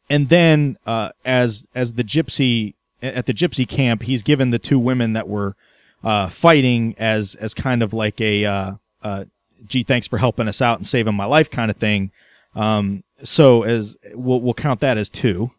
and 0.09 0.31
then 0.31 0.79
uh, 0.87 1.11
as 1.27 1.67
as 1.75 1.93
the 1.93 2.03
gypsy 2.05 2.73
at 3.05 3.27
the 3.27 3.35
gypsy 3.35 3.69
camp, 3.69 4.03
he's 4.03 4.23
given 4.23 4.51
the 4.51 4.59
two 4.59 4.79
women 4.79 5.13
that 5.13 5.29
were 5.29 5.55
uh, 6.03 6.29
fighting 6.29 6.95
as 6.99 7.35
as 7.37 7.55
kind 7.55 7.83
of 7.83 7.93
like 7.93 8.21
a 8.21 8.45
uh, 8.45 8.73
uh, 9.03 9.25
gee, 9.67 9.83
thanks 9.83 10.07
for 10.07 10.19
helping 10.19 10.49
us 10.49 10.61
out 10.61 10.79
and 10.79 10.87
saving 10.87 11.15
my 11.15 11.25
life 11.25 11.51
kind 11.51 11.71
of 11.71 11.77
thing. 11.77 12.11
Um, 12.55 13.03
so 13.23 13.63
as 13.63 13.97
we'll, 14.13 14.41
we'll 14.41 14.55
count 14.55 14.81
that 14.81 14.99
as 14.99 15.09
two. 15.09 15.51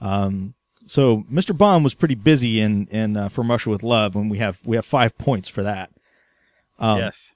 Um, 0.00 0.54
so 0.86 1.24
Mr. 1.32 1.56
Bond 1.56 1.84
was 1.84 1.94
pretty 1.94 2.14
busy 2.14 2.60
in 2.60 2.86
in 2.88 3.16
uh, 3.16 3.28
From 3.28 3.50
Russia 3.50 3.70
with 3.70 3.82
Love, 3.82 4.14
and 4.16 4.30
we 4.30 4.38
have 4.38 4.60
we 4.64 4.76
have 4.76 4.86
five 4.86 5.16
points 5.18 5.48
for 5.48 5.62
that. 5.62 5.90
Um, 6.78 6.98
yes. 6.98 7.32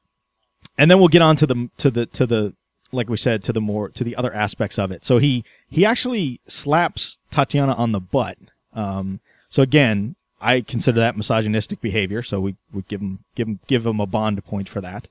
and 0.77 0.91
then 0.91 0.99
we'll 0.99 1.09
get 1.09 1.23
on 1.23 1.37
to 1.37 1.47
the 1.47 1.71
to 1.79 1.91
the 1.91 2.07
to 2.07 2.27
the 2.27 2.53
like 2.93 3.09
we 3.09 3.17
said 3.17 3.43
to 3.45 3.53
the 3.53 3.61
more 3.61 3.89
to 3.89 4.05
the 4.05 4.17
other 4.17 4.33
aspects 4.33 4.79
of 4.79 4.91
it. 4.91 5.05
So 5.05 5.19
he 5.19 5.45
he 5.69 5.85
actually 5.85 6.41
slaps 6.47 7.17
Tatiana 7.31 7.73
on 7.75 7.93
the 7.93 8.01
butt. 8.01 8.37
Um, 8.75 9.21
so 9.51 9.63
again, 9.63 10.17
I 10.41 10.63
consider 10.63 11.01
that 11.01 11.17
misogynistic 11.17 11.81
behavior. 11.81 12.23
So 12.23 12.41
we 12.41 12.57
would 12.73 12.89
give 12.89 13.01
him 13.01 13.19
give 13.35 13.47
him 13.49 13.61
give 13.67 13.87
him 13.87 14.01
a 14.01 14.07
bond 14.07 14.43
point 14.45 14.69
for 14.69 14.81
that. 14.81 15.09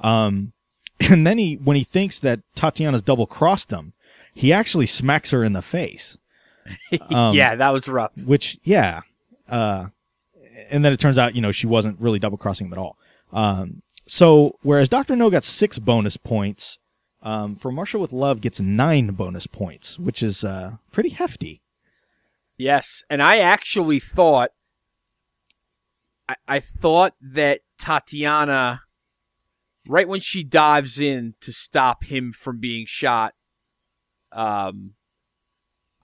Um, 0.00 0.52
and 1.00 1.26
then 1.26 1.38
he 1.38 1.56
when 1.56 1.76
he 1.76 1.84
thinks 1.84 2.18
that 2.20 2.40
Tatiana's 2.54 3.02
double 3.02 3.26
crossed 3.26 3.70
him, 3.72 3.92
he 4.34 4.52
actually 4.52 4.86
smacks 4.86 5.30
her 5.32 5.42
in 5.42 5.52
the 5.54 5.62
face. 5.62 6.16
Um, 7.10 7.34
yeah, 7.34 7.54
that 7.56 7.70
was 7.70 7.88
rough. 7.88 8.12
which 8.14 8.58
yeah 8.62 9.00
uh 9.48 9.86
and 10.68 10.84
then 10.84 10.92
it 10.92 11.00
turns 11.00 11.16
out 11.16 11.34
you 11.34 11.40
know 11.40 11.50
she 11.50 11.66
wasn't 11.66 11.98
really 11.98 12.18
double 12.18 12.36
crossing 12.36 12.66
him 12.66 12.74
at 12.74 12.78
all 12.78 12.96
um 13.32 13.80
so 14.06 14.54
whereas 14.62 14.90
dr 14.90 15.16
no 15.16 15.30
got 15.30 15.44
six 15.44 15.78
bonus 15.78 16.18
points 16.18 16.76
um 17.22 17.54
from 17.56 17.78
Russia 17.78 17.98
with 17.98 18.12
love 18.12 18.42
gets 18.42 18.60
nine 18.60 19.08
bonus 19.12 19.46
points 19.46 19.98
which 19.98 20.22
is 20.22 20.44
uh 20.44 20.72
pretty 20.92 21.08
hefty 21.08 21.62
Yes, 22.58 23.04
and 23.08 23.22
I 23.22 23.38
actually 23.38 24.00
thought, 24.00 24.50
I, 26.28 26.34
I 26.48 26.60
thought 26.60 27.14
that 27.22 27.60
Tatiana, 27.78 28.82
right 29.86 30.08
when 30.08 30.20
she 30.20 30.42
dives 30.42 30.98
in 30.98 31.34
to 31.40 31.52
stop 31.52 32.04
him 32.04 32.32
from 32.32 32.58
being 32.58 32.84
shot, 32.86 33.32
um, 34.32 34.94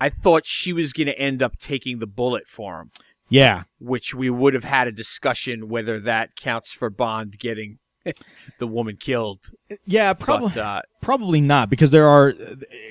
I 0.00 0.10
thought 0.10 0.46
she 0.46 0.72
was 0.72 0.92
going 0.92 1.08
to 1.08 1.18
end 1.18 1.42
up 1.42 1.58
taking 1.58 1.98
the 1.98 2.06
bullet 2.06 2.44
for 2.48 2.80
him, 2.80 2.90
yeah 3.28 3.64
which 3.80 4.14
we 4.14 4.30
would 4.30 4.54
have 4.54 4.64
had 4.64 4.86
a 4.86 4.92
discussion 4.92 5.68
whether 5.68 5.98
that 6.00 6.36
counts 6.36 6.72
for 6.72 6.90
Bond 6.90 7.38
getting 7.38 7.78
the 8.58 8.66
woman 8.66 8.96
killed. 8.96 9.40
yeah 9.86 10.12
probably 10.12 10.50
But 10.54 10.58
uh, 10.60 10.82
probably 11.00 11.40
not 11.40 11.68
because 11.70 11.90
there 11.90 12.06
are 12.06 12.28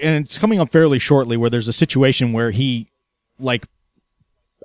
and 0.01 0.25
it's 0.25 0.37
coming 0.37 0.59
up 0.59 0.71
fairly 0.71 0.99
shortly 0.99 1.37
where 1.37 1.49
there's 1.49 1.67
a 1.67 1.73
situation 1.73 2.33
where 2.33 2.51
he 2.51 2.89
like 3.39 3.65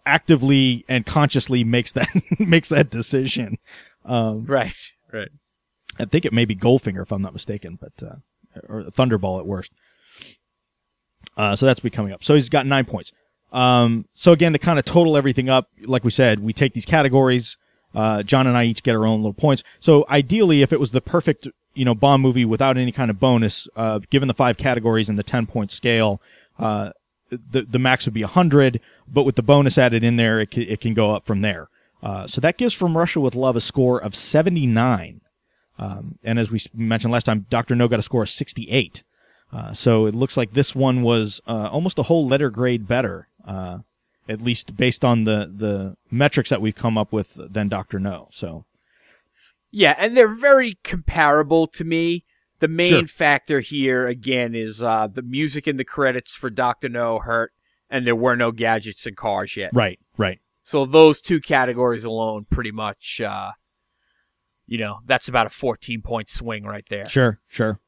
actively 0.07 0.85
and 0.89 1.05
consciously 1.05 1.65
makes 1.65 1.93
that 1.93 2.09
makes 2.39 2.71
that 2.71 2.91
decision 2.91 3.59
um 4.05 4.45
right, 4.47 4.73
right. 5.13 5.29
I 5.99 6.05
think 6.05 6.25
it 6.25 6.33
may 6.33 6.45
be 6.45 6.55
Goldfinger 6.55 7.03
if 7.03 7.13
I'm 7.13 7.23
not 7.23 7.33
mistaken, 7.33 7.79
but 7.81 7.93
uh, 8.07 8.17
or 8.69 8.83
Thunderball 8.85 9.41
at 9.41 9.47
worst. 9.47 9.73
Uh, 11.37 11.57
so 11.57 11.67
that's 11.67 11.81
be 11.81 11.91
coming 11.91 12.13
up. 12.13 12.25
So 12.25 12.35
he's 12.35 12.49
got 12.49 12.67
nine 12.67 12.85
points. 12.85 13.13
Um, 13.53 14.05
so 14.15 14.33
again, 14.33 14.53
to 14.53 14.59
kind 14.59 14.79
of 14.79 14.85
total 14.85 15.17
everything 15.17 15.49
up, 15.49 15.69
like 15.85 16.05
we 16.05 16.11
said, 16.11 16.41
we 16.41 16.53
take 16.53 16.75
these 16.75 16.85
categories. 16.87 17.57
Uh, 17.95 18.23
John 18.23 18.47
and 18.47 18.57
I 18.57 18.65
each 18.65 18.83
get 18.83 18.95
our 18.95 19.07
own 19.07 19.21
little 19.21 19.33
points. 19.33 19.63
So 19.81 20.05
ideally, 20.11 20.63
if 20.63 20.73
it 20.73 20.81
was 20.81 20.91
the 20.91 21.01
perfect, 21.01 21.49
you 21.75 21.85
know, 21.85 21.95
Bond 21.95 22.23
movie 22.23 22.45
without 22.45 22.77
any 22.77 22.93
kind 22.93 23.11
of 23.11 23.19
bonus, 23.19 23.67
uh, 23.77 24.01
given 24.11 24.29
the 24.29 24.35
five 24.35 24.59
categories 24.59 25.09
and 25.09 25.19
the 25.19 25.23
10 25.23 25.47
point 25.47 25.73
scale, 25.73 26.21
uh, 26.59 26.91
the, 27.31 27.63
the 27.63 27.79
max 27.79 28.07
would 28.07 28.15
be 28.15 28.23
100, 28.23 28.81
but 29.13 29.25
with 29.25 29.37
the 29.37 29.43
bonus 29.43 29.79
added 29.79 30.05
in 30.05 30.17
there, 30.17 30.41
it 30.41 30.51
can, 30.51 30.63
it 30.63 30.81
can 30.81 30.95
go 30.95 31.15
up 31.15 31.25
from 31.25 31.41
there. 31.41 31.69
Uh, 32.03 32.27
so 32.27 32.41
that 32.41 32.57
gives 32.57 32.75
From 32.75 32.97
Russia 32.97 33.21
with 33.21 33.35
Love 33.35 33.57
a 33.57 33.61
score 33.61 34.01
of 34.01 34.15
79. 34.15 35.21
Um, 35.79 36.19
and 36.25 36.39
as 36.39 36.51
we 36.51 36.61
mentioned 36.75 37.13
last 37.13 37.25
time, 37.25 37.47
Dr. 37.51 37.75
No 37.75 37.89
got 37.89 37.99
a 37.99 38.03
score 38.03 38.23
of 38.23 38.31
68. 38.31 39.03
Uh, 39.53 39.73
so 39.73 40.07
it 40.07 40.15
looks 40.15 40.37
like 40.37 40.53
this 40.53 40.75
one 40.75 41.03
was 41.03 41.41
uh, 41.47 41.69
almost 41.73 41.99
a 41.99 42.05
whole 42.05 42.27
letter 42.27 42.51
grade 42.51 42.87
better, 42.87 43.27
uh, 43.47 43.79
at 44.29 44.41
least 44.41 44.77
based 44.77 45.05
on 45.05 45.25
the, 45.25 45.51
the 45.53 45.97
metrics 46.11 46.51
that 46.51 46.61
we've 46.61 46.77
come 46.77 46.99
up 46.99 47.13
with 47.13 47.35
than 47.35 47.69
Dr. 47.69 47.99
No. 47.99 48.29
So, 48.31 48.65
Yeah, 49.71 49.95
and 49.99 50.17
they're 50.17 50.35
very 50.35 50.79
comparable 50.83 51.67
to 51.69 51.85
me. 51.85 52.25
The 52.61 52.69
main 52.69 52.89
Sure. 52.91 53.07
factor 53.07 53.61
here 53.61 54.07
again 54.09 54.55
is 54.55 54.83
uh, 54.83 55.07
the 55.13 55.23
music 55.23 55.69
in 55.69 55.77
the 55.77 55.85
credits 55.85 56.35
for 56.35 56.51
Doctor 56.51 56.89
No 56.89 57.19
hurt, 57.21 57.53
and 57.89 58.07
there 58.07 58.17
were 58.17 58.37
no 58.37 58.51
gadgets 58.51 59.07
and 59.07 59.17
cars 59.17 59.57
yet. 59.57 59.71
right, 59.73 59.99
right. 60.17 60.41
So 60.65 60.85
those 60.85 61.21
two 61.21 61.41
categories 61.41 62.05
alone, 62.05 62.47
pretty 62.51 62.73
much, 62.73 63.21
uh, 63.21 63.53
you 64.67 64.77
know, 64.79 64.99
that's 65.07 65.29
about 65.29 65.47
a 65.47 65.51
14 65.51 66.03
point 66.03 66.29
swing 66.29 66.65
right 66.65 66.85
there. 66.91 67.09
Sure, 67.09 67.39
sure. 67.49 67.79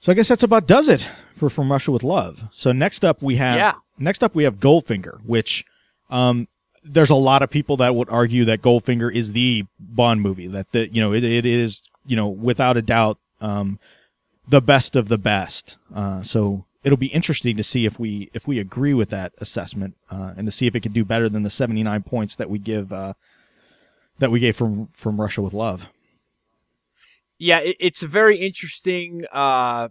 So 0.00 0.10
I 0.12 0.14
guess 0.14 0.28
that's 0.28 0.42
about 0.42 0.66
does 0.66 0.88
it 0.88 1.10
for 1.36 1.50
From 1.50 1.70
Russia 1.70 1.90
with 1.90 2.02
Love. 2.02 2.44
So 2.54 2.72
next 2.72 3.04
up 3.04 3.20
we 3.20 3.36
have 3.36 3.56
Yeah. 3.58 3.74
next 3.98 4.22
up 4.22 4.34
we 4.34 4.44
have 4.44 4.56
Goldfinger, 4.56 5.18
which 5.26 5.64
um, 6.08 6.48
there's 6.84 7.10
a 7.10 7.14
lot 7.14 7.42
of 7.42 7.50
people 7.50 7.76
that 7.78 7.94
would 7.94 8.08
argue 8.08 8.44
that 8.46 8.62
Goldfinger 8.62 9.12
is 9.14 9.32
the 9.32 9.64
Bond 9.78 10.22
movie. 10.22 10.46
That 10.46 10.72
the 10.72 10.88
you 10.88 11.00
know 11.00 11.12
it, 11.12 11.24
it 11.24 11.46
is 11.46 11.82
you 12.06 12.16
know 12.16 12.28
without 12.28 12.76
a 12.76 12.82
doubt 12.82 13.18
um, 13.40 13.78
the 14.48 14.60
best 14.60 14.96
of 14.96 15.08
the 15.08 15.18
best. 15.18 15.76
Uh, 15.94 16.22
so 16.22 16.64
it'll 16.82 16.98
be 16.98 17.08
interesting 17.08 17.56
to 17.56 17.62
see 17.62 17.86
if 17.86 17.98
we 17.98 18.30
if 18.32 18.46
we 18.46 18.58
agree 18.58 18.94
with 18.94 19.10
that 19.10 19.32
assessment 19.38 19.94
uh, 20.10 20.32
and 20.36 20.46
to 20.46 20.52
see 20.52 20.66
if 20.66 20.74
it 20.74 20.80
could 20.80 20.94
do 20.94 21.04
better 21.04 21.28
than 21.28 21.42
the 21.42 21.50
79 21.50 22.02
points 22.02 22.36
that 22.36 22.50
we 22.50 22.58
give 22.58 22.92
uh, 22.92 23.14
that 24.18 24.30
we 24.30 24.40
gave 24.40 24.56
from 24.56 24.86
from 24.88 25.20
Russia 25.20 25.42
with 25.42 25.52
Love. 25.52 25.86
Yeah, 27.38 27.58
it, 27.58 27.76
it's 27.80 28.02
a 28.02 28.08
very 28.08 28.38
interesting 28.38 29.24
uh, 29.32 29.88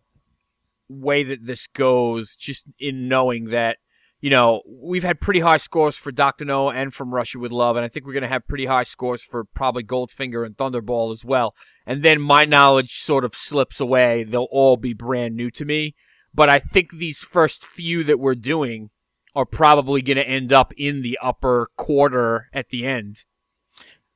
way 0.90 1.24
that 1.24 1.46
this 1.46 1.68
goes, 1.68 2.36
just 2.36 2.66
in 2.80 3.08
knowing 3.08 3.46
that, 3.46 3.78
you 4.22 4.30
know, 4.30 4.62
we've 4.68 5.04
had 5.04 5.22
pretty 5.22 5.40
high 5.40 5.58
scores 5.58 5.96
for 5.96 6.12
Dr. 6.12 6.46
No 6.46 6.70
and 6.70 6.94
from 6.94 7.14
Russia 7.14 7.40
with 7.40 7.52
Love, 7.52 7.76
and 7.76 7.86
I 7.86 7.88
think 7.88 8.06
we're 8.06 8.14
going 8.14 8.24
to 8.24 8.30
have 8.30 8.48
pretty 8.48 8.66
high 8.66 8.84
scores 8.84 9.24
for 9.24 9.44
probably 9.44 9.84
Goldfinger 9.84 10.46
and 10.46 10.58
Thunderball 10.58 11.14
as 11.14 11.24
well. 11.24 11.54
And 11.86 12.04
then 12.04 12.22
my 12.22 12.46
knowledge 12.46 13.00
sort 13.00 13.24
of 13.26 13.36
slips 13.36 13.80
away. 13.80 14.24
They'll 14.24 14.48
all 14.52 14.78
be 14.78 14.94
brand 14.94 15.36
new 15.36 15.50
to 15.52 15.66
me. 15.66 15.96
But 16.34 16.50
I 16.50 16.60
think 16.60 16.92
these 16.92 17.20
first 17.20 17.66
few 17.66 18.04
that 18.04 18.20
we're 18.20 18.36
doing 18.36 18.90
are 19.36 19.46
probably 19.46 20.02
going 20.02 20.18
to 20.18 20.28
end 20.28 20.52
up 20.52 20.74
in 20.78 21.02
the 21.02 21.18
upper 21.22 21.70
quarter 21.78 22.48
at 22.54 22.70
the 22.70 22.86
end. 22.86 23.24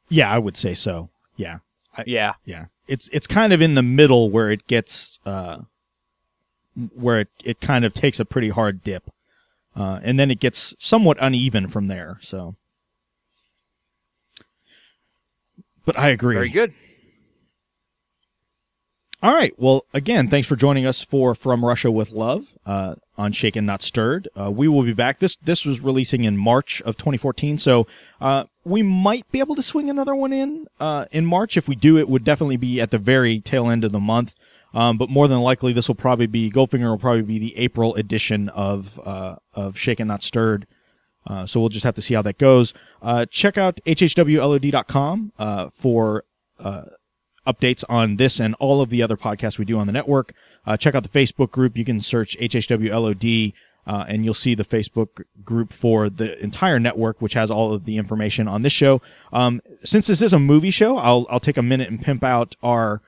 Yeah, 0.09 0.29
I 0.31 0.37
would 0.37 0.57
say 0.57 0.73
so. 0.73 1.09
Yeah, 1.37 1.59
Yeah. 2.05 2.33
yeah. 2.45 2.65
It's 2.87 3.07
it's 3.13 3.27
kind 3.27 3.53
of 3.53 3.61
in 3.61 3.75
the 3.75 3.81
middle 3.81 4.29
where 4.29 4.51
it 4.51 4.67
gets 4.67 5.17
uh, 5.25 5.59
where 6.95 7.21
it 7.21 7.29
it 7.43 7.61
kind 7.61 7.85
of 7.85 7.93
takes 7.93 8.19
a 8.19 8.25
pretty 8.25 8.49
hard 8.49 8.83
dip, 8.83 9.03
uh, 9.75 9.99
and 10.03 10.19
then 10.19 10.31
it 10.31 10.39
gets 10.39 10.75
somewhat 10.79 11.17
uneven 11.19 11.67
from 11.67 11.87
there. 11.87 12.19
So, 12.21 12.55
but 15.85 15.97
I 15.97 16.09
agree. 16.09 16.35
Very 16.35 16.49
good. 16.49 16.73
All 19.23 19.33
right. 19.33 19.53
Well, 19.57 19.85
again, 19.93 20.27
thanks 20.27 20.49
for 20.49 20.57
joining 20.57 20.85
us 20.85 21.01
for 21.01 21.33
From 21.33 21.63
Russia 21.63 21.89
with 21.89 22.11
Love 22.11 22.45
uh, 22.65 22.95
on 23.17 23.31
Shaken 23.31 23.65
Not 23.65 23.81
Stirred. 23.81 24.27
Uh, 24.37 24.51
we 24.51 24.67
will 24.67 24.83
be 24.83 24.91
back. 24.91 25.19
This 25.19 25.37
this 25.37 25.63
was 25.63 25.79
releasing 25.79 26.25
in 26.25 26.37
March 26.37 26.81
of 26.81 26.97
2014, 26.97 27.57
so 27.57 27.87
uh, 28.19 28.43
we 28.65 28.83
might 28.83 29.29
be 29.31 29.39
able 29.39 29.55
to 29.55 29.61
swing 29.61 29.89
another 29.89 30.13
one 30.13 30.33
in 30.33 30.67
uh, 30.77 31.05
in 31.13 31.25
March. 31.25 31.55
If 31.55 31.69
we 31.69 31.75
do, 31.75 31.97
it 31.97 32.09
would 32.09 32.25
definitely 32.25 32.57
be 32.57 32.81
at 32.81 32.91
the 32.91 32.97
very 32.97 33.39
tail 33.39 33.69
end 33.69 33.85
of 33.85 33.93
the 33.93 33.99
month. 33.99 34.35
Um, 34.73 34.97
but 34.97 35.09
more 35.09 35.27
than 35.27 35.39
likely, 35.39 35.71
this 35.71 35.87
will 35.87 35.95
probably 35.95 36.25
be 36.25 36.49
Goldfinger 36.49 36.89
will 36.89 36.97
probably 36.97 37.21
be 37.21 37.39
the 37.39 37.57
April 37.57 37.95
edition 37.95 38.49
of 38.49 38.99
uh, 39.05 39.35
of 39.53 39.77
Shaken 39.77 40.07
Not 40.07 40.23
Stirred. 40.23 40.65
Uh, 41.25 41.45
so 41.45 41.59
we'll 41.59 41.69
just 41.69 41.85
have 41.85 41.95
to 41.95 42.01
see 42.01 42.13
how 42.13 42.21
that 42.21 42.37
goes. 42.37 42.73
Uh, 43.01 43.25
check 43.25 43.57
out 43.57 43.79
hhwlod.com 43.85 45.31
uh, 45.39 45.69
for 45.69 46.23
uh, 46.59 46.83
updates 47.47 47.83
on 47.87 48.17
this 48.17 48.39
and 48.39 48.55
all 48.59 48.81
of 48.81 48.89
the 48.89 49.01
other 49.01 49.17
podcasts 49.17 49.57
we 49.57 49.65
do 49.65 49.77
on 49.77 49.87
the 49.87 49.93
network. 49.93 50.33
Uh, 50.65 50.77
check 50.77 50.95
out 50.95 51.03
the 51.03 51.09
Facebook 51.09 51.51
group. 51.51 51.77
You 51.77 51.85
can 51.85 51.99
search 51.99 52.37
HHWLOD, 52.39 53.53
uh, 53.85 54.05
and 54.07 54.23
you'll 54.23 54.33
see 54.33 54.55
the 54.55 54.63
Facebook 54.63 55.23
group 55.43 55.71
for 55.71 56.09
the 56.09 56.41
entire 56.41 56.79
network, 56.79 57.21
which 57.21 57.33
has 57.33 57.51
all 57.51 57.73
of 57.73 57.85
the 57.85 57.97
information 57.97 58.47
on 58.47 58.61
this 58.61 58.73
show. 58.73 59.01
Um, 59.31 59.61
since 59.83 60.07
this 60.07 60.21
is 60.21 60.33
a 60.33 60.39
movie 60.39 60.71
show, 60.71 60.97
I'll, 60.97 61.25
I'll 61.29 61.41
take 61.41 61.57
a 61.57 61.61
minute 61.61 61.89
and 61.89 62.01
pimp 62.01 62.23
out 62.23 62.55
our 62.63 63.01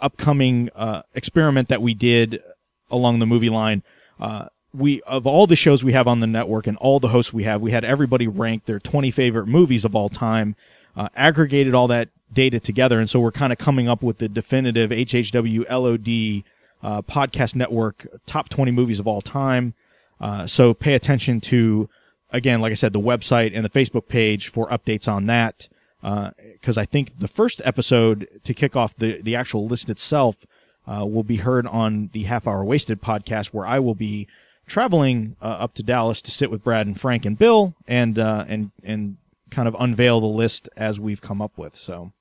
upcoming, 0.00 0.70
uh, 0.74 1.02
experiment 1.14 1.68
that 1.68 1.82
we 1.82 1.94
did 1.94 2.42
along 2.90 3.18
the 3.18 3.26
movie 3.26 3.50
line. 3.50 3.82
Uh, 4.20 4.46
we, 4.74 5.00
of 5.02 5.26
all 5.26 5.46
the 5.46 5.56
shows 5.56 5.82
we 5.82 5.92
have 5.92 6.06
on 6.06 6.20
the 6.20 6.26
network 6.26 6.66
and 6.66 6.76
all 6.78 7.00
the 7.00 7.08
hosts 7.08 7.32
we 7.32 7.44
have, 7.44 7.60
we 7.60 7.70
had 7.70 7.84
everybody 7.84 8.26
rank 8.26 8.64
their 8.66 8.78
20 8.78 9.10
favorite 9.10 9.46
movies 9.46 9.84
of 9.84 9.94
all 9.94 10.08
time, 10.08 10.54
uh, 10.96 11.08
aggregated 11.16 11.74
all 11.74 11.88
that 11.88 12.08
data 12.32 12.60
together. 12.60 13.00
And 13.00 13.08
so 13.08 13.20
we're 13.20 13.32
kind 13.32 13.52
of 13.52 13.58
coming 13.58 13.88
up 13.88 14.02
with 14.02 14.18
the 14.18 14.28
definitive 14.28 14.90
HHW 14.90 15.68
LOD 15.68 16.44
uh, 16.82 17.02
podcast 17.02 17.54
network 17.54 18.06
top 18.26 18.48
20 18.48 18.70
movies 18.70 19.00
of 19.00 19.06
all 19.06 19.20
time. 19.20 19.74
Uh, 20.20 20.46
so 20.46 20.74
pay 20.74 20.94
attention 20.94 21.40
to, 21.40 21.88
again, 22.30 22.60
like 22.60 22.72
I 22.72 22.74
said, 22.74 22.92
the 22.92 23.00
website 23.00 23.52
and 23.54 23.64
the 23.64 23.70
Facebook 23.70 24.08
page 24.08 24.48
for 24.48 24.68
updates 24.68 25.10
on 25.10 25.26
that. 25.26 25.68
Because 26.00 26.78
I 26.78 26.84
think 26.84 27.18
the 27.18 27.28
first 27.28 27.60
episode 27.64 28.28
to 28.44 28.54
kick 28.54 28.76
off 28.76 28.94
the, 28.94 29.20
the 29.20 29.34
actual 29.34 29.66
list 29.66 29.90
itself 29.90 30.46
uh, 30.86 31.04
will 31.04 31.24
be 31.24 31.36
heard 31.36 31.66
on 31.66 32.10
the 32.12 32.24
Half 32.24 32.46
Hour 32.46 32.64
Wasted 32.64 33.00
podcast, 33.00 33.48
where 33.48 33.66
I 33.66 33.78
will 33.78 33.94
be 33.94 34.28
traveling 34.66 35.36
uh, 35.42 35.46
up 35.46 35.74
to 35.74 35.82
Dallas 35.82 36.20
to 36.22 36.30
sit 36.30 36.50
with 36.50 36.62
Brad 36.62 36.86
and 36.86 36.98
Frank 36.98 37.24
and 37.24 37.38
Bill 37.38 37.74
and 37.86 38.18
uh, 38.18 38.44
and 38.48 38.70
and 38.84 39.16
kind 39.50 39.66
of 39.66 39.76
unveil 39.78 40.20
the 40.20 40.26
list 40.26 40.68
as 40.76 41.00
we've 41.00 41.20
come 41.20 41.42
up 41.42 41.58
with. 41.58 41.74
So 41.74 42.12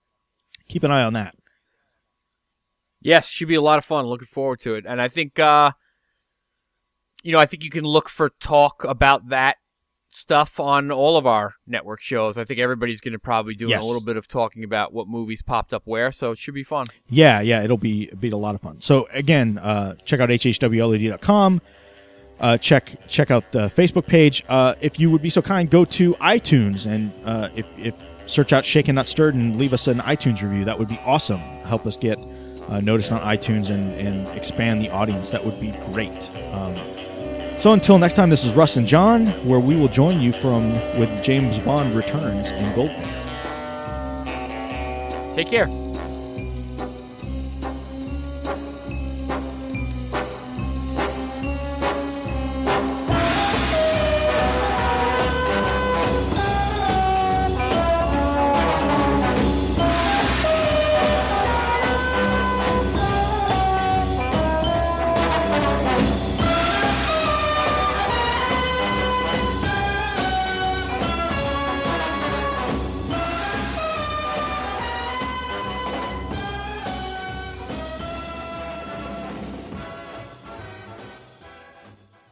keep 0.68 0.84
an 0.84 0.92
eye 0.92 1.04
on 1.04 1.14
that. 1.14 1.36
Yes, 3.02 3.30
should 3.30 3.48
be 3.48 3.56
a 3.56 3.62
lot 3.62 3.78
of 3.78 3.86
fun. 3.86 4.06
Looking 4.06 4.28
forward 4.28 4.60
to 4.62 4.76
it. 4.76 4.86
And 4.88 5.02
I 5.02 5.08
think, 5.08 5.38
uh, 5.40 5.72
you 7.24 7.32
know, 7.32 7.40
I 7.40 7.46
think 7.46 7.64
you 7.64 7.70
can 7.70 7.84
look 7.84 8.10
for 8.10 8.30
talk 8.40 8.84
about 8.84 9.30
that 9.30 9.58
stuff 10.18 10.60
on 10.60 10.92
all 10.92 11.18
of 11.18 11.26
our 11.28 11.54
network 11.68 12.02
shows. 12.02 12.38
I 12.38 12.44
think 12.46 12.60
everybody's 12.60 13.00
going 13.02 13.14
to 13.14 13.20
probably 13.20 13.54
do 13.56 13.68
Yes. 13.68 13.84
a 13.84 13.88
little 13.88 14.04
bit 14.04 14.18
of 14.18 14.28
talking 14.28 14.64
about 14.64 14.94
what 14.94 15.08
movies 15.08 15.42
popped 15.42 15.74
up 15.74 15.84
where, 15.86 16.12
so 16.12 16.32
it 16.32 16.38
should 16.38 16.54
be 16.54 16.64
fun. 16.64 16.88
Yeah, 17.10 17.42
yeah, 17.42 17.64
it'll 17.64 17.78
be 17.78 18.08
be 18.20 18.30
a 18.32 18.38
lot 18.38 18.56
of 18.56 18.62
fun. 18.62 18.82
So 18.82 19.08
again, 19.14 19.58
uh, 19.58 19.96
check 20.06 20.20
out 20.20 20.30
hhwlod.com. 20.30 21.62
Uh, 22.40 22.58
check 22.58 22.96
check 23.08 23.32
out 23.32 23.52
the 23.52 23.68
Facebook 23.68 24.06
page. 24.06 24.44
Uh, 24.48 24.76
if 24.82 25.00
you 25.00 25.10
would 25.10 25.22
be 25.22 25.30
so 25.30 25.42
kind, 25.42 25.70
go 25.70 25.86
to 25.86 26.14
iTunes 26.16 26.86
and 26.86 27.12
uh, 27.26 27.50
if, 27.56 27.66
if 27.80 27.96
search 28.28 28.54
out 28.54 28.64
Shaken 28.66 28.96
Not 28.96 29.08
Stirred 29.08 29.34
and 29.36 29.58
leave 29.58 29.74
us 29.74 29.88
an 29.88 30.00
iTunes 30.00 30.42
review. 30.42 30.66
That 30.66 30.78
would 30.78 30.90
be 30.90 31.00
awesome. 31.06 31.40
Help 31.66 31.86
us 31.88 31.98
get 31.98 32.20
uh, 32.70 32.80
noticed 32.82 33.12
on 33.12 33.22
iTunes 33.22 33.70
and, 33.70 33.94
and 33.96 34.28
expand 34.38 34.82
the 34.82 34.90
audience. 34.90 35.32
That 35.32 35.46
would 35.46 35.60
be 35.60 35.72
great. 35.92 36.30
Um, 36.54 36.76
so 37.60 37.74
until 37.74 37.98
next 37.98 38.14
time, 38.14 38.30
this 38.30 38.46
is 38.46 38.54
Russ 38.54 38.78
and 38.78 38.88
John, 38.88 39.28
where 39.46 39.60
we 39.60 39.76
will 39.76 39.88
join 39.88 40.22
you 40.22 40.32
from 40.32 40.72
with 41.00 41.24
James 41.24 41.58
Bond 41.60 41.96
returns 41.96 42.50
in 42.50 42.76
Gold. 42.76 42.92
Take 45.36 45.50
care. 45.50 45.87